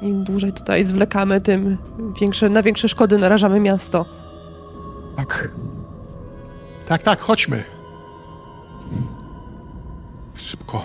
Im 0.00 0.24
dłużej 0.24 0.52
tutaj 0.52 0.84
zwlekamy, 0.84 1.40
tym 1.40 1.78
większe, 2.20 2.48
na 2.48 2.62
większe 2.62 2.88
szkody 2.88 3.18
narażamy 3.18 3.60
miasto. 3.60 4.06
Tak. 5.16 5.48
Tak, 6.86 7.02
tak, 7.02 7.20
chodźmy. 7.20 7.64
Szybko. 10.34 10.84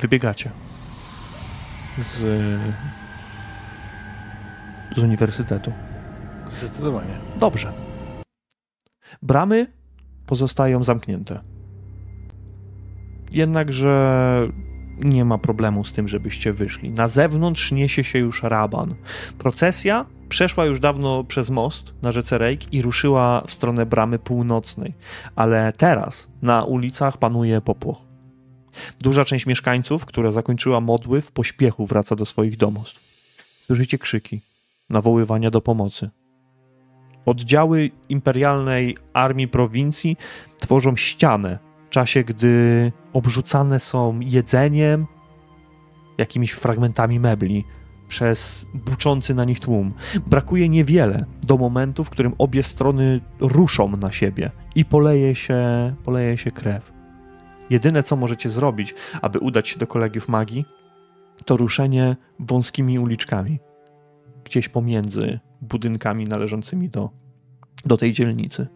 Wybiegacie 0.00 0.50
z, 1.98 2.22
z 4.96 4.98
uniwersytetu. 4.98 5.72
Zdecydowanie. 6.50 7.18
Dobrze. 7.40 7.72
Bramy 9.22 9.66
pozostają 10.26 10.84
zamknięte. 10.84 11.40
Jednakże 13.32 14.48
nie 14.98 15.24
ma 15.24 15.38
problemu 15.38 15.84
z 15.84 15.92
tym, 15.92 16.08
żebyście 16.08 16.52
wyszli. 16.52 16.90
Na 16.90 17.08
zewnątrz 17.08 17.72
niesie 17.72 18.04
się 18.04 18.18
już 18.18 18.42
raban. 18.42 18.94
Procesja 19.38 20.06
przeszła 20.28 20.64
już 20.64 20.80
dawno 20.80 21.24
przez 21.24 21.50
most 21.50 21.94
na 22.02 22.12
rzece 22.12 22.38
Rejk 22.38 22.72
i 22.72 22.82
ruszyła 22.82 23.42
w 23.46 23.52
stronę 23.52 23.86
bramy 23.86 24.18
północnej, 24.18 24.94
ale 25.36 25.72
teraz 25.72 26.28
na 26.42 26.64
ulicach 26.64 27.16
panuje 27.16 27.60
popłoch. 27.60 27.98
Duża 29.00 29.24
część 29.24 29.46
mieszkańców, 29.46 30.06
która 30.06 30.32
zakończyła 30.32 30.80
modły, 30.80 31.20
w 31.20 31.32
pośpiechu 31.32 31.86
wraca 31.86 32.16
do 32.16 32.26
swoich 32.26 32.56
domostw. 32.56 33.00
Słyszycie 33.66 33.98
krzyki, 33.98 34.40
nawoływania 34.94 35.50
do 35.50 35.60
pomocy. 35.60 36.10
Oddziały 37.26 37.90
imperialnej 38.08 38.96
armii 39.12 39.48
prowincji 39.48 40.16
tworzą 40.58 40.96
ścianę 40.96 41.58
w 41.86 41.90
czasie, 41.90 42.24
gdy 42.24 42.92
obrzucane 43.12 43.80
są 43.80 44.20
jedzeniem, 44.20 45.06
jakimiś 46.18 46.52
fragmentami 46.52 47.20
mebli 47.20 47.64
przez 48.08 48.66
buczący 48.74 49.34
na 49.34 49.44
nich 49.44 49.60
tłum. 49.60 49.94
Brakuje 50.26 50.68
niewiele 50.68 51.24
do 51.42 51.56
momentu, 51.56 52.04
w 52.04 52.10
którym 52.10 52.34
obie 52.38 52.62
strony 52.62 53.20
ruszą 53.40 53.96
na 53.96 54.12
siebie 54.12 54.50
i 54.74 54.84
poleje 54.84 55.34
się, 55.34 55.58
poleje 56.04 56.38
się 56.38 56.50
krew. 56.50 56.92
Jedyne, 57.70 58.02
co 58.02 58.16
możecie 58.16 58.50
zrobić, 58.50 58.94
aby 59.22 59.38
udać 59.38 59.68
się 59.68 59.78
do 59.78 59.86
kolegiów 59.86 60.28
magii, 60.28 60.64
to 61.44 61.56
ruszenie 61.56 62.16
wąskimi 62.38 62.98
uliczkami, 62.98 63.58
gdzieś 64.44 64.68
pomiędzy 64.68 65.40
budynkami 65.60 66.24
należącymi 66.24 66.88
do, 66.88 67.10
do 67.84 67.96
tej 67.96 68.12
dzielnicy. 68.12 68.66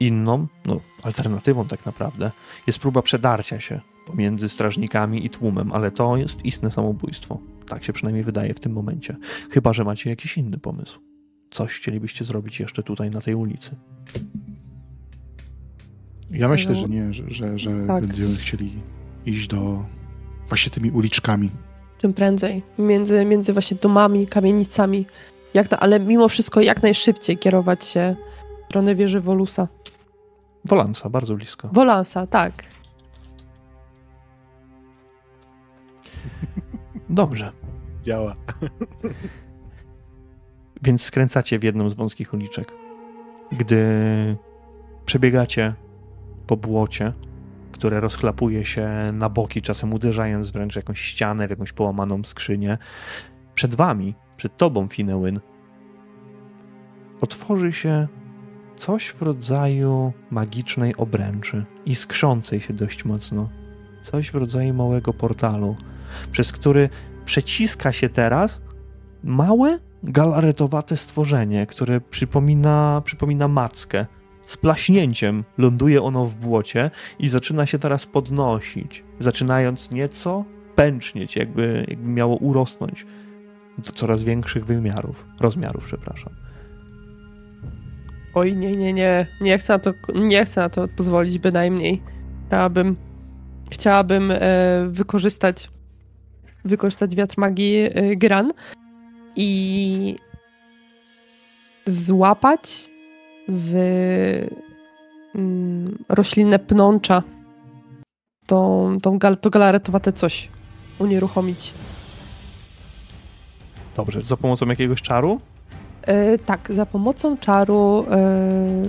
Inną, 0.00 0.46
no, 0.66 0.80
alternatywą 1.02 1.68
tak 1.68 1.86
naprawdę, 1.86 2.30
jest 2.66 2.78
próba 2.78 3.02
przedarcia 3.02 3.60
się 3.60 3.80
pomiędzy 4.06 4.48
strażnikami 4.48 5.26
i 5.26 5.30
tłumem, 5.30 5.72
ale 5.72 5.90
to 5.90 6.16
jest 6.16 6.44
istne 6.44 6.70
samobójstwo. 6.70 7.38
Tak 7.68 7.84
się 7.84 7.92
przynajmniej 7.92 8.24
wydaje 8.24 8.54
w 8.54 8.60
tym 8.60 8.72
momencie. 8.72 9.16
Chyba, 9.50 9.72
że 9.72 9.84
macie 9.84 10.10
jakiś 10.10 10.38
inny 10.38 10.58
pomysł. 10.58 11.00
Coś 11.50 11.72
chcielibyście 11.72 12.24
zrobić 12.24 12.60
jeszcze 12.60 12.82
tutaj 12.82 13.10
na 13.10 13.20
tej 13.20 13.34
ulicy. 13.34 13.76
Ja 16.30 16.48
myślę, 16.48 16.74
że 16.74 16.88
nie, 16.88 17.12
że, 17.12 17.30
że, 17.30 17.58
że 17.58 17.86
Tak. 17.86 18.06
będziemy 18.06 18.36
chcieli 18.36 18.72
iść 19.26 19.46
do 19.46 19.84
właśnie 20.48 20.70
tymi 20.70 20.90
uliczkami. 20.90 21.50
Czym 22.02 22.14
prędzej. 22.14 22.62
Między, 22.78 23.24
między 23.24 23.52
właśnie 23.52 23.76
domami, 23.76 24.26
kamienicami. 24.26 25.06
Jak 25.54 25.70
na, 25.70 25.80
ale 25.80 26.00
mimo 26.00 26.28
wszystko 26.28 26.60
jak 26.60 26.82
najszybciej 26.82 27.38
kierować 27.38 27.84
się 27.84 28.16
w 28.62 28.64
stronę 28.64 28.94
wieży 28.94 29.20
Wolusa. 29.20 29.68
Wolansa, 30.64 31.10
bardzo 31.10 31.34
blisko. 31.34 31.68
Wolansa, 31.72 32.26
tak. 32.26 32.64
Dobrze. 37.08 37.52
Działa. 38.02 38.36
Więc 40.82 41.02
skręcacie 41.02 41.58
w 41.58 41.62
jedną 41.62 41.90
z 41.90 41.94
wąskich 41.94 42.34
uliczek. 42.34 42.72
Gdy 43.52 43.86
przebiegacie 45.06 45.74
po 46.46 46.56
błocie, 46.56 47.12
które 47.82 48.00
rozchlapuje 48.00 48.64
się 48.64 48.88
na 49.12 49.28
boki, 49.28 49.62
czasem 49.62 49.94
uderzając 49.94 50.50
wręcz 50.50 50.72
w 50.72 50.76
jakąś 50.76 51.00
ścianę, 51.00 51.46
w 51.46 51.50
jakąś 51.50 51.72
połamaną 51.72 52.24
skrzynię, 52.24 52.78
przed 53.54 53.74
wami, 53.74 54.14
przed 54.36 54.56
tobą, 54.56 54.88
Finewyn, 54.88 55.40
otworzy 57.20 57.72
się 57.72 58.08
coś 58.76 59.08
w 59.08 59.22
rodzaju 59.22 60.12
magicznej 60.30 60.96
obręczy, 60.96 61.64
iskrzącej 61.86 62.60
się 62.60 62.74
dość 62.74 63.04
mocno. 63.04 63.48
Coś 64.02 64.30
w 64.30 64.34
rodzaju 64.34 64.74
małego 64.74 65.12
portalu, 65.12 65.76
przez 66.32 66.52
który 66.52 66.88
przeciska 67.24 67.92
się 67.92 68.08
teraz 68.08 68.60
małe, 69.24 69.78
galaretowate 70.02 70.96
stworzenie, 70.96 71.66
które 71.66 72.00
przypomina, 72.00 73.02
przypomina 73.04 73.48
mackę. 73.48 74.06
Z 74.46 74.56
plaśnięciem 74.56 75.44
ląduje 75.58 76.02
ono 76.02 76.26
w 76.26 76.36
błocie 76.36 76.90
i 77.18 77.28
zaczyna 77.28 77.66
się 77.66 77.78
teraz 77.78 78.06
podnosić, 78.06 79.04
zaczynając 79.20 79.90
nieco 79.90 80.44
pęcznieć, 80.74 81.36
jakby, 81.36 81.84
jakby 81.88 82.08
miało 82.08 82.36
urosnąć 82.36 83.06
do 83.78 83.92
coraz 83.92 84.24
większych 84.24 84.64
wymiarów, 84.64 85.26
rozmiarów, 85.40 85.84
przepraszam. 85.84 86.32
Oj, 88.34 88.56
nie, 88.56 88.76
nie, 88.76 88.92
nie. 88.92 89.26
Nie 89.40 89.58
chcę 89.58 89.72
na 89.72 89.78
to, 89.78 89.92
nie 90.14 90.44
chcę 90.44 90.60
na 90.60 90.68
to 90.68 90.88
pozwolić 90.88 91.38
bynajmniej. 91.38 92.02
Chciałabym, 92.46 92.96
chciałabym 93.70 94.30
e, 94.30 94.38
wykorzystać 94.88 95.70
wykorzystać 96.64 97.16
wiatr 97.16 97.34
magii 97.38 97.76
e, 97.76 98.16
Gran 98.16 98.52
i 99.36 100.16
złapać 101.86 102.90
w 103.48 103.74
mm, 105.34 105.98
roślinne 106.08 106.58
pnącza 106.58 107.22
tą, 108.46 108.98
tą 109.02 109.18
gal, 109.18 109.36
to 109.36 109.50
galaretowate 109.50 110.12
coś 110.12 110.48
unieruchomić. 110.98 111.72
Dobrze, 113.96 114.22
za 114.22 114.36
pomocą 114.36 114.66
jakiegoś 114.66 115.02
czaru? 115.02 115.40
E, 116.02 116.38
tak, 116.38 116.72
za 116.72 116.86
pomocą 116.86 117.36
czaru 117.36 118.06
e, 118.10 118.86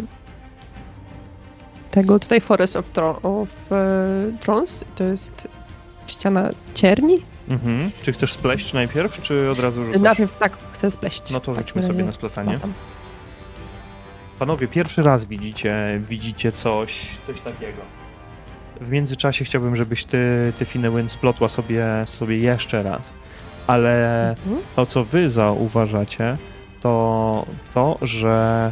tego 1.92 2.20
tutaj 2.20 2.42
Forest 2.42 2.76
of, 2.76 2.90
Tro 2.90 3.22
of 3.22 3.50
e, 3.72 4.38
Thrones, 4.40 4.86
to 4.96 5.04
jest 5.04 5.48
ściana 6.08 6.50
cierni. 6.74 7.22
Mhm. 7.50 7.92
Czy 8.04 8.12
chcesz 8.12 8.34
spleść 8.34 8.74
najpierw, 8.74 9.22
czy 9.22 9.50
od 9.50 9.60
razu 9.60 9.86
rzucasz? 9.86 10.02
Najpierw 10.02 10.38
tak, 10.38 10.58
chcę 10.72 10.92
spleść. 10.92 11.32
No 11.32 11.40
to 11.40 11.54
W 11.54 11.58
rzućmy 11.58 11.84
sobie 11.84 12.04
na 12.04 12.12
splecanie. 12.12 12.50
spadam. 12.58 12.74
Panowie, 14.44 14.68
pierwszy 14.68 15.04
raz 15.04 15.26
widzicie, 15.26 16.02
widzicie 16.10 16.52
coś, 16.52 17.08
coś 17.28 17.42
takiego. 17.42 17.82
W 18.82 18.90
międzyczasie 18.90 19.46
chciałbym, 19.46 19.76
żebyś 19.76 20.06
ty, 20.06 20.54
ty 20.60 20.66
Finewyn, 20.66 21.10
splotła 21.10 21.50
sobie, 21.50 21.86
sobie 22.06 22.38
jeszcze 22.38 22.84
raz. 22.84 23.14
Ale 23.68 24.30
Mhm. 24.30 24.58
to, 24.76 24.86
co 24.86 25.04
wy 25.04 25.30
zauważacie, 25.30 26.38
to 26.82 27.46
to, 27.74 27.98
że 28.02 28.72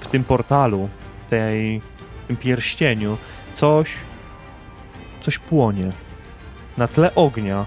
w 0.00 0.06
tym 0.06 0.24
portalu, 0.24 0.88
w 1.26 1.30
tej, 1.30 1.80
w 2.24 2.26
tym 2.26 2.36
pierścieniu, 2.36 3.16
coś, 3.54 3.92
coś 5.20 5.38
płonie. 5.38 5.92
Na 6.78 6.88
tle 6.88 7.14
ognia 7.14 7.64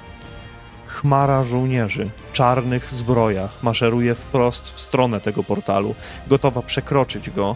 chmara 1.02 1.44
żołnierzy 1.44 2.10
w 2.24 2.32
czarnych 2.32 2.92
zbrojach 2.92 3.64
maszeruje 3.64 4.16
wprost 4.16 4.64
w 4.64 4.80
stronę 4.80 5.22
tego 5.22 5.44
portalu, 5.44 5.96
gotowa 6.28 6.62
przekroczyć 6.62 7.30
go 7.30 7.56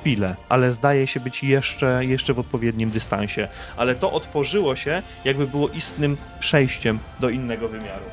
chwilę, 0.00 0.36
ale 0.48 0.72
zdaje 0.72 1.06
się 1.06 1.20
być 1.20 1.44
jeszcze, 1.44 2.04
jeszcze 2.04 2.34
w 2.34 2.38
odpowiednim 2.38 2.90
dystansie. 2.90 3.48
Ale 3.76 3.94
to 3.94 4.12
otworzyło 4.12 4.76
się, 4.76 5.02
jakby 5.24 5.46
było 5.46 5.68
istnym 5.68 6.16
przejściem 6.40 6.98
do 7.20 7.28
innego 7.28 7.68
wymiaru. 7.68 8.04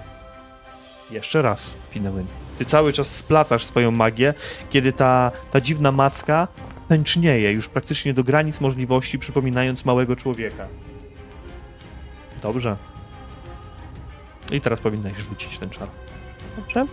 Jeszcze 1.12 1.42
raz, 1.42 1.78
Pinewyn. 1.94 2.26
Ty 2.58 2.66
cały 2.66 2.94
czas 2.94 3.08
splatasz 3.08 3.66
swoją 3.66 3.92
magię, 3.92 4.34
kiedy 4.70 4.94
ta, 4.94 5.32
ta 5.52 5.62
dziwna 5.62 5.92
macka 5.92 6.48
pęcznieje 6.88 7.52
już 7.52 7.70
praktycznie 7.70 8.14
do 8.14 8.24
granic 8.24 8.62
możliwości, 8.62 9.20
przypominając 9.20 9.86
małego 9.86 10.16
człowieka. 10.16 10.68
Dobrze. 12.42 12.91
I 14.52 14.62
teraz 14.62 14.80
powinnaś 14.80 15.18
rzucić 15.18 15.58
ten 15.58 15.70
czar. 15.70 15.88
Dobrze. 16.58 16.86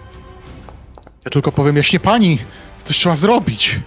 Ja 1.25 1.31
tylko 1.31 1.53
powiem 1.53 1.77
jaśnie 1.77 2.01
pani, 2.01 2.39
coś 2.85 2.97
trzeba 2.97 3.17
zrobić. 3.17 3.81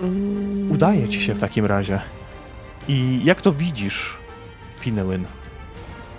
Mm. 0.00 0.72
Udaje 0.72 1.08
ci 1.08 1.22
się 1.22 1.34
w 1.34 1.38
takim 1.38 1.66
razie. 1.66 2.00
I 2.88 3.20
jak 3.24 3.40
to 3.40 3.52
widzisz, 3.52 4.16
Finewyn? 4.78 5.24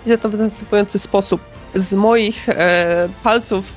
Widzę 0.04 0.18
to 0.18 0.28
w 0.28 0.38
następujący 0.38 0.98
sposób. 0.98 1.40
Z 1.74 1.92
moich 1.92 2.48
e, 2.48 3.08
palców, 3.22 3.72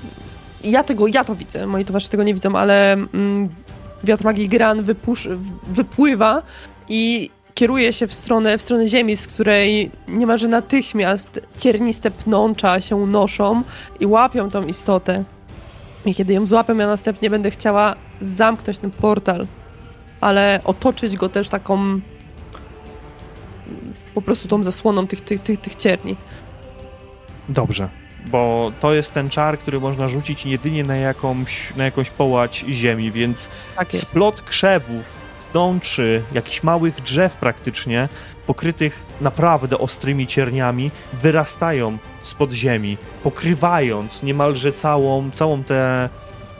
ja 0.64 0.84
tego, 0.84 1.08
ja 1.08 1.24
to 1.24 1.36
widzę, 1.36 1.68
moi 1.68 1.86
towarzysze 1.86 2.12
tego 2.12 2.24
nie 2.24 2.34
widzą, 2.34 2.56
ale 2.56 2.94
mm, 2.94 3.50
wiatr 4.04 4.24
magii 4.24 4.50
Gran 4.50 4.84
wypusz, 4.84 5.28
wypływa 5.68 6.42
i 6.90 7.30
kieruje 7.56 7.94
się 7.94 8.08
w 8.08 8.14
stronę, 8.14 8.58
w 8.58 8.62
stronę 8.62 8.88
ziemi, 8.88 9.18
z 9.18 9.28
której 9.28 9.92
niemalże 10.08 10.48
natychmiast 10.48 11.42
cierniste 11.60 12.12
pnącza 12.12 12.82
się 12.82 12.96
unoszą 12.96 13.64
i 14.00 14.06
łapią 14.06 14.50
tą 14.50 14.66
istotę. 14.66 15.24
I 16.06 16.16
kiedy 16.16 16.34
ją 16.34 16.46
złapią, 16.46 16.78
ja 16.78 16.88
następnie 16.88 17.30
będę 17.30 17.52
chciała 17.52 17.96
zamknąć 18.20 18.80
ten 18.80 18.92
portal, 18.92 19.48
ale 20.22 20.60
otoczyć 20.64 21.18
go 21.18 21.30
też 21.30 21.50
taką 21.50 22.00
po 24.14 24.22
prostu 24.22 24.48
tą 24.48 24.64
zasłoną 24.64 25.08
tych, 25.08 25.22
tych, 25.22 25.40
tych, 25.40 25.62
tych 25.62 25.76
cierni. 25.76 26.16
Dobrze. 27.50 27.90
Bo 28.26 28.72
to 28.80 28.94
jest 28.94 29.14
ten 29.14 29.30
czar, 29.30 29.60
który 29.60 29.80
można 29.80 30.08
rzucić 30.08 30.46
jedynie 30.46 30.84
na 30.84 30.96
jakąś, 30.96 31.76
na 31.76 31.86
jakąś 31.86 32.10
połać 32.10 32.66
ziemi, 32.70 33.12
więc 33.12 33.50
Tak 33.76 33.92
splot 33.92 34.42
krzewów, 34.42 35.25
tączy, 35.56 36.24
jakichś 36.34 36.64
małych 36.64 37.02
drzew 37.02 37.36
praktycznie, 37.36 38.10
pokrytych 38.48 39.04
naprawdę 39.22 39.78
ostrymi 39.78 40.28
cierniami, 40.28 40.92
wyrastają 41.14 41.98
spod 42.22 42.52
ziemi, 42.52 42.98
pokrywając 43.24 44.24
niemalże 44.24 44.72
całą, 44.72 45.32
całą 45.32 45.64
tę 45.64 46.10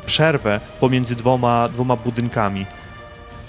przerwę 0.06 0.60
pomiędzy 0.80 1.16
dwoma, 1.16 1.70
dwoma 1.70 1.96
budynkami. 1.96 2.66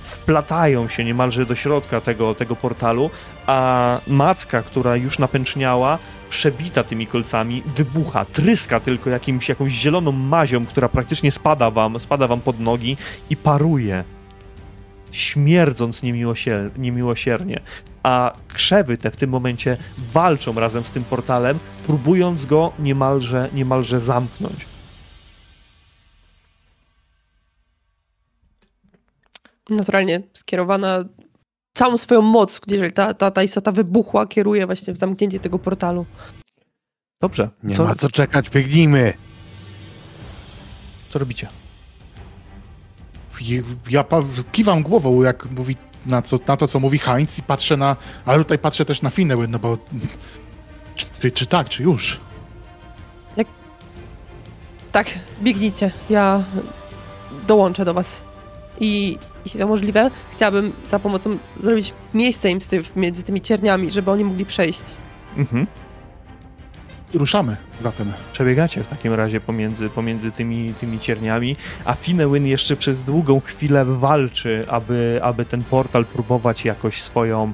Wplatają 0.01 0.89
się 0.89 1.05
niemalże 1.05 1.47
do 1.47 1.55
środka 1.55 2.01
tego, 2.01 2.35
tego 2.35 2.57
portalu, 2.57 3.11
a 3.47 3.99
macka, 4.07 4.63
która 4.63 4.97
już 4.97 5.19
napęczniała, 5.19 5.99
przebita 6.29 6.85
tymi 6.85 7.07
kolcami, 7.07 7.63
wybucha, 7.67 8.25
tryska 8.25 8.81
tylko 8.81 9.11
jakimś, 9.11 9.49
jakąś 9.49 9.73
zieloną 9.73 10.13
mazią, 10.13 10.67
która 10.67 10.89
praktycznie 10.89 11.31
spada 11.31 11.71
wam, 11.71 12.01
spada 12.01 12.27
wam 12.27 12.41
pod 12.41 12.61
nogi 12.61 12.97
i 13.31 13.37
paruje, 13.37 14.05
śmierdząc 15.17 16.03
niemiłosier 16.03 16.79
niemiłosiernie. 16.79 17.61
A 18.03 18.37
krzewy 18.49 18.99
te 18.99 19.11
w 19.11 19.17
tym 19.17 19.31
momencie 19.31 19.77
walczą 20.13 20.55
razem 20.55 20.85
z 20.85 20.91
tym 20.91 21.05
portalem, 21.05 21.59
próbując 21.87 22.47
go 22.47 22.73
niemalże, 22.79 23.49
niemalże 23.53 24.01
zamknąć. 24.01 24.67
naturalnie 29.71 30.23
skierowana 30.35 31.05
całą 31.75 31.99
swoją 31.99 32.23
moc, 32.23 32.61
jeżeli 32.67 32.93
ta, 32.93 33.15
ta, 33.15 33.31
ta 33.31 33.43
istota 33.43 33.73
wybuchła, 33.73 34.27
kieruje 34.27 34.67
właśnie 34.67 34.93
w 34.93 34.97
zamknięcie 34.97 35.41
tego 35.41 35.59
portalu. 35.59 36.07
Dobrze, 37.21 37.51
Nie 37.63 37.77
co, 37.77 37.85
ma 37.85 37.95
co 37.95 38.11
czekać, 38.11 38.51
biegnijmy. 38.51 39.15
co 41.11 41.19
robicie? 41.19 41.49
Ja 43.91 44.05
kiwam 44.53 44.83
głową, 44.83 45.23
jak 45.23 45.51
mówi 45.51 45.77
na, 46.07 46.23
co, 46.23 46.39
na 46.47 46.57
to, 46.57 46.69
co 46.69 46.81
mówi 46.81 46.99
Heinz 46.99 47.39
i 47.39 47.43
patrzę 47.43 47.77
na... 47.77 47.97
Ale 48.25 48.39
tutaj 48.39 48.59
patrzę 48.59 48.85
też 48.85 49.03
na 49.03 49.11
Finneły, 49.11 49.49
no 49.49 49.59
bo... 49.59 49.79
Czy, 51.21 51.31
czy 51.31 51.47
tak, 51.47 51.69
czy 51.69 51.83
już? 51.83 52.21
Tak, 54.97 55.07
biegnijcie. 55.43 55.91
Ja 56.11 56.43
dołączę 57.47 57.85
do 57.85 57.95
was. 57.95 58.25
I 58.81 59.19
jeśli 59.45 59.61
to 59.61 59.67
możliwe, 59.67 60.11
chciałabym 60.33 60.73
za 60.85 60.99
pomocą 60.99 61.39
zrobić 61.63 61.93
miejsce 62.15 62.51
im 62.51 62.61
z 62.61 62.67
ty, 62.67 62.85
między 62.97 63.23
tymi 63.23 63.41
cierniami, 63.41 63.91
żeby 63.91 64.11
oni 64.11 64.25
mogli 64.25 64.47
przejść. 64.47 64.83
Mhm. 65.37 65.67
Ruszamy 67.17 67.57
zatem. 67.83 68.13
Przebiegacie 68.33 68.85
w 68.85 68.87
takim 68.87 69.15
razie 69.15 69.41
pomiędzy, 69.41 69.91
pomiędzy 69.91 70.33
tymi, 70.33 70.75
tymi 70.81 70.99
cierniami, 70.99 71.57
a 71.85 71.95
Finewyn 71.95 72.47
jeszcze 72.47 72.77
przez 72.77 73.03
długą 73.03 73.41
chwilę 73.41 73.85
walczy, 73.85 74.65
aby, 74.69 75.21
aby 75.23 75.45
ten 75.45 75.65
portal 75.65 76.05
próbować 76.05 76.65
jakoś 76.65 77.03
swoją, 77.03 77.53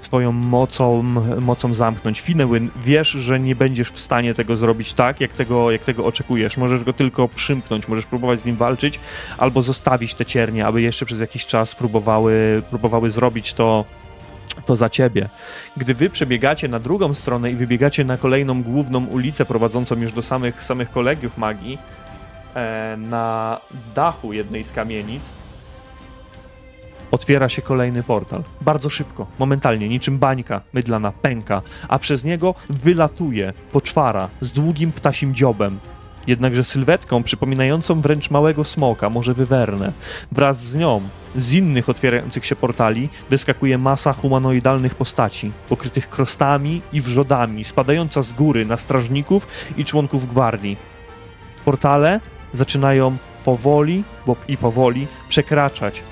swoją 0.00 0.32
mocą, 0.32 1.02
mocą 1.40 1.74
zamknąć. 1.74 2.20
Finewin, 2.20 2.70
wiesz, 2.82 3.08
że 3.08 3.40
nie 3.40 3.56
będziesz 3.56 3.90
w 3.90 3.98
stanie 3.98 4.34
tego 4.34 4.56
zrobić 4.56 4.94
tak, 4.94 5.20
jak 5.20 5.32
tego, 5.32 5.70
jak 5.70 5.82
tego 5.82 6.06
oczekujesz. 6.06 6.56
Możesz 6.56 6.84
go 6.84 6.92
tylko 6.92 7.28
przymknąć, 7.28 7.88
możesz 7.88 8.06
próbować 8.06 8.40
z 8.40 8.44
nim 8.44 8.56
walczyć, 8.56 9.00
albo 9.38 9.62
zostawić 9.62 10.14
te 10.14 10.26
ciernie, 10.26 10.66
aby 10.66 10.82
jeszcze 10.82 11.06
przez 11.06 11.20
jakiś 11.20 11.46
czas 11.46 11.74
próbowały, 11.74 12.62
próbowały 12.70 13.10
zrobić 13.10 13.52
to 13.52 13.84
to 14.64 14.76
za 14.76 14.90
ciebie. 14.90 15.28
Gdy 15.76 15.94
wy 15.94 16.10
przebiegacie 16.10 16.68
na 16.68 16.80
drugą 16.80 17.14
stronę 17.14 17.50
i 17.50 17.54
wybiegacie 17.54 18.04
na 18.04 18.16
kolejną 18.16 18.62
główną 18.62 19.06
ulicę 19.06 19.44
prowadzącą 19.44 20.00
już 20.00 20.12
do 20.12 20.22
samych, 20.22 20.64
samych 20.64 20.90
kolegiów 20.90 21.38
magii, 21.38 21.78
e, 22.54 22.96
na 22.98 23.60
dachu 23.94 24.32
jednej 24.32 24.64
z 24.64 24.72
kamienic 24.72 25.22
otwiera 27.14 27.48
się 27.48 27.62
kolejny 27.62 28.02
portal. 28.02 28.44
Bardzo 28.60 28.90
szybko, 28.90 29.26
momentalnie, 29.38 29.88
niczym 29.88 30.18
bańka 30.18 30.60
mydlana 30.72 31.12
pęka, 31.12 31.62
a 31.88 31.98
przez 31.98 32.24
niego 32.24 32.54
wylatuje 32.70 33.52
poczwara 33.72 34.28
z 34.40 34.52
długim 34.52 34.92
ptasim 34.92 35.34
dziobem, 35.34 35.78
jednakże 36.26 36.64
sylwetką 36.64 37.22
przypominającą 37.22 38.00
wręcz 38.00 38.30
małego 38.30 38.64
smoka, 38.64 39.10
może 39.10 39.34
wywernę. 39.34 39.92
Wraz 40.32 40.64
z 40.64 40.76
nią, 40.76 41.00
z 41.36 41.52
innych 41.52 41.88
otwierających 41.88 42.46
się 42.46 42.56
portali, 42.56 43.08
wyskakuje 43.30 43.78
masa 43.78 44.12
humanoidalnych 44.12 44.94
postaci, 44.94 45.52
pokrytych 45.68 46.08
krostami 46.08 46.82
i 46.92 47.00
wrzodami, 47.00 47.64
spadająca 47.64 48.22
z 48.22 48.32
góry 48.32 48.66
na 48.66 48.76
strażników 48.76 49.46
i 49.76 49.84
członków 49.84 50.28
gwardii. 50.28 50.76
Portale 51.64 52.20
zaczynają 52.52 53.16
powoli 53.44 54.04
bo 54.26 54.36
i 54.48 54.56
powoli 54.56 55.06
przekraczać 55.28 56.02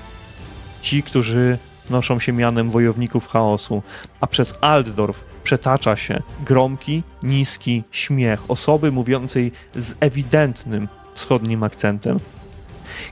ci, 0.81 1.03
którzy 1.03 1.57
noszą 1.89 2.19
się 2.19 2.33
mianem 2.33 2.69
wojowników 2.69 3.27
chaosu, 3.27 3.83
a 4.21 4.27
przez 4.27 4.53
Altdorf 4.61 5.25
przetacza 5.43 5.95
się 5.95 6.21
gromki, 6.45 7.03
niski 7.23 7.83
śmiech 7.91 8.51
osoby 8.51 8.91
mówiącej 8.91 9.51
z 9.75 9.95
ewidentnym 9.99 10.87
wschodnim 11.13 11.63
akcentem. 11.63 12.19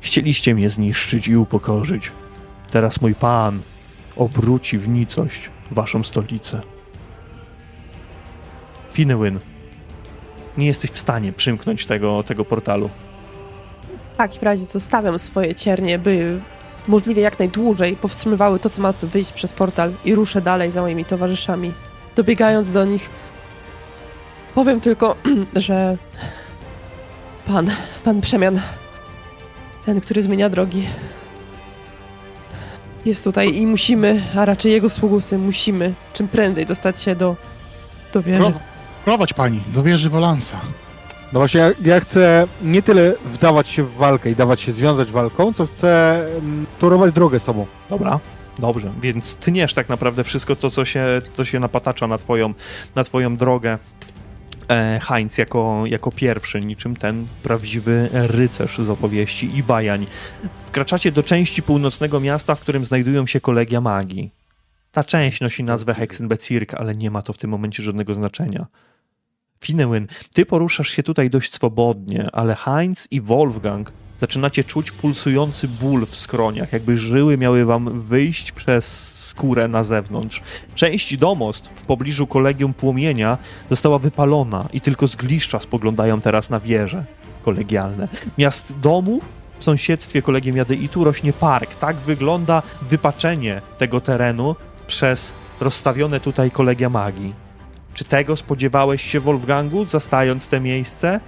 Chcieliście 0.01 0.55
mnie 0.55 0.69
zniszczyć 0.69 1.27
i 1.27 1.35
upokorzyć. 1.35 2.11
Teraz 2.71 3.01
mój 3.01 3.15
pan 3.15 3.59
obróci 4.15 4.77
w 4.77 4.87
nicość 4.87 5.49
waszą 5.71 6.03
stolicę. 6.03 6.61
Finewin, 8.93 9.39
nie 10.57 10.67
jesteś 10.67 10.91
w 10.91 10.99
stanie 10.99 11.33
przymknąć 11.33 11.85
tego, 11.85 12.23
tego 12.23 12.45
portalu. 12.45 12.89
W 14.13 14.17
takim 14.17 14.41
razie 14.41 14.65
zostawiam 14.65 15.19
swoje 15.19 15.55
ciernie, 15.55 15.99
by 15.99 16.41
możliwie 16.91 17.21
jak 17.21 17.39
najdłużej 17.39 17.95
powstrzymywały 17.95 18.59
to, 18.59 18.69
co 18.69 18.81
ma 18.81 18.93
wyjść 19.01 19.31
przez 19.31 19.53
portal 19.53 19.93
i 20.05 20.15
ruszę 20.15 20.41
dalej 20.41 20.71
za 20.71 20.81
moimi 20.81 21.05
towarzyszami. 21.05 21.71
Dobiegając 22.15 22.71
do 22.71 22.85
nich, 22.85 23.09
powiem 24.55 24.81
tylko, 24.81 25.15
że 25.55 25.97
pan, 27.47 27.71
pan 28.03 28.21
przemian, 28.21 28.61
ten, 29.85 30.01
który 30.01 30.23
zmienia 30.23 30.49
drogi, 30.49 30.87
jest 33.05 33.23
tutaj 33.23 33.55
i 33.55 33.67
musimy, 33.67 34.23
a 34.35 34.45
raczej 34.45 34.71
jego 34.71 34.89
sługusy, 34.89 35.37
musimy 35.37 35.93
czym 36.13 36.27
prędzej 36.27 36.65
dostać 36.65 37.01
się 37.01 37.15
do, 37.15 37.35
do 38.13 38.21
wieży. 38.21 38.39
Pro, 38.39 38.53
prowadź 39.05 39.33
pani 39.33 39.63
do 39.73 39.83
wieży 39.83 40.09
Wolansa. 40.09 40.61
No 41.33 41.39
właśnie, 41.39 41.59
ja, 41.59 41.71
ja 41.85 41.99
chcę 41.99 42.47
nie 42.61 42.81
tyle 42.81 43.13
wdawać 43.25 43.69
się 43.69 43.83
w 43.83 43.93
walkę 43.93 44.31
i 44.31 44.35
dawać 44.35 44.61
się 44.61 44.71
związać 44.71 45.11
walką, 45.11 45.53
co 45.53 45.65
chcę 45.65 46.21
mm, 46.37 46.65
torować 46.79 47.13
drogę 47.13 47.39
sobą. 47.39 47.65
Dobra. 47.89 48.19
Dobrze, 48.59 48.93
więc 49.01 49.35
tniesz 49.35 49.73
tak 49.73 49.89
naprawdę 49.89 50.23
wszystko 50.23 50.55
to, 50.55 50.71
co 50.71 50.85
się, 50.85 51.21
co 51.37 51.45
się 51.45 51.59
napatacza 51.59 52.07
na 52.07 52.17
twoją, 52.17 52.53
na 52.95 53.03
twoją 53.03 53.37
drogę. 53.37 53.77
E, 54.69 54.99
Heinz 55.03 55.37
jako, 55.37 55.83
jako 55.85 56.11
pierwszy, 56.11 56.61
niczym 56.61 56.95
ten 56.95 57.27
prawdziwy 57.43 58.09
rycerz 58.11 58.77
z 58.77 58.89
opowieści 58.89 59.57
i 59.57 59.63
bajań. 59.63 60.07
Wkraczacie 60.65 61.11
do 61.11 61.23
części 61.23 61.63
północnego 61.63 62.19
miasta, 62.19 62.55
w 62.55 62.59
którym 62.59 62.85
znajdują 62.85 63.27
się 63.27 63.41
kolegia 63.41 63.81
magii. 63.81 64.31
Ta 64.91 65.03
część 65.03 65.41
nosi 65.41 65.63
nazwę 65.63 65.93
Hexenbezirk, 65.93 66.73
ale 66.73 66.95
nie 66.95 67.11
ma 67.11 67.21
to 67.21 67.33
w 67.33 67.37
tym 67.37 67.49
momencie 67.49 67.83
żadnego 67.83 68.13
znaczenia. 68.13 68.65
Finewin, 69.63 70.07
ty 70.33 70.45
poruszasz 70.45 70.89
się 70.89 71.03
tutaj 71.03 71.29
dość 71.29 71.53
swobodnie, 71.53 72.27
ale 72.33 72.55
Heinz 72.55 73.07
i 73.11 73.21
Wolfgang 73.21 73.93
zaczynacie 74.17 74.63
czuć 74.63 74.91
pulsujący 74.91 75.67
ból 75.67 76.05
w 76.05 76.15
skroniach, 76.15 76.73
jakby 76.73 76.97
żyły 76.97 77.37
miały 77.37 77.65
wam 77.65 78.01
wyjść 78.01 78.51
przez 78.51 78.85
skórę 79.27 79.67
na 79.67 79.83
zewnątrz. 79.83 80.41
Część 80.75 81.17
domostw 81.17 81.69
w 81.75 81.81
pobliżu 81.81 82.27
kolegium 82.27 82.73
płomienia 82.73 83.37
została 83.69 83.99
wypalona 83.99 84.69
i 84.73 84.81
tylko 84.81 85.07
z 85.07 85.15
gliszcza 85.15 85.59
spoglądają 85.59 86.21
teraz 86.21 86.49
na 86.49 86.59
wieże 86.59 87.05
kolegialne. 87.43 88.07
Miast 88.37 88.79
domów 88.79 89.25
w 89.59 89.63
sąsiedztwie 89.63 90.21
kolegium 90.21 90.57
Jadeitu 90.57 91.03
rośnie 91.03 91.33
park. 91.33 91.75
Tak 91.75 91.95
wygląda 91.95 92.61
wypaczenie 92.81 93.61
tego 93.77 94.01
terenu 94.01 94.55
przez 94.87 95.33
rozstawione 95.59 96.19
tutaj 96.19 96.51
kolegia 96.51 96.89
magii. 96.89 97.50
Czy 97.93 98.03
tego 98.03 98.35
spodziewałeś 98.35 99.11
się, 99.11 99.19
Wolfgangu, 99.19 99.85
zastając 99.85 100.47
te 100.47 100.59
miejsce? 100.59 101.19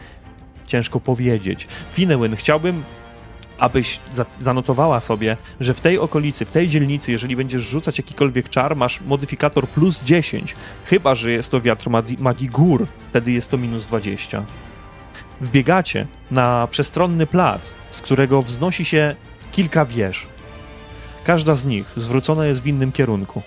Ciężko 0.68 1.00
powiedzieć. 1.00 1.68
Finewin, 1.92 2.36
chciałbym, 2.36 2.84
abyś 3.58 4.00
za 4.14 4.26
zanotowała 4.42 5.02
sobie, 5.02 5.38
że 5.60 5.74
w 5.74 5.82
tej 5.82 6.00
okolicy, 6.00 6.46
w 6.46 6.52
tej 6.52 6.68
dzielnicy, 6.68 7.12
jeżeli 7.12 7.36
będziesz 7.36 7.62
rzucać 7.62 7.98
jakikolwiek 7.98 8.50
czar, 8.50 8.76
masz 8.76 9.02
modyfikator 9.02 9.68
plus 9.68 10.04
10. 10.04 10.56
Chyba, 10.86 11.16
że 11.16 11.32
jest 11.32 11.52
to 11.52 11.62
wiatr 11.62 11.90
magii 12.20 12.48
gór, 12.48 12.88
wtedy 13.10 13.32
jest 13.32 13.52
to 13.52 13.58
minus 13.58 13.86
20. 13.86 14.46
Wbiegacie 15.42 16.08
na 16.32 16.68
przestronny 16.72 17.28
plac, 17.28 17.74
z 17.90 18.02
którego 18.02 18.42
wznosi 18.42 18.86
się 18.86 19.16
kilka 19.52 19.86
wież. 19.86 20.28
Każda 21.24 21.56
z 21.56 21.66
nich 21.66 21.86
zwrócona 21.98 22.46
jest 22.46 22.62
w 22.62 22.68
innym 22.68 22.92
kierunku. 22.92 23.42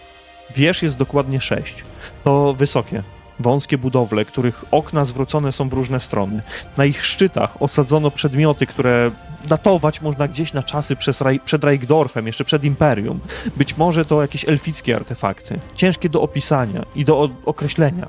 Wież 0.56 0.82
jest 0.82 0.96
dokładnie 0.96 1.40
sześć. 1.40 1.84
To 2.24 2.54
wysokie, 2.54 3.02
wąskie 3.40 3.78
budowle, 3.78 4.24
których 4.24 4.64
okna 4.70 5.04
zwrócone 5.04 5.52
są 5.52 5.68
w 5.68 5.72
różne 5.72 6.00
strony. 6.00 6.42
Na 6.76 6.84
ich 6.84 7.04
szczytach 7.04 7.62
osadzono 7.62 8.10
przedmioty, 8.10 8.66
które 8.66 9.10
datować 9.46 10.02
można 10.02 10.28
gdzieś 10.28 10.52
na 10.52 10.62
czasy 10.62 10.96
Raj, 11.20 11.40
przed 11.40 11.64
Reichdorfem, 11.64 12.26
jeszcze 12.26 12.44
przed 12.44 12.64
Imperium. 12.64 13.20
Być 13.56 13.76
może 13.76 14.04
to 14.04 14.22
jakieś 14.22 14.48
elfickie 14.48 14.96
artefakty, 14.96 15.60
ciężkie 15.74 16.08
do 16.08 16.22
opisania 16.22 16.84
i 16.94 17.04
do 17.04 17.30
określenia. 17.44 18.08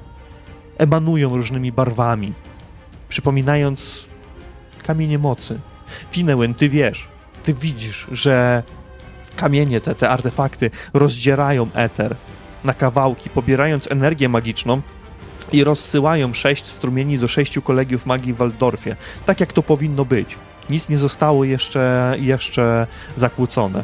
Emanują 0.78 1.36
różnymi 1.36 1.72
barwami, 1.72 2.34
przypominając 3.10 4.08
kamienie 4.84 5.20
mocy. 5.20 5.60
Finnewen, 6.12 6.54
ty 6.54 6.70
wiesz, 6.70 7.08
ty 7.44 7.54
widzisz, 7.54 8.08
że 8.12 8.64
kamienie 9.36 9.82
te, 9.82 9.96
te 9.96 10.10
artefakty 10.10 10.72
rozdzierają 10.94 11.68
eter 11.74 12.16
na 12.64 12.74
kawałki, 12.74 13.30
pobierając 13.30 13.92
energię 13.92 14.30
magiczną 14.30 14.82
i 15.52 15.64
rozsyłają 15.64 16.34
sześć 16.34 16.68
strumieni 16.68 17.18
do 17.18 17.28
sześciu 17.28 17.62
kolegiów 17.62 18.06
magii 18.06 18.34
w 18.34 18.38
Waldorfie. 18.38 18.96
Tak 19.26 19.40
jak 19.40 19.54
to 19.54 19.64
powinno 19.64 20.06
być. 20.06 20.38
Nic 20.70 20.90
nie 20.90 20.98
zostało 20.98 21.44
jeszcze, 21.44 22.16
jeszcze 22.20 22.88
zakłócone. 23.18 23.84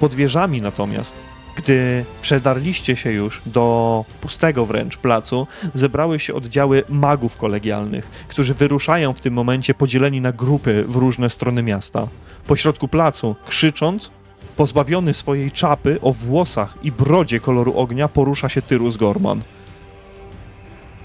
Pod 0.00 0.14
wieżami 0.14 0.62
natomiast 0.62 1.14
gdy 1.56 2.04
przedarliście 2.22 2.96
się 2.96 3.12
już 3.12 3.42
do 3.46 4.04
pustego 4.20 4.66
wręcz 4.66 4.96
placu, 4.96 5.46
zebrały 5.74 6.20
się 6.20 6.34
oddziały 6.34 6.84
magów 6.88 7.36
kolegialnych, 7.36 8.10
którzy 8.28 8.54
wyruszają 8.54 9.12
w 9.12 9.20
tym 9.20 9.34
momencie 9.34 9.74
podzieleni 9.74 10.20
na 10.20 10.32
grupy 10.32 10.84
w 10.88 10.96
różne 10.96 11.30
strony 11.30 11.62
miasta. 11.62 12.08
Po 12.46 12.56
środku 12.56 12.88
placu, 12.88 13.36
krzycząc, 13.46 14.10
Pozbawiony 14.56 15.14
swojej 15.14 15.50
czapy 15.50 15.98
o 16.02 16.12
włosach 16.12 16.74
i 16.82 16.92
brodzie 16.92 17.40
koloru 17.40 17.78
ognia 17.78 18.08
porusza 18.08 18.48
się 18.48 18.62
Tyrus 18.62 18.96
Gorman. 18.96 19.42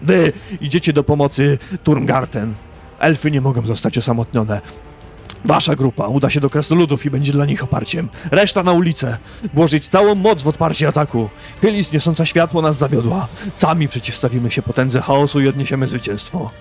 Wy 0.02 0.34
idziecie 0.62 0.94
do 0.94 1.04
pomocy 1.04 1.58
Turmgarten. 1.84 2.54
Elfy 3.00 3.32
nie 3.32 3.42
mogą 3.42 3.62
zostać 3.62 3.98
osamotnione. 3.98 4.62
Wasza 5.46 5.76
grupa 5.76 6.08
uda 6.08 6.30
się 6.30 6.40
do 6.40 6.50
krasnoludów 6.50 7.06
i 7.06 7.10
będzie 7.10 7.32
dla 7.32 7.46
nich 7.46 7.64
oparciem. 7.64 8.10
Reszta 8.32 8.64
na 8.64 8.72
ulicę. 8.72 9.18
Włożyć 9.54 9.88
całą 9.88 10.16
moc 10.16 10.42
w 10.42 10.48
odparcie 10.48 10.88
ataku. 10.88 11.30
Hylis 11.62 11.94
niosąca 11.94 12.26
światło 12.26 12.62
nas 12.62 12.78
zawiodła. 12.78 13.28
Sami 13.56 13.88
przeciwstawimy 13.88 14.52
się 14.52 14.62
potędze 14.62 15.02
chaosu 15.02 15.42
i 15.42 15.48
odniesiemy 15.48 15.88
zwycięstwo. 15.88 16.52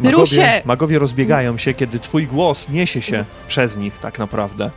Magowie, 0.00 0.62
magowie 0.64 0.98
rozbiegają 0.98 1.58
się, 1.58 1.72
kiedy 1.72 1.98
twój 1.98 2.26
głos 2.26 2.68
niesie 2.68 3.02
się 3.02 3.24
przez 3.48 3.76
nich 3.76 3.98
tak 3.98 4.18
naprawdę. 4.18 4.70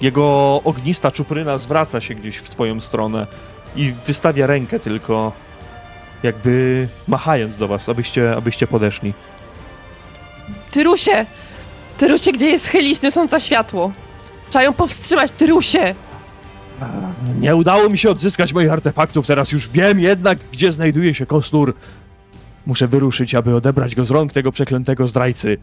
Jego 0.00 0.60
ognista 0.64 1.10
czupryna 1.10 1.58
zwraca 1.58 2.00
się 2.00 2.14
gdzieś 2.14 2.36
w 2.36 2.48
twoją 2.48 2.80
stronę 2.80 3.26
i 3.76 3.92
wystawia 4.06 4.46
rękę 4.46 4.80
tylko, 4.80 5.32
jakby 6.22 6.88
machając 7.08 7.56
do 7.56 7.68
was, 7.68 7.88
abyście, 7.88 8.36
abyście 8.36 8.66
podeszli. 8.66 9.14
Tyrusie! 10.70 11.26
Tyrusie, 11.98 12.32
gdzie 12.32 12.46
jest 12.46 12.66
chylić 12.66 13.02
niosąca 13.02 13.40
światło? 13.40 13.92
Trzeba 14.50 14.62
ją 14.62 14.72
powstrzymać, 14.72 15.32
Tyrusie! 15.32 15.94
Nie 17.40 17.56
udało 17.56 17.88
mi 17.88 17.98
się 17.98 18.10
odzyskać 18.10 18.52
moich 18.52 18.72
artefaktów, 18.72 19.26
teraz 19.26 19.52
już 19.52 19.68
wiem 19.68 20.00
jednak, 20.00 20.38
gdzie 20.52 20.72
znajduje 20.72 21.14
się 21.14 21.26
kostur. 21.26 21.74
Muszę 22.68 22.88
wyruszyć, 22.88 23.34
aby 23.34 23.56
odebrać 23.56 23.94
go 23.94 24.04
z 24.04 24.10
rąk 24.10 24.32
tego 24.32 24.52
przeklętego 24.52 25.06
zdrajcy. 25.06 25.58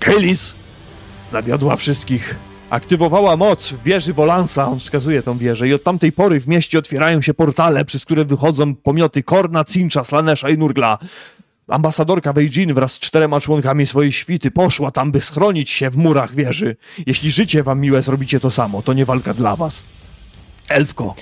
Kelis 0.00 0.54
zawiodła 1.30 1.76
wszystkich. 1.76 2.34
Aktywowała 2.70 3.36
moc 3.36 3.72
w 3.72 3.82
wieży 3.82 4.12
Wolansa, 4.12 4.68
on 4.68 4.78
wskazuje 4.78 5.22
tą 5.22 5.38
wieżę, 5.38 5.68
i 5.68 5.74
od 5.74 5.82
tamtej 5.82 6.12
pory 6.12 6.40
w 6.40 6.48
mieście 6.48 6.78
otwierają 6.78 7.22
się 7.22 7.34
portale, 7.34 7.84
przez 7.84 8.04
które 8.04 8.24
wychodzą 8.24 8.74
pomioty 8.74 9.22
Korna, 9.22 9.64
Cincha, 9.64 10.04
Slanesza 10.04 10.50
i 10.50 10.58
Nurgla. 10.58 10.98
Ambasadorka 11.68 12.32
Weijin 12.32 12.74
wraz 12.74 12.92
z 12.92 13.00
czterema 13.00 13.40
członkami 13.40 13.86
swojej 13.86 14.12
świty 14.12 14.50
poszła 14.50 14.90
tam, 14.90 15.12
by 15.12 15.20
schronić 15.20 15.70
się 15.70 15.90
w 15.90 15.96
murach 15.96 16.34
wieży. 16.34 16.76
Jeśli 17.06 17.30
życie 17.30 17.62
wam 17.62 17.80
miłe, 17.80 18.02
zrobicie 18.02 18.40
to 18.40 18.50
samo. 18.50 18.82
To 18.82 18.92
nie 18.92 19.04
walka 19.04 19.34
dla 19.34 19.56
was. 19.56 19.84
Elfko, 20.68 21.14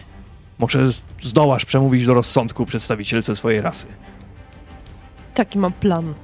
może 0.59 0.91
zdołasz 1.21 1.65
przemówić 1.65 2.07
do 2.07 2.15
rozsądku 2.15 2.67
przedstawicielce 2.67 3.37
swojej 3.37 3.61
rasy. 3.61 3.87
Taki 5.35 5.59
mam 5.59 5.73
plan. 5.73 6.15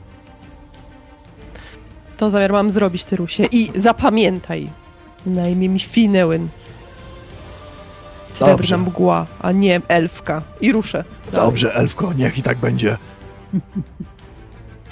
To 2.16 2.30
zamiar 2.30 2.52
mam 2.52 2.70
zrobić, 2.70 3.04
Tyrusie. 3.04 3.44
I 3.52 3.70
zapamiętaj, 3.74 4.70
na 5.26 5.48
imię 5.48 5.68
mi 5.68 5.80
Finełyn. 5.80 6.48
Srebrna 8.32 8.56
Dobrze. 8.56 8.78
mgła, 8.78 9.26
a 9.40 9.52
nie 9.52 9.80
elfka. 9.88 10.42
I 10.60 10.72
ruszę. 10.72 11.04
Dobrze, 11.32 11.74
Elfko, 11.74 12.12
niech 12.12 12.38
i 12.38 12.42
tak 12.42 12.58
będzie. 12.58 12.96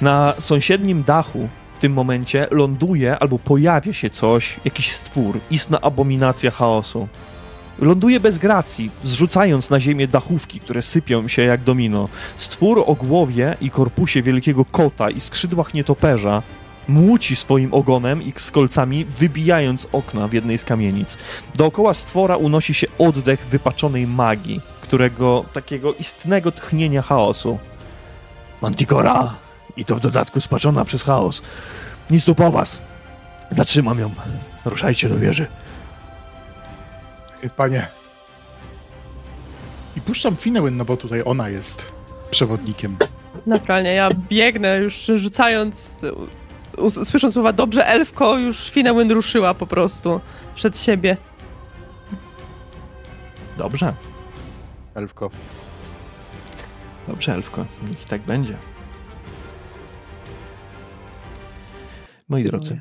Na 0.01 0.34
sąsiednim 0.38 1.02
dachu 1.02 1.48
w 1.76 1.78
tym 1.78 1.93
momencie 1.93 2.47
ląduje 2.51 3.18
albo 3.18 3.38
pojawia 3.38 3.93
się 3.93 4.10
coś, 4.10 4.56
jakiś 4.64 4.93
stwór, 4.93 5.38
istna 5.51 5.80
abominacja 5.80 6.51
chaosu. 6.51 7.09
Ląduje 7.78 8.20
bez 8.20 8.38
gracji, 8.38 8.90
zrzucając 9.04 9.70
na 9.70 9.80
ziemię 9.80 10.08
dachówki, 10.08 10.60
które 10.60 10.82
sypią 10.82 11.28
się 11.28 11.42
jak 11.42 11.62
domino. 11.62 12.08
Stwór 12.36 12.84
o 12.86 12.94
głowie 12.94 13.56
i 13.60 13.70
korpusie 13.70 14.22
wielkiego 14.22 14.64
kota 14.64 15.10
i 15.10 15.20
skrzydłach 15.20 15.74
nietoperza 15.74 16.42
młóci 16.88 17.36
swoim 17.36 17.74
ogonem 17.74 18.22
i 18.22 18.32
z 18.36 18.50
kolcami, 18.50 19.04
wybijając 19.04 19.86
okna 19.92 20.28
w 20.28 20.32
jednej 20.32 20.58
z 20.58 20.64
kamienic. 20.64 21.16
Dookoła 21.54 21.94
stwora 21.94 22.36
unosi 22.36 22.74
się 22.74 22.86
oddech 22.98 23.46
wypaczonej 23.46 24.06
magii, 24.06 24.60
którego 24.80 25.44
takiego 25.52 25.94
istnego 25.94 26.52
tchnienia 26.52 27.02
chaosu. 27.02 27.58
Manticora! 28.62 29.34
I 29.76 29.84
to 29.84 29.96
w 29.96 30.00
dodatku 30.00 30.40
spaczona 30.40 30.84
przez 30.84 31.02
chaos. 31.02 31.42
Nic 32.10 32.24
tu 32.24 32.34
po 32.34 32.50
was. 32.50 32.82
Zatrzymam 33.50 33.98
ją. 33.98 34.10
Ruszajcie 34.64 35.08
do 35.08 35.18
wieży. 35.18 35.46
Jest 37.42 37.56
panie. 37.56 37.86
I 39.96 40.00
puszczam 40.00 40.36
Finnełyn, 40.36 40.76
no 40.76 40.84
bo 40.84 40.96
tutaj 40.96 41.22
ona 41.24 41.48
jest 41.48 41.92
przewodnikiem. 42.30 42.96
Naturalnie, 43.46 43.92
ja 43.92 44.08
biegnę 44.28 44.78
już 44.78 45.10
rzucając, 45.16 46.00
słysząc 47.04 47.34
słowa 47.34 47.52
dobrze, 47.52 47.86
elfko, 47.86 48.38
już 48.38 48.70
Finełyn 48.70 49.10
ruszyła 49.10 49.54
po 49.54 49.66
prostu 49.66 50.20
przed 50.54 50.78
siebie. 50.78 51.16
Dobrze, 53.58 53.94
Elfko. 54.94 55.30
dobrze, 57.08 57.32
Elfko. 57.34 57.66
Niech 57.88 58.04
tak 58.04 58.20
będzie. 58.20 58.56
Moi 62.28 62.44
drodzy. 62.44 62.80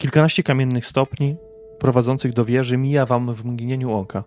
Kilkanaście 0.00 0.42
kamiennych 0.42 0.86
stopni 0.86 1.36
prowadzących 1.78 2.32
do 2.32 2.44
wieży 2.44 2.76
mija 2.76 3.06
wam 3.06 3.34
w 3.34 3.44
mgnieniu 3.44 3.92
oka. 3.92 4.24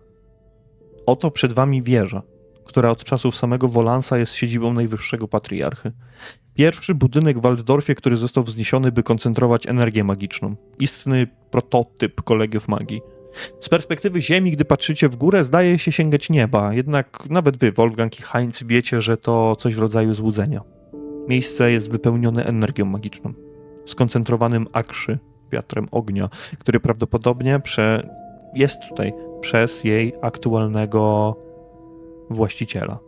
Oto 1.06 1.30
przed 1.30 1.52
wami 1.52 1.82
wieża, 1.82 2.22
która 2.64 2.90
od 2.90 3.04
czasów 3.04 3.36
samego 3.36 3.68
Wolansa 3.68 4.18
jest 4.18 4.34
siedzibą 4.34 4.72
najwyższego 4.72 5.28
patriarchy. 5.28 5.92
Pierwszy 6.54 6.94
budynek 6.94 7.38
w 7.38 7.42
Waldorfie, 7.42 7.94
który 7.94 8.16
został 8.16 8.42
wzniesiony, 8.42 8.92
by 8.92 9.02
koncentrować 9.02 9.66
energię 9.66 10.04
magiczną. 10.04 10.56
Istny 10.78 11.26
prototyp 11.50 12.22
kolegiów 12.22 12.68
magii. 12.68 13.00
Z 13.60 13.68
perspektywy 13.68 14.22
Ziemi, 14.22 14.50
gdy 14.50 14.64
patrzycie 14.64 15.08
w 15.08 15.16
górę, 15.16 15.44
zdaje 15.44 15.78
się 15.78 15.92
sięgać 15.92 16.30
nieba, 16.30 16.74
jednak 16.74 17.30
nawet 17.30 17.56
wy, 17.56 17.72
Wolfgang 17.72 18.18
i 18.18 18.22
Heinz, 18.22 18.62
wiecie, 18.66 19.02
że 19.02 19.16
to 19.16 19.56
coś 19.56 19.74
w 19.74 19.78
rodzaju 19.78 20.14
złudzenia. 20.14 20.60
Miejsce 21.28 21.72
jest 21.72 21.90
wypełnione 21.90 22.44
energią 22.44 22.84
magiczną, 22.84 23.32
skoncentrowanym 23.86 24.66
akrzy, 24.72 25.18
wiatrem 25.52 25.88
ognia, 25.90 26.28
który 26.58 26.80
prawdopodobnie 26.80 27.60
prze... 27.60 28.08
jest 28.54 28.80
tutaj 28.88 29.12
przez 29.40 29.84
jej 29.84 30.12
aktualnego 30.22 31.36
właściciela. 32.30 32.98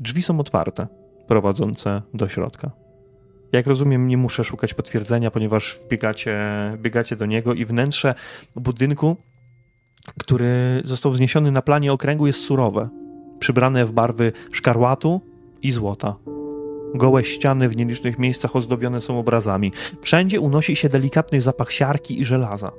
Drzwi 0.00 0.22
są 0.22 0.40
otwarte, 0.40 0.86
prowadzące 1.26 2.02
do 2.14 2.28
środka. 2.28 2.70
Jak 3.52 3.66
rozumiem, 3.66 4.08
nie 4.08 4.16
muszę 4.16 4.44
szukać 4.44 4.74
potwierdzenia, 4.74 5.30
ponieważ 5.30 5.78
wbiegacie, 5.84 6.38
biegacie 6.76 7.16
do 7.16 7.26
niego 7.26 7.54
i 7.54 7.64
wnętrze 7.64 8.14
budynku, 8.56 9.16
który 10.20 10.82
został 10.84 11.12
wzniesiony 11.12 11.50
na 11.50 11.62
planie 11.62 11.92
okręgu, 11.92 12.26
jest 12.26 12.44
surowe, 12.44 12.88
przybrane 13.38 13.86
w 13.86 13.92
barwy 13.92 14.32
szkarłatu 14.52 15.20
i 15.62 15.70
złota. 15.70 16.16
Gołe 16.94 17.24
ściany 17.24 17.68
w 17.68 17.76
nielicznych 17.76 18.18
miejscach 18.18 18.56
ozdobione 18.56 19.00
są 19.00 19.18
obrazami. 19.18 19.72
Wszędzie 20.02 20.40
unosi 20.40 20.76
się 20.76 20.88
delikatny 20.88 21.40
zapach 21.40 21.72
siarki 21.72 22.20
i 22.20 22.24
żelaza. 22.24 22.72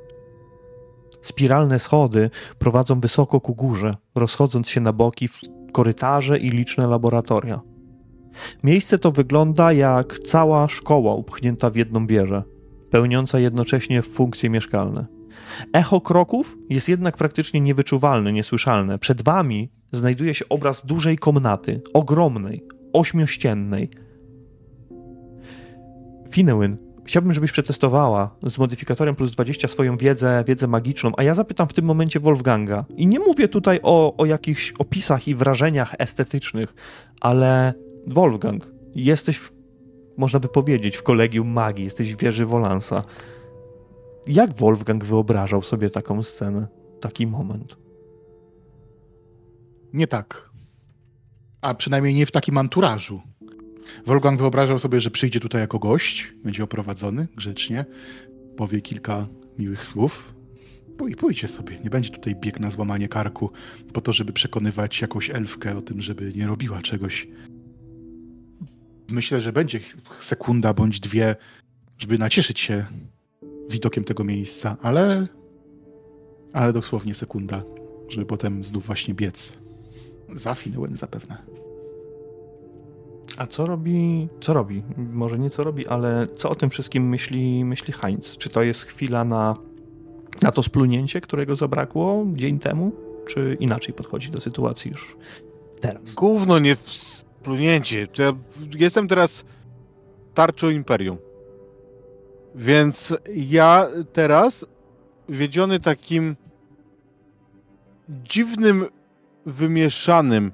Spiralne 1.21 1.79
schody 1.79 2.29
prowadzą 2.59 2.99
wysoko 2.99 3.41
ku 3.41 3.55
górze, 3.55 3.95
rozchodząc 4.15 4.69
się 4.69 4.81
na 4.81 4.93
boki 4.93 5.27
w 5.27 5.41
korytarze 5.71 6.37
i 6.37 6.49
liczne 6.49 6.87
laboratoria. 6.87 7.61
Miejsce 8.63 8.99
to 8.99 9.11
wygląda 9.11 9.73
jak 9.73 10.19
cała 10.19 10.67
szkoła 10.67 11.15
upchnięta 11.15 11.69
w 11.69 11.75
jedną 11.75 12.07
wieżę, 12.07 12.43
pełniąca 12.89 13.39
jednocześnie 13.39 14.01
funkcje 14.01 14.49
mieszkalne. 14.49 15.05
Echo 15.73 16.01
kroków 16.01 16.57
jest 16.69 16.89
jednak 16.89 17.17
praktycznie 17.17 17.61
niewyczuwalne, 17.61 18.33
niesłyszalne. 18.33 18.99
Przed 18.99 19.21
wami 19.21 19.71
znajduje 19.91 20.33
się 20.33 20.45
obraz 20.49 20.85
dużej 20.85 21.17
komnaty, 21.17 21.81
ogromnej, 21.93 22.63
ośmiościennej. 22.93 23.89
Finełyn, 26.35 26.77
chciałbym, 27.05 27.33
żebyś 27.33 27.51
przetestowała 27.51 28.35
z 28.43 28.57
modyfikatorem 28.57 29.15
plus 29.15 29.31
20 29.31 29.67
swoją 29.67 29.97
wiedzę, 29.97 30.43
wiedzę 30.47 30.67
magiczną, 30.67 31.11
a 31.17 31.23
ja 31.23 31.33
zapytam 31.33 31.67
w 31.67 31.73
tym 31.73 31.85
momencie 31.85 32.19
Wolfganga. 32.19 32.85
I 32.95 33.07
nie 33.07 33.19
mówię 33.19 33.47
tutaj 33.47 33.79
o, 33.83 34.17
o 34.17 34.25
jakichś 34.25 34.73
opisach 34.79 35.27
i 35.27 35.35
wrażeniach 35.35 35.95
estetycznych, 35.99 36.73
ale 37.21 37.73
Wolfgang, 38.07 38.71
jesteś, 38.95 39.37
w, 39.37 39.51
można 40.17 40.39
by 40.39 40.47
powiedzieć, 40.47 40.97
w 40.97 41.03
kolegium 41.03 41.47
magii, 41.47 41.83
jesteś 41.83 42.15
w 42.15 42.19
wieży 42.19 42.45
Wolansa. 42.45 42.99
Jak 44.27 44.53
Wolfgang 44.57 45.05
wyobrażał 45.05 45.61
sobie 45.61 45.89
taką 45.89 46.23
scenę, 46.23 46.67
taki 47.01 47.27
moment? 47.27 47.77
Nie 49.93 50.07
tak. 50.07 50.49
A 51.61 51.73
przynajmniej 51.73 52.13
nie 52.13 52.25
w 52.25 52.31
takim 52.31 52.57
anturażu. 52.57 53.21
Wolfgang 54.05 54.39
wyobrażał 54.39 54.79
sobie, 54.79 54.99
że 54.99 55.11
przyjdzie 55.11 55.39
tutaj 55.39 55.61
jako 55.61 55.79
gość, 55.79 56.33
będzie 56.43 56.63
oprowadzony 56.63 57.27
grzecznie, 57.35 57.85
powie 58.57 58.81
kilka 58.81 59.27
miłych 59.59 59.85
słów 59.85 60.33
i 61.09 61.15
pójdzie 61.15 61.47
sobie. 61.47 61.79
Nie 61.83 61.89
będzie 61.89 62.09
tutaj 62.09 62.35
bieg 62.35 62.59
na 62.59 62.69
złamanie 62.69 63.07
karku 63.07 63.51
po 63.93 64.01
to, 64.01 64.13
żeby 64.13 64.33
przekonywać 64.33 65.01
jakąś 65.01 65.29
elfkę 65.29 65.77
o 65.77 65.81
tym, 65.81 66.01
żeby 66.01 66.33
nie 66.35 66.47
robiła 66.47 66.81
czegoś. 66.81 67.27
Myślę, 69.09 69.41
że 69.41 69.53
będzie 69.53 69.79
sekunda 70.19 70.73
bądź 70.73 70.99
dwie, 70.99 71.35
żeby 71.97 72.17
nacieszyć 72.17 72.59
się 72.59 72.85
widokiem 73.69 74.03
tego 74.03 74.23
miejsca, 74.23 74.77
ale 74.81 75.27
ale 76.53 76.73
dosłownie 76.73 77.13
sekunda, 77.13 77.63
żeby 78.09 78.25
potem 78.25 78.63
znów 78.63 78.85
właśnie 78.85 79.13
biec. 79.13 79.53
Za 80.33 80.55
Finnewen 80.55 80.97
zapewne. 80.97 81.64
A 83.37 83.47
co 83.47 83.65
robi, 83.65 84.27
co 84.41 84.53
robi? 84.53 84.83
Może 84.97 85.39
nie 85.39 85.49
co 85.49 85.63
robi, 85.63 85.87
ale 85.87 86.27
co 86.35 86.49
o 86.49 86.55
tym 86.55 86.69
wszystkim 86.69 87.09
myśli, 87.09 87.65
myśli 87.65 87.93
Heinz? 87.93 88.37
Czy 88.37 88.49
to 88.49 88.63
jest 88.63 88.83
chwila 88.83 89.23
na, 89.23 89.53
na 90.41 90.51
to 90.51 90.63
splunięcie, 90.63 91.21
którego 91.21 91.55
zabrakło 91.55 92.25
dzień 92.33 92.59
temu? 92.59 92.91
Czy 93.27 93.57
inaczej 93.59 93.93
podchodzi 93.93 94.31
do 94.31 94.41
sytuacji 94.41 94.91
już 94.91 95.17
teraz? 95.79 96.13
Gówno 96.13 96.59
nie 96.59 96.75
splunięcie. 96.75 98.07
Ja 98.17 98.33
jestem 98.79 99.07
teraz 99.07 99.45
tarczą 100.33 100.69
Imperium. 100.69 101.17
Więc 102.55 103.13
ja 103.35 103.87
teraz, 104.13 104.65
wiedziony 105.29 105.79
takim 105.79 106.35
dziwnym, 108.09 108.85
wymieszanym 109.45 110.51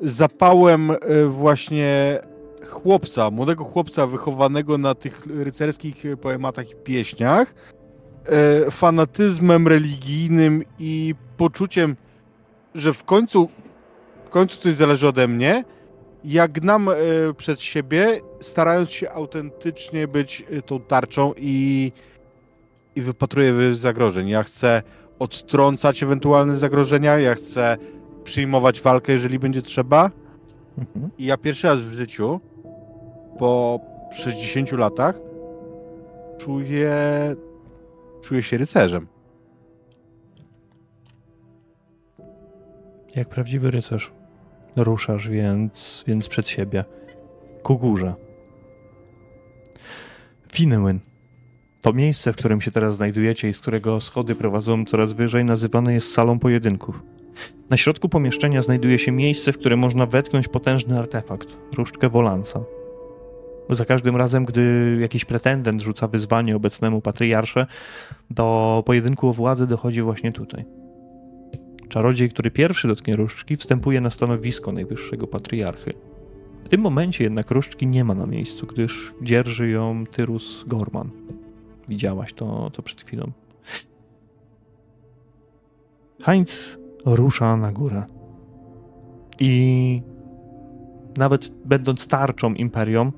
zapałem 0.00 0.90
e, 0.90 0.96
właśnie 1.26 2.18
chłopca, 2.70 3.30
młodego 3.30 3.64
chłopca 3.64 4.06
wychowanego 4.06 4.78
na 4.78 4.94
tych 4.94 5.26
rycerskich 5.26 6.04
poematach 6.20 6.70
i 6.70 6.74
pieśniach, 6.74 7.54
e, 8.26 8.70
fanatyzmem 8.70 9.68
religijnym 9.68 10.62
i 10.78 11.14
poczuciem, 11.36 11.96
że 12.74 12.92
w 12.94 13.04
końcu, 13.04 13.48
w 14.26 14.30
końcu 14.30 14.60
coś 14.60 14.74
zależy 14.74 15.08
ode 15.08 15.28
mnie, 15.28 15.64
jak 16.24 16.52
gnam 16.52 16.88
e, 16.88 16.94
przed 17.36 17.60
siebie, 17.60 18.20
starając 18.40 18.90
się 18.90 19.10
autentycznie 19.10 20.08
być 20.08 20.44
e, 20.50 20.62
tą 20.62 20.80
tarczą 20.80 21.32
i, 21.36 21.92
i 22.96 23.00
wypatruję 23.00 23.74
zagrożeń. 23.74 24.28
Ja 24.28 24.42
chcę 24.42 24.82
odtrącać 25.18 26.02
ewentualne 26.02 26.56
zagrożenia, 26.56 27.18
ja 27.18 27.34
chcę 27.34 27.76
przyjmować 28.24 28.80
walkę, 28.80 29.12
jeżeli 29.12 29.38
będzie 29.38 29.62
trzeba. 29.62 30.10
Mhm. 30.78 31.10
I 31.18 31.24
ja 31.24 31.36
pierwszy 31.36 31.66
raz 31.66 31.80
w 31.80 31.92
życiu, 31.92 32.40
po 33.38 33.80
60 34.12 34.72
latach, 34.72 35.14
czuję, 36.38 36.96
czuję 38.22 38.42
się 38.42 38.58
rycerzem. 38.58 39.06
Jak 43.16 43.28
prawdziwy 43.28 43.70
rycerz. 43.70 44.12
Ruszasz 44.76 45.28
więc, 45.28 46.04
więc 46.06 46.28
przed 46.28 46.48
siebie. 46.48 46.84
Ku 47.62 47.78
górze. 47.78 48.14
Finnełyn. 50.52 51.00
To 51.82 51.92
miejsce, 51.92 52.32
w 52.32 52.36
którym 52.36 52.60
się 52.60 52.70
teraz 52.70 52.96
znajdujecie 52.96 53.48
i 53.48 53.54
z 53.54 53.58
którego 53.58 54.00
schody 54.00 54.34
prowadzą 54.34 54.84
coraz 54.84 55.12
wyżej, 55.12 55.44
nazywane 55.44 55.94
jest 55.94 56.12
salą 56.12 56.38
pojedynków. 56.38 57.02
Na 57.70 57.76
środku 57.76 58.08
pomieszczenia 58.08 58.62
znajduje 58.62 58.98
się 58.98 59.12
miejsce, 59.12 59.52
w 59.52 59.58
które 59.58 59.76
można 59.76 60.06
wetknąć 60.06 60.48
potężny 60.48 60.98
artefakt 60.98 61.48
różdżkę 61.76 62.08
Wolansa. 62.08 62.60
Za 63.70 63.84
każdym 63.84 64.16
razem, 64.16 64.44
gdy 64.44 64.96
jakiś 65.00 65.24
pretendent 65.24 65.82
rzuca 65.82 66.08
wyzwanie 66.08 66.56
obecnemu 66.56 67.00
patriarsze, 67.00 67.66
do 68.30 68.82
pojedynku 68.86 69.28
o 69.28 69.32
władzę 69.32 69.66
dochodzi 69.66 70.02
właśnie 70.02 70.32
tutaj. 70.32 70.64
Czarodziej, 71.88 72.30
który 72.30 72.50
pierwszy 72.50 72.88
dotknie 72.88 73.16
różdżki, 73.16 73.56
wstępuje 73.56 74.00
na 74.00 74.10
stanowisko 74.10 74.72
najwyższego 74.72 75.26
patriarchy. 75.26 75.92
W 76.64 76.68
tym 76.68 76.80
momencie 76.80 77.24
jednak 77.24 77.50
różdżki 77.50 77.86
nie 77.86 78.04
ma 78.04 78.14
na 78.14 78.26
miejscu, 78.26 78.66
gdyż 78.66 79.14
dzierży 79.22 79.70
ją 79.70 80.04
Tyrus 80.10 80.64
Gorman. 80.66 81.10
Widziałaś 81.88 82.32
to, 82.32 82.70
to 82.72 82.82
przed 82.82 83.00
chwilą. 83.00 83.32
Heinz 86.22 86.78
rusza 87.04 87.56
na 87.56 87.72
górę. 87.72 88.02
I 89.40 90.02
nawet 91.16 91.48
będąc 91.64 92.06
tarczą 92.06 92.54
imperium, 92.54 93.12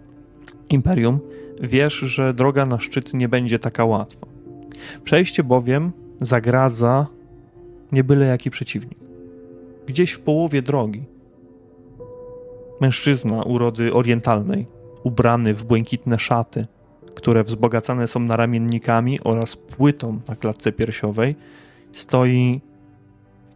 imperium, 0.70 1.20
wiesz, 1.62 1.94
że 1.94 2.34
droga 2.34 2.66
na 2.66 2.80
szczyt 2.80 3.14
nie 3.14 3.28
będzie 3.28 3.58
taka 3.58 3.84
łatwa. 3.84 4.26
Przejście 5.04 5.44
bowiem 5.44 5.92
zagradza 6.20 7.06
nie 7.92 8.04
byle 8.04 8.26
jaki 8.26 8.50
przeciwnik. 8.50 8.98
Gdzieś 9.86 10.12
w 10.12 10.20
połowie 10.20 10.62
drogi 10.62 11.04
mężczyzna 12.80 13.42
urody 13.42 13.94
orientalnej, 13.94 14.66
ubrany 15.02 15.54
w 15.54 15.64
błękitne 15.64 16.18
szaty, 16.18 16.66
które 17.14 17.42
wzbogacane 17.42 18.08
są 18.08 18.20
naramiennikami 18.20 19.20
oraz 19.20 19.56
płytą 19.56 20.20
na 20.28 20.36
klatce 20.36 20.72
piersiowej, 20.72 21.36
stoi 21.92 22.60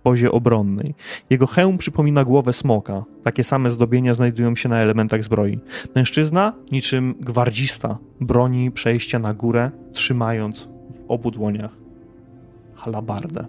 pozie 0.03 0.33
obronnej. 0.33 0.95
Jego 1.31 1.47
hełm 1.47 1.79
przypomina 1.79 2.25
głowę 2.25 2.53
smoka. 2.53 3.05
Takie 3.23 3.45
same 3.45 3.71
zdobienia 3.71 4.15
znajdują 4.15 4.57
się 4.57 4.69
na 4.69 4.81
elementach 4.81 5.23
zbroi. 5.23 5.59
Mężczyzna, 5.95 6.53
niczym 6.73 7.15
gwardzista, 7.21 7.99
broni 8.21 8.71
przejścia 8.71 9.19
na 9.19 9.35
górę, 9.35 9.71
trzymając 9.93 10.61
w 10.61 10.69
obu 11.09 11.31
dłoniach 11.31 11.73
halabardę. 12.75 13.47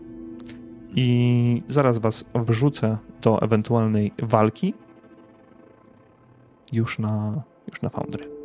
I 0.95 1.63
zaraz 1.67 1.99
was 1.99 2.25
wrzucę 2.35 2.97
do 3.21 3.41
ewentualnej 3.41 4.11
walki 4.19 4.73
już 6.71 6.99
na, 6.99 7.43
już 7.67 7.81
na 7.81 7.89
Foundry. 7.89 8.40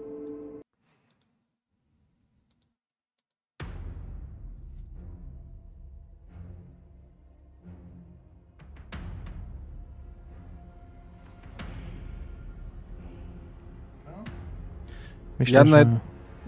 Myślę, 15.39 15.59
Ja 15.59 15.65
że... 15.65 15.71
nawet- 15.71 15.89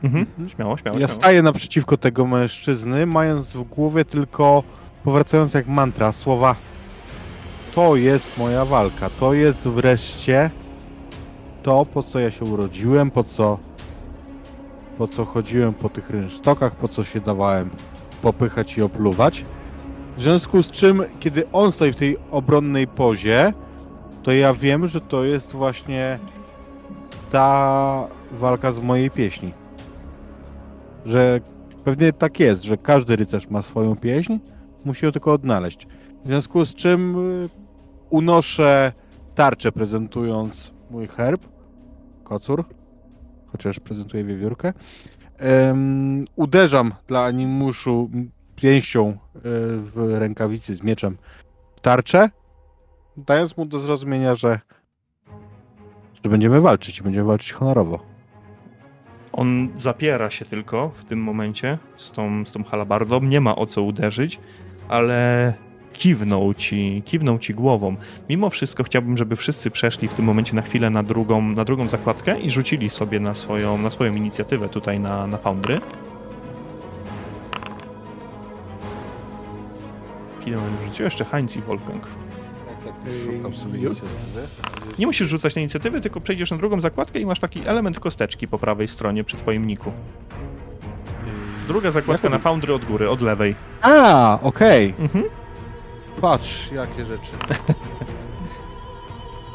Mhm. 0.03 0.27
Śmiało, 0.49 0.77
śmiało, 0.77 0.99
Ja 0.99 1.07
śmiało. 1.07 1.21
staję 1.21 1.43
naprzeciwko 1.43 1.97
tego 1.97 2.27
mężczyzny, 2.27 3.07
mając 3.07 3.53
w 3.53 3.63
głowie 3.63 4.05
tylko 4.05 4.63
powracając 5.05 5.55
jak 5.55 5.67
mantra 5.69 6.13
słowa 6.13 6.57
to 7.75 7.97
jest 7.97 8.39
moja 8.39 8.65
walka, 8.65 9.11
to 9.21 9.33
jest 9.33 9.69
wreszcie 9.69 10.51
to, 11.63 11.87
po 11.87 12.03
co 12.03 12.19
ja 12.21 12.31
się 12.31 12.45
urodziłem, 12.45 13.11
po 13.11 13.25
co 13.25 13.59
po 14.99 15.09
co 15.09 15.25
chodziłem 15.25 15.75
po 15.75 15.89
tych 15.89 16.11
rynsztokach, 16.11 16.75
po 16.77 16.89
co 16.89 17.05
się 17.05 17.21
dawałem 17.21 17.71
popychać 18.23 18.79
i 18.79 18.83
opluwać. 18.83 19.45
W 20.17 20.23
związku 20.23 20.63
z 20.63 20.71
czym, 20.71 21.03
kiedy 21.21 21.51
on 21.53 21.73
stoi 21.73 21.93
w 21.93 21.97
tej 21.97 22.17
obronnej 22.31 22.87
pozie, 22.87 23.53
to 24.23 24.33
ja 24.33 24.55
wiem, 24.55 24.87
że 24.87 25.01
to 25.01 25.25
jest 25.25 25.53
właśnie 25.53 26.19
ta 27.31 28.07
walka 28.33 28.73
z 28.73 28.79
mojej 28.79 29.11
pieśni. 29.11 29.53
Że 31.05 31.41
pewnie 31.85 32.13
tak 32.13 32.41
jest, 32.41 32.63
że 32.63 32.77
każdy 32.77 33.17
rycerz 33.17 33.51
ma 33.51 33.63
swoją 33.63 33.97
pieśń, 33.97 34.39
musi 34.85 35.07
ją 35.07 35.13
tylko 35.13 35.33
odnaleźć. 35.33 35.87
W 36.25 36.29
związku 36.29 36.65
z 36.65 36.75
czym 36.75 37.17
y, 37.45 37.49
unoszę 38.11 38.93
tarczę 39.35 39.73
prezentując 39.73 40.73
mój 40.91 41.07
herb, 41.07 41.43
kocur, 42.25 42.65
chociaż 43.47 43.81
prezentuję 43.81 44.25
wiewiórkę. 44.25 44.73
Em, 45.39 46.25
uderzam 46.37 46.93
dla 47.07 47.25
animuszu 47.25 48.11
pięścią 48.57 49.11
y, 49.11 49.41
w 49.81 50.17
rękawicy 50.19 50.75
z 50.75 50.83
mieczem 50.83 51.17
tarczę, 51.83 52.31
dając 53.17 53.57
mu 53.57 53.67
do 53.67 53.79
zrozumienia, 53.79 54.35
że, 54.35 54.61
że 56.25 56.31
będziemy 56.31 56.61
walczyć 56.61 56.99
i 56.99 57.03
będziemy 57.03 57.25
walczyć 57.25 57.53
honorowo. 57.53 58.08
On 59.39 59.69
zapiera 59.77 60.31
się 60.31 60.45
tylko 60.45 60.91
w 60.95 61.05
tym 61.05 61.23
momencie 61.23 61.79
z 61.97 62.13
tą, 62.13 62.45
z 62.47 62.53
tą 62.53 62.65
halabardą, 62.65 63.21
nie 63.21 63.41
ma 63.41 63.57
o 63.57 63.67
co 63.67 63.83
uderzyć, 63.83 64.41
ale 64.89 65.55
kiwnął 65.93 66.55
ci, 66.55 67.03
kiwnął 67.05 67.39
ci 67.39 67.55
głową. 67.55 67.97
Mimo 68.29 68.51
wszystko 68.51 68.85
chciałbym, 68.85 69.17
żeby 69.17 69.37
wszyscy 69.37 69.71
przeszli 69.71 70.09
w 70.09 70.15
tym 70.15 70.25
momencie 70.25 70.57
na 70.57 70.63
chwilę 70.63 70.91
na 70.91 71.03
drugą, 71.03 71.43
na 71.43 71.65
drugą 71.65 71.89
zakładkę 71.89 72.41
i 72.41 72.51
rzucili 72.51 72.91
sobie 72.91 73.21
na 73.21 73.35
swoją, 73.35 73.79
na 73.79 73.91
swoją 73.91 74.15
inicjatywę 74.15 74.69
tutaj 74.69 75.01
na, 75.01 75.27
na 75.27 75.39
Foundry. 75.39 75.81
Chwilę 80.41 80.59
rzucił 80.87 81.05
jeszcze 81.05 81.25
Heinz 81.25 81.57
i 81.57 81.61
Wolfgang. 81.61 82.07
Szukam 83.25 83.55
sobie 83.55 83.79
inicjatywy. 83.79 84.49
Nie 84.99 85.07
musisz 85.07 85.29
rzucać 85.29 85.55
na 85.55 85.61
inicjatywę, 85.61 86.01
tylko 86.01 86.21
przejdziesz 86.21 86.51
na 86.51 86.57
drugą 86.57 86.81
zakładkę 86.81 87.19
i 87.19 87.27
masz 87.27 87.41
taki 87.41 87.67
element 87.67 88.01
kosteczki 88.01 88.49
po 88.49 88.59
prawej 88.59 88.89
stronie 88.89 89.25
przy 89.25 89.37
twoim 89.37 89.67
niku. 89.67 89.93
Druga 91.69 91.91
zakładka 91.91 92.29
na 92.29 92.39
Foundry 92.39 92.75
od 92.75 92.85
góry, 92.85 93.11
od 93.11 93.21
lewej. 93.21 93.55
A, 93.83 94.39
okej. 94.43 94.95
Mhm. 94.99 95.25
Patrz, 96.21 96.73
jakie 96.73 97.05
rzeczy. 97.05 97.33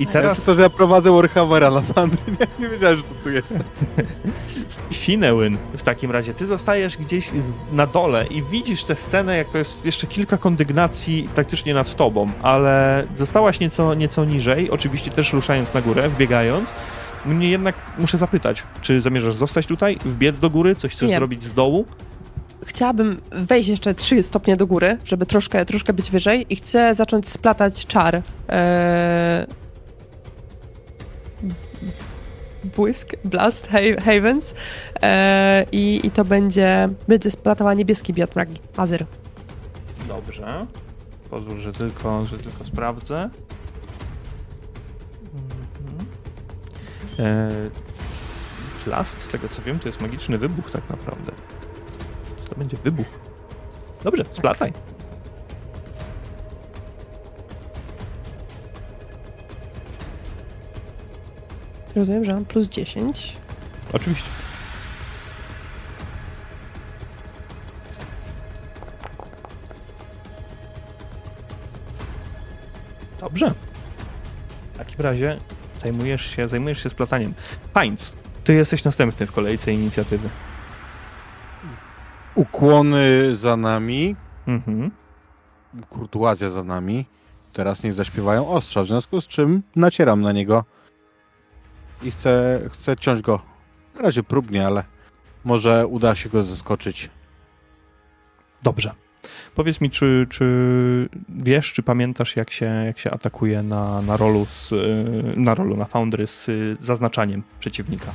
I 0.04 0.08
Teraz... 0.08 0.24
teraz 0.24 0.46
To, 0.46 0.56
że 0.56 0.62
ja 0.62 0.70
prowadzę 0.70 1.12
Warhammera 1.12 1.72
na 1.72 1.82
Fandry, 1.82 2.18
nie, 2.40 2.48
nie 2.60 2.70
wiedziałem, 2.70 2.98
że 2.98 3.04
to 3.04 3.16
tu 3.24 3.30
jest. 3.30 3.54
Finełyn 4.92 5.58
w 5.78 5.84
takim 5.84 6.12
razie. 6.12 6.34
Ty 6.34 6.46
zostajesz 6.46 6.98
gdzieś 6.98 7.32
na 7.72 7.88
dole 7.88 8.28
i 8.28 8.44
widzisz 8.44 8.84
tę 8.84 8.96
scenę, 8.96 9.38
jak 9.38 9.50
to 9.50 9.58
jest 9.58 9.86
jeszcze 9.86 10.08
kilka 10.08 10.38
kondygnacji 10.38 11.30
praktycznie 11.36 11.74
nad 11.74 11.96
tobą, 11.96 12.32
ale 12.42 13.04
zostałaś 13.16 13.60
nieco, 13.60 13.94
nieco 13.94 14.26
niżej, 14.26 14.72
oczywiście 14.72 15.12
też 15.12 15.34
ruszając 15.34 15.74
na 15.74 15.82
górę, 15.82 16.10
wbiegając. 16.10 16.74
Mnie 17.26 17.50
jednak 17.50 17.76
muszę 18.00 18.18
zapytać, 18.18 18.64
czy 18.82 19.02
zamierzasz 19.02 19.36
zostać 19.36 19.66
tutaj, 19.66 19.98
wbiec 20.06 20.40
do 20.40 20.50
góry, 20.50 20.76
coś 20.76 20.92
chcesz 20.92 21.10
Nie. 21.10 21.16
zrobić 21.16 21.44
z 21.44 21.54
dołu? 21.54 21.86
Chciałabym 22.66 23.22
wejść 23.32 23.70
jeszcze 23.70 23.94
3 23.94 24.24
stopnie 24.24 24.56
do 24.56 24.68
góry, 24.68 24.98
żeby 25.06 25.26
troszkę, 25.26 25.66
troszkę 25.66 25.94
być 25.94 26.12
wyżej 26.12 26.46
i 26.50 26.56
chcę 26.56 26.96
zacząć 26.96 27.30
splatać 27.30 27.86
czar. 27.86 28.22
Eee... 28.50 29.63
Błysk, 32.64 33.10
Blast, 33.24 33.68
Ha- 33.68 34.02
Havens 34.06 34.54
eee, 35.02 35.66
i, 35.72 36.08
i 36.08 36.12
to 36.12 36.26
będzie, 36.26 36.90
będzie 37.08 37.32
splatała 37.32 37.74
niebieski 37.74 38.14
biot 38.14 38.34
Azyr. 38.78 39.06
Dobrze. 40.08 40.68
Pozwól, 41.30 41.62
że 41.62 41.72
tylko, 41.72 42.26
że 42.26 42.40
tylko 42.40 42.66
sprawdzę. 42.66 43.30
Mhm. 45.34 46.06
E, 47.20 47.50
plast, 48.86 49.22
z 49.22 49.28
tego 49.28 49.50
co 49.50 49.62
wiem, 49.62 49.80
to 49.80 49.90
jest 49.90 50.02
magiczny 50.02 50.38
wybuch 50.38 50.72
tak 50.72 50.90
naprawdę. 50.90 51.32
To 52.50 52.56
będzie 52.56 52.78
wybuch. 52.84 53.08
Dobrze, 54.04 54.26
splacaj. 54.32 54.74
Rozumiem, 61.96 62.26
że 62.26 62.34
mam 62.34 62.46
plus 62.46 62.70
10. 62.70 63.36
Oczywiście. 63.94 64.30
Dobrze. 73.20 73.52
W 74.74 74.78
takim 74.78 75.02
razie 75.02 75.38
zajmujesz 75.82 76.26
się, 76.36 76.48
zajmujesz 76.48 76.84
się 76.84 76.90
splacaniem. 76.90 77.34
Heinz, 77.74 78.14
ty 78.44 78.54
jesteś 78.54 78.84
następny 78.84 79.26
w 79.26 79.32
kolejce 79.32 79.74
inicjatywy. 79.74 80.30
Ukłony 82.36 83.36
za 83.36 83.58
nami, 83.58 84.16
Mhm. 84.48 84.92
kurtuazja 85.90 86.50
za 86.50 86.64
nami. 86.64 87.06
Teraz 87.54 87.84
niech 87.84 87.94
zaśpiewają 87.94 88.48
ostrza, 88.50 88.84
w 88.84 88.88
związku 88.88 89.22
z 89.22 89.28
czym 89.28 89.62
nacieram 89.76 90.22
na 90.22 90.32
niego 90.32 90.64
i 92.06 92.12
chcę, 92.12 92.62
chcę 92.72 92.96
ciąć 92.96 93.22
go. 93.22 93.42
Na 93.96 94.02
razie 94.02 94.24
próbnie, 94.24 94.68
ale 94.68 94.84
może 95.44 95.88
uda 95.88 96.16
się 96.16 96.30
go 96.30 96.44
zaskoczyć. 96.44 97.10
Dobrze. 98.64 98.92
Powiedz 99.56 99.82
mi, 99.82 99.90
czy, 99.90 100.28
czy 100.30 100.46
wiesz, 101.30 101.74
czy 101.74 101.84
pamiętasz, 101.84 102.36
jak 102.36 102.52
się, 102.52 102.66
jak 102.66 103.00
się 103.00 103.12
atakuje 103.12 103.64
na, 103.64 104.02
na 104.02 104.18
rolu, 104.18 104.46
z, 104.50 104.74
na 105.38 105.56
rolu, 105.56 105.78
na 105.78 105.86
foundry 105.86 106.28
z 106.28 106.50
zaznaczaniem 106.80 107.44
przeciwnika? 107.60 108.12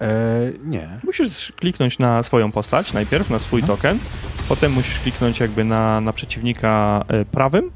Eee, 0.00 0.58
nie. 0.64 0.98
Musisz 1.04 1.52
kliknąć 1.56 1.98
na 1.98 2.22
swoją 2.22 2.52
postać 2.52 2.92
najpierw, 2.92 3.30
na 3.30 3.38
swój 3.38 3.62
token, 3.62 3.98
potem 4.48 4.72
musisz 4.72 4.98
kliknąć 4.98 5.40
jakby 5.40 5.64
na, 5.64 6.00
na 6.00 6.12
przeciwnika 6.12 7.04
y, 7.22 7.24
prawym 7.24 7.70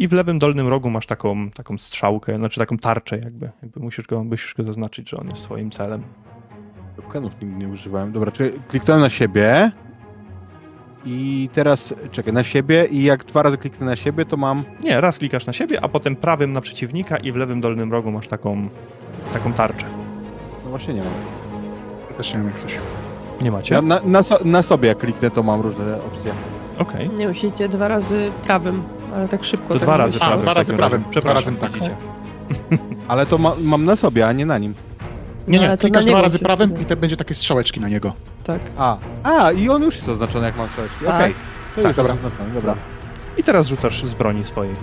i 0.00 0.08
w 0.08 0.12
lewym 0.12 0.38
dolnym 0.38 0.68
rogu 0.68 0.90
masz 0.90 1.06
taką, 1.06 1.50
taką 1.50 1.78
strzałkę, 1.78 2.36
znaczy 2.36 2.60
taką 2.60 2.76
tarczę 2.76 3.18
jakby. 3.18 3.50
jakby 3.62 3.80
musisz, 3.80 4.06
go, 4.06 4.24
musisz 4.24 4.54
go 4.54 4.62
zaznaczyć, 4.62 5.10
że 5.10 5.16
on 5.16 5.28
jest 5.28 5.42
twoim 5.42 5.70
celem. 5.70 6.02
Tokenów 6.96 7.32
nigdy 7.42 7.56
nie 7.56 7.68
używałem. 7.68 8.12
Dobra, 8.12 8.32
czyli 8.32 8.50
kliknąłem 8.68 9.02
na 9.02 9.10
siebie 9.10 9.72
i 11.04 11.48
teraz 11.52 11.94
czekaj, 12.10 12.32
na 12.32 12.42
siebie 12.44 12.86
i 12.90 13.02
jak 13.02 13.24
dwa 13.24 13.42
razy 13.42 13.58
kliknę 13.58 13.86
na 13.86 13.96
siebie, 13.96 14.24
to 14.24 14.36
mam... 14.36 14.64
Nie, 14.80 15.00
raz 15.00 15.18
klikasz 15.18 15.46
na 15.46 15.52
siebie, 15.52 15.84
a 15.84 15.88
potem 15.88 16.16
prawym 16.16 16.52
na 16.52 16.60
przeciwnika 16.60 17.16
i 17.16 17.32
w 17.32 17.36
lewym 17.36 17.60
dolnym 17.60 17.92
rogu 17.92 18.10
masz 18.10 18.28
taką, 18.28 18.68
taką 19.32 19.52
tarczę. 19.52 19.86
No 20.64 20.70
właśnie 20.70 20.94
nie 20.94 21.00
mam. 21.00 21.12
Też 22.16 22.32
nie 22.32 22.38
wiem 22.38 22.46
jak 22.46 22.58
coś. 22.58 22.74
Nie 23.42 23.50
macie? 23.50 23.74
Ja 23.74 23.82
na, 23.82 24.00
na, 24.04 24.22
so, 24.22 24.38
na 24.44 24.62
sobie 24.62 24.88
jak 24.88 24.98
kliknę, 24.98 25.30
to 25.30 25.42
mam 25.42 25.60
różne 25.60 26.02
opcje. 26.02 26.32
Okej. 26.78 27.10
Nie 27.10 27.28
musicie 27.28 27.68
dwa 27.68 27.88
razy 27.88 28.30
prawym, 28.44 28.82
ale 29.14 29.28
tak 29.28 29.44
szybko. 29.44 29.68
To 29.68 29.74
tak 29.74 29.82
dwa 29.82 29.96
razy. 29.96 30.16
A, 30.16 30.26
prawym. 30.26 30.40
dwa 30.42 30.54
razy 30.54 30.72
prawym, 30.72 31.00
dwa 31.00 31.10
Przepraszam, 31.10 31.54
razy 31.54 31.60
tak. 31.66 31.72
widzicie. 31.72 31.96
Ale 33.08 33.26
to 33.26 33.38
ma, 33.38 33.52
mam 33.62 33.84
na 33.84 33.96
sobie, 33.96 34.26
a 34.28 34.32
nie 34.32 34.46
na 34.46 34.58
nim. 34.58 34.74
Nie, 35.48 35.58
No, 35.58 35.64
nie, 35.68 35.76
to 35.76 35.80
klikasz 35.80 36.04
dwa 36.04 36.22
razy 36.22 36.38
się 36.38 36.44
prawym 36.44 36.80
i 36.80 36.84
te 36.84 36.96
będzie 36.96 37.16
takie 37.16 37.34
strzałeczki 37.34 37.80
na 37.80 37.88
niego. 37.88 38.12
Tak. 38.44 38.60
A, 38.78 38.96
a 39.22 39.52
i 39.52 39.68
on 39.68 39.82
już 39.82 39.96
jest 39.96 40.08
oznaczony 40.08 40.46
jak 40.46 40.56
mam 40.56 40.68
strzałeczki. 40.68 41.04
Tak. 41.04 41.14
Okej, 41.20 41.34
to 41.76 41.82
Tak, 41.82 41.84
już 41.86 41.96
dobra. 41.96 42.12
jest 42.12 42.24
oznaczony, 42.24 42.54
dobra. 42.54 42.74
I 43.36 43.42
teraz 43.42 43.66
rzucasz 43.66 44.04
z 44.04 44.14
broni 44.14 44.44
swojej. 44.44 44.74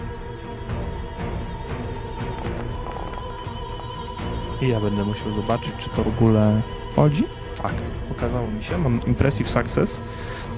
I 4.61 4.67
ja 4.67 4.79
będę 4.79 5.03
musiał 5.05 5.33
zobaczyć, 5.33 5.71
czy 5.79 5.89
to 5.89 6.03
w 6.03 6.07
ogóle 6.07 6.61
chodzi. 6.95 7.23
Tak, 7.63 7.73
pokazało 8.09 8.47
mi 8.47 8.63
się. 8.63 8.77
Mam 8.77 8.99
impressive 9.07 9.49
success. 9.49 10.01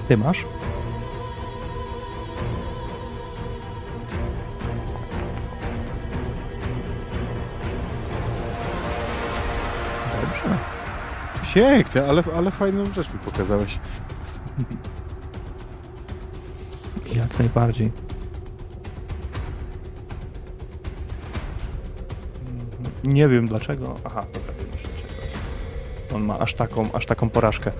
Ty 0.08 0.16
masz. 0.16 0.44
Pięknie, 11.54 12.04
ale, 12.04 12.22
ale 12.36 12.50
fajną 12.50 12.92
rzecz 12.92 13.12
mi 13.12 13.18
pokazałeś. 13.18 13.78
Jak 17.16 17.38
najbardziej. 17.38 17.92
Nie 23.04 23.28
wiem 23.28 23.48
dlaczego. 23.48 23.96
Aha, 24.04 24.24
dobra, 24.34 24.54
wiem 24.58 24.66
już 24.72 24.82
dlaczego. 24.82 25.14
On 26.14 26.24
ma 26.24 26.38
aż 26.38 26.54
taką, 26.54 26.92
aż 26.92 27.06
taką 27.06 27.30
porażkę. 27.30 27.72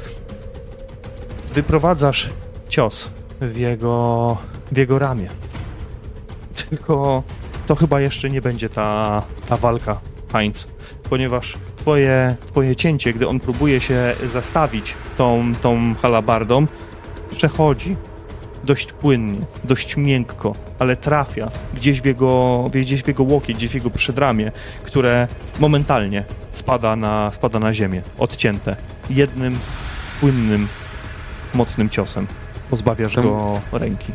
Wyprowadzasz 1.54 2.30
cios 2.68 3.10
w 3.40 3.56
jego, 3.56 4.36
w 4.72 4.76
jego 4.76 4.98
ramię. 4.98 5.28
Tylko 6.56 7.22
to 7.66 7.74
chyba 7.74 8.00
jeszcze 8.00 8.30
nie 8.30 8.40
będzie 8.40 8.68
ta, 8.68 9.22
ta 9.48 9.56
walka, 9.56 10.00
Heinz, 10.32 10.68
ponieważ 11.10 11.56
twoje, 11.80 12.36
twoje 12.46 12.76
cięcie, 12.76 13.12
gdy 13.12 13.28
on 13.28 13.40
próbuje 13.40 13.80
się 13.80 14.14
zastawić 14.26 14.94
tą, 15.16 15.52
tą 15.62 15.94
halabardą, 15.94 16.66
przechodzi 17.30 17.96
dość 18.64 18.92
płynnie, 18.92 19.38
dość 19.64 19.96
miękko, 19.96 20.54
ale 20.78 20.96
trafia 20.96 21.50
gdzieś 21.74 22.00
w 22.00 22.04
jego, 22.04 22.64
gdzieś 22.72 23.02
w 23.02 23.08
jego 23.08 23.22
łokieć, 23.22 23.56
gdzieś 23.56 23.70
w 23.70 23.74
jego 23.74 23.90
przedramię, 23.90 24.52
które 24.82 25.28
momentalnie 25.60 26.24
spada 26.50 26.96
na, 26.96 27.30
spada 27.30 27.58
na 27.58 27.74
ziemię, 27.74 28.02
odcięte. 28.18 28.76
Jednym 29.10 29.58
płynnym, 30.20 30.68
mocnym 31.54 31.90
ciosem 31.90 32.26
pozbawiasz 32.70 33.14
Tam- 33.14 33.24
go 33.24 33.60
ręki. 33.72 34.12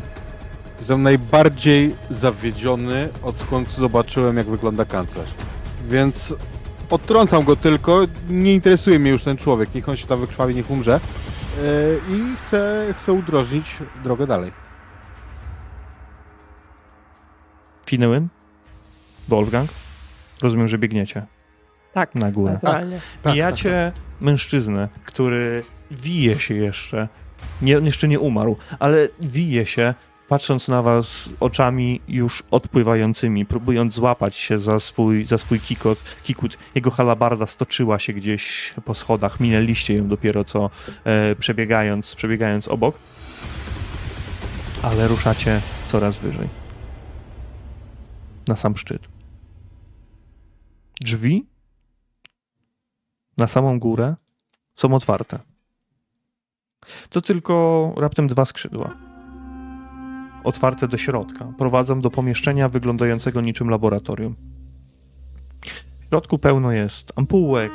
Jestem 0.78 1.02
najbardziej 1.02 1.94
zawiedziony, 2.10 3.08
odkąd 3.22 3.72
zobaczyłem, 3.72 4.36
jak 4.36 4.46
wygląda 4.46 4.84
kanclerz. 4.84 5.30
Więc 5.88 6.34
odtrącam 6.90 7.44
go 7.44 7.56
tylko, 7.56 8.00
nie 8.28 8.54
interesuje 8.54 8.98
mnie 8.98 9.10
już 9.10 9.22
ten 9.24 9.36
człowiek, 9.36 9.74
niech 9.74 9.88
on 9.88 9.96
się 9.96 10.06
tam 10.06 10.20
wykrwawi, 10.20 10.54
niech 10.54 10.70
umrze. 10.70 11.00
Yy, 12.08 12.16
I 12.16 12.36
chcę, 12.36 12.86
chcę 12.96 13.12
udrożnić 13.12 13.76
drogę 14.04 14.26
dalej. 14.26 14.52
Finyłyn? 17.86 18.28
Wolfgang? 19.28 19.70
Rozumiem, 20.42 20.68
że 20.68 20.78
biegniecie 20.78 21.26
Tak, 21.92 22.14
na 22.14 22.30
górę. 22.32 22.52
naturalnie. 22.52 23.00
Tak, 23.22 23.34
Mijacie 23.34 23.92
mężczyznę, 24.20 24.88
który 25.04 25.62
wije 25.90 26.38
się 26.38 26.54
jeszcze. 26.54 27.08
Nie, 27.62 27.78
on 27.78 27.84
jeszcze 27.84 28.08
nie 28.08 28.20
umarł, 28.20 28.56
ale 28.78 29.08
wije 29.20 29.66
się, 29.66 29.94
patrząc 30.28 30.68
na 30.68 30.82
was 30.82 31.30
oczami 31.40 32.00
już 32.08 32.42
odpływającymi, 32.50 33.46
próbując 33.46 33.94
złapać 33.94 34.36
się 34.36 34.58
za 34.58 34.80
swój, 34.80 35.24
za 35.24 35.38
swój 35.38 35.60
kikot, 35.60 35.98
kikut. 36.22 36.58
Jego 36.74 36.90
halabarda 36.90 37.46
stoczyła 37.46 37.98
się 37.98 38.12
gdzieś 38.12 38.74
po 38.84 38.94
schodach. 38.94 39.40
Minęliście 39.40 39.94
ją 39.94 40.08
dopiero 40.08 40.44
co 40.44 40.70
e, 41.04 41.36
przebiegając, 41.36 42.14
przebiegając 42.14 42.68
obok. 42.68 42.98
Ale 44.82 45.08
ruszacie 45.08 45.60
coraz 45.86 46.18
wyżej. 46.18 46.48
Na 48.48 48.56
sam 48.56 48.76
szczyt. 48.76 49.02
Drzwi 51.00 51.46
na 53.36 53.46
samą 53.46 53.78
górę 53.78 54.14
są 54.76 54.94
otwarte. 54.94 55.38
To 57.10 57.20
tylko 57.20 57.94
raptem 57.96 58.26
dwa 58.26 58.44
skrzydła. 58.44 59.05
Otwarte 60.46 60.88
do 60.88 60.96
środka. 60.96 61.52
Prowadzą 61.58 62.00
do 62.00 62.10
pomieszczenia 62.10 62.68
wyglądającego 62.68 63.40
niczym 63.40 63.70
laboratorium. 63.70 64.36
W 66.00 66.08
środku 66.08 66.38
pełno 66.38 66.72
jest 66.72 67.12
ampułek, 67.16 67.72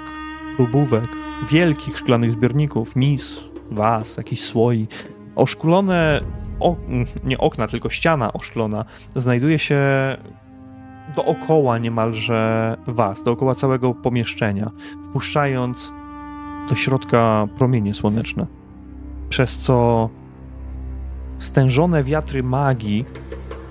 próbówek, 0.56 1.08
wielkich 1.50 1.98
szklanych 1.98 2.32
zbiorników, 2.32 2.96
mis, 2.96 3.40
was, 3.72 4.18
jakichś 4.18 4.42
słoi. 4.42 4.88
Oszklone, 5.36 6.22
o, 6.60 6.76
nie 7.24 7.38
okna, 7.38 7.68
tylko 7.68 7.90
ściana 7.90 8.34
oszklona 8.34 8.86
znajduje 9.16 9.60
się 9.60 9.82
dookoła 11.16 11.78
niemalże 11.78 12.78
was, 12.88 13.24
dookoła 13.24 13.56
całego 13.56 13.94
pomieszczenia 13.94 14.72
wpuszczając 15.06 15.94
do 16.70 16.76
środka 16.76 17.48
promienie 17.58 17.94
słoneczne. 17.94 18.48
Przez 19.30 19.58
co 19.58 20.10
stężone 21.42 22.04
wiatry 22.04 22.44
magii 22.44 23.06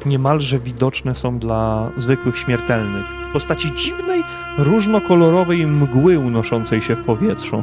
niemalże 0.06 0.58
widoczne 0.58 1.14
są 1.14 1.38
dla 1.38 1.90
zwykłych 1.96 2.38
śmiertelnych 2.38 3.06
w 3.24 3.32
postaci 3.32 3.72
dziwnej, 3.74 4.22
różnokolorowej 4.58 5.66
mgły 5.66 6.18
unoszącej 6.18 6.82
się 6.82 6.96
w 6.96 7.02
powietrzu. 7.02 7.62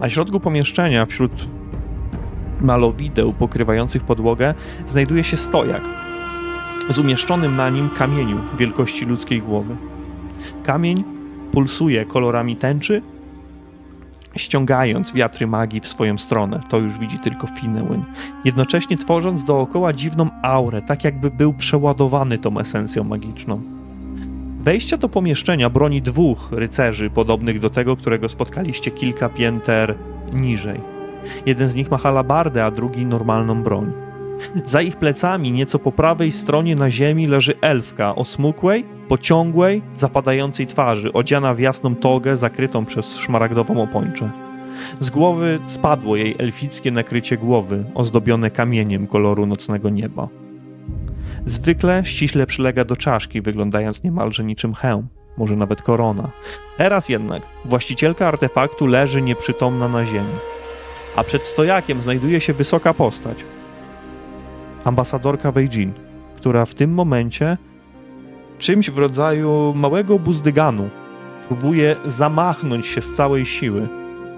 Na 0.00 0.10
środku 0.10 0.40
pomieszczenia, 0.40 1.06
wśród 1.06 1.32
malowideł 2.60 3.32
pokrywających 3.32 4.02
podłogę, 4.02 4.54
znajduje 4.86 5.24
się 5.24 5.36
stojak 5.36 5.88
z 6.88 6.98
umieszczonym 6.98 7.56
na 7.56 7.70
nim 7.70 7.90
kamieniu 7.90 8.40
wielkości 8.58 9.04
ludzkiej 9.04 9.42
głowy. 9.42 9.76
Kamień 10.62 11.04
pulsuje 11.52 12.04
kolorami 12.04 12.56
tęczy, 12.56 13.02
ściągając 14.36 15.12
wiatry 15.12 15.46
magii 15.46 15.80
w 15.80 15.88
swoją 15.88 16.18
stronę. 16.18 16.60
To 16.68 16.78
już 16.78 16.98
widzi 16.98 17.18
tylko 17.18 17.46
Finnełyn. 17.46 18.04
Jednocześnie 18.44 18.96
tworząc 18.96 19.44
dookoła 19.44 19.92
dziwną 19.92 20.28
aurę, 20.42 20.82
tak 20.82 21.04
jakby 21.04 21.30
był 21.30 21.54
przeładowany 21.54 22.38
tą 22.38 22.58
esencją 22.58 23.04
magiczną. 23.04 23.60
Wejście 24.60 24.98
do 24.98 25.08
pomieszczenia 25.08 25.70
broni 25.70 26.02
dwóch 26.02 26.48
rycerzy, 26.52 27.10
podobnych 27.10 27.58
do 27.58 27.70
tego, 27.70 27.96
którego 27.96 28.28
spotkaliście 28.28 28.90
kilka 28.90 29.28
pięter 29.28 29.94
niżej. 30.32 30.80
Jeden 31.46 31.68
z 31.68 31.74
nich 31.74 31.90
ma 31.90 31.98
halabardę, 31.98 32.64
a 32.64 32.70
drugi 32.70 33.06
normalną 33.06 33.62
broń. 33.62 34.07
Za 34.64 34.82
ich 34.82 34.96
plecami, 34.96 35.52
nieco 35.52 35.78
po 35.78 35.92
prawej 35.92 36.32
stronie 36.32 36.76
na 36.76 36.90
ziemi, 36.90 37.26
leży 37.26 37.54
elfka 37.60 38.14
o 38.14 38.24
smukłej, 38.24 38.84
pociągłej, 39.08 39.82
zapadającej 39.94 40.66
twarzy, 40.66 41.12
odziana 41.12 41.54
w 41.54 41.58
jasną 41.58 41.96
togę 41.96 42.36
zakrytą 42.36 42.84
przez 42.84 43.16
szmaragdową 43.16 43.82
opończę. 43.82 44.30
Z 45.00 45.10
głowy 45.10 45.58
spadło 45.66 46.16
jej 46.16 46.36
elfickie 46.38 46.90
nakrycie 46.90 47.36
głowy, 47.36 47.84
ozdobione 47.94 48.50
kamieniem 48.50 49.06
koloru 49.06 49.46
nocnego 49.46 49.90
nieba. 49.90 50.28
Zwykle 51.46 52.04
ściśle 52.04 52.46
przylega 52.46 52.84
do 52.84 52.96
czaszki, 52.96 53.42
wyglądając 53.42 54.02
niemalże 54.02 54.44
niczym 54.44 54.74
hełm, 54.74 55.08
może 55.38 55.56
nawet 55.56 55.82
korona. 55.82 56.30
Teraz 56.78 57.08
jednak 57.08 57.42
właścicielka 57.64 58.28
artefaktu 58.28 58.86
leży 58.86 59.22
nieprzytomna 59.22 59.88
na 59.88 60.04
ziemi, 60.04 60.34
a 61.16 61.24
przed 61.24 61.46
stojakiem 61.46 62.02
znajduje 62.02 62.40
się 62.40 62.52
wysoka 62.52 62.94
postać. 62.94 63.44
Ambasadorka 64.88 65.52
Weijin, 65.52 65.92
która 66.36 66.64
w 66.64 66.74
tym 66.74 66.94
momencie 66.94 67.56
czymś 68.58 68.90
w 68.90 68.98
rodzaju 68.98 69.74
małego 69.76 70.18
buzdyganu 70.18 70.88
próbuje 71.48 71.96
zamachnąć 72.04 72.86
się 72.86 73.02
z 73.02 73.14
całej 73.14 73.46
siły 73.46 73.88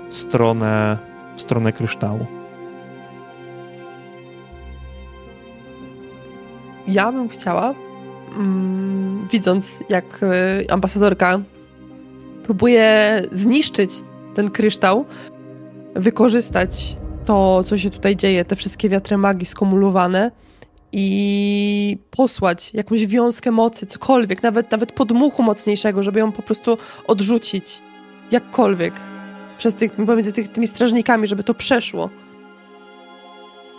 w 0.09 0.15
stronę, 0.15 0.99
w 1.37 1.41
stronę 1.41 1.73
kryształu. 1.73 2.27
Ja 6.89 7.13
bym 7.13 7.29
chciała, 7.29 7.75
mm, 8.37 9.29
widząc 9.33 9.85
jak 9.89 10.23
y, 10.23 10.71
ambasadorka 10.71 11.41
próbuje 12.45 13.21
zniszczyć 13.33 13.91
ten 14.35 14.51
kryształ, 14.51 15.05
wykorzystać 15.95 16.97
to, 17.25 17.65
co 17.65 17.79
się 17.79 17.91
tutaj 17.91 18.17
dzieje, 18.17 18.45
te 18.45 18.57
wszystkie 18.57 18.89
wiatry 18.89 19.19
magii 19.19 19.47
skumulowane 19.47 20.31
i 20.93 21.99
posłać 22.11 22.75
jakąś 22.75 23.07
wiązkę 23.07 23.51
mocy, 23.51 23.87
cokolwiek, 23.87 24.43
nawet, 24.43 24.71
nawet 24.71 24.93
podmuchu 24.93 25.43
mocniejszego, 25.43 26.03
żeby 26.03 26.21
ją 26.21 26.33
po 26.33 26.43
prostu 26.43 26.79
odrzucić. 27.07 27.83
Jakkolwiek. 28.31 28.95
Przez 29.59 29.75
tych, 29.75 29.93
pomiędzy 29.93 30.33
tych, 30.33 30.49
tymi 30.49 30.67
strażnikami, 30.67 31.27
żeby 31.27 31.43
to 31.43 31.55
przeszło. 31.55 32.11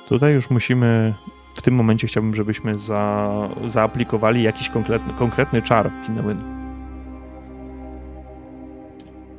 Tutaj 0.07 0.33
już 0.33 0.49
musimy. 0.49 1.13
W 1.55 1.61
tym 1.61 1.75
momencie 1.75 2.07
chciałbym, 2.07 2.35
żebyśmy 2.35 2.79
za, 2.79 3.29
zaaplikowali 3.67 4.43
jakiś 4.43 4.69
konkretny, 4.69 5.13
konkretny 5.13 5.61
czar 5.61 5.91
w 5.91 6.05
Kinewyn. 6.05 6.60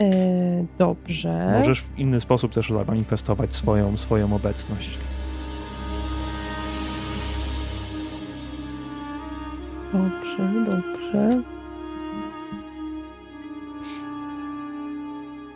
E, 0.03 0.65
dobrze. 0.79 1.53
Możesz 1.59 1.83
w 1.83 1.99
inny 1.99 2.21
sposób 2.21 2.53
też 2.53 2.71
zamanifestować 2.71 3.57
swoją, 3.57 3.97
swoją 3.97 4.35
obecność. 4.35 4.99
Dobrze, 9.93 10.65
dobrze. 10.67 11.43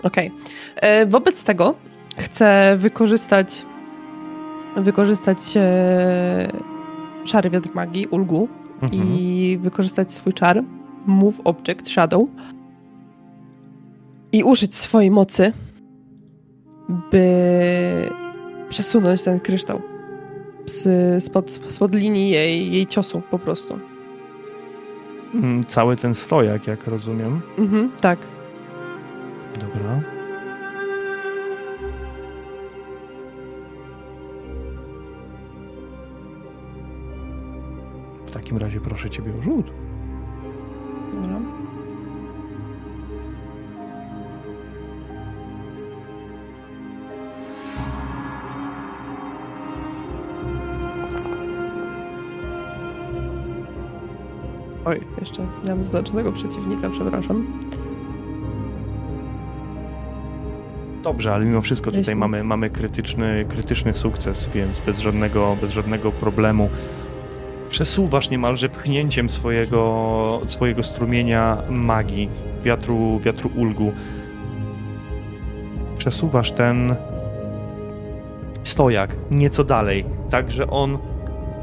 Okej. 0.03 0.31
Okay. 0.77 1.07
Wobec 1.07 1.45
tego 1.45 1.75
chcę 2.19 2.77
wykorzystać 2.79 3.67
wykorzystać 4.77 5.39
e, 5.57 6.49
szary 7.25 7.51
wiatr 7.51 7.71
magii, 7.75 8.07
ulgu 8.07 8.49
mhm. 8.83 9.03
i 9.05 9.59
wykorzystać 9.61 10.15
swój 10.15 10.33
czar 10.33 10.63
Move 11.07 11.41
Object 11.45 11.89
Shadow 11.89 12.29
i 14.37 14.43
użyć 14.45 14.75
swojej 14.75 15.11
mocy, 15.11 15.53
by 17.11 18.11
przesunąć 18.69 19.23
ten 19.23 19.41
kryształ 19.41 19.81
z, 20.67 21.25
spod, 21.25 21.51
spod 21.51 21.95
linii 21.95 22.31
jej, 22.31 22.73
jej 22.73 22.87
ciosu 22.87 23.23
po 23.31 23.39
prostu. 23.39 23.79
Mm, 25.35 25.65
cały 25.65 25.97
ten 25.97 26.15
stojak, 26.15 26.67
jak 26.67 26.87
rozumiem. 26.87 27.41
Mhm, 27.59 27.91
tak. 28.01 28.19
Dobra. 29.61 30.01
W 38.27 38.31
takim 38.31 38.59
razie 38.59 38.81
proszę 38.81 39.11
ciebie 39.11 39.33
o 39.39 39.43
rzut. 39.43 39.73
Dobra. 41.15 41.66
Oj, 54.87 55.01
jeszcze 55.21 55.47
miałam 55.65 55.83
zaznaczonego 55.83 56.33
przeciwnika, 56.33 56.91
przepraszam. 56.91 57.47
Dobrze, 61.03 61.35
ale 61.35 61.45
mimo 61.45 61.61
wszystko 61.61 61.91
tutaj 61.93 62.17
mamy, 62.17 62.45
mamy 62.45 62.71
krytyczny, 62.71 63.45
krytyczny 63.49 63.95
sukces, 63.95 64.49
więc 64.55 64.81
bez 64.81 65.01
żadnego, 65.01 65.57
bez 65.61 65.73
żadnego 65.73 66.13
problemu 66.13 66.69
przesuwasz 67.69 68.31
niemalże 68.31 68.69
pchnięciem 68.69 69.31
swojego, 69.31 70.41
swojego 70.47 70.83
strumienia 70.83 71.63
magii, 71.71 72.29
wiatru, 72.63 73.21
wiatru 73.21 73.51
ulgu. 73.57 73.93
Przesuwasz 75.99 76.53
ten 76.53 76.97
stojak 78.63 79.17
nieco 79.31 79.65
dalej, 79.65 80.05
tak 80.31 80.51
że 80.51 80.67
on 80.67 80.99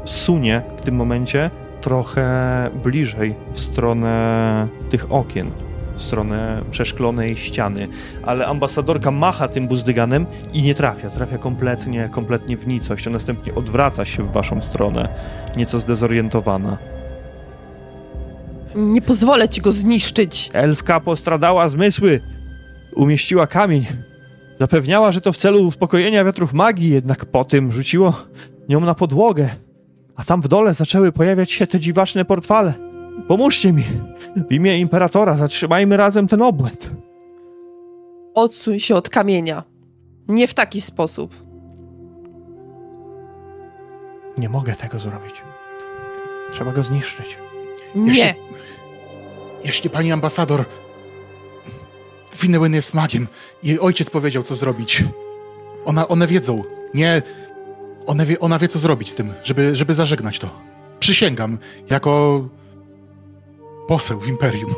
sunie 0.04 0.62
w 0.76 0.80
tym 0.80 0.94
momencie 0.94 1.50
trochę 1.84 2.70
bliżej 2.84 3.34
w 3.52 3.60
stronę 3.60 4.68
tych 4.90 5.12
okien, 5.12 5.50
w 5.96 6.02
stronę 6.02 6.62
przeszklonej 6.70 7.36
ściany, 7.36 7.88
ale 8.22 8.46
ambasadorka 8.46 9.10
macha 9.10 9.48
tym 9.48 9.68
buzdyganem 9.68 10.26
i 10.52 10.62
nie 10.62 10.74
trafia, 10.74 11.10
trafia 11.10 11.38
kompletnie, 11.38 12.08
kompletnie 12.12 12.56
w 12.56 12.66
nicość, 12.66 13.06
a 13.06 13.10
następnie 13.10 13.54
odwraca 13.54 14.04
się 14.04 14.22
w 14.22 14.32
waszą 14.32 14.62
stronę, 14.62 15.08
nieco 15.56 15.80
zdezorientowana. 15.80 16.78
Nie 18.74 19.02
pozwolę 19.02 19.48
ci 19.48 19.60
go 19.60 19.72
zniszczyć. 19.72 20.50
Elfka 20.52 21.00
postradała 21.00 21.68
zmysły. 21.68 22.20
Umieściła 22.96 23.46
kamień. 23.46 23.86
Zapewniała, 24.60 25.12
że 25.12 25.20
to 25.20 25.32
w 25.32 25.36
celu 25.36 25.66
uspokojenia 25.66 26.24
wiatrów 26.24 26.52
magii, 26.52 26.90
jednak 26.90 27.24
po 27.24 27.44
tym 27.44 27.72
rzuciło 27.72 28.14
nią 28.68 28.80
na 28.80 28.94
podłogę 28.94 29.63
a 30.16 30.24
tam 30.24 30.40
w 30.40 30.48
dole 30.48 30.74
zaczęły 30.74 31.12
pojawiać 31.12 31.52
się 31.52 31.66
te 31.66 31.80
dziwaczne 31.80 32.24
portfale. 32.24 32.74
Pomóżcie 33.28 33.72
mi! 33.72 33.84
W 34.48 34.52
imię 34.52 34.78
imperatora 34.78 35.36
zatrzymajmy 35.36 35.96
razem 35.96 36.28
ten 36.28 36.42
obłęd. 36.42 36.90
Odsuń 38.34 38.80
się 38.80 38.94
od 38.96 39.08
kamienia. 39.08 39.62
Nie 40.28 40.48
w 40.48 40.54
taki 40.54 40.80
sposób. 40.80 41.34
Nie 44.38 44.48
mogę 44.48 44.74
tego 44.74 44.98
zrobić. 44.98 45.34
Trzeba 46.52 46.72
go 46.72 46.82
zniszczyć. 46.82 47.38
Nie. 47.94 48.08
Jeśli, 48.08 48.34
jeśli 49.64 49.90
pani 49.90 50.12
ambasador 50.12 50.64
Finnewen 52.34 52.74
jest 52.74 52.94
magiem, 52.94 53.28
jej 53.62 53.80
ojciec 53.80 54.10
powiedział, 54.10 54.42
co 54.42 54.54
zrobić. 54.54 55.04
Ona, 55.84 56.08
one 56.08 56.26
wiedzą. 56.26 56.62
Nie, 56.94 57.22
ona 58.06 58.26
wie, 58.26 58.40
ona 58.40 58.58
wie, 58.58 58.68
co 58.68 58.78
zrobić 58.78 59.10
z 59.10 59.14
tym, 59.14 59.32
żeby, 59.44 59.76
żeby 59.76 59.94
zażegnać 59.94 60.38
to. 60.38 60.50
Przysięgam, 61.00 61.58
jako 61.90 62.44
poseł 63.88 64.20
w 64.20 64.28
Imperium. 64.28 64.74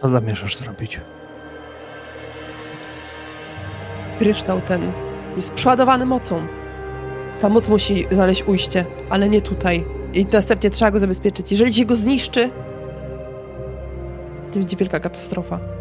Co 0.00 0.08
zamierzasz 0.08 0.56
zrobić? 0.56 1.00
Kryształ 4.18 4.60
ten 4.60 4.92
jest 5.36 5.52
przeładowany 5.52 6.06
mocą. 6.06 6.46
Ta 7.40 7.48
moc 7.48 7.68
musi 7.68 8.06
znaleźć 8.10 8.42
ujście, 8.42 8.84
ale 9.10 9.28
nie 9.28 9.40
tutaj. 9.40 9.84
I 10.14 10.26
następnie 10.32 10.70
trzeba 10.70 10.90
go 10.90 10.98
zabezpieczyć. 10.98 11.52
Jeżeli 11.52 11.74
się 11.74 11.84
go 11.84 11.96
zniszczy, 11.96 12.50
to 14.52 14.58
będzie 14.58 14.76
wielka 14.76 15.00
katastrofa. 15.00 15.75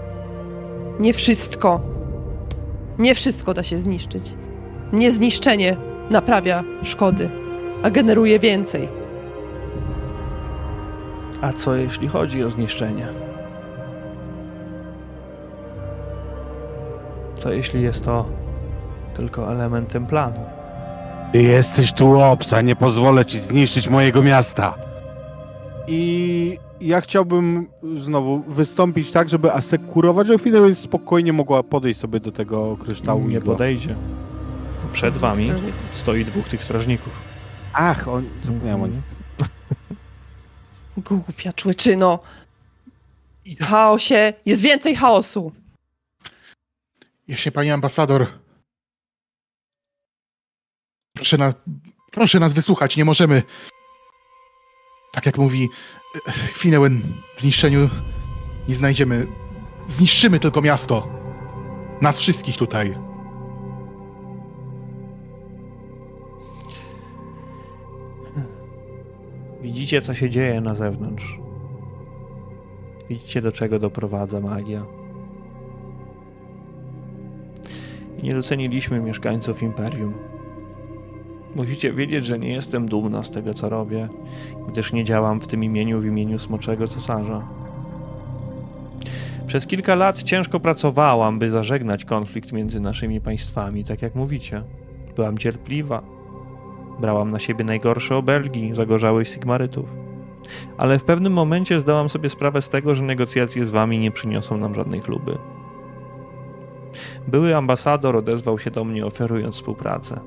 Nie 1.00 1.14
wszystko. 1.14 1.82
Nie 3.00 3.16
wszystko 3.16 3.54
da 3.54 3.64
się 3.64 3.78
zniszczyć. 3.80 4.24
Niezniszczenie 4.94 5.78
naprawia 6.10 6.64
szkody, 6.84 7.30
a 7.84 7.90
generuje 7.90 8.40
więcej. 8.40 8.90
A 11.42 11.54
co 11.54 11.76
jeśli 11.76 12.08
chodzi 12.08 12.44
o 12.44 12.52
zniszczenie? 12.52 13.08
Co 17.36 17.52
jeśli 17.52 17.84
jest 17.84 18.06
to 18.06 18.26
tylko 19.16 19.52
elementem 19.52 20.06
planu? 20.06 20.40
Ty 21.32 21.42
jesteś 21.42 21.94
tu 21.94 22.22
obca, 22.22 22.62
nie 22.62 22.76
pozwolę 22.76 23.26
ci 23.26 23.40
zniszczyć 23.40 23.90
mojego 23.90 24.24
miasta. 24.24 24.74
I 25.88 26.60
ja 26.82 27.02
chciałbym 27.02 27.68
znowu 27.98 28.44
wystąpić 28.48 29.12
tak, 29.12 29.30
żeby 29.30 29.54
asekurować, 29.54 30.28
że 30.28 30.38
chwilę 30.38 30.76
spokojnie 30.76 31.34
mogła 31.34 31.64
podejść 31.64 32.00
sobie 32.00 32.20
do 32.20 32.32
tego 32.32 32.78
kryształu. 32.78 33.28
Nie 33.28 33.42
podejdzie. 33.42 33.96
Przed 34.92 35.18
wami 35.18 35.52
stoi 35.92 36.26
dwóch 36.26 36.48
tych 36.48 36.64
strażników. 36.64 37.22
Ach, 37.74 38.08
on... 38.08 38.30
zapomniałem 38.44 38.82
o 38.82 38.88
nim. 38.88 39.02
Głupia 40.98 41.54
człyczyno. 41.54 42.20
W 43.46 43.66
chaosie 43.66 44.34
jest 44.46 44.62
więcej 44.62 44.96
chaosu. 44.96 45.52
Jeśli 47.28 47.52
pani 47.52 47.72
ambasador. 47.72 48.28
Proszę, 51.14 51.38
na, 51.38 51.54
proszę 52.12 52.40
nas 52.40 52.54
wysłuchać, 52.54 52.98
nie 52.98 53.06
możemy. 53.06 53.44
Tak 55.14 55.26
jak 55.26 55.38
mówi 55.38 55.70
Finewen, 56.34 57.02
w 57.36 57.42
zniszczeniu 57.42 57.90
nie 58.68 58.76
znajdziemy. 58.76 59.28
Zniszczymy 59.88 60.40
tylko 60.40 60.62
miasto. 60.62 61.08
Nas 62.02 62.20
wszystkich 62.20 62.58
tutaj. 62.58 62.96
Widzicie, 69.62 70.02
co 70.02 70.14
się 70.14 70.30
dzieje 70.30 70.62
na 70.62 70.76
zewnątrz. 70.76 71.40
Widzicie, 73.10 73.42
do 73.42 73.52
czego 73.52 73.80
doprowadza 73.80 74.40
magia. 74.40 74.86
I 78.18 78.24
nie 78.24 78.34
doceniliśmy 78.34 79.00
mieszkańców 79.00 79.64
Imperium. 79.64 80.14
Musicie 81.56 81.94
wiedzieć, 81.94 82.26
że 82.26 82.40
nie 82.40 82.50
jestem 82.50 82.88
dumna 82.90 83.24
z 83.24 83.32
tego, 83.32 83.54
co 83.54 83.70
robię, 83.70 84.10
gdyż 84.68 84.94
nie 84.94 85.04
działam 85.04 85.40
w 85.40 85.48
tym 85.48 85.64
imieniu 85.64 86.00
w 86.00 86.06
imieniu 86.06 86.40
Smoczego 86.40 86.88
Cesarza. 86.88 87.48
Przez 89.48 89.68
kilka 89.68 89.96
lat 89.96 90.24
ciężko 90.24 90.60
pracowałam, 90.60 91.40
by 91.40 91.50
zażegnać 91.50 92.06
konflikt 92.06 92.52
między 92.52 92.80
naszymi 92.80 93.22
państwami, 93.22 93.84
tak 93.84 94.02
jak 94.02 94.16
mówicie. 94.16 94.64
Byłam 95.16 95.38
cierpliwa, 95.38 96.16
Brałam 97.00 97.32
na 97.32 97.40
siebie 97.40 97.66
najgorsze 97.66 98.16
obelgi 98.16 98.74
zagorzałych 98.74 99.28
Sigmarytów. 99.28 99.98
Ale 100.78 101.00
w 101.00 101.04
pewnym 101.04 101.34
momencie 101.34 101.80
zdałam 101.80 102.10
sobie 102.10 102.30
sprawę 102.30 102.62
z 102.62 102.70
tego, 102.70 102.96
że 102.96 103.04
negocjacje 103.04 103.66
z 103.66 103.72
wami 103.72 104.00
nie 104.00 104.12
przyniosą 104.12 104.58
nam 104.58 104.76
żadnej 104.76 105.02
chluby. 105.02 105.38
Były 107.28 107.56
ambasador 107.56 108.16
odezwał 108.16 108.60
się 108.60 108.72
do 108.72 108.84
mnie, 108.84 109.06
oferując 109.06 109.56
współpracę. 109.56 110.20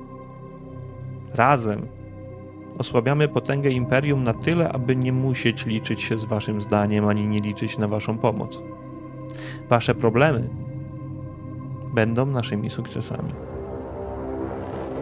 Razem 1.35 1.87
osłabiamy 2.77 3.27
potęgę 3.27 3.69
imperium 3.69 4.23
na 4.23 4.33
tyle, 4.33 4.71
aby 4.71 4.95
nie 4.95 5.13
musieć 5.13 5.65
liczyć 5.65 6.01
się 6.01 6.17
z 6.17 6.25
waszym 6.25 6.61
zdaniem, 6.61 7.07
ani 7.07 7.29
nie 7.29 7.39
liczyć 7.39 7.77
na 7.77 7.87
waszą 7.87 8.17
pomoc. 8.17 8.61
Wasze 9.69 9.95
problemy 9.95 10.49
będą 11.93 12.25
naszymi 12.25 12.69
sukcesami. 12.69 13.33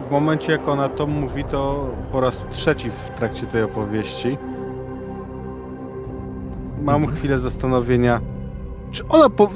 W 0.08 0.10
momencie, 0.10 0.52
jak 0.52 0.68
ona 0.68 0.88
to 0.88 1.06
mówi, 1.06 1.44
to 1.44 1.90
po 2.12 2.20
raz 2.20 2.46
trzeci 2.50 2.90
w 2.90 3.10
trakcie 3.18 3.46
tej 3.46 3.62
opowieści 3.62 4.38
mam 6.82 7.02
Mhm. 7.02 7.16
chwilę 7.16 7.38
zastanowienia, 7.40 8.20
czy 8.90 9.08
ona 9.08 9.30
po 9.30 9.48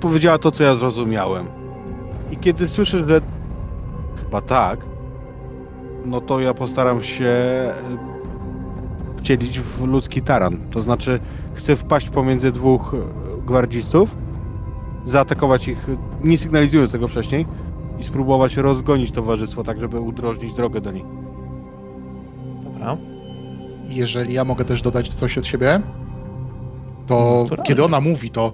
powiedziała 0.00 0.38
to, 0.38 0.50
co 0.50 0.64
ja 0.64 0.74
zrozumiałem. 0.74 1.46
I 2.30 2.36
kiedy 2.36 2.68
słyszę, 2.68 2.98
że 3.08 3.20
chyba 4.24 4.40
tak, 4.40 4.80
no 6.04 6.20
to 6.20 6.40
ja 6.40 6.54
postaram 6.54 7.02
się 7.02 7.24
e, 7.24 7.74
wcielić 9.16 9.60
w 9.60 9.84
ludzki 9.84 10.22
taran. 10.22 10.58
To 10.70 10.80
znaczy, 10.80 11.20
chcę 11.54 11.76
wpaść 11.76 12.10
pomiędzy 12.10 12.52
dwóch 12.52 12.94
e, 12.94 13.46
gwardzistów, 13.46 14.16
zaatakować 15.04 15.68
ich, 15.68 15.86
nie 16.24 16.38
sygnalizując 16.38 16.92
tego 16.92 17.08
wcześniej, 17.08 17.46
i 17.98 18.04
spróbować 18.04 18.56
rozgonić 18.56 19.10
towarzystwo, 19.10 19.64
tak 19.64 19.80
żeby 19.80 20.00
udrożnić 20.00 20.54
drogę 20.54 20.80
do 20.80 20.92
niej. 20.92 21.04
Dobra? 22.64 22.96
Jeżeli 23.88 24.34
ja 24.34 24.44
mogę 24.44 24.64
też 24.64 24.82
dodać 24.82 25.14
coś 25.14 25.38
od 25.38 25.46
siebie, 25.46 25.80
to 27.06 27.38
Naturalnie. 27.42 27.68
kiedy 27.68 27.84
ona 27.84 28.00
mówi, 28.00 28.30
to, 28.30 28.52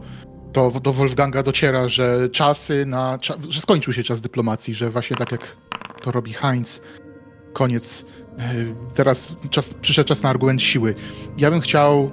to 0.52 0.70
do 0.70 0.92
Wolfganga 0.92 1.42
dociera, 1.42 1.88
że 1.88 2.28
czasy 2.28 2.86
na. 2.86 3.18
Że 3.48 3.60
skończył 3.60 3.92
się 3.92 4.02
czas 4.02 4.20
dyplomacji, 4.20 4.74
że 4.74 4.90
właśnie 4.90 5.16
tak 5.16 5.32
jak 5.32 5.56
to 6.02 6.10
robi 6.10 6.32
Heinz, 6.32 6.80
koniec. 7.54 8.04
e, 8.38 8.54
Teraz 8.94 9.34
czas, 9.50 9.74
przyszedł 9.80 10.08
czas 10.08 10.22
na 10.22 10.28
argument 10.30 10.62
siły. 10.62 10.94
Ja 11.38 11.50
bym 11.50 11.60
chciał 11.60 12.10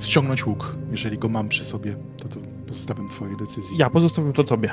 ściągnąć 0.00 0.46
łuk, 0.46 0.76
jeżeli 0.90 1.18
go 1.18 1.28
mam 1.28 1.48
przy 1.48 1.64
sobie. 1.64 1.96
To, 2.16 2.28
to 2.28 2.36
pozostawiam 2.66 3.08
twojej 3.08 3.36
decyzji. 3.36 3.76
Ja 3.78 3.90
pozostawiam 3.90 4.32
to 4.32 4.44
tobie. 4.44 4.70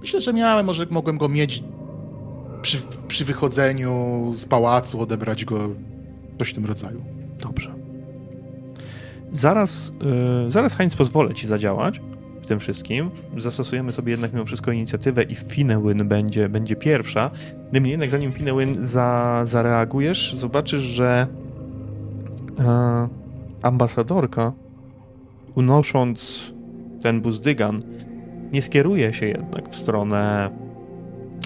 Myślę, 0.00 0.20
że 0.20 0.32
miałem, 0.32 0.66
może 0.66 0.86
mogłem 0.90 1.18
go 1.18 1.28
mieć 1.28 1.64
przy, 2.62 2.78
przy 3.08 3.24
wychodzeniu 3.24 4.30
z 4.34 4.44
pałacu, 4.46 5.00
odebrać 5.00 5.44
go, 5.44 5.68
coś 6.38 6.50
w 6.50 6.54
tym 6.54 6.66
rodzaju. 6.66 7.04
Dobrze. 7.38 7.74
Zaraz, 9.32 9.92
yy, 10.44 10.50
zaraz 10.50 10.76
Heinz 10.76 10.96
pozwolę 10.96 11.34
ci 11.34 11.46
zadziałać 11.46 12.00
tym 12.46 12.60
wszystkim. 12.60 13.10
Zastosujemy 13.36 13.92
sobie 13.92 14.10
jednak 14.10 14.32
mimo 14.32 14.44
wszystko 14.44 14.72
inicjatywę 14.72 15.22
i 15.22 15.34
Finewyn 15.34 16.08
będzie, 16.08 16.48
będzie 16.48 16.76
pierwsza. 16.76 17.30
Niemniej 17.72 17.90
jednak 17.90 18.10
zanim 18.10 18.32
Finewyn 18.32 18.86
za, 18.86 19.42
zareagujesz, 19.44 20.34
zobaczysz, 20.34 20.82
że 20.82 21.26
e, 22.58 23.08
ambasadorka 23.62 24.52
unosząc 25.54 26.52
ten 27.02 27.20
buzdygan 27.20 27.80
nie 28.52 28.62
skieruje 28.62 29.14
się 29.14 29.26
jednak 29.26 29.68
w 29.68 29.76
stronę 29.76 30.50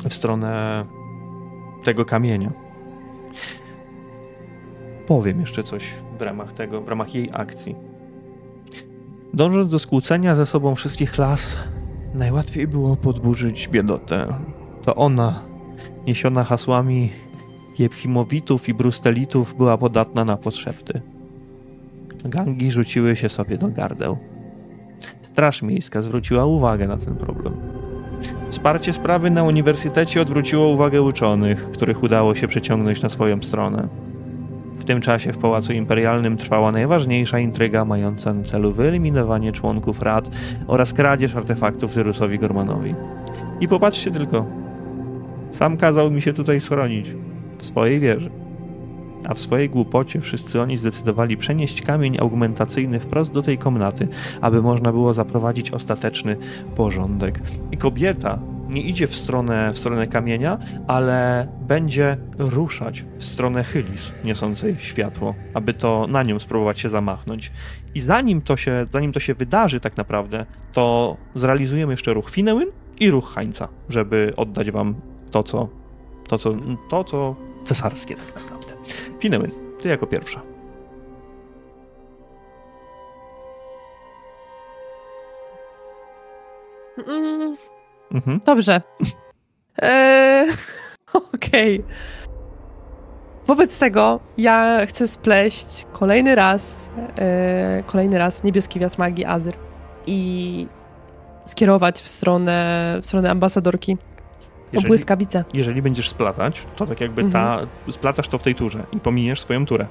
w 0.08 0.14
stronę 0.14 0.84
tego 1.84 2.04
kamienia 2.04 2.52
powiem 5.10 5.40
jeszcze 5.40 5.62
coś 5.62 5.84
w 6.18 6.22
ramach 6.22 6.52
tego, 6.52 6.80
w 6.80 6.88
ramach 6.88 7.14
jej 7.14 7.28
akcji. 7.32 7.76
Dążąc 9.34 9.72
do 9.72 9.78
skłócenia 9.78 10.34
ze 10.34 10.46
sobą 10.46 10.74
wszystkich 10.74 11.12
klas, 11.12 11.56
najłatwiej 12.14 12.68
było 12.68 12.96
podburzyć 12.96 13.68
biedotę. 13.68 14.26
To 14.84 14.94
ona, 14.94 15.42
niesiona 16.06 16.44
hasłami 16.44 17.10
Jefimowitów 17.78 18.68
i 18.68 18.74
Brustelitów, 18.74 19.56
była 19.56 19.78
podatna 19.78 20.24
na 20.24 20.36
podszepty. 20.36 21.02
Gangi 22.24 22.70
rzuciły 22.70 23.16
się 23.16 23.28
sobie 23.28 23.58
do 23.58 23.68
gardeł. 23.68 24.18
Straż 25.22 25.62
Miejska 25.62 26.02
zwróciła 26.02 26.46
uwagę 26.46 26.88
na 26.88 26.96
ten 26.96 27.16
problem. 27.16 27.54
Wsparcie 28.50 28.92
sprawy 28.92 29.30
na 29.30 29.42
uniwersytecie 29.42 30.22
odwróciło 30.22 30.68
uwagę 30.68 31.02
uczonych, 31.02 31.70
których 31.70 32.02
udało 32.02 32.34
się 32.34 32.48
przeciągnąć 32.48 33.02
na 33.02 33.08
swoją 33.08 33.42
stronę. 33.42 33.88
W 34.80 34.84
tym 34.84 35.00
czasie 35.00 35.32
w 35.32 35.38
Pałacu 35.38 35.72
Imperialnym 35.72 36.36
trwała 36.36 36.72
najważniejsza 36.72 37.38
intryga 37.38 37.84
mająca 37.84 38.32
na 38.32 38.42
celu 38.42 38.72
wyeliminowanie 38.72 39.52
członków 39.52 40.02
rad 40.02 40.30
oraz 40.66 40.92
kradzież 40.92 41.34
artefaktów 41.34 41.94
Tyrusowi 41.94 42.38
Gormanowi. 42.38 42.94
I 43.60 43.68
popatrzcie 43.68 44.10
tylko. 44.10 44.46
Sam 45.50 45.76
kazał 45.76 46.10
mi 46.10 46.22
się 46.22 46.32
tutaj 46.32 46.60
schronić. 46.60 47.14
W 47.58 47.66
swojej 47.66 48.00
wieży. 48.00 48.30
A 49.28 49.34
w 49.34 49.38
swojej 49.38 49.70
głupocie 49.70 50.20
wszyscy 50.20 50.60
oni 50.60 50.76
zdecydowali 50.76 51.36
przenieść 51.36 51.82
kamień 51.82 52.16
augmentacyjny 52.20 53.00
wprost 53.00 53.32
do 53.32 53.42
tej 53.42 53.58
komnaty, 53.58 54.08
aby 54.40 54.62
można 54.62 54.92
było 54.92 55.14
zaprowadzić 55.14 55.70
ostateczny 55.70 56.36
porządek. 56.76 57.40
I 57.72 57.76
kobieta 57.76 58.38
nie 58.70 58.82
idzie 58.82 59.06
w 59.06 59.14
stronę, 59.14 59.72
w 59.72 59.78
stronę 59.78 60.06
kamienia, 60.06 60.58
ale 60.86 61.48
będzie 61.60 62.16
ruszać 62.38 63.04
w 63.18 63.24
stronę 63.24 63.64
Hylis 63.64 64.12
niosącej 64.24 64.76
światło, 64.78 65.34
aby 65.54 65.74
to 65.74 66.06
na 66.08 66.22
nią 66.22 66.38
spróbować 66.38 66.80
się 66.80 66.88
zamachnąć. 66.88 67.52
I 67.94 68.00
zanim 68.00 68.42
to 68.42 68.56
się, 68.56 68.84
zanim 68.92 69.12
to 69.12 69.20
się 69.20 69.34
wydarzy 69.34 69.80
tak 69.80 69.96
naprawdę, 69.96 70.46
to 70.72 71.16
zrealizujemy 71.34 71.92
jeszcze 71.92 72.14
ruch 72.14 72.30
Finewyn 72.30 72.68
i 73.00 73.10
ruch 73.10 73.32
Hańca, 73.34 73.68
żeby 73.88 74.32
oddać 74.36 74.70
wam 74.70 74.94
to, 75.30 75.42
co, 75.42 75.68
to, 76.28 76.38
co, 76.38 76.54
to, 76.90 77.04
co 77.04 77.36
cesarskie 77.64 78.16
tak 78.16 78.34
naprawdę. 78.34 78.74
Finewyn, 79.18 79.50
ty 79.82 79.88
jako 79.88 80.06
pierwsza. 80.06 80.42
Mm, 87.08 87.39
Mhm. 88.14 88.40
dobrze. 88.46 88.80
Eee, 89.82 90.46
Okej. 91.34 91.84
wobec 93.46 93.78
tego 93.78 94.20
ja 94.38 94.78
chcę 94.86 95.08
spleść 95.08 95.86
kolejny 95.92 96.34
raz, 96.34 96.90
e, 97.18 97.82
kolejny 97.86 98.18
raz 98.18 98.44
niebieski 98.44 98.80
wiatr 98.80 98.98
magii 98.98 99.24
Azyr 99.24 99.54
i 100.06 100.66
skierować 101.46 102.00
w 102.02 102.08
stronę, 102.08 102.94
w 103.02 103.06
stronę 103.06 103.30
ambasadorki. 103.30 103.92
O 103.92 103.96
Jeżeli, 104.72 104.88
błyskawice. 104.88 105.44
jeżeli 105.54 105.82
będziesz 105.82 106.08
splatać, 106.08 106.62
to 106.76 106.86
tak 106.86 107.00
jakby 107.00 107.22
Mhm. 107.22 107.66
ta. 107.86 107.92
Splatasz 107.92 108.28
to 108.28 108.38
w 108.38 108.42
tej 108.42 108.54
turze 108.54 108.82
i 108.92 109.00
pominiesz 109.00 109.40
swoją 109.40 109.66
turę. 109.66 109.86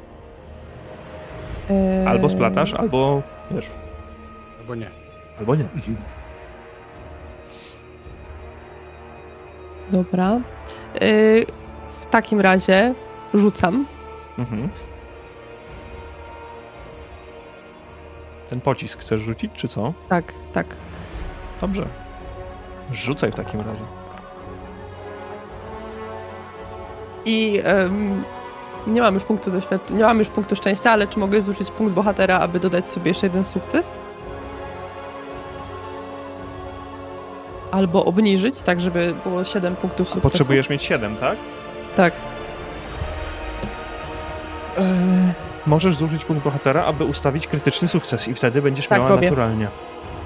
E, 1.69 2.05
Albo 2.09 2.29
splatasz, 2.29 2.73
albo 2.73 3.21
wiesz, 3.51 3.69
Albo 4.59 4.75
nie. 4.75 4.89
albo 5.39 5.55
nie. 5.55 5.65
Dobra. 9.91 10.31
E, 10.31 10.39
w 11.99 12.05
takim 12.09 12.41
razie 12.41 12.93
rzucam. 13.33 13.85
Mhm. 14.37 14.69
Ten 18.49 18.61
pocisk 18.61 18.99
chcesz 18.99 19.21
rzucić, 19.21 19.51
czy 19.53 19.67
co? 19.67 19.93
Tak, 20.09 20.33
tak. 20.53 20.65
Dobrze. 21.61 21.87
Rzucaj 22.91 23.31
w 23.31 23.35
takim 23.35 23.59
razie. 23.59 23.81
I 27.25 27.61
em, 27.63 28.23
nie 28.87 29.01
mam 29.01 29.13
już 29.13 29.23
punktu 29.23 29.51
doświadczenia, 29.51 29.99
nie 29.99 30.05
mam 30.05 30.19
już 30.19 30.27
punktu 30.27 30.55
szczęścia, 30.55 30.91
ale 30.91 31.07
czy 31.07 31.19
mogę 31.19 31.41
zużyć 31.41 31.71
punkt 31.71 31.93
bohatera, 31.93 32.39
aby 32.39 32.59
dodać 32.59 32.89
sobie 32.89 33.09
jeszcze 33.09 33.27
jeden 33.27 33.45
sukces? 33.45 34.01
Albo 37.71 38.05
obniżyć, 38.05 38.61
tak 38.61 38.81
żeby 38.81 39.13
było 39.23 39.43
7 39.43 39.75
punktów 39.75 40.07
A 40.07 40.13
sukcesu. 40.13 40.21
potrzebujesz 40.21 40.69
mieć 40.69 40.83
7, 40.83 41.15
tak? 41.15 41.37
Tak. 41.95 42.13
Eee, 44.77 44.83
możesz 45.67 45.95
zużyć 45.95 46.25
punkt 46.25 46.43
bohatera, 46.43 46.83
aby 46.85 47.05
ustawić 47.05 47.47
krytyczny 47.47 47.87
sukces 47.87 48.27
i 48.27 48.33
wtedy 48.35 48.61
będziesz 48.61 48.87
Tak, 48.87 48.97
miała 48.97 49.09
robię. 49.09 49.29
naturalnie. 49.29 49.67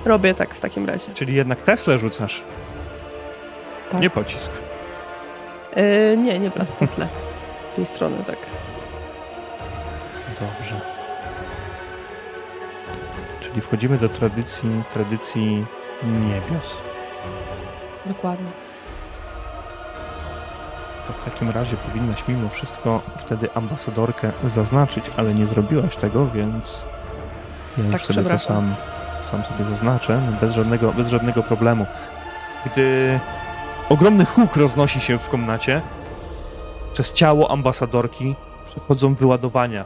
Robię 0.05 0.33
tak 0.33 0.55
w 0.55 0.59
takim 0.59 0.85
razie. 0.85 1.13
Czyli 1.13 1.35
jednak 1.35 1.61
Tesla 1.61 1.97
rzucasz. 1.97 2.43
Tak. 3.91 4.01
Nie 4.01 4.09
pocisk. 4.09 4.51
E, 5.73 6.17
nie, 6.17 6.39
nie 6.39 6.51
raz 6.55 6.75
Tesla. 6.75 7.07
Z 7.73 7.75
tej 7.75 7.85
strony, 7.85 8.17
tak. 8.25 8.37
Dobrze. 10.39 10.75
Czyli 13.41 13.61
wchodzimy 13.61 13.97
do 13.97 14.09
tradycji, 14.09 14.69
tradycji 14.93 15.65
niebios. 16.03 16.81
Dokładnie. 18.05 18.51
To 21.07 21.13
w 21.13 21.25
takim 21.25 21.49
razie 21.49 21.77
powinnaś 21.77 22.27
mimo 22.27 22.49
wszystko 22.49 23.01
wtedy 23.17 23.49
ambasadorkę 23.55 24.31
zaznaczyć, 24.45 25.05
ale 25.17 25.33
nie 25.33 25.47
zrobiłaś 25.47 25.95
tego, 25.95 26.27
więc 26.27 26.85
ja 27.77 27.83
już 27.83 27.93
Tak, 27.93 28.01
sobie 28.01 28.23
to 28.23 28.39
sam, 28.39 28.75
sam 29.31 29.43
sobie 29.45 29.63
zaznaczę, 29.63 30.21
no 30.31 30.37
bez 30.41 30.53
żadnego, 30.53 30.91
bez 30.91 31.07
żadnego 31.07 31.43
problemu. 31.43 31.85
Gdy 32.65 33.19
ogromny 33.89 34.25
huk 34.25 34.55
roznosi 34.55 34.99
się 34.99 35.17
w 35.17 35.29
komnacie, 35.29 35.81
przez 36.93 37.13
ciało 37.13 37.51
ambasadorki 37.51 38.35
przechodzą 38.65 39.13
wyładowania. 39.13 39.85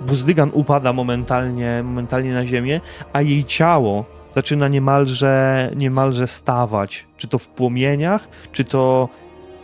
Buzdygan 0.00 0.50
upada 0.52 0.92
momentalnie, 0.92 1.82
momentalnie 1.84 2.34
na 2.34 2.46
ziemię, 2.46 2.80
a 3.12 3.22
jej 3.22 3.44
ciało 3.44 4.04
zaczyna 4.34 4.68
niemalże, 4.68 5.70
niemalże 5.76 6.26
stawać. 6.26 7.06
Czy 7.16 7.28
to 7.28 7.38
w 7.38 7.48
płomieniach, 7.48 8.28
czy 8.52 8.64
to 8.64 9.08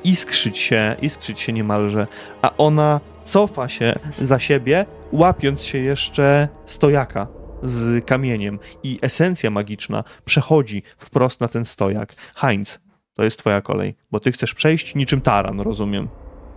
iskrzyć 0.05 0.59
się, 0.59 0.97
iskrzyć 1.03 1.41
się 1.41 1.53
niemalże, 1.53 2.07
a 2.43 2.57
ona 2.57 3.01
cofa 3.25 3.69
się 3.69 3.95
za 4.23 4.39
siebie, 4.39 4.87
łapiąc 5.13 5.63
się 5.63 5.79
jeszcze 5.79 6.49
stojaka 6.67 7.27
z 7.63 8.05
kamieniem 8.07 8.59
i 8.83 8.99
esencja 9.03 9.51
magiczna 9.51 10.05
przechodzi 10.25 10.83
wprost 10.99 11.41
na 11.41 11.49
ten 11.49 11.65
stojak. 11.65 12.15
Heinz, 12.35 12.81
to 13.15 13.25
jest 13.25 13.39
twoja 13.39 13.61
kolej, 13.61 13.95
bo 14.11 14.21
ty 14.21 14.33
chcesz 14.33 14.55
przejść 14.55 14.95
niczym 14.95 15.21
taran, 15.21 15.61
rozumiem. 15.61 16.09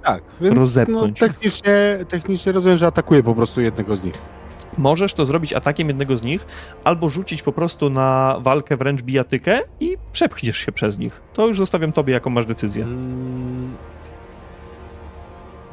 Tak, 0.04 0.24
więc 0.42 0.56
Rozepnąć. 0.56 1.22
No, 1.22 1.28
technicznie, 1.28 1.98
technicznie 2.10 2.52
rozumiem, 2.52 2.78
że 2.78 2.88
atakuje 2.88 3.24
po 3.24 3.36
prostu 3.36 3.62
jednego 3.62 3.98
z 3.98 4.04
nich. 4.04 4.41
Możesz 4.78 5.14
to 5.14 5.26
zrobić 5.26 5.54
atakiem 5.54 5.88
jednego 5.88 6.18
z 6.18 6.24
nich, 6.24 6.46
albo 6.84 7.10
rzucić 7.10 7.44
po 7.44 7.52
prostu 7.52 7.90
na 7.90 8.38
walkę 8.40 8.78
wręcz 8.78 9.02
bijatykę 9.02 9.60
i 9.80 9.98
przepchniesz 10.14 10.58
się 10.58 10.72
przez 10.72 10.98
nich. 11.00 11.22
To 11.34 11.48
już 11.48 11.58
zostawiam 11.58 11.92
tobie, 11.92 12.14
jaką 12.14 12.30
masz 12.30 12.46
decyzję. 12.46 12.84
Mm. 12.84 13.76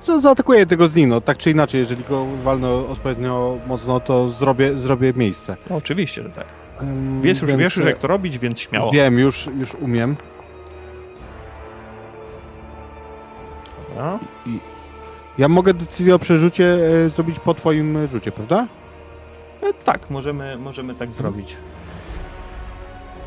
Co 0.00 0.20
zaatakuje 0.20 0.58
jednego 0.58 0.88
z 0.88 0.94
nich, 0.94 1.08
no 1.08 1.20
tak 1.20 1.38
czy 1.38 1.50
inaczej, 1.50 1.80
jeżeli 1.80 2.04
go 2.04 2.26
walnę 2.44 2.70
odpowiednio 2.70 3.58
mocno, 3.66 4.00
to 4.00 4.28
zrobię, 4.28 4.76
zrobię 4.76 5.12
miejsce. 5.16 5.56
No, 5.70 5.76
oczywiście, 5.76 6.22
że 6.22 6.30
tak. 6.30 6.46
Ym, 6.82 7.22
Wiesz 7.22 7.40
już, 7.42 7.50
więc, 7.50 7.60
wiesz 7.60 7.76
już, 7.76 7.86
jak 7.86 7.98
to 7.98 8.08
robić, 8.08 8.38
więc 8.38 8.60
śmiało. 8.60 8.90
Wiem, 8.92 9.18
już, 9.18 9.48
już 9.58 9.74
umiem. 9.74 10.14
Dobra. 13.88 14.18
Ja 15.38 15.48
mogę 15.48 15.74
decyzję 15.74 16.14
o 16.14 16.18
przerzucie 16.18 16.78
e, 17.04 17.10
zrobić 17.10 17.38
po 17.38 17.54
twoim 17.54 18.06
rzucie, 18.06 18.32
prawda? 18.32 18.66
E, 19.62 19.72
tak, 19.84 20.10
możemy, 20.10 20.58
możemy 20.58 20.94
tak 20.94 21.12
zrobić. 21.12 21.56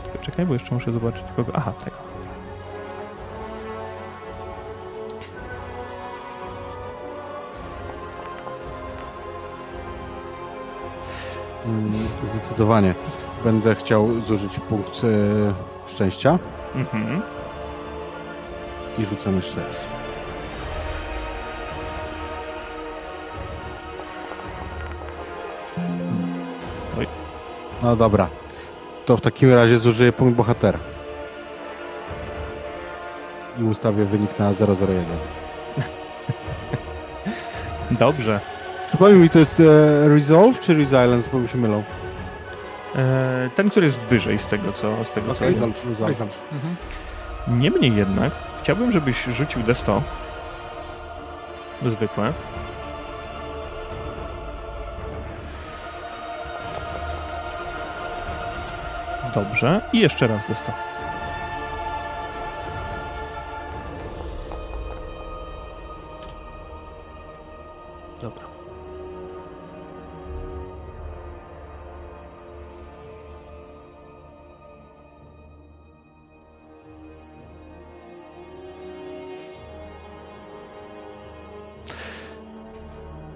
Tylko 0.03 0.17
czekaj, 0.25 0.45
bo 0.45 0.53
jeszcze 0.53 0.75
muszę 0.75 0.91
zobaczyć 0.91 1.23
kogo. 1.35 1.51
Aha, 1.55 1.73
tego. 1.83 1.97
Mm, 11.65 11.91
Zdecydowanie. 12.23 12.95
Będę 13.43 13.75
chciał 13.75 14.19
zużyć 14.19 14.59
punkt 14.59 15.01
e, 15.03 15.07
szczęścia 15.91 16.39
Mhm. 16.75 17.21
i 18.97 19.05
rzucam 19.05 19.35
jeszcze 19.35 19.63
raz. 19.67 19.87
No 27.81 27.95
dobra. 27.95 28.29
To 29.05 29.17
w 29.17 29.21
takim 29.21 29.53
razie 29.53 29.79
zużyję 29.79 30.11
punkt 30.11 30.35
bohatera. 30.37 30.79
I 33.59 33.63
ustawię 33.63 34.05
wynik 34.05 34.39
na 34.39 34.51
001. 34.51 35.05
Dobrze. 37.99 38.39
Przypomnij 38.87 39.19
mi, 39.19 39.29
to 39.29 39.39
jest 39.39 39.59
e, 39.59 39.63
Resolve 40.07 40.59
czy 40.59 40.73
Resilience, 40.73 41.29
bo 41.33 41.39
mi 41.39 41.49
się 41.49 41.57
mylą. 41.57 41.83
E, 42.95 43.49
ten, 43.55 43.69
który 43.69 43.85
jest 43.85 43.99
wyżej 43.99 44.39
z 44.39 44.45
tego, 44.47 44.73
co, 44.73 45.03
z 45.05 45.11
tego, 45.11 45.33
co 45.35 45.45
Okej. 45.45 45.53
wiem. 45.53 45.69
Resolve. 45.69 45.85
Resolve. 45.85 46.07
Resolve. 46.07 46.41
Mhm. 46.51 46.75
Niemniej 47.61 47.95
jednak, 47.95 48.31
chciałbym, 48.61 48.91
żebyś 48.91 49.23
rzucił 49.23 49.61
D100. 49.61 50.01
Zwykłe. 51.85 52.33
Dobrze. 59.35 59.81
I 59.93 59.99
jeszcze 59.99 60.27
raz 60.27 60.45
D100. 60.45 60.71
Dobra. 68.21 68.45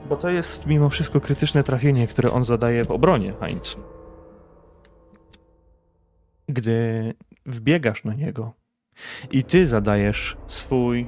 Bo 0.10 0.16
to 0.16 0.30
jest 0.30 0.66
mimo 0.66 0.90
wszystko 0.90 1.22
krytyczne 1.22 1.64
trafienie, 1.64 2.08
które 2.08 2.32
on 2.32 2.44
zadaje 2.44 2.86
w 2.86 2.92
obronie, 2.92 3.34
Heinz. 3.40 3.78
Gdy 6.50 7.14
wbiegasz 7.46 8.04
na 8.04 8.14
niego 8.14 8.54
i 9.32 9.44
ty 9.44 9.68
zadajesz 9.68 10.38
swój 10.48 11.08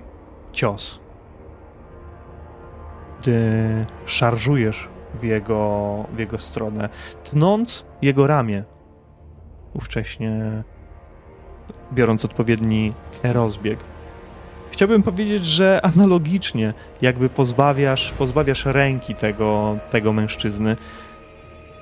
cios, 0.51 0.99
gdy 3.22 3.40
szarżujesz 4.06 4.90
w 5.16 5.24
jego, 5.24 6.06
w 6.14 6.19
jego 6.19 6.38
stronę, 6.38 6.90
tnąc 7.24 7.85
jego 8.01 8.27
ramię, 8.27 8.64
ówcześnie 9.74 10.64
biorąc 11.93 12.25
odpowiedni 12.25 12.93
rozbieg. 13.24 13.80
Chciałbym 14.72 15.03
powiedzieć, 15.03 15.45
że 15.45 15.80
analogicznie 15.83 16.74
jakby 17.01 17.30
pozbawiasz, 17.30 18.14
pozbawiasz 18.17 18.66
ręki 18.66 19.16
tego, 19.16 19.77
tego 19.91 20.14
mężczyzny, 20.14 20.75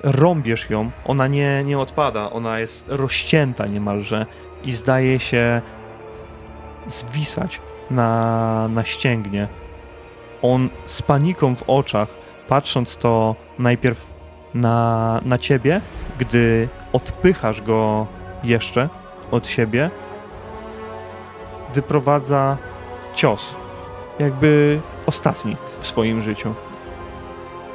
rąbiesz 0.06 0.70
ją, 0.70 0.90
ona 1.04 1.26
nie, 1.26 1.64
nie 1.64 1.78
odpada, 1.78 2.30
ona 2.30 2.58
jest 2.58 2.86
rozcięta 2.88 3.66
niemalże 3.66 4.26
i 4.64 4.72
zdaje 4.72 5.18
się 5.18 5.62
zwisać 6.86 7.60
na, 7.90 8.68
na 8.68 8.84
ścięgnie. 8.84 9.48
On 10.42 10.68
z 10.86 11.02
paniką 11.02 11.56
w 11.56 11.70
oczach, 11.70 12.08
patrząc 12.48 12.96
to 12.96 13.36
najpierw 13.58 14.10
na, 14.54 15.20
na 15.24 15.38
ciebie, 15.38 15.80
gdy 16.18 16.68
odpychasz 16.92 17.62
go 17.62 18.06
jeszcze 18.44 18.88
od 19.30 19.48
siebie, 19.48 19.90
wyprowadza 21.74 22.56
cios. 23.14 23.54
Jakby 24.18 24.80
ostatni 25.06 25.56
w 25.80 25.86
swoim 25.86 26.22
życiu. 26.22 26.54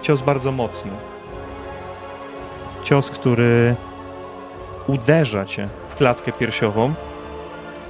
Cios 0.02 0.22
bardzo 0.22 0.52
mocny. 0.52 1.11
Cios, 2.84 3.10
który 3.10 3.76
uderza 4.88 5.46
cię 5.46 5.68
w 5.88 5.96
klatkę 5.96 6.32
piersiową 6.32 6.94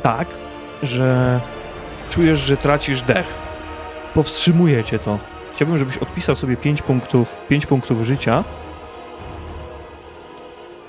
tak, 0.04 0.28
że 0.84 1.40
czujesz, 2.10 2.40
że 2.40 2.58
tracisz 2.58 3.02
dech. 3.02 3.34
Powstrzymuje 4.14 4.84
cię 4.84 5.00
to. 5.00 5.18
Chciałbym, 5.56 5.78
żebyś 5.78 5.98
odpisał 5.98 6.36
sobie 6.36 6.58
5 6.58 6.82
punktów, 6.82 7.38
5 7.50 7.66
punktów 7.66 8.02
życia, 8.04 8.44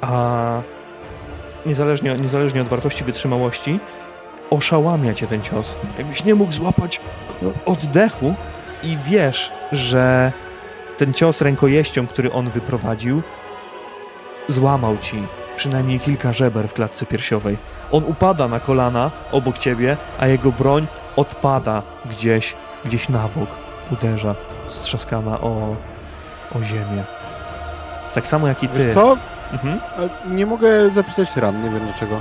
a 0.01 0.61
niezależnie, 1.67 2.15
niezależnie 2.15 2.63
od 2.63 2.69
wartości 2.69 3.05
wytrzymałości, 3.05 3.81
oszałamia 4.51 5.15
cię 5.15 5.27
ten 5.27 5.43
cios. 5.43 5.77
Jakbyś 5.99 6.25
nie 6.25 6.35
mógł 6.35 6.53
złapać 6.53 7.01
oddechu 7.67 8.35
i 8.83 8.97
wiesz, 9.05 9.53
że 9.73 10.33
ten 10.97 11.15
cios 11.15 11.41
rękojeścią, 11.41 12.07
który 12.07 12.33
on 12.33 12.51
wyprowadził, 12.51 13.23
złamał 14.49 14.99
ci 14.99 15.23
przynajmniej 15.57 16.01
kilka 16.01 16.33
żeber 16.33 16.69
w 16.69 16.73
klatce 16.73 17.07
piersiowej. 17.07 17.57
On 17.93 18.05
upada 18.05 18.49
na 18.49 18.61
kolana 18.61 19.11
obok 19.33 19.59
ciebie, 19.59 19.97
a 20.19 20.27
jego 20.27 20.53
broń 20.53 20.87
odpada 21.17 21.83
gdzieś, 22.11 22.55
gdzieś 22.85 23.09
na 23.09 23.29
bok. 23.37 23.49
Uderza, 23.93 24.35
strzaskana 24.67 25.41
o, 25.41 25.77
o 26.55 26.63
ziemię. 26.63 27.05
Tak 28.15 28.27
samo 28.27 28.49
jak 28.49 28.63
i 28.63 28.69
ty. 28.69 28.79
Wiesz 28.85 28.95
co? 28.95 29.17
Mhm. 29.53 29.81
Nie 30.31 30.47
mogę 30.47 30.91
zapisać 30.91 31.37
ran, 31.37 31.63
nie 31.63 31.71
wiem 31.71 31.81
dlaczego. 31.85 32.21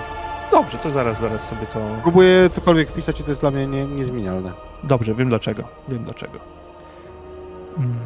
Dobrze, 0.51 0.77
to 0.77 0.89
zaraz, 0.89 1.19
zaraz 1.19 1.47
sobie 1.47 1.67
to... 1.67 1.79
Próbuję 2.01 2.49
cokolwiek 2.49 2.91
pisać 2.93 3.19
i 3.19 3.23
to 3.23 3.31
jest 3.31 3.41
dla 3.41 3.51
mnie 3.51 3.67
nie, 3.67 3.85
niezmienialne. 3.85 4.51
Dobrze, 4.83 5.13
wiem 5.13 5.29
dlaczego. 5.29 5.63
Wiem 5.87 6.03
dlaczego. 6.03 6.39
Mm. 7.77 7.99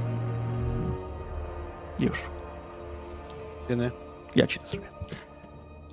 Już. 2.00 2.19
Wiemy? 3.69 4.05
Ja 4.36 4.48
ci 4.48 4.60
to 4.60 4.68
zrobię. 4.68 4.88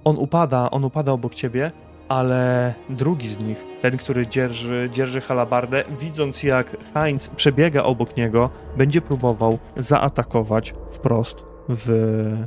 On 0.04 0.16
upada, 0.18 0.70
on 0.70 0.84
upada 0.84 1.12
obok 1.12 1.34
ciebie, 1.34 1.72
ale 2.08 2.74
drugi 2.88 3.28
z 3.28 3.38
nich, 3.38 3.64
ten, 3.82 3.96
który 3.96 4.26
dzierży, 4.26 4.88
dzierży 4.92 5.20
halabardę, 5.20 5.84
widząc 6.00 6.42
jak 6.42 6.76
Heinz 6.94 7.28
przebiega 7.28 7.82
obok 7.82 8.16
niego, 8.16 8.50
będzie 8.76 9.00
próbował 9.00 9.58
zaatakować 9.76 10.74
wprost 10.90 11.44
w 11.68 12.46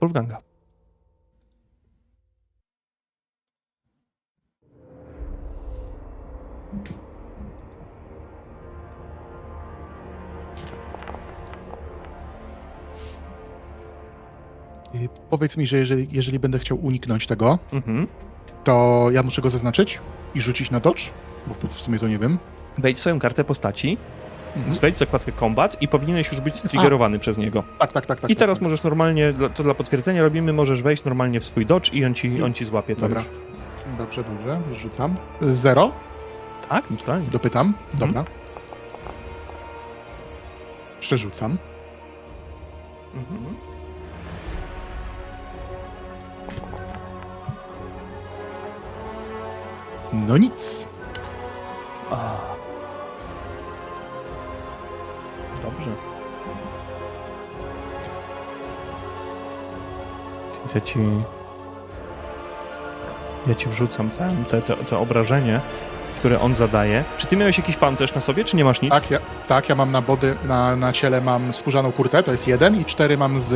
Wolfganga. 0.00 0.53
Powiedz 15.30 15.56
mi, 15.56 15.66
że 15.66 15.76
jeżeli, 15.76 16.08
jeżeli 16.12 16.38
będę 16.38 16.58
chciał 16.58 16.78
uniknąć 16.86 17.26
tego, 17.26 17.58
Mhm. 17.72 18.06
to 18.64 19.06
ja 19.12 19.22
muszę 19.22 19.42
go 19.42 19.50
zaznaczyć 19.50 20.00
i 20.34 20.40
rzucić 20.40 20.70
na 20.70 20.80
dodge? 20.80 21.02
Bo 21.46 21.68
w 21.68 21.80
sumie 21.80 21.98
to 21.98 22.08
nie 22.08 22.18
wiem. 22.18 22.38
Wejdź 22.78 22.98
swoją 22.98 23.18
kartę 23.18 23.44
postaci, 23.44 23.98
Mhm. 24.56 24.74
wejdź 24.76 24.98
zakładkę 24.98 25.32
combat 25.32 25.82
i 25.82 25.88
powinieneś 25.88 26.32
już 26.32 26.40
być 26.40 26.56
striggerowany 26.56 27.18
przez 27.18 27.38
niego. 27.38 27.62
Tak, 27.78 27.92
tak, 27.92 28.06
tak. 28.06 28.20
tak 28.20 28.30
I 28.30 28.36
teraz 28.36 28.58
tak, 28.58 28.62
możesz 28.62 28.82
normalnie, 28.82 29.32
to 29.54 29.62
dla 29.62 29.74
potwierdzenia 29.74 30.22
robimy, 30.22 30.52
możesz 30.52 30.82
wejść 30.82 31.04
normalnie 31.04 31.40
w 31.40 31.44
swój 31.44 31.66
dodge 31.66 31.92
i 31.92 32.04
on 32.04 32.14
ci, 32.14 32.42
on 32.42 32.54
ci 32.54 32.64
złapie 32.64 32.94
to 32.96 33.00
Dobra. 33.00 33.20
już. 33.20 33.28
Dobrze, 33.98 34.24
dobrze, 34.24 34.60
rzucam. 34.80 35.16
Zero, 35.40 35.92
Tak, 36.68 36.90
naturalnie. 36.90 37.26
dopytam. 37.30 37.74
Mhm. 37.92 38.12
Dobra. 38.12 38.24
Przerzucam. 41.00 41.58
Mhm. 43.14 43.54
No 50.14 50.36
nic. 50.36 50.86
Dobrze. 55.62 55.90
Więc 60.58 60.74
ja 60.74 60.80
ci... 60.80 60.98
Ja 63.46 63.54
ci 63.54 63.68
wrzucam 63.68 64.10
ten, 64.10 64.44
te, 64.44 64.62
te, 64.62 64.76
to 64.76 65.00
obrażenie, 65.00 65.60
które 66.16 66.40
on 66.40 66.54
zadaje. 66.54 67.04
Czy 67.18 67.26
ty 67.26 67.36
miałeś 67.36 67.58
jakiś 67.58 67.76
pancerz 67.76 68.14
na 68.14 68.20
sobie, 68.20 68.44
czy 68.44 68.56
nie 68.56 68.64
masz 68.64 68.82
nic? 68.82 68.90
Tak, 68.92 69.10
ja, 69.10 69.18
tak, 69.48 69.68
ja 69.68 69.74
mam 69.74 69.92
na 69.92 70.02
body, 70.02 70.36
na, 70.44 70.76
na 70.76 70.92
ciele 70.92 71.20
mam 71.20 71.52
skórzaną 71.52 71.92
kurtę, 71.92 72.22
to 72.22 72.32
jest 72.32 72.48
jeden 72.48 72.80
i 72.80 72.84
cztery 72.84 73.18
mam 73.18 73.40
z 73.40 73.52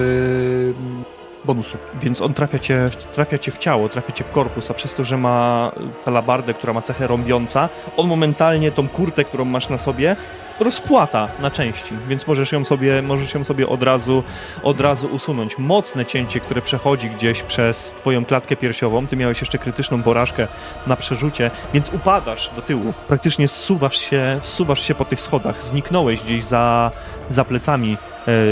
bonusu. 1.48 1.78
Więc 2.02 2.20
on 2.22 2.34
trafia 2.34 2.58
cię, 2.58 2.90
trafia 3.12 3.38
cię 3.38 3.50
w 3.52 3.58
ciało, 3.58 3.88
trafia 3.88 4.12
cię 4.12 4.24
w 4.24 4.30
korpus, 4.30 4.70
a 4.70 4.74
przez 4.74 4.94
to, 4.94 5.04
że 5.04 5.16
ma 5.16 5.72
talabardę, 6.04 6.54
która 6.54 6.72
ma 6.72 6.82
cechę 6.82 7.06
rąbiąca, 7.06 7.68
on 7.96 8.08
momentalnie 8.08 8.72
tą 8.72 8.88
kurtę, 8.88 9.24
którą 9.24 9.44
masz 9.44 9.68
na 9.68 9.78
sobie, 9.78 10.16
rozpłata 10.60 11.28
na 11.40 11.50
części, 11.50 11.94
więc 12.08 12.26
możesz 12.26 12.52
ją 12.52 12.64
sobie, 12.64 13.02
możesz 13.02 13.34
ją 13.34 13.44
sobie 13.44 13.68
od 13.68 13.82
razu, 13.82 14.22
od 14.62 14.80
razu 14.80 15.06
usunąć. 15.06 15.58
Mocne 15.58 16.06
cięcie, 16.06 16.40
które 16.40 16.62
przechodzi 16.62 17.10
gdzieś 17.10 17.42
przez 17.42 17.94
twoją 17.94 18.24
klatkę 18.24 18.56
piersiową, 18.56 19.06
ty 19.06 19.16
miałeś 19.16 19.40
jeszcze 19.40 19.58
krytyczną 19.58 20.02
porażkę 20.02 20.48
na 20.86 20.96
przerzucie, 20.96 21.50
więc 21.74 21.92
upadasz 21.92 22.50
do 22.56 22.62
tyłu, 22.62 22.92
praktycznie 23.08 23.48
zsuwasz 23.48 23.98
się, 23.98 24.40
zsuwasz 24.42 24.82
się 24.82 24.94
po 24.94 25.04
tych 25.04 25.20
schodach, 25.20 25.62
zniknąłeś 25.62 26.22
gdzieś 26.22 26.44
za, 26.44 26.90
za 27.30 27.44
plecami 27.44 27.96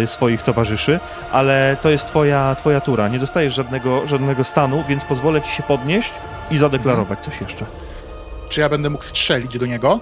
e, 0.03 0.07
swoich 0.07 0.43
towarzyszy, 0.43 1.01
ale 1.33 1.77
to 1.83 1.91
jest 1.91 2.07
twoja, 2.07 2.55
twoja 2.59 2.81
tura. 2.81 3.09
Nie 3.09 3.19
dostajesz 3.19 3.55
żadnego, 3.55 4.07
żadnego 4.07 4.45
stanu, 4.45 4.85
więc 4.89 5.05
pozwolę 5.05 5.43
ci 5.43 5.51
się 5.51 5.63
podnieść 5.63 6.13
i 6.51 6.57
zadeklarować 6.57 7.19
coś 7.19 7.41
jeszcze. 7.41 7.67
Czy 8.49 8.61
ja 8.61 8.69
będę 8.69 8.91
mógł 8.91 9.05
strzelić 9.05 9.59
do 9.59 9.67
niego? 9.67 10.01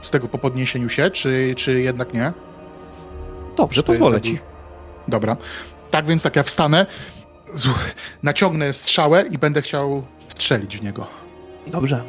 Z 0.00 0.10
tego 0.10 0.28
po 0.28 0.38
podniesieniu 0.38 0.88
się, 0.88 1.10
czy, 1.10 1.54
czy 1.56 1.80
jednak 1.80 2.14
nie? 2.14 2.32
Dobrze, 3.56 3.82
To 3.82 3.92
pozwolę 3.92 4.20
ci. 4.20 4.38
Dobra. 5.08 5.36
Tak 5.90 6.06
więc 6.06 6.22
tak 6.22 6.36
ja 6.36 6.42
wstanę, 6.42 6.86
naciągnę 8.22 8.72
strzałę 8.72 9.24
i 9.30 9.38
będę 9.38 9.62
chciał 9.62 10.02
strzelić 10.28 10.78
w 10.78 10.82
niego. 10.82 11.06
Dobrze. 11.66 12.02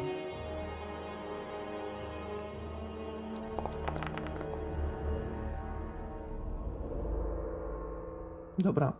Dobra. 8.58 8.92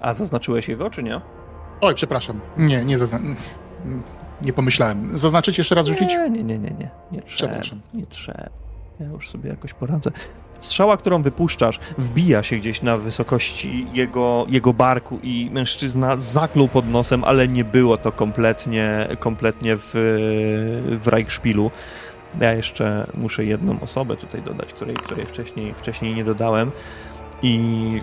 A 0.00 0.14
zaznaczyłeś 0.14 0.68
jego, 0.68 0.90
czy 0.90 1.02
nie? 1.02 1.20
Oj, 1.80 1.94
przepraszam. 1.94 2.40
Nie, 2.56 2.84
nie 2.84 2.98
zazna... 2.98 3.18
Nie 4.42 4.52
pomyślałem. 4.52 5.18
Zaznaczyć 5.18 5.58
jeszcze 5.58 5.74
raz 5.74 5.86
rzucić? 5.86 6.08
Nie, 6.08 6.30
nie, 6.30 6.42
nie, 6.42 6.58
nie, 6.58 6.70
nie. 6.70 6.90
Nie 7.12 7.22
trzeba. 7.22 7.52
Przepraszam. 7.52 7.80
Nie 7.94 8.06
trzeba. 8.06 8.48
Ja 9.00 9.06
już 9.06 9.30
sobie 9.30 9.50
jakoś 9.50 9.74
poradzę. 9.74 10.10
Strzała, 10.60 10.96
którą 10.96 11.22
wypuszczasz, 11.22 11.78
wbija 11.98 12.42
się 12.42 12.56
gdzieś 12.56 12.82
na 12.82 12.96
wysokości 12.96 13.86
jego, 13.92 14.46
jego 14.48 14.72
barku 14.72 15.18
i 15.22 15.50
mężczyzna 15.52 16.16
zaklął 16.16 16.68
pod 16.68 16.88
nosem, 16.88 17.24
ale 17.24 17.48
nie 17.48 17.64
było 17.64 17.96
to 17.96 18.12
kompletnie, 18.12 19.08
kompletnie 19.18 19.76
w, 19.76 19.90
w 21.00 21.08
Reichspielu. 21.08 21.70
Ja 22.40 22.52
jeszcze 22.52 23.06
muszę 23.14 23.44
jedną 23.44 23.80
osobę 23.80 24.16
tutaj 24.16 24.42
dodać, 24.42 24.72
której, 24.72 24.96
której 24.96 25.26
wcześniej, 25.26 25.74
wcześniej 25.74 26.14
nie 26.14 26.24
dodałem. 26.24 26.70
I 27.42 28.00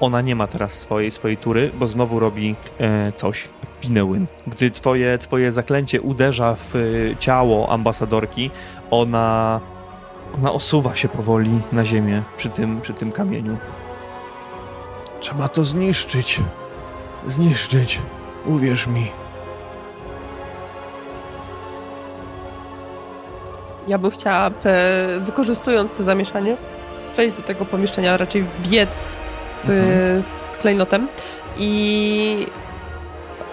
ona 0.00 0.20
nie 0.20 0.36
ma 0.36 0.46
teraz 0.46 0.72
swojej, 0.72 1.10
swojej 1.10 1.36
tury, 1.36 1.70
bo 1.78 1.86
znowu 1.86 2.20
robi 2.20 2.56
e, 2.80 3.12
coś 3.12 3.48
Finewyn. 3.80 4.26
Gdy 4.46 4.70
twoje, 4.70 5.18
twoje 5.18 5.52
zaklęcie 5.52 6.00
uderza 6.00 6.54
w 6.54 6.76
e, 6.76 6.80
ciało 7.16 7.70
ambasadorki, 7.70 8.50
ona, 8.90 9.60
ona 10.38 10.52
osuwa 10.52 10.96
się 10.96 11.08
powoli 11.08 11.60
na 11.72 11.84
ziemię 11.84 12.22
przy 12.36 12.48
tym, 12.48 12.80
przy 12.80 12.94
tym 12.94 13.12
kamieniu. 13.12 13.56
Trzeba 15.20 15.48
to 15.48 15.64
zniszczyć. 15.64 16.40
Zniszczyć. 17.26 18.02
Uwierz 18.46 18.86
mi. 18.86 19.23
Ja 23.88 23.98
bym 23.98 24.10
chciała, 24.10 24.46
e, 24.46 24.50
wykorzystując 25.20 25.94
to 25.96 26.02
zamieszanie, 26.02 26.56
przejść 27.12 27.36
do 27.36 27.42
tego 27.42 27.64
pomieszczenia, 27.64 28.16
raczej 28.16 28.42
wbiec 28.42 29.06
z, 29.58 29.68
Mhm. 29.68 30.22
z 30.22 30.52
klejnotem 30.60 31.08
i 31.58 32.46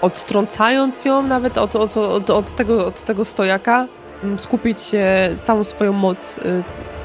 odtrącając 0.01 1.06
ją 1.06 1.22
nawet 1.24 1.58
od, 1.58 1.76
od, 1.76 1.98
od, 1.98 2.30
od, 2.30 2.56
tego, 2.56 2.85
od 2.85 3.01
tego 3.03 3.26
stojaka, 3.26 3.88
mm, 4.24 4.40
skupić 4.40 4.82
się 4.82 5.06
całą 5.43 5.64
swoją 5.64 5.93
moc, 5.93 6.38
y, 6.38 6.64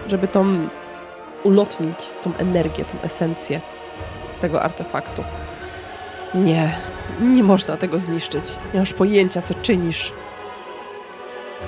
żeby 0.09 0.29
tą 0.29 0.69
ulotnić, 1.45 1.99
tą 2.25 2.33
energię, 2.39 2.85
tą 2.85 2.95
esencję 3.03 3.61
z 4.33 4.39
tego 4.39 4.63
artefaktu. 4.63 5.25
Nie, 6.35 6.73
nie 7.21 7.43
można 7.43 7.77
tego 7.77 7.99
zniszczyć. 7.99 8.45
Nie 8.75 8.81
masz 8.81 8.93
pojęcia, 8.93 9.43
co 9.43 9.55
czynisz. 9.55 10.13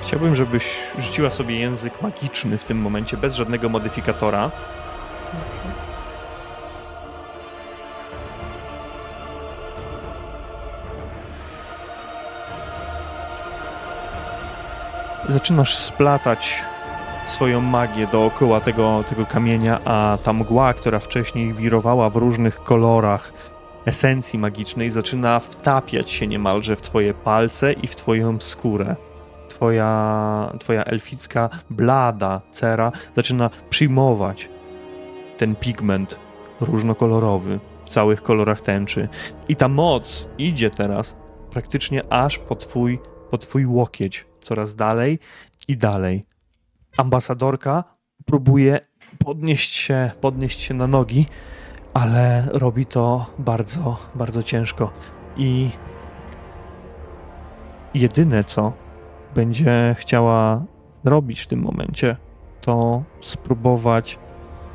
Chciałbym, 0.01 0.35
żebyś 0.35 0.77
rzuciła 0.99 1.29
sobie 1.29 1.59
język 1.59 2.01
magiczny 2.01 2.57
w 2.57 2.63
tym 2.63 2.77
momencie, 2.77 3.17
bez 3.17 3.35
żadnego 3.35 3.69
modyfikatora. 3.69 4.51
Zaczynasz 15.29 15.75
splatać 15.75 16.63
swoją 17.27 17.61
magię 17.61 18.07
dookoła 18.07 18.61
tego, 18.61 19.03
tego 19.09 19.25
kamienia, 19.25 19.79
a 19.85 20.17
ta 20.23 20.33
mgła, 20.33 20.73
która 20.73 20.99
wcześniej 20.99 21.53
wirowała 21.53 22.09
w 22.09 22.15
różnych 22.15 22.63
kolorach 22.63 23.33
esencji 23.85 24.39
magicznej, 24.39 24.89
zaczyna 24.89 25.39
wtapiać 25.39 26.11
się 26.11 26.27
niemalże 26.27 26.75
w 26.75 26.81
twoje 26.81 27.13
palce 27.13 27.73
i 27.73 27.87
w 27.87 27.95
twoją 27.95 28.37
skórę. 28.39 28.95
Twoja, 29.59 30.53
twoja 30.59 30.83
elficka 30.83 31.49
blada 31.69 32.41
cera 32.51 32.91
zaczyna 33.15 33.49
przyjmować 33.69 34.49
ten 35.37 35.55
pigment 35.55 36.19
różnokolorowy 36.61 37.59
w 37.85 37.89
całych 37.89 38.21
kolorach 38.23 38.61
tęczy. 38.61 39.09
I 39.47 39.55
ta 39.55 39.67
moc 39.67 40.27
idzie 40.37 40.69
teraz 40.69 41.15
praktycznie 41.51 42.13
aż 42.13 42.37
po 42.37 42.55
twój, 42.55 42.99
po 43.31 43.37
twój 43.37 43.65
łokieć, 43.65 44.25
coraz 44.41 44.75
dalej 44.75 45.19
i 45.67 45.77
dalej 45.77 46.25
ambasadorka 46.97 47.83
próbuje 48.25 48.79
podnieść 49.25 49.75
się, 49.75 50.11
podnieść 50.21 50.59
się 50.59 50.73
na 50.73 50.87
nogi, 50.87 51.25
ale 51.93 52.47
robi 52.51 52.85
to 52.85 53.25
bardzo, 53.39 53.97
bardzo 54.15 54.43
ciężko. 54.43 54.91
I 55.37 55.69
jedyne 57.93 58.43
co 58.43 58.88
będzie 59.35 59.95
chciała 59.97 60.63
zrobić 61.03 61.41
w 61.41 61.47
tym 61.47 61.59
momencie, 61.59 62.15
to 62.61 63.03
spróbować 63.19 64.19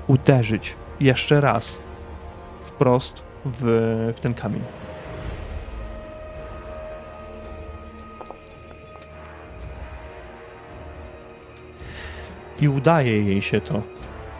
uderzyć 0.06 0.76
jeszcze 1.00 1.40
raz 1.40 1.78
wprost 2.62 3.24
w, 3.44 4.12
w 4.16 4.20
ten 4.20 4.34
kamień. 4.34 4.62
i 12.60 12.68
udaje 12.68 13.22
jej 13.22 13.42
się 13.42 13.60
to. 13.60 13.82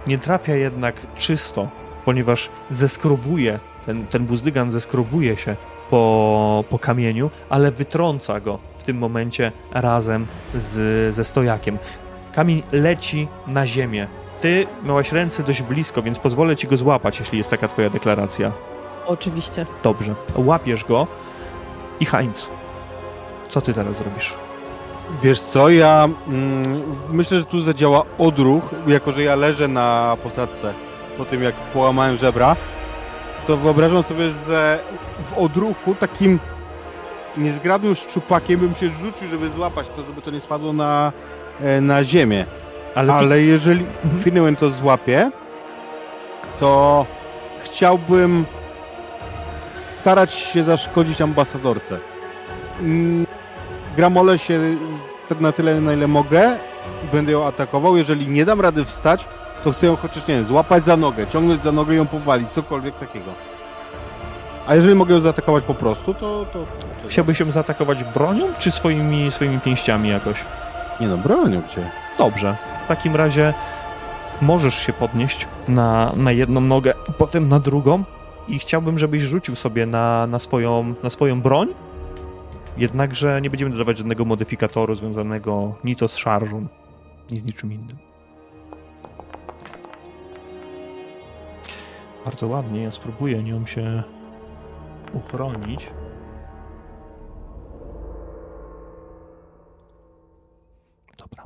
Nie 0.07 0.19
trafia 0.19 0.55
jednak 0.55 0.95
czysto, 1.19 1.69
ponieważ 2.05 2.51
zeskrobuje, 2.71 3.59
ten, 3.87 4.07
ten 4.07 4.27
buzdygan 4.27 4.71
zeskrobuje 4.71 5.37
się 5.37 5.57
po, 5.91 6.65
po 6.71 6.79
kamieniu, 6.79 7.31
ale 7.49 7.71
wytrąca 7.71 8.41
go 8.41 8.59
tym 8.85 8.99
momencie 8.99 9.53
razem 9.73 10.27
z, 10.55 11.15
ze 11.15 11.25
stojakiem. 11.25 11.79
Kamień 12.33 12.63
leci 12.73 13.29
na 13.47 13.67
ziemię. 13.67 14.07
Ty 14.41 14.67
miałaś 14.85 15.13
ręce 15.13 15.43
dość 15.43 15.63
blisko, 15.63 16.03
więc 16.03 16.19
pozwolę 16.19 16.57
ci 16.57 16.67
go 16.67 16.77
złapać, 16.77 17.21
jeśli 17.21 17.39
jest 17.39 17.51
taka 17.51 17.69
twoja 17.69 17.91
deklaracja. 17.91 18.53
Oczywiście. 19.07 19.67
Dobrze. 19.83 20.15
Łapiesz 20.37 20.85
go 20.85 21.07
i 22.01 22.05
Heinz, 22.05 22.51
co 23.49 23.61
ty 23.61 23.75
teraz 23.75 23.97
zrobisz? 23.97 24.35
Wiesz 25.23 25.41
co, 25.41 25.69
ja 25.69 26.09
mm, 26.29 26.83
myślę, 27.11 27.39
że 27.39 27.45
tu 27.45 27.61
zadziała 27.61 28.03
odruch, 28.19 28.63
jako 28.87 29.13
że 29.13 29.23
ja 29.23 29.37
leżę 29.37 29.69
na 29.69 30.17
posadce 30.23 30.75
po 31.19 31.25
tym, 31.25 31.43
jak 31.43 31.55
połamałem 31.55 32.17
żebra, 32.17 32.57
to 33.47 33.57
wyobrażam 33.57 34.03
sobie, 34.03 34.25
że 34.49 34.79
w 35.31 35.39
odruchu 35.39 35.95
takim 35.95 36.39
niezgrabnym 37.37 37.95
szczupakiem 37.95 38.61
bym 38.61 38.75
się 38.75 38.89
rzucił, 38.89 39.29
żeby 39.29 39.51
złapać 39.51 39.89
to, 39.97 40.03
żeby 40.03 40.23
to 40.23 40.31
nie 40.31 40.41
spadło 40.41 40.73
na, 40.73 41.13
e, 41.61 41.81
na 41.81 42.05
ziemię. 42.05 42.47
Ale, 42.95 43.13
Ale 43.13 43.37
ty... 43.37 43.45
jeżeli 43.45 43.87
Finnewen 44.25 44.57
to 44.57 44.71
złapie, 44.71 45.31
to 46.59 47.07
chciałbym 47.63 48.45
starać 50.01 50.33
się 50.33 50.63
zaszkodzić 50.63 51.21
ambasadorce. 51.21 51.99
Mm, 52.81 53.27
Gramole 53.97 54.39
się 54.39 54.61
tak 55.29 55.41
na 55.41 55.53
tyle, 55.53 55.81
na 55.81 55.93
ile 55.93 56.09
mogę 56.09 56.57
i 57.05 57.07
będę 57.13 57.33
ją 57.33 57.47
atakował. 57.47 57.97
Jeżeli 57.97 58.29
nie 58.29 58.45
dam 58.45 58.61
rady 58.61 58.85
wstać, 58.85 59.25
to 59.65 59.73
chcę 59.73 59.87
ją 59.87 59.97
chociaż, 59.97 60.27
nie 60.27 60.35
wiem, 60.35 60.45
złapać 60.45 60.85
za 60.85 60.97
nogę, 60.97 61.27
ciągnąć 61.27 61.63
za 61.63 61.73
nogę 61.73 61.95
i 61.95 61.97
ją 61.97 62.07
powalić, 62.07 62.49
cokolwiek 62.51 62.99
takiego. 62.99 63.31
A 64.67 64.75
jeżeli 64.75 64.95
mogę 64.95 65.15
ją 65.15 65.21
zaatakować 65.21 65.65
po 65.65 65.75
prostu, 65.75 66.15
to... 66.15 66.47
to, 66.53 66.59
to 67.03 67.09
Chciałbyś 67.09 67.41
ją 67.41 67.51
zaatakować 67.51 68.05
bronią, 68.05 68.47
czy 68.59 68.71
swoimi, 68.71 69.31
swoimi 69.31 69.61
pięściami 69.61 70.09
jakoś? 70.09 70.37
Nie 71.01 71.09
no, 71.09 71.19
bronią 71.19 71.63
cię. 71.75 71.91
Dobrze. 72.19 72.57
W 72.85 72.89
takim 72.89 73.17
razie 73.17 73.55
możesz 74.43 74.75
się 74.75 74.93
podnieść 74.93 75.49
na, 75.69 76.13
na 76.17 76.33
jedną 76.33 76.61
nogę, 76.61 76.95
potem 77.19 77.49
na 77.49 77.61
drugą 77.61 78.05
i 78.49 78.59
chciałbym, 78.59 78.99
żebyś 78.99 79.23
rzucił 79.23 79.55
sobie 79.57 79.87
na, 79.87 80.27
na, 80.27 80.39
swoją, 80.39 80.95
na 81.03 81.11
swoją 81.11 81.41
broń 81.41 81.69
Jednakże 82.77 83.41
nie 83.41 83.51
będziemy 83.51 83.71
dodawać 83.71 83.99
żadnego 83.99 84.25
modyfikatoru 84.25 84.95
związanego 84.95 85.75
ni 85.85 85.97
to 85.97 86.09
z 86.09 86.17
szarżą, 86.17 86.67
ni 87.31 87.41
z 87.41 87.45
niczym 87.45 87.73
innym. 87.73 87.97
Bardzo 92.25 92.47
ładnie, 92.47 92.83
ja 92.83 92.91
spróbuję 92.91 93.43
nią 93.43 93.67
się 93.67 94.03
uchronić. 95.15 95.91
Dobra. 101.19 101.45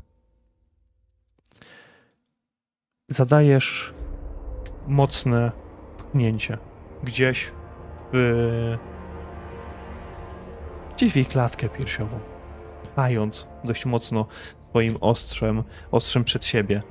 Zadajesz 3.08 3.94
mocne 4.86 5.52
pchnięcie 5.98 6.58
gdzieś 7.02 7.52
w 8.12 8.76
gdzieś 10.96 11.12
w 11.12 11.16
jej 11.16 11.26
klatkę 11.26 11.68
piersiową, 11.68 12.18
pchając 12.82 13.46
dość 13.64 13.86
mocno 13.86 14.26
swoim 14.68 14.96
ostrzem, 15.00 15.64
ostrzem 15.90 16.24
przed 16.24 16.44
siebie. 16.44 16.82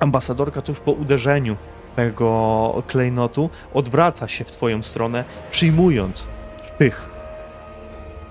Ambasadorka 0.00 0.62
tuż 0.62 0.80
po 0.80 0.92
uderzeniu 0.92 1.56
tego 1.98 2.82
klejnotu 2.86 3.50
odwraca 3.74 4.28
się 4.28 4.44
w 4.44 4.52
twoją 4.52 4.82
stronę, 4.82 5.24
przyjmując 5.50 6.26
szpych, 6.66 7.10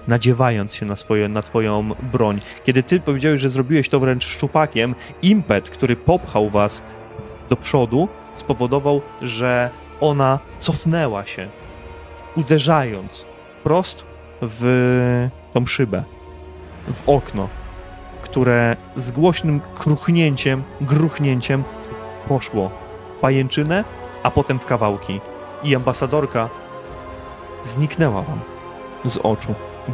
nadziewając 0.08 0.76
się 0.76 0.86
na, 0.86 0.96
swoje, 0.96 1.28
na 1.28 1.42
twoją 1.42 1.90
broń. 2.14 2.40
Kiedy 2.66 2.84
ty 2.84 3.00
powiedziałeś, 3.00 3.42
że 3.42 3.50
zrobiłeś 3.50 3.90
to 3.90 4.00
wręcz 4.00 4.26
szczupakiem, 4.26 4.96
impet, 5.22 5.70
który 5.70 5.96
popchał 5.96 6.50
was 6.50 6.84
do 7.50 7.56
przodu, 7.56 8.08
spowodował, 8.36 9.02
że 9.22 9.70
ona 10.02 10.40
cofnęła 10.60 11.26
się, 11.26 11.48
uderzając 12.36 13.26
prost 13.64 14.06
w 14.42 15.30
tą 15.54 15.66
szybę, 15.66 16.04
w 16.94 17.10
okno, 17.10 17.50
które 18.22 18.76
z 18.96 19.12
głośnym 19.12 19.60
kruchnięciem, 19.60 20.64
gruchnięciem 20.82 21.64
poszło 22.28 22.87
pajęczynę, 23.22 23.84
a 24.24 24.32
potem 24.32 24.60
w 24.60 24.66
kawałki. 24.66 25.22
I 25.64 25.76
ambasadorka 25.76 26.50
zniknęła 27.64 28.22
wam 28.22 28.40
z 29.06 29.18
oczu, 29.18 29.54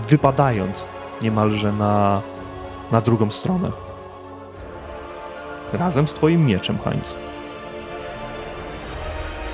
wypadając 0.09 0.87
niemalże 1.21 1.71
na, 1.71 2.21
na 2.91 3.01
drugą 3.01 3.31
stronę. 3.31 3.71
Razem 5.73 6.07
z 6.07 6.13
twoim 6.13 6.45
mieczem, 6.45 6.77
Heinz. 6.83 7.15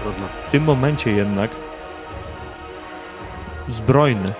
Trudno. 0.04 0.26
W 0.48 0.52
tym 0.52 0.64
momencie 0.64 1.12
jednak 1.12 1.52
zbrojny 3.68 4.34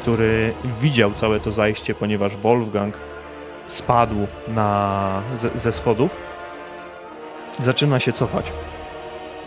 który 0.00 0.54
widział 0.80 1.12
całe 1.12 1.40
to 1.40 1.50
zajście, 1.50 1.94
ponieważ 1.94 2.36
Wolfgang 2.36 2.98
spadł 3.66 4.26
na, 4.48 5.22
ze, 5.38 5.58
ze 5.58 5.72
schodów, 5.72 6.16
zaczyna 7.58 8.00
się 8.00 8.12
cofać. 8.12 8.52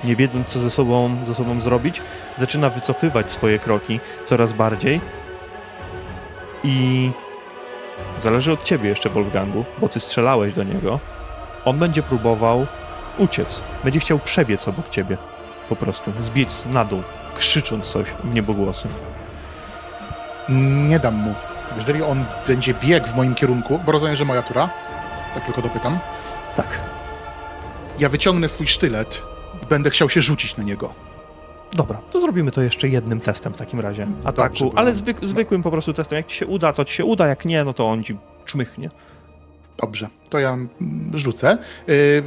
Nie 0.03 0.15
wiedząc, 0.15 0.49
co 0.49 0.59
ze 0.59 0.69
sobą, 0.69 1.17
ze 1.25 1.35
sobą 1.35 1.61
zrobić, 1.61 2.01
zaczyna 2.37 2.69
wycofywać 2.69 3.31
swoje 3.31 3.59
kroki 3.59 3.99
coraz 4.25 4.53
bardziej. 4.53 5.01
I 6.63 7.11
zależy 8.19 8.53
od 8.53 8.63
ciebie 8.63 8.89
jeszcze, 8.89 9.09
Wolfgangu, 9.09 9.65
bo 9.77 9.89
ty 9.89 9.99
strzelałeś 9.99 10.53
do 10.53 10.63
niego. 10.63 10.99
On 11.65 11.79
będzie 11.79 12.03
próbował 12.03 12.67
uciec. 13.17 13.61
Będzie 13.83 13.99
chciał 13.99 14.19
przebiec 14.19 14.67
obok 14.67 14.89
ciebie. 14.89 15.17
Po 15.69 15.75
prostu. 15.75 16.11
Zbiec 16.19 16.65
na 16.65 16.85
dół, 16.85 17.03
krzycząc 17.35 17.87
coś 17.87 18.07
w 18.07 18.33
niebogłosy. 18.33 18.87
Nie 20.87 20.99
dam 20.99 21.15
mu. 21.15 21.33
Jeżeli 21.77 22.03
on 22.03 22.25
będzie 22.47 22.73
biegł 22.73 23.07
w 23.07 23.15
moim 23.15 23.35
kierunku, 23.35 23.79
bo 23.85 23.91
rozumiem, 23.91 24.15
że 24.15 24.25
moja 24.25 24.41
tura, 24.41 24.69
tak 25.33 25.45
tylko 25.45 25.61
dopytam, 25.61 25.97
Tak. 26.55 26.92
Ja 27.99 28.09
wyciągnę 28.09 28.49
swój 28.49 28.67
sztylet 28.67 29.21
i 29.63 29.65
będę 29.65 29.89
chciał 29.89 30.09
się 30.09 30.21
rzucić 30.21 30.57
na 30.57 30.63
niego. 30.63 30.93
Dobra, 31.73 32.01
to 32.11 32.21
zrobimy 32.21 32.51
to 32.51 32.61
jeszcze 32.61 32.89
jednym 32.89 33.19
testem 33.19 33.53
w 33.53 33.57
takim 33.57 33.79
razie. 33.79 34.07
Ataku, 34.23 34.55
Dobrze, 34.55 34.77
ale 34.77 34.95
zwyk, 34.95 35.25
zwykłym 35.25 35.63
po 35.63 35.71
prostu 35.71 35.93
testem. 35.93 36.17
Jak 36.17 36.27
ci 36.27 36.35
się 36.35 36.45
uda, 36.45 36.73
to 36.73 36.85
ci 36.85 36.93
się 36.95 37.05
uda, 37.05 37.27
jak 37.27 37.45
nie, 37.45 37.63
no 37.63 37.73
to 37.73 37.89
on 37.89 38.03
ci 38.03 38.17
czmychnie. 38.45 38.89
Dobrze, 39.77 40.09
to 40.29 40.39
ja 40.39 40.53
mm, 40.53 40.71
rzucę. 41.13 41.57
Y, 41.89 42.23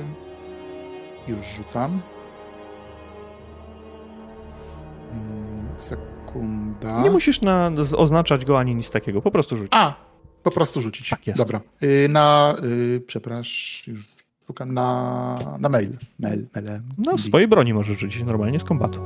już 1.29 1.47
rzucam. 1.57 2.01
Mm, 5.13 5.69
Sekunda. 5.77 7.03
Nie 7.03 7.11
musisz 7.11 7.41
na, 7.41 7.71
oznaczać 7.97 8.45
go 8.45 8.59
ani 8.59 8.75
nic 8.75 8.91
takiego, 8.91 9.23
po 9.23 9.31
prostu 9.31 9.57
rzuć. 9.57 9.69
A, 9.71 9.95
po 10.43 10.51
prostu 10.51 10.81
rzucić. 10.81 11.09
Tak 11.09 11.27
jest. 11.27 11.39
Dobra. 11.39 11.61
Y, 11.83 12.07
na, 12.09 12.55
y, 12.65 13.03
przepraszam, 13.07 13.95
już 13.95 14.16
szukam 14.47 14.75
na, 14.75 15.35
na 15.59 15.69
mail. 15.69 15.91
mail, 16.21 16.47
mail 16.55 16.81
No, 16.99 17.19
swojej 17.19 17.49
broni 17.49 17.75
możesz 17.75 17.99
rzucić 17.99 18.23
normalnie 18.23 18.61
z 18.61 18.65
kombatu, 18.65 19.01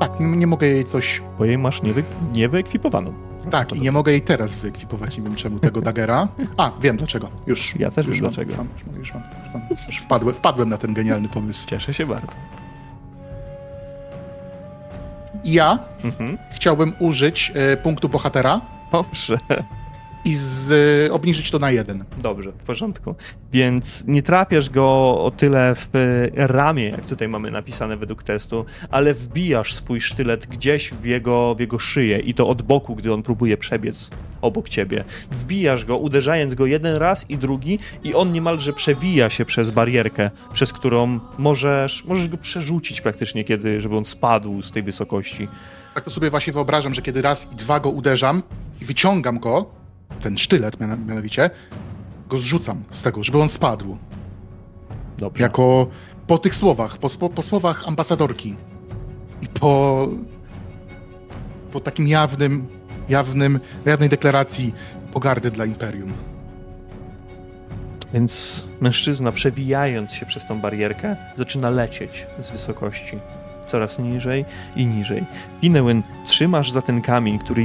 Tak, 0.00 0.20
nie, 0.20 0.26
nie 0.26 0.46
mogę 0.46 0.66
jej 0.66 0.84
coś... 0.84 1.22
bo 1.38 1.44
jej 1.44 1.58
masz 1.58 1.82
niewy, 1.82 2.04
niewyekwipowaną. 2.34 3.12
Tak, 3.50 3.72
i 3.76 3.80
nie 3.80 3.92
mogę 3.92 4.12
jej 4.12 4.22
teraz 4.22 4.54
wyekwipować, 4.54 5.16
nie 5.16 5.22
wiem 5.22 5.34
czemu, 5.36 5.58
tego 5.58 5.80
daggera. 5.80 6.28
A, 6.56 6.70
wiem 6.80 6.96
dlaczego. 6.96 7.28
Już. 7.46 7.74
Ja 7.76 7.90
też 7.90 8.06
już 8.06 8.14
wiem 8.16 8.20
dlaczego. 8.24 8.50
Już, 8.50 8.58
mam, 8.58 8.68
już, 8.98 9.14
mam, 9.14 9.22
już, 9.44 9.54
mam, 9.54 9.62
już, 9.70 9.86
już 9.86 9.98
wpadłem, 9.98 10.34
wpadłem 10.34 10.68
na 10.68 10.76
ten 10.76 10.94
genialny 10.94 11.28
pomysł. 11.28 11.66
Cieszę 11.66 11.94
się 11.94 12.06
bardzo. 12.06 12.32
Ja 15.44 15.78
Mhm. 16.04 16.38
chciałbym 16.54 16.92
użyć 16.98 17.52
y, 17.72 17.76
punktu 17.76 18.08
bohatera 18.08 18.60
Dobrze. 18.92 19.38
I 20.24 20.34
z, 20.34 20.70
y, 21.08 21.12
obniżyć 21.12 21.50
to 21.50 21.58
na 21.58 21.70
jeden. 21.70 22.04
Dobrze, 22.22 22.52
w 22.52 22.62
porządku. 22.62 23.14
Więc 23.52 24.04
nie 24.06 24.22
trafiasz 24.22 24.70
go 24.70 24.84
o 25.24 25.32
tyle 25.36 25.74
w 25.74 25.88
e, 25.96 26.46
ramię, 26.46 26.88
jak 26.88 27.06
tutaj 27.06 27.28
mamy 27.28 27.50
napisane 27.50 27.96
według 27.96 28.22
testu, 28.22 28.64
ale 28.90 29.14
wbijasz 29.14 29.74
swój 29.74 30.00
sztylet 30.00 30.46
gdzieś 30.46 30.90
w 30.90 31.04
jego, 31.04 31.54
w 31.54 31.60
jego 31.60 31.78
szyję 31.78 32.18
i 32.18 32.34
to 32.34 32.48
od 32.48 32.62
boku, 32.62 32.94
gdy 32.94 33.12
on 33.12 33.22
próbuje 33.22 33.56
przebiec 33.56 34.10
obok 34.40 34.68
ciebie. 34.68 35.04
Wbijasz 35.30 35.84
go, 35.84 35.98
uderzając 35.98 36.54
go 36.54 36.66
jeden 36.66 36.96
raz 36.96 37.30
i 37.30 37.38
drugi 37.38 37.78
i 38.04 38.14
on 38.14 38.32
niemalże 38.32 38.72
przewija 38.72 39.30
się 39.30 39.44
przez 39.44 39.70
barierkę, 39.70 40.30
przez 40.52 40.72
którą 40.72 41.20
możesz, 41.38 42.04
możesz 42.04 42.28
go 42.28 42.36
przerzucić 42.36 43.00
praktycznie, 43.00 43.44
kiedy, 43.44 43.80
żeby 43.80 43.96
on 43.96 44.04
spadł 44.04 44.62
z 44.62 44.70
tej 44.70 44.82
wysokości. 44.82 45.48
Tak 45.94 46.04
to 46.04 46.10
sobie 46.10 46.30
właśnie 46.30 46.52
wyobrażam, 46.52 46.94
że 46.94 47.02
kiedy 47.02 47.22
raz 47.22 47.52
i 47.52 47.56
dwa 47.56 47.80
go 47.80 47.90
uderzam 47.90 48.42
i 48.80 48.84
wyciągam 48.84 49.38
go, 49.38 49.77
ten 50.20 50.38
sztylet 50.38 50.80
mianowicie, 50.80 51.50
go 52.28 52.38
zrzucam 52.38 52.82
z 52.90 53.02
tego, 53.02 53.22
żeby 53.22 53.40
on 53.40 53.48
spadł. 53.48 53.96
Dobrze. 55.18 55.42
Jako 55.42 55.86
po 56.26 56.38
tych 56.38 56.56
słowach, 56.56 56.98
po, 56.98 57.08
po, 57.10 57.30
po 57.30 57.42
słowach 57.42 57.88
ambasadorki 57.88 58.56
i 59.42 59.48
po, 59.48 60.08
po 61.72 61.80
takim 61.80 62.08
jawnym, 62.08 62.66
jawnym, 63.08 63.60
jawnej 63.84 64.08
deklaracji 64.08 64.74
pogardy 65.12 65.50
dla 65.50 65.64
Imperium. 65.64 66.12
Więc 68.12 68.64
mężczyzna, 68.80 69.32
przewijając 69.32 70.12
się 70.12 70.26
przez 70.26 70.46
tą 70.46 70.60
barierkę, 70.60 71.16
zaczyna 71.36 71.70
lecieć 71.70 72.26
z 72.42 72.50
wysokości. 72.50 73.18
Coraz 73.66 73.98
niżej 73.98 74.44
i 74.76 74.86
niżej. 74.86 75.26
Inełyn, 75.62 76.02
trzymasz 76.26 76.70
za 76.70 76.82
ten 76.82 77.02
kamień, 77.02 77.38
który 77.38 77.64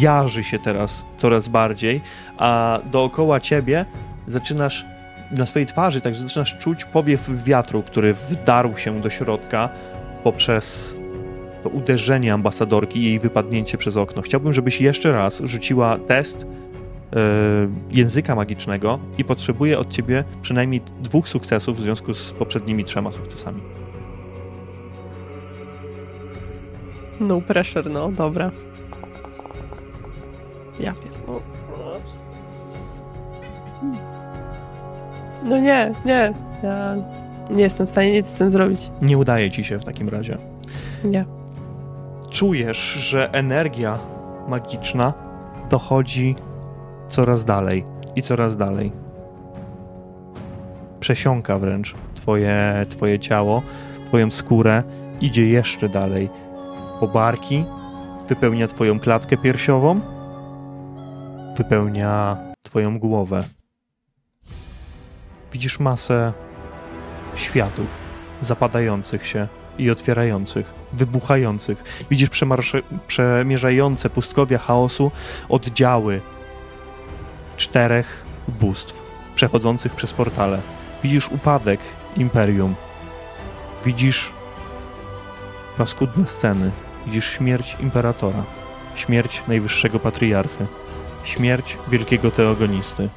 jarzy 0.00 0.44
się 0.44 0.58
teraz 0.58 1.04
coraz 1.16 1.48
bardziej, 1.48 2.00
a 2.38 2.80
dookoła 2.92 3.40
ciebie 3.40 3.84
zaczynasz 4.26 4.86
na 5.30 5.46
swojej 5.46 5.66
twarzy, 5.66 6.00
także 6.00 6.22
zaczynasz 6.22 6.58
czuć 6.58 6.84
powiew 6.84 7.44
wiatru, 7.44 7.82
który 7.82 8.14
wdarł 8.14 8.76
się 8.76 9.00
do 9.00 9.10
środka 9.10 9.68
poprzez 10.24 10.96
to 11.62 11.68
uderzenie 11.68 12.34
ambasadorki 12.34 12.98
i 13.00 13.04
jej 13.04 13.18
wypadnięcie 13.18 13.78
przez 13.78 13.96
okno. 13.96 14.22
Chciałbym, 14.22 14.52
żebyś 14.52 14.80
jeszcze 14.80 15.12
raz 15.12 15.40
rzuciła 15.44 15.98
test 15.98 16.46
e, 16.46 17.18
języka 17.90 18.34
magicznego 18.34 18.98
i 19.18 19.24
potrzebuję 19.24 19.78
od 19.78 19.88
ciebie 19.88 20.24
przynajmniej 20.42 20.80
dwóch 21.00 21.28
sukcesów 21.28 21.76
w 21.76 21.80
związku 21.80 22.14
z 22.14 22.32
poprzednimi 22.32 22.84
trzema 22.84 23.10
sukcesami. 23.10 23.62
No 27.20 27.40
pressure, 27.40 27.90
no, 27.90 28.12
dobra. 28.12 28.50
Ja 30.80 30.92
pierdolę. 30.92 31.40
No 35.44 35.58
nie, 35.58 35.94
nie. 36.04 36.34
Ja 36.62 36.96
nie 37.50 37.62
jestem 37.62 37.86
w 37.86 37.90
stanie 37.90 38.10
nic 38.10 38.26
z 38.26 38.32
tym 38.32 38.50
zrobić. 38.50 38.90
Nie 39.02 39.18
udaje 39.18 39.50
ci 39.50 39.64
się 39.64 39.78
w 39.78 39.84
takim 39.84 40.08
razie. 40.08 40.38
Nie. 41.04 41.24
Czujesz, 42.30 42.78
że 42.78 43.32
energia 43.32 43.98
magiczna 44.48 45.14
dochodzi 45.70 46.34
coraz 47.08 47.44
dalej 47.44 47.84
i 48.16 48.22
coraz 48.22 48.56
dalej. 48.56 48.92
Przesiąka 51.00 51.58
wręcz 51.58 51.94
twoje, 52.14 52.84
twoje 52.88 53.18
ciało, 53.18 53.62
twoją 54.06 54.30
skórę, 54.30 54.82
idzie 55.20 55.48
jeszcze 55.48 55.88
dalej. 55.88 56.28
Po 57.00 57.08
barki, 57.08 57.64
wypełnia 58.28 58.66
twoją 58.66 59.00
klatkę 59.00 59.36
piersiową, 59.36 60.00
wypełnia 61.56 62.36
twoją 62.62 62.98
głowę. 62.98 63.44
Widzisz 65.52 65.80
masę 65.80 66.32
światów 67.34 67.86
zapadających 68.42 69.26
się 69.26 69.48
i 69.78 69.90
otwierających, 69.90 70.74
wybuchających. 70.92 72.06
Widzisz 72.10 72.28
przemierzające 73.06 74.10
pustkowia 74.10 74.58
chaosu 74.58 75.10
oddziały 75.48 76.20
czterech 77.56 78.24
bóstw 78.48 79.02
przechodzących 79.34 79.94
przez 79.94 80.12
portale. 80.12 80.60
Widzisz 81.02 81.28
upadek 81.28 81.80
imperium. 82.16 82.74
Widzisz 83.84 84.32
paskudne 85.78 86.28
sceny. 86.28 86.70
Widzisz 87.06 87.30
śmierć 87.30 87.76
imperatora, 87.80 88.44
śmierć 88.94 89.42
najwyższego 89.48 89.98
patriarchy, 89.98 90.66
śmierć 91.24 91.78
wielkiego 91.88 92.30
teogonisty, 92.30 93.08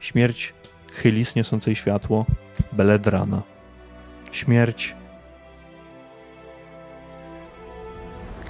śmierć 0.00 0.54
Chylis 0.92 1.34
niosącej 1.34 1.76
światło, 1.76 2.26
Beledrana, 2.72 3.42
śmierć 4.32 4.94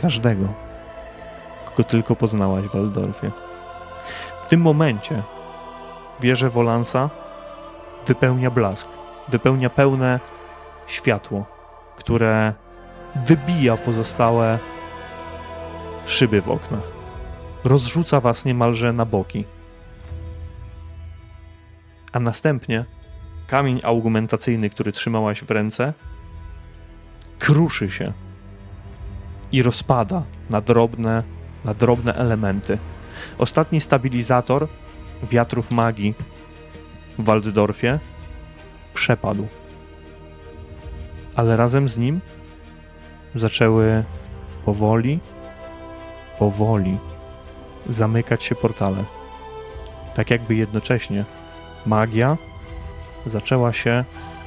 każdego, 0.00 0.54
kogo 1.64 1.84
tylko 1.84 2.16
poznałaś 2.16 2.64
w 2.64 2.72
Waldorfie. 2.72 3.30
W 4.44 4.48
tym 4.48 4.60
momencie 4.60 5.22
wieżę 6.20 6.50
Wolansa 6.50 7.10
wypełnia 8.06 8.50
blask, 8.50 8.88
wypełnia 9.28 9.70
pełne 9.70 10.20
światło, 10.86 11.44
które 11.96 12.52
wybija 13.26 13.76
pozostałe 13.76 14.58
szyby 16.06 16.40
w 16.40 16.50
oknach. 16.50 16.93
Rozrzuca 17.64 18.20
was 18.20 18.44
niemalże 18.44 18.92
na 18.92 19.04
boki. 19.04 19.44
A 22.12 22.20
następnie 22.20 22.84
kamień 23.46 23.80
argumentacyjny, 23.82 24.70
który 24.70 24.92
trzymałaś 24.92 25.44
w 25.44 25.50
ręce, 25.50 25.92
kruszy 27.38 27.90
się 27.90 28.12
i 29.52 29.62
rozpada 29.62 30.22
na 30.50 30.60
drobne, 30.60 31.22
na 31.64 31.74
drobne 31.74 32.14
elementy. 32.14 32.78
Ostatni 33.38 33.80
stabilizator 33.80 34.68
wiatrów 35.22 35.70
magii 35.70 36.14
w 37.18 37.24
Waldorfie 37.24 37.98
przepadł. 38.94 39.46
Ale 41.36 41.56
razem 41.56 41.88
z 41.88 41.96
nim 41.98 42.20
zaczęły 43.34 44.04
powoli, 44.64 45.20
powoli 46.38 46.98
zamykać 47.88 48.44
się 48.44 48.54
portale. 48.54 49.04
Tak 50.14 50.30
jakby 50.30 50.54
jednocześnie 50.54 51.24
magia 51.86 52.36
zaczęła 53.26 53.72
się 53.72 54.04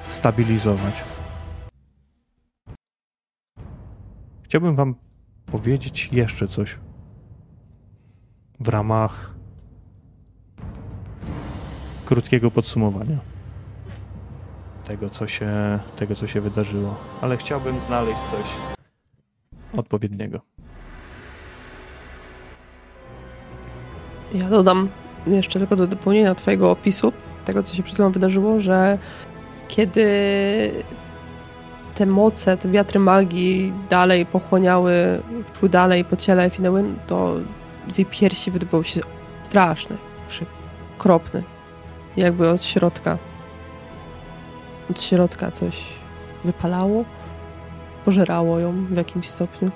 stabilizować. 0.10 1.04
Chciałbym 4.44 4.76
Wam 4.76 4.96
powiedzieć 5.46 6.10
jeszcze 6.12 6.48
coś 6.48 6.78
w 8.60 8.68
ramach 8.68 9.36
krótkiego 12.06 12.52
podsumowania 12.52 13.20
tego, 14.88 15.10
co 15.10 15.28
się, 15.28 15.80
tego, 15.96 16.16
co 16.16 16.28
się 16.28 16.42
wydarzyło, 16.42 16.96
ale 17.22 17.38
chciałbym 17.38 17.80
znaleźć 17.80 18.20
coś 18.20 18.46
odpowiedniego. 19.74 20.42
Ja 24.34 24.50
dodam 24.50 24.90
jeszcze 25.28 25.60
tylko 25.60 25.76
do 25.76 25.88
dopełnienia 25.88 26.36
Twojego 26.36 26.72
opisu, 26.72 27.14
tego 27.46 27.64
co 27.64 27.76
się 27.76 27.84
przed 27.84 27.96
chwilą 27.96 28.12
wydarzyło, 28.12 28.62
że 28.62 28.98
kiedy 29.68 30.04
te 31.96 32.06
moce, 32.06 32.58
te 32.58 32.70
wiatry 32.70 33.00
magii 33.00 33.74
dalej 33.90 34.26
pochłaniały, 34.26 35.22
szły 35.60 35.70
dalej 35.70 36.06
po 36.06 36.16
ciele 36.16 36.50
Finały, 36.50 36.84
to 37.08 37.36
z 37.88 37.98
jej 37.98 38.06
piersi 38.06 38.52
wydobył 38.52 38.84
się 38.84 39.02
straszny 39.44 39.98
krzyk, 40.30 40.48
kropny, 40.98 41.44
jakby 42.18 42.50
od 42.50 42.64
środka. 42.64 43.18
Od 44.90 45.02
środka 45.02 45.52
coś 45.52 45.84
wypalało, 46.44 47.06
pożerało 48.06 48.60
ją 48.60 48.86
w 48.86 48.98
jakimś 48.98 49.30
stopniu. 49.30 49.72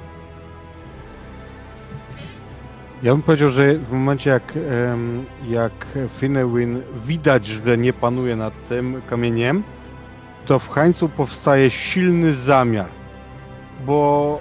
Ja 3.03 3.11
bym 3.11 3.21
powiedział, 3.21 3.49
że 3.49 3.75
w 3.75 3.91
momencie 3.91 4.29
jak, 4.29 4.53
jak 5.49 5.87
Finewin 6.09 6.81
widać, 7.05 7.45
że 7.45 7.77
nie 7.77 7.93
panuje 7.93 8.35
nad 8.35 8.53
tym 8.69 9.01
kamieniem, 9.09 9.63
to 10.45 10.59
w 10.59 10.69
Hańcu 10.69 11.09
powstaje 11.09 11.69
silny 11.69 12.33
zamiar. 12.33 12.89
Bo 13.85 14.39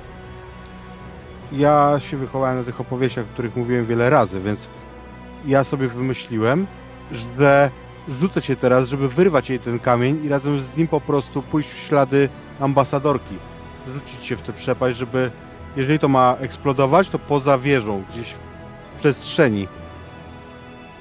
ja 1.52 1.96
się 1.98 2.16
wychowałem 2.16 2.58
na 2.58 2.64
tych 2.64 2.80
opowieściach, 2.80 3.24
o 3.24 3.32
których 3.32 3.56
mówiłem 3.56 3.86
wiele 3.86 4.10
razy, 4.10 4.40
więc 4.40 4.68
ja 5.46 5.64
sobie 5.64 5.88
wymyśliłem, 5.88 6.66
że 7.38 7.70
rzucę 8.08 8.42
się 8.42 8.56
teraz, 8.56 8.88
żeby 8.88 9.08
wyrwać 9.08 9.50
jej 9.50 9.58
ten 9.58 9.78
kamień 9.78 10.24
i 10.24 10.28
razem 10.28 10.60
z 10.60 10.76
nim 10.76 10.88
po 10.88 11.00
prostu 11.00 11.42
pójść 11.42 11.70
w 11.70 11.78
ślady 11.78 12.28
ambasadorki. 12.60 13.34
Rzucić 13.94 14.24
się 14.24 14.36
w 14.36 14.42
tę 14.42 14.52
przepaść, 14.52 14.98
żeby 14.98 15.30
jeżeli 15.76 15.98
to 15.98 16.08
ma 16.08 16.36
eksplodować, 16.40 17.08
to 17.08 17.18
poza 17.18 17.58
wieżą, 17.58 18.02
gdzieś 18.10 18.34
przestrzeni. 19.00 19.68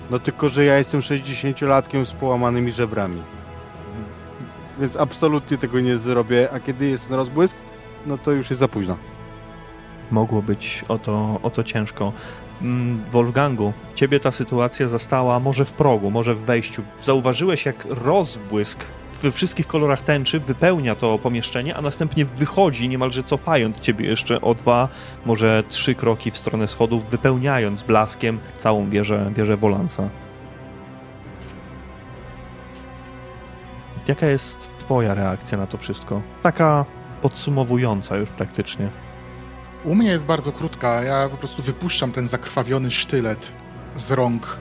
No 0.10 0.20
tylko, 0.20 0.50
że 0.50 0.66
ja 0.66 0.78
jestem 0.78 1.02
60-latkiem 1.02 2.06
z 2.06 2.12
połamanymi 2.12 2.72
żebrami. 2.72 3.24
Więc 4.80 4.98
absolutnie 4.98 5.58
tego 5.58 5.80
nie 5.80 5.98
zrobię, 5.98 6.50
a 6.54 6.60
kiedy 6.60 6.88
jest 6.88 7.08
ten 7.08 7.16
rozbłysk, 7.16 7.58
no 8.06 8.18
to 8.18 8.32
już 8.32 8.50
jest 8.50 8.60
za 8.60 8.68
późno. 8.68 8.98
Mogło 10.12 10.42
być 10.42 10.84
o 10.88 10.98
to, 10.98 11.40
o 11.44 11.50
to 11.50 11.64
ciężko. 11.64 12.14
Mm, 12.62 13.04
Wolfgangu, 13.12 13.74
ciebie 13.96 14.20
ta 14.20 14.32
sytuacja 14.32 14.88
zastała 14.88 15.40
może 15.40 15.66
w 15.66 15.72
progu, 15.72 16.12
może 16.12 16.36
w 16.36 16.40
wejściu. 16.40 16.84
Zauważyłeś, 17.00 17.66
jak 17.66 17.86
rozbłysk 17.90 18.86
we 19.22 19.32
wszystkich 19.32 19.68
kolorach 19.68 20.02
tęczy 20.02 20.40
wypełnia 20.40 20.96
to 20.96 21.20
pomieszczenie, 21.20 21.76
a 21.76 21.82
następnie 21.82 22.26
wychodzi, 22.26 22.90
niemalże 22.90 23.24
cofając 23.24 23.80
ciebie 23.80 24.08
jeszcze 24.08 24.42
o 24.42 24.54
dwa, 24.56 24.90
może 25.26 25.64
trzy 25.70 25.96
kroki 25.96 26.32
w 26.32 26.38
stronę 26.38 26.68
schodów, 26.68 27.06
wypełniając 27.10 27.84
blaskiem 27.84 28.40
całą 28.54 28.90
wieżę, 28.90 29.32
wieżę 29.36 29.58
Wolansa. 29.58 30.10
Jaka 34.08 34.26
jest 34.26 34.72
twoja 34.80 35.14
reakcja 35.14 35.58
na 35.58 35.68
to 35.68 35.78
wszystko? 35.78 36.22
Taka 36.44 36.86
podsumowująca 37.22 38.18
już 38.18 38.30
praktycznie. 38.30 38.90
U 39.84 39.96
mnie 39.96 40.10
jest 40.10 40.26
bardzo 40.26 40.52
krótka. 40.52 41.04
Ja 41.04 41.30
po 41.30 41.38
prostu 41.38 41.62
wypuszczam 41.62 42.12
ten 42.12 42.28
zakrwawiony 42.28 42.92
sztylet 42.92 43.52
z 43.96 44.12
rąk 44.12 44.58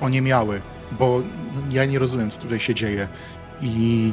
oniemiały, 0.00 0.62
bo 0.98 1.22
ja 1.70 1.84
nie 1.84 1.98
rozumiem, 1.98 2.30
co 2.30 2.40
tutaj 2.40 2.60
się 2.60 2.74
dzieje. 2.74 3.08
I 3.62 4.12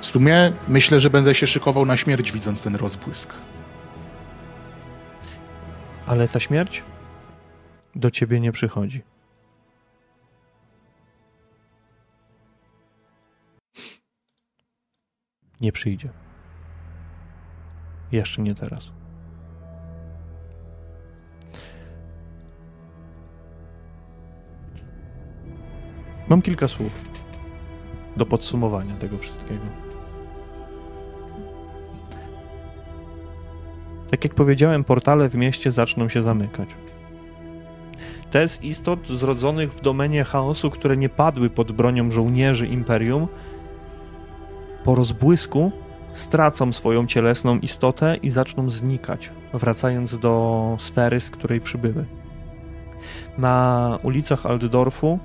w 0.00 0.06
sumie 0.06 0.52
myślę, 0.68 1.00
że 1.00 1.10
będę 1.10 1.34
się 1.34 1.46
szykował 1.46 1.86
na 1.86 1.96
śmierć, 1.96 2.32
widząc 2.32 2.62
ten 2.62 2.76
rozbłysk. 2.76 3.34
Ale 6.06 6.28
ta 6.28 6.40
śmierć 6.40 6.84
do 7.94 8.10
ciebie 8.10 8.40
nie 8.40 8.52
przychodzi. 8.52 9.02
Nie 15.60 15.72
przyjdzie. 15.72 16.08
Jeszcze 18.12 18.42
nie 18.42 18.54
teraz. 18.54 18.92
Mam 26.28 26.42
kilka 26.42 26.68
słów 26.68 27.09
do 28.16 28.26
podsumowania 28.26 28.96
tego 28.96 29.18
wszystkiego. 29.18 29.62
Tak 34.10 34.24
jak 34.24 34.34
powiedziałem, 34.34 34.84
portale 34.84 35.28
w 35.28 35.34
mieście 35.34 35.70
zaczną 35.70 36.08
się 36.08 36.22
zamykać. 36.22 36.68
Te 38.30 38.48
z 38.48 38.62
istot 38.62 39.06
zrodzonych 39.06 39.72
w 39.72 39.80
domenie 39.80 40.24
chaosu, 40.24 40.70
które 40.70 40.96
nie 40.96 41.08
padły 41.08 41.50
pod 41.50 41.72
bronią 41.72 42.10
żołnierzy 42.10 42.66
imperium, 42.66 43.28
po 44.84 44.94
rozbłysku 44.94 45.72
stracą 46.14 46.72
swoją 46.72 47.06
cielesną 47.06 47.58
istotę 47.58 48.16
i 48.22 48.30
zaczną 48.30 48.70
znikać, 48.70 49.30
wracając 49.54 50.18
do 50.18 50.76
sfery, 50.78 51.20
z 51.20 51.30
której 51.30 51.60
przybyły. 51.60 52.04
Na 53.38 53.98
ulicach 54.02 54.46
Altdorfu 54.46 55.18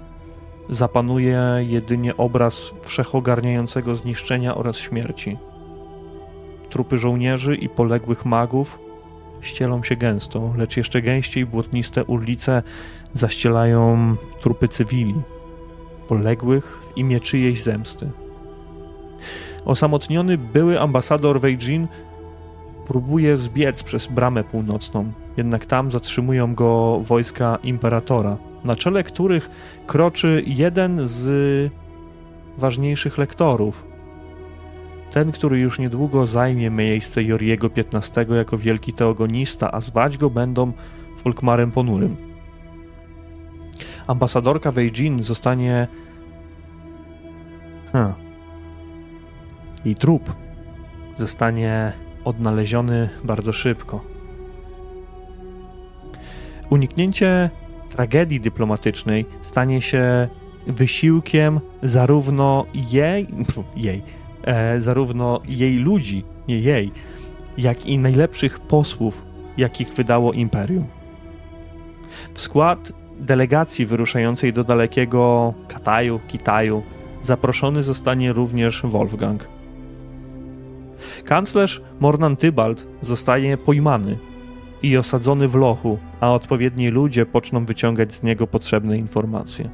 zapanuje 0.70 1.42
jedynie 1.60 2.18
obraz 2.18 2.76
wszechogarniającego 2.82 3.96
zniszczenia 3.96 4.56
oraz 4.56 4.78
śmierci. 4.78 5.38
Trupy 6.70 6.98
żołnierzy 6.98 7.56
i 7.56 7.70
poległych 7.70 8.26
magów 8.26 8.80
ścielą 9.42 9.84
się 9.84 9.96
gęsto, 9.96 10.54
lecz 10.58 10.78
jeszcze 10.78 11.02
gęściej 11.02 11.46
błotniste 11.46 12.04
ulice 12.04 12.64
zaścielają 13.14 14.16
trupy 14.42 14.68
cywili, 14.68 15.16
poległych 16.08 16.80
w 16.82 16.98
imię 16.98 17.20
czyjejś 17.20 17.64
zemsty. 17.64 18.10
Osamotniony 19.66 20.38
były 20.38 20.80
ambasador 20.80 21.42
Weijin 21.42 21.88
próbuje 22.88 23.38
zbiec 23.38 23.84
przez 23.84 24.08
bramę 24.08 24.44
północną, 24.44 25.12
jednak 25.38 25.66
tam 25.66 25.92
zatrzymują 25.92 26.56
go 26.56 27.00
wojska 27.02 27.58
imperatora, 27.64 28.38
na 28.66 28.76
czele 28.76 29.04
których 29.04 29.50
kroczy 29.88 30.44
jeden 30.48 31.08
z 31.08 31.72
ważniejszych 32.58 33.18
lektorów. 33.18 33.88
Ten, 35.12 35.32
który 35.32 35.60
już 35.60 35.80
niedługo 35.80 36.26
zajmie 36.26 36.70
miejsce 36.70 37.24
Joriego 37.24 37.70
XV 37.76 38.36
jako 38.36 38.58
wielki 38.58 38.94
teogonista, 38.94 39.72
a 39.72 39.82
zwać 39.82 40.18
go 40.18 40.30
będą 40.30 40.72
Folkmarem 41.18 41.72
Ponurym. 41.72 42.16
Ambasadorka 44.08 44.72
Weijin 44.72 45.24
zostanie. 45.24 45.88
Hmm. 47.92 48.14
Jej 49.86 49.96
trup 49.96 50.36
zostanie 51.18 51.94
odnaleziony 52.24 53.10
bardzo 53.24 53.54
szybko. 53.54 54.02
Uniknięcie 56.70 57.50
tragedii 57.96 58.40
dyplomatycznej 58.40 59.26
stanie 59.42 59.82
się 59.82 60.28
wysiłkiem 60.68 61.60
zarówno 61.82 62.66
jej, 62.74 63.28
jej, 63.88 64.04
e, 64.44 64.82
zarówno 64.82 65.42
jej 65.48 65.76
ludzi, 65.76 66.24
nie 66.48 66.60
jej, 66.60 66.92
jak 67.58 67.86
i 67.86 67.98
najlepszych 67.98 68.60
posłów, 68.60 69.22
jakich 69.58 69.94
wydało 69.94 70.34
imperium. 70.34 70.88
W 72.34 72.42
skład 72.42 72.92
delegacji 73.20 73.86
wyruszającej 73.86 74.54
do 74.54 74.64
dalekiego 74.64 75.54
Kataju, 75.68 76.20
Kitaju 76.28 76.84
zaproszony 77.22 77.84
zostanie 77.84 78.34
również 78.34 78.82
Wolfgang. 78.84 79.48
Kanclerz 81.24 81.82
Mornan 82.00 82.36
Tybalt 82.36 82.88
zostaje 83.02 83.58
pojmany 83.58 84.18
i 84.86 84.98
osadzony 84.98 85.48
w 85.48 85.56
lochu, 85.56 85.98
a 86.20 86.34
odpowiedni 86.34 86.90
ludzie 86.90 87.26
poczną 87.26 87.66
wyciągać 87.66 88.14
z 88.14 88.24
niego 88.24 88.48
potrzebne 88.48 88.96
informacje. 88.98 89.70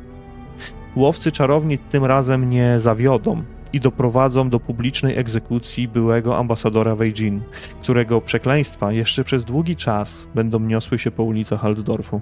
Łowcy 0.95 1.31
czarownic 1.31 1.81
tym 1.81 2.05
razem 2.05 2.49
nie 2.49 2.79
zawiodą 2.79 3.43
i 3.73 3.79
doprowadzą 3.79 4.49
do 4.49 4.59
publicznej 4.59 5.17
egzekucji 5.17 5.87
byłego 5.87 6.37
ambasadora 6.37 6.95
Weijin, 6.95 7.41
którego 7.81 8.21
przekleństwa 8.21 8.91
jeszcze 8.91 9.23
przez 9.23 9.43
długi 9.43 9.75
czas 9.75 10.27
będą 10.35 10.59
niosły 10.59 10.99
się 10.99 11.11
po 11.11 11.23
ulicach 11.23 11.65
Altdorfu. 11.65 12.21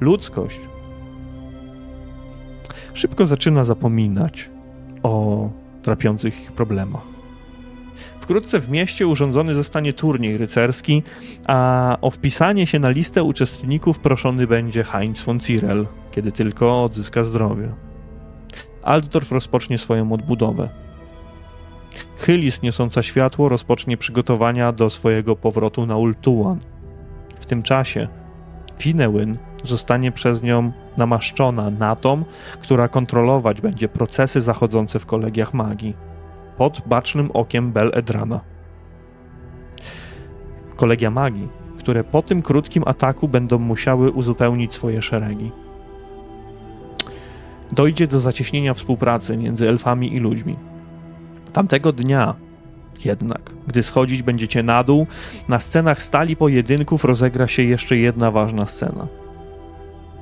Ludzkość 0.00 0.60
szybko 2.94 3.26
zaczyna 3.26 3.64
zapominać 3.64 4.50
o 5.02 5.48
trapiących 5.82 6.42
ich 6.42 6.52
problemach. 6.52 7.17
Wkrótce 8.28 8.60
w 8.60 8.68
mieście 8.68 9.06
urządzony 9.06 9.54
zostanie 9.54 9.92
turniej 9.92 10.38
rycerski, 10.38 11.02
a 11.46 11.98
o 12.00 12.10
wpisanie 12.10 12.66
się 12.66 12.78
na 12.78 12.88
listę 12.88 13.22
uczestników 13.22 13.98
proszony 13.98 14.46
będzie 14.46 14.84
Heinz 14.84 15.22
von 15.22 15.40
Cirel, 15.40 15.86
kiedy 16.10 16.32
tylko 16.32 16.84
odzyska 16.84 17.24
zdrowie. 17.24 17.68
Altdorf 18.82 19.32
rozpocznie 19.32 19.78
swoją 19.78 20.12
odbudowę. 20.12 20.68
Chylis 22.16 22.62
niosąca 22.62 23.02
światło 23.02 23.48
rozpocznie 23.48 23.96
przygotowania 23.96 24.72
do 24.72 24.90
swojego 24.90 25.36
powrotu 25.36 25.86
na 25.86 25.96
Ultuan. 25.96 26.58
W 27.40 27.46
tym 27.46 27.62
czasie 27.62 28.08
Finewyn 28.78 29.38
zostanie 29.64 30.12
przez 30.12 30.42
nią 30.42 30.72
namaszczona 30.96 31.70
na 31.70 31.96
tą, 31.96 32.24
która 32.60 32.88
kontrolować 32.88 33.60
będzie 33.60 33.88
procesy 33.88 34.42
zachodzące 34.42 34.98
w 34.98 35.06
kolegiach 35.06 35.54
magii, 35.54 36.07
pod 36.58 36.82
bacznym 36.86 37.30
okiem 37.30 37.72
Bel 37.72 37.90
Edrana. 37.94 38.40
Kolegia 40.76 41.10
magii, 41.10 41.48
które 41.78 42.04
po 42.04 42.22
tym 42.22 42.42
krótkim 42.42 42.82
ataku 42.86 43.28
będą 43.28 43.58
musiały 43.58 44.10
uzupełnić 44.10 44.74
swoje 44.74 45.02
szeregi. 45.02 45.52
Dojdzie 47.72 48.06
do 48.06 48.20
zacieśnienia 48.20 48.74
współpracy 48.74 49.36
między 49.36 49.68
elfami 49.68 50.14
i 50.14 50.18
ludźmi. 50.18 50.56
Tamtego 51.52 51.92
dnia 51.92 52.34
jednak, 53.04 53.54
gdy 53.66 53.82
schodzić 53.82 54.22
będziecie 54.22 54.62
na 54.62 54.84
dół, 54.84 55.06
na 55.48 55.58
scenach 55.58 56.02
stali 56.02 56.36
pojedynków 56.36 57.04
rozegra 57.04 57.46
się 57.46 57.62
jeszcze 57.62 57.96
jedna 57.96 58.30
ważna 58.30 58.66
scena. 58.66 59.06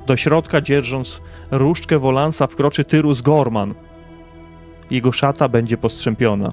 Do 0.07 0.17
środka, 0.17 0.61
dzierżąc 0.61 1.21
różdżkę 1.51 1.99
Wolansa, 1.99 2.47
wkroczy 2.47 2.83
Tyrus 2.83 3.21
Gorman. 3.21 3.73
Jego 4.91 5.11
szata 5.11 5.49
będzie 5.49 5.77
postrzępiona. 5.77 6.51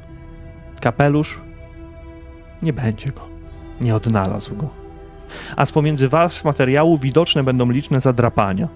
Kapelusz 0.81 1.41
nie 2.63 2.73
będzie 2.73 3.11
go. 3.11 3.21
Nie 3.81 3.97
odnalazł 3.97 4.57
go. 4.57 4.69
A 5.57 5.67
z 5.67 5.73
pomiędzy 5.73 6.09
was 6.09 6.45
materiału 6.45 6.99
widoczne 6.99 7.45
będą 7.45 7.71
liczne 7.71 8.01
zadrapania. 8.01 8.69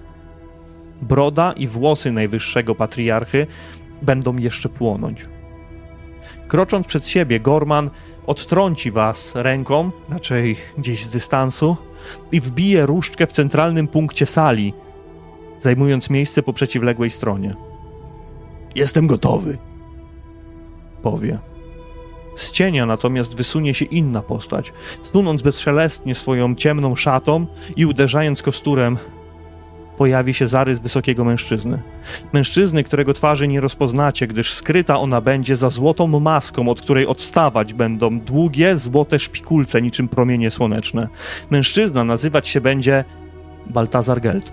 Broda 1.01 1.51
i 1.51 1.67
włosy 1.67 2.11
najwyższego 2.11 2.75
patriarchy 2.75 3.47
będą 4.01 4.37
jeszcze 4.37 4.69
płonąć. 4.69 5.25
Krocząc 6.47 6.87
przed 6.87 7.07
siebie, 7.07 7.39
Gorman 7.39 7.89
odtrąci 8.27 8.91
was 8.91 9.35
ręką, 9.35 9.91
raczej 10.09 10.55
gdzieś 10.77 11.05
z 11.05 11.09
dystansu, 11.09 11.77
i 12.31 12.39
wbije 12.39 12.85
różdżkę 12.85 13.27
w 13.27 13.31
centralnym 13.31 13.87
punkcie 13.87 14.25
sali, 14.25 14.73
zajmując 15.59 16.09
miejsce 16.09 16.43
po 16.43 16.53
przeciwległej 16.53 17.09
stronie. 17.09 17.68
Jestem 18.75 19.07
gotowy, 19.07 19.57
powie. 21.01 21.39
Z 22.35 22.51
cienia 22.51 22.85
natomiast 22.85 23.37
wysunie 23.37 23.73
się 23.73 23.85
inna 23.85 24.21
postać, 24.21 24.73
stunąc 25.03 25.41
bezszelestnie 25.41 26.15
swoją 26.15 26.55
ciemną 26.55 26.95
szatą 26.95 27.45
i 27.75 27.85
uderzając 27.85 28.41
kosturem 28.41 28.97
pojawi 29.97 30.33
się 30.33 30.47
zarys 30.47 30.79
wysokiego 30.79 31.25
mężczyzny. 31.25 31.81
Mężczyzny, 32.33 32.83
którego 32.83 33.13
twarzy 33.13 33.47
nie 33.47 33.61
rozpoznacie, 33.61 34.27
gdyż 34.27 34.53
skryta 34.53 34.99
ona 34.99 35.21
będzie 35.21 35.55
za 35.55 35.69
złotą 35.69 36.19
maską, 36.19 36.69
od 36.69 36.81
której 36.81 37.07
odstawać 37.07 37.73
będą 37.73 38.19
długie, 38.19 38.77
złote 38.77 39.19
szpikulce 39.19 39.81
niczym 39.81 40.07
promienie 40.07 40.51
słoneczne. 40.51 41.07
Mężczyzna 41.49 42.03
nazywać 42.03 42.47
się 42.47 42.61
będzie 42.61 43.05
Baltazar 43.67 44.21
Geld. 44.21 44.51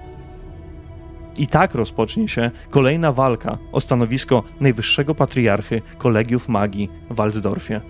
I 1.38 1.46
tak 1.46 1.74
rozpocznie 1.74 2.28
się 2.28 2.50
kolejna 2.70 3.12
walka 3.12 3.58
o 3.72 3.80
stanowisko 3.80 4.42
najwyższego 4.60 5.14
patriarchy 5.14 5.82
kolegiów 5.98 6.48
magii 6.48 6.90
w 7.10 7.14
Waldorfie. 7.14 7.80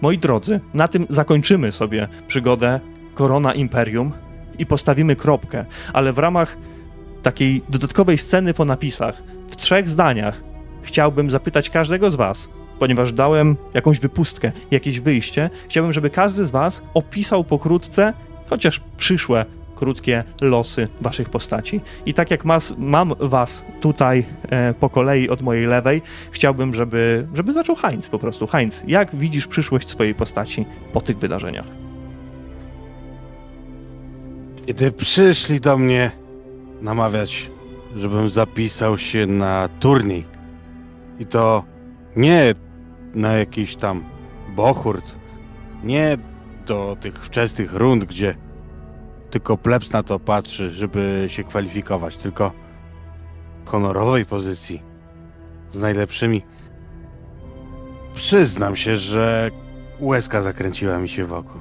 Moi 0.00 0.18
drodzy, 0.18 0.60
na 0.74 0.88
tym 0.88 1.06
zakończymy 1.08 1.72
sobie 1.72 2.08
przygodę 2.26 2.80
Korona 3.14 3.54
Imperium 3.54 4.12
i 4.58 4.66
postawimy 4.66 5.16
kropkę, 5.16 5.64
ale 5.92 6.12
w 6.12 6.18
ramach 6.18 6.58
takiej 7.22 7.62
dodatkowej 7.68 8.18
sceny 8.18 8.54
po 8.54 8.64
napisach, 8.64 9.22
w 9.50 9.56
trzech 9.56 9.88
zdaniach, 9.88 10.42
chciałbym 10.82 11.30
zapytać 11.30 11.70
każdego 11.70 12.10
z 12.10 12.16
Was, 12.16 12.48
ponieważ 12.78 13.12
dałem 13.12 13.56
jakąś 13.74 14.00
wypustkę, 14.00 14.52
jakieś 14.70 15.00
wyjście, 15.00 15.50
chciałbym, 15.68 15.92
żeby 15.92 16.10
każdy 16.10 16.46
z 16.46 16.50
Was 16.50 16.82
opisał 16.94 17.44
pokrótce, 17.44 18.12
chociaż 18.50 18.80
przyszłe 18.96 19.46
krótkie 19.78 20.24
losy 20.40 20.88
waszych 21.00 21.30
postaci. 21.30 21.80
I 22.06 22.14
tak 22.14 22.30
jak 22.30 22.44
mas, 22.44 22.74
mam 22.78 23.14
was 23.18 23.64
tutaj 23.80 24.24
e, 24.50 24.74
po 24.74 24.90
kolei 24.90 25.28
od 25.28 25.42
mojej 25.42 25.66
lewej, 25.66 26.02
chciałbym, 26.30 26.74
żeby, 26.74 27.26
żeby 27.34 27.52
zaczął 27.52 27.76
Heinz 27.76 28.08
po 28.08 28.18
prostu. 28.18 28.46
Heinz, 28.46 28.82
jak 28.86 29.16
widzisz 29.16 29.46
przyszłość 29.46 29.90
swojej 29.90 30.14
postaci 30.14 30.66
po 30.92 31.00
tych 31.00 31.18
wydarzeniach? 31.18 31.66
Kiedy 34.66 34.92
przyszli 34.92 35.60
do 35.60 35.78
mnie 35.78 36.10
namawiać, 36.80 37.50
żebym 37.96 38.30
zapisał 38.30 38.98
się 38.98 39.26
na 39.26 39.68
turniej. 39.80 40.24
I 41.18 41.26
to 41.26 41.64
nie 42.16 42.54
na 43.14 43.32
jakiś 43.32 43.76
tam 43.76 44.04
bochurt, 44.56 45.14
nie 45.84 46.18
do 46.66 46.96
tych 47.00 47.24
wczesnych 47.26 47.72
rund, 47.72 48.04
gdzie 48.04 48.34
tylko 49.30 49.56
plebs 49.56 49.90
na 49.90 50.02
to 50.02 50.18
patrzy, 50.18 50.72
żeby 50.72 51.24
się 51.28 51.44
kwalifikować, 51.44 52.16
tylko 52.16 52.52
honorowej 53.64 54.26
pozycji 54.26 54.82
z 55.70 55.80
najlepszymi. 55.80 56.42
Przyznam 58.14 58.76
się, 58.76 58.96
że 58.96 59.50
łezka 60.00 60.42
zakręciła 60.42 60.98
mi 60.98 61.08
się 61.08 61.24
wokół. 61.24 61.60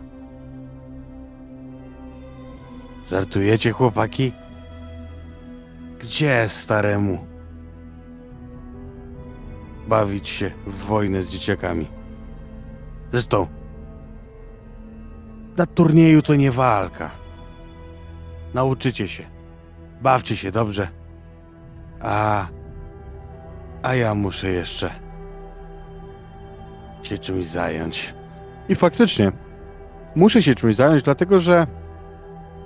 Żartujecie, 3.10 3.72
chłopaki? 3.72 4.32
Gdzie 6.00 6.50
staremu? 6.50 7.28
Bawić 9.88 10.30
się 10.30 10.52
w 10.68 10.76
wojnę 10.76 11.24
z 11.24 11.30
dzieciakami. 11.32 11.88
Zresztą, 13.12 13.48
na 15.58 15.66
turnieju 15.66 16.22
to 16.22 16.36
nie 16.36 16.52
walka. 16.52 17.27
Nauczycie 18.54 19.08
się. 19.08 19.24
Bawcie 20.02 20.36
się 20.36 20.52
dobrze. 20.52 20.88
A. 22.02 22.48
A 23.84 23.96
ja 23.96 24.16
muszę 24.16 24.50
jeszcze 24.50 24.92
się 27.04 27.18
czymś 27.18 27.46
zająć. 27.46 28.14
I 28.70 28.76
faktycznie, 28.76 29.32
muszę 30.16 30.42
się 30.42 30.56
czymś 30.56 30.76
zająć, 30.76 31.04
dlatego 31.04 31.40
że 31.40 31.68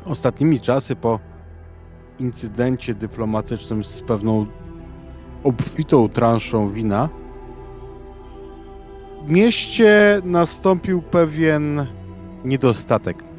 ostatnimi 0.06 0.61
czasy 0.61 0.95
po 0.95 1.19
incydencie 2.19 2.93
dyplomatycznym 2.93 3.84
z 3.84 4.01
pewną 4.01 4.45
obfitą 5.43 6.10
transzą 6.10 6.69
wina 6.69 7.10
w 9.26 9.30
mieście 9.30 10.22
nastąpił 10.24 11.01
pewien 11.01 11.85
niedostatek. 12.45 13.31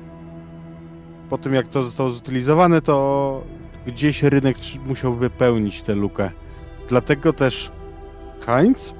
Po 1.32 1.38
tym 1.38 1.54
jak 1.54 1.68
to 1.68 1.82
zostało 1.82 2.10
zutylizowane, 2.10 2.82
to 2.82 3.42
gdzieś 3.86 4.22
rynek 4.22 4.56
musiał 4.86 5.14
wypełnić 5.14 5.82
tę 5.82 5.94
lukę. 5.94 6.30
Dlatego 6.88 7.32
też 7.32 7.70
Heinz, 8.46 8.94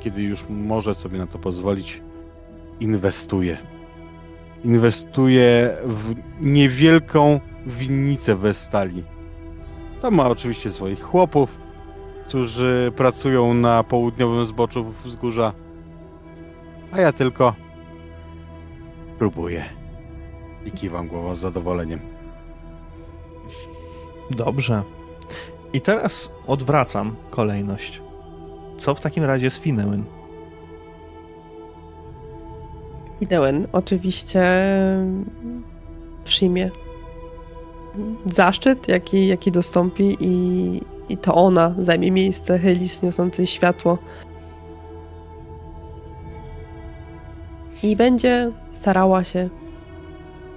kiedy 0.00 0.22
już 0.22 0.44
może 0.48 0.94
sobie 0.94 1.18
na 1.18 1.26
to 1.26 1.38
pozwolić, 1.38 2.02
inwestuje 2.80 3.58
inwestuje 4.64 5.76
w 5.84 6.14
niewielką 6.40 7.40
winnicę 7.66 8.36
we 8.36 8.54
stali. 8.54 9.04
Tam 10.02 10.14
ma 10.14 10.28
oczywiście 10.28 10.72
swoich 10.72 11.02
chłopów, 11.02 11.58
którzy 12.28 12.92
pracują 12.96 13.54
na 13.54 13.84
południowym 13.84 14.46
zboczu 14.46 14.92
wzgórza, 15.04 15.52
a 16.92 17.00
ja 17.00 17.12
tylko 17.12 17.54
próbuję 19.18 19.81
i 20.66 20.70
kiwam 20.70 21.08
głową 21.08 21.34
z 21.34 21.38
zadowoleniem. 21.38 22.00
Dobrze. 24.30 24.82
I 25.72 25.80
teraz 25.80 26.30
odwracam 26.46 27.16
kolejność. 27.30 28.02
Co 28.78 28.94
w 28.94 29.00
takim 29.00 29.24
razie 29.24 29.50
z 29.50 29.60
Finełyn? 29.60 30.04
Idełen 33.20 33.66
oczywiście 33.72 34.42
przyjmie 36.24 36.70
zaszczyt, 38.26 38.88
jaki, 38.88 39.26
jaki 39.26 39.52
dostąpi 39.52 40.16
i, 40.20 40.80
i 41.08 41.16
to 41.16 41.34
ona 41.34 41.74
zajmie 41.78 42.10
miejsce 42.10 42.58
Helis 42.58 43.02
niosącej 43.02 43.46
światło. 43.46 43.98
I 47.82 47.96
będzie 47.96 48.50
starała 48.72 49.24
się 49.24 49.48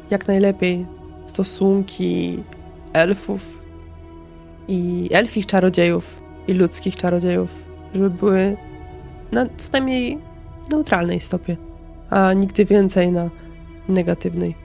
jak 0.09 0.27
najlepiej 0.27 0.85
stosunki 1.25 2.43
elfów 2.93 3.64
i 4.67 5.09
elfich 5.11 5.45
czarodziejów 5.45 6.22
i 6.48 6.53
ludzkich 6.53 6.95
czarodziejów, 6.95 7.50
żeby 7.93 8.09
były 8.09 8.58
na 9.32 9.45
co 9.58 9.72
najmniej 9.72 10.19
neutralnej 10.72 11.19
stopie 11.19 11.58
a 12.09 12.34
nigdy 12.34 12.66
więcej 12.66 13.11
na 13.11 13.30
negatywnej. 13.90 14.56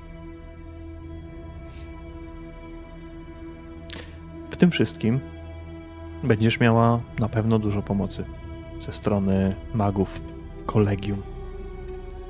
W 4.51 4.57
tym 4.57 4.70
wszystkim 4.70 5.20
będziesz 6.23 6.60
miała 6.60 7.01
na 7.20 7.28
pewno 7.28 7.59
dużo 7.59 7.83
pomocy 7.83 8.25
ze 8.81 8.93
strony 8.93 9.55
magów, 9.75 10.23
kolegium. 10.67 11.23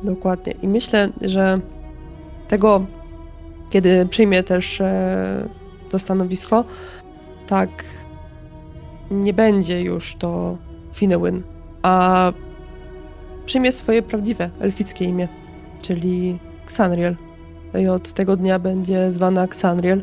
Dokładnie. 0.02 0.52
I 0.62 0.68
myślę, 0.68 1.08
że 1.20 1.60
tego 2.48 2.86
kiedy 3.70 4.06
przyjmie 4.06 4.42
też 4.42 4.80
e, 4.80 5.48
to 5.90 5.98
stanowisko, 5.98 6.64
tak 7.46 7.84
nie 9.10 9.34
będzie 9.34 9.82
już 9.82 10.16
to 10.16 10.56
Finewyn, 10.92 11.42
a 11.82 12.32
przyjmie 13.46 13.72
swoje 13.72 14.02
prawdziwe 14.02 14.50
elfickie 14.60 15.04
imię, 15.04 15.28
czyli 15.82 16.38
Xanriel. 16.64 17.16
I 17.82 17.88
od 17.88 18.12
tego 18.12 18.36
dnia 18.36 18.58
będzie 18.58 19.10
zwana 19.10 19.44
Xanriel 19.44 20.02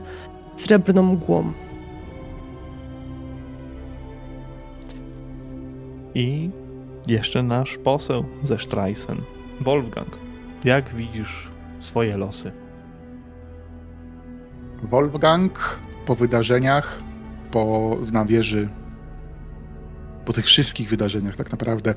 srebrną 0.55 1.03
mgłą. 1.03 1.51
I 6.15 6.49
jeszcze 7.07 7.43
nasz 7.43 7.77
poseł 7.77 8.23
ze 8.43 8.59
Streisen, 8.59 9.17
Wolfgang. 9.61 10.17
Jak 10.65 10.89
widzisz 10.89 11.51
swoje 11.79 12.17
losy? 12.17 12.51
Wolfgang 14.83 15.79
po 16.05 16.15
wydarzeniach, 16.15 17.01
po 17.51 17.97
na 18.11 18.25
wieży, 18.25 18.69
po 20.25 20.33
tych 20.33 20.45
wszystkich 20.45 20.89
wydarzeniach 20.89 21.35
tak 21.35 21.51
naprawdę, 21.51 21.93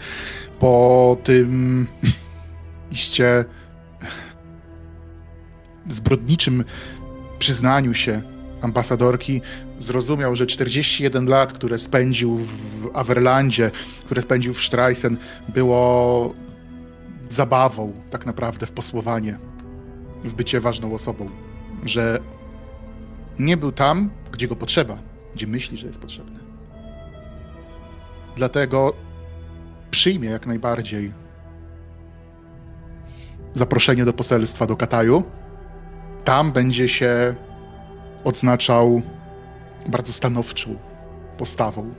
po 0.59 1.17
tym 1.25 1.87
iście 2.91 3.45
zbrodniczym 5.91 6.65
przyznaniu 7.39 7.95
się 7.95 8.23
ambasadorki, 8.63 9.43
zrozumiał, 9.79 10.37
że 10.37 10.47
41 10.47 11.27
lat, 11.27 11.53
które 11.53 11.79
spędził 11.79 12.37
w 12.37 12.91
Averlandzie, 12.95 13.71
które 14.05 14.23
spędził 14.23 14.55
w 14.55 14.65
Streisen, 14.65 15.17
było 15.49 16.35
zabawą 17.29 17.93
tak 18.11 18.27
naprawdę 18.27 18.67
w 18.67 18.73
posłowanie, 18.73 19.39
w 20.25 20.33
bycie 20.33 20.61
ważną 20.61 20.95
osobą. 20.95 21.31
Że 21.85 22.21
nie 23.41 23.57
był 23.57 23.73
tam, 23.73 24.11
gdzie 24.33 24.49
go 24.49 24.57
potrzeba, 24.57 24.99
gdzie 25.35 25.47
myśli, 25.47 25.77
że 25.77 25.87
jest 25.87 26.01
potrzebny. 26.01 26.41
Dlatego 28.37 28.93
przyjmie 29.91 30.29
jak 30.29 30.47
najbardziej 30.47 31.13
zaproszenie 33.55 34.05
do 34.05 34.13
poselstwa 34.13 34.67
do 34.67 34.77
Kataju. 34.77 35.23
Tam 36.25 36.53
będzie 36.53 36.89
się 36.89 37.35
odznaczał 38.25 39.03
bardzo 39.87 40.13
stanowczą 40.13 40.77
postawą. 41.39 41.91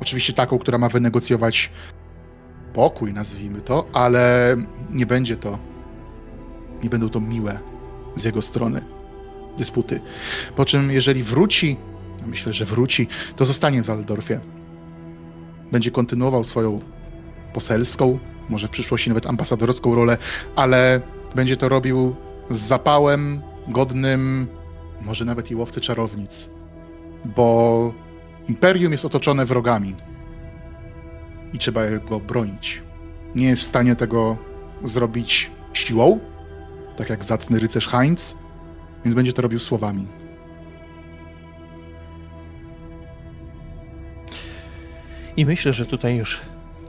Oczywiście 0.00 0.32
taką, 0.32 0.58
która 0.58 0.78
ma 0.78 0.88
wynegocjować 0.88 1.70
pokój, 2.72 3.12
nazwijmy 3.12 3.60
to, 3.60 3.86
ale 3.92 4.56
nie 4.90 5.06
będzie 5.06 5.36
to, 5.36 5.58
nie 6.82 6.90
będą 6.90 7.08
to 7.08 7.20
miłe 7.20 7.58
z 8.14 8.24
jego 8.24 8.42
strony 8.42 8.97
dysputy. 9.58 10.00
Po 10.56 10.64
czym, 10.64 10.90
jeżeli 10.90 11.22
wróci, 11.22 11.76
myślę, 12.26 12.52
że 12.52 12.64
wróci, 12.64 13.06
to 13.36 13.44
zostanie 13.44 13.82
w 13.82 13.84
Zaldorfie. 13.84 14.40
Będzie 15.72 15.90
kontynuował 15.90 16.44
swoją 16.44 16.80
poselską, 17.52 18.18
może 18.48 18.68
w 18.68 18.70
przyszłości 18.70 19.10
nawet 19.10 19.26
ambasadorską 19.26 19.94
rolę, 19.94 20.16
ale 20.56 21.00
będzie 21.34 21.56
to 21.56 21.68
robił 21.68 22.16
z 22.50 22.58
zapałem 22.58 23.42
godnym, 23.68 24.46
może 25.02 25.24
nawet 25.24 25.50
i 25.50 25.54
łowcy 25.54 25.80
czarownic, 25.80 26.50
bo 27.24 27.94
imperium 28.48 28.92
jest 28.92 29.04
otoczone 29.04 29.46
wrogami 29.46 29.94
i 31.52 31.58
trzeba 31.58 31.88
go 32.08 32.20
bronić. 32.20 32.82
Nie 33.34 33.46
jest 33.46 33.62
w 33.62 33.66
stanie 33.66 33.96
tego 33.96 34.36
zrobić 34.84 35.50
siłą, 35.72 36.20
tak 36.96 37.10
jak 37.10 37.24
zacny 37.24 37.58
rycerz 37.58 37.88
Heinz, 37.88 38.34
więc 39.04 39.14
będzie 39.14 39.32
to 39.32 39.42
robił 39.42 39.58
słowami. 39.58 40.06
I 45.36 45.46
myślę, 45.46 45.72
że 45.72 45.86
tutaj 45.86 46.16
już 46.16 46.40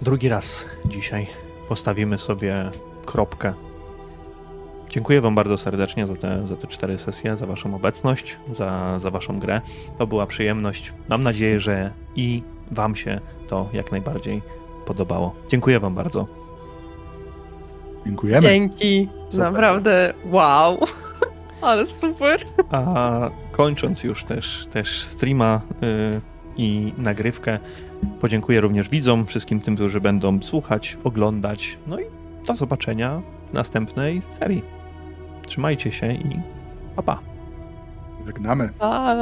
drugi 0.01 0.29
raz 0.29 0.65
dzisiaj 0.85 1.27
postawimy 1.67 2.17
sobie 2.17 2.71
kropkę. 3.05 3.53
Dziękuję 4.89 5.21
Wam 5.21 5.35
bardzo 5.35 5.57
serdecznie 5.57 6.07
za 6.07 6.15
te, 6.15 6.47
za 6.47 6.55
te 6.55 6.67
cztery 6.67 6.97
sesje, 6.97 7.37
za 7.37 7.45
Waszą 7.45 7.75
obecność, 7.75 8.37
za, 8.53 8.99
za 8.99 9.11
Waszą 9.11 9.39
grę. 9.39 9.61
To 9.97 10.07
była 10.07 10.25
przyjemność. 10.25 10.93
Mam 11.09 11.23
nadzieję, 11.23 11.59
że 11.59 11.91
i 12.15 12.43
Wam 12.71 12.95
się 12.95 13.19
to 13.47 13.69
jak 13.73 13.91
najbardziej 13.91 14.41
podobało. 14.85 15.35
Dziękuję 15.49 15.79
Wam 15.79 15.95
bardzo. 15.95 16.27
Dziękujemy. 18.05 18.41
Dzięki. 18.41 19.09
Super. 19.29 19.45
Naprawdę 19.45 20.13
wow. 20.25 20.79
Ale 21.61 21.87
super. 21.87 22.45
A 22.71 23.29
kończąc 23.51 24.03
już 24.03 24.23
też, 24.23 24.67
też 24.73 25.03
streama 25.03 25.61
y, 25.83 26.21
i 26.57 26.93
nagrywkę, 26.97 27.59
podziękuję 28.19 28.61
również 28.61 28.89
widzom, 28.89 29.25
wszystkim 29.25 29.59
tym, 29.59 29.75
którzy 29.75 30.01
będą 30.01 30.41
słuchać, 30.41 30.97
oglądać. 31.03 31.77
No 31.87 31.99
i 31.99 32.03
do 32.47 32.55
zobaczenia 32.55 33.21
w 33.47 33.53
następnej 33.53 34.21
serii. 34.39 34.63
Trzymajcie 35.47 35.91
się 35.91 36.13
i 36.13 36.39
pa 36.95 37.01
pa. 37.01 37.19
Żegnamy. 38.25 38.69
Pa. 38.79 39.15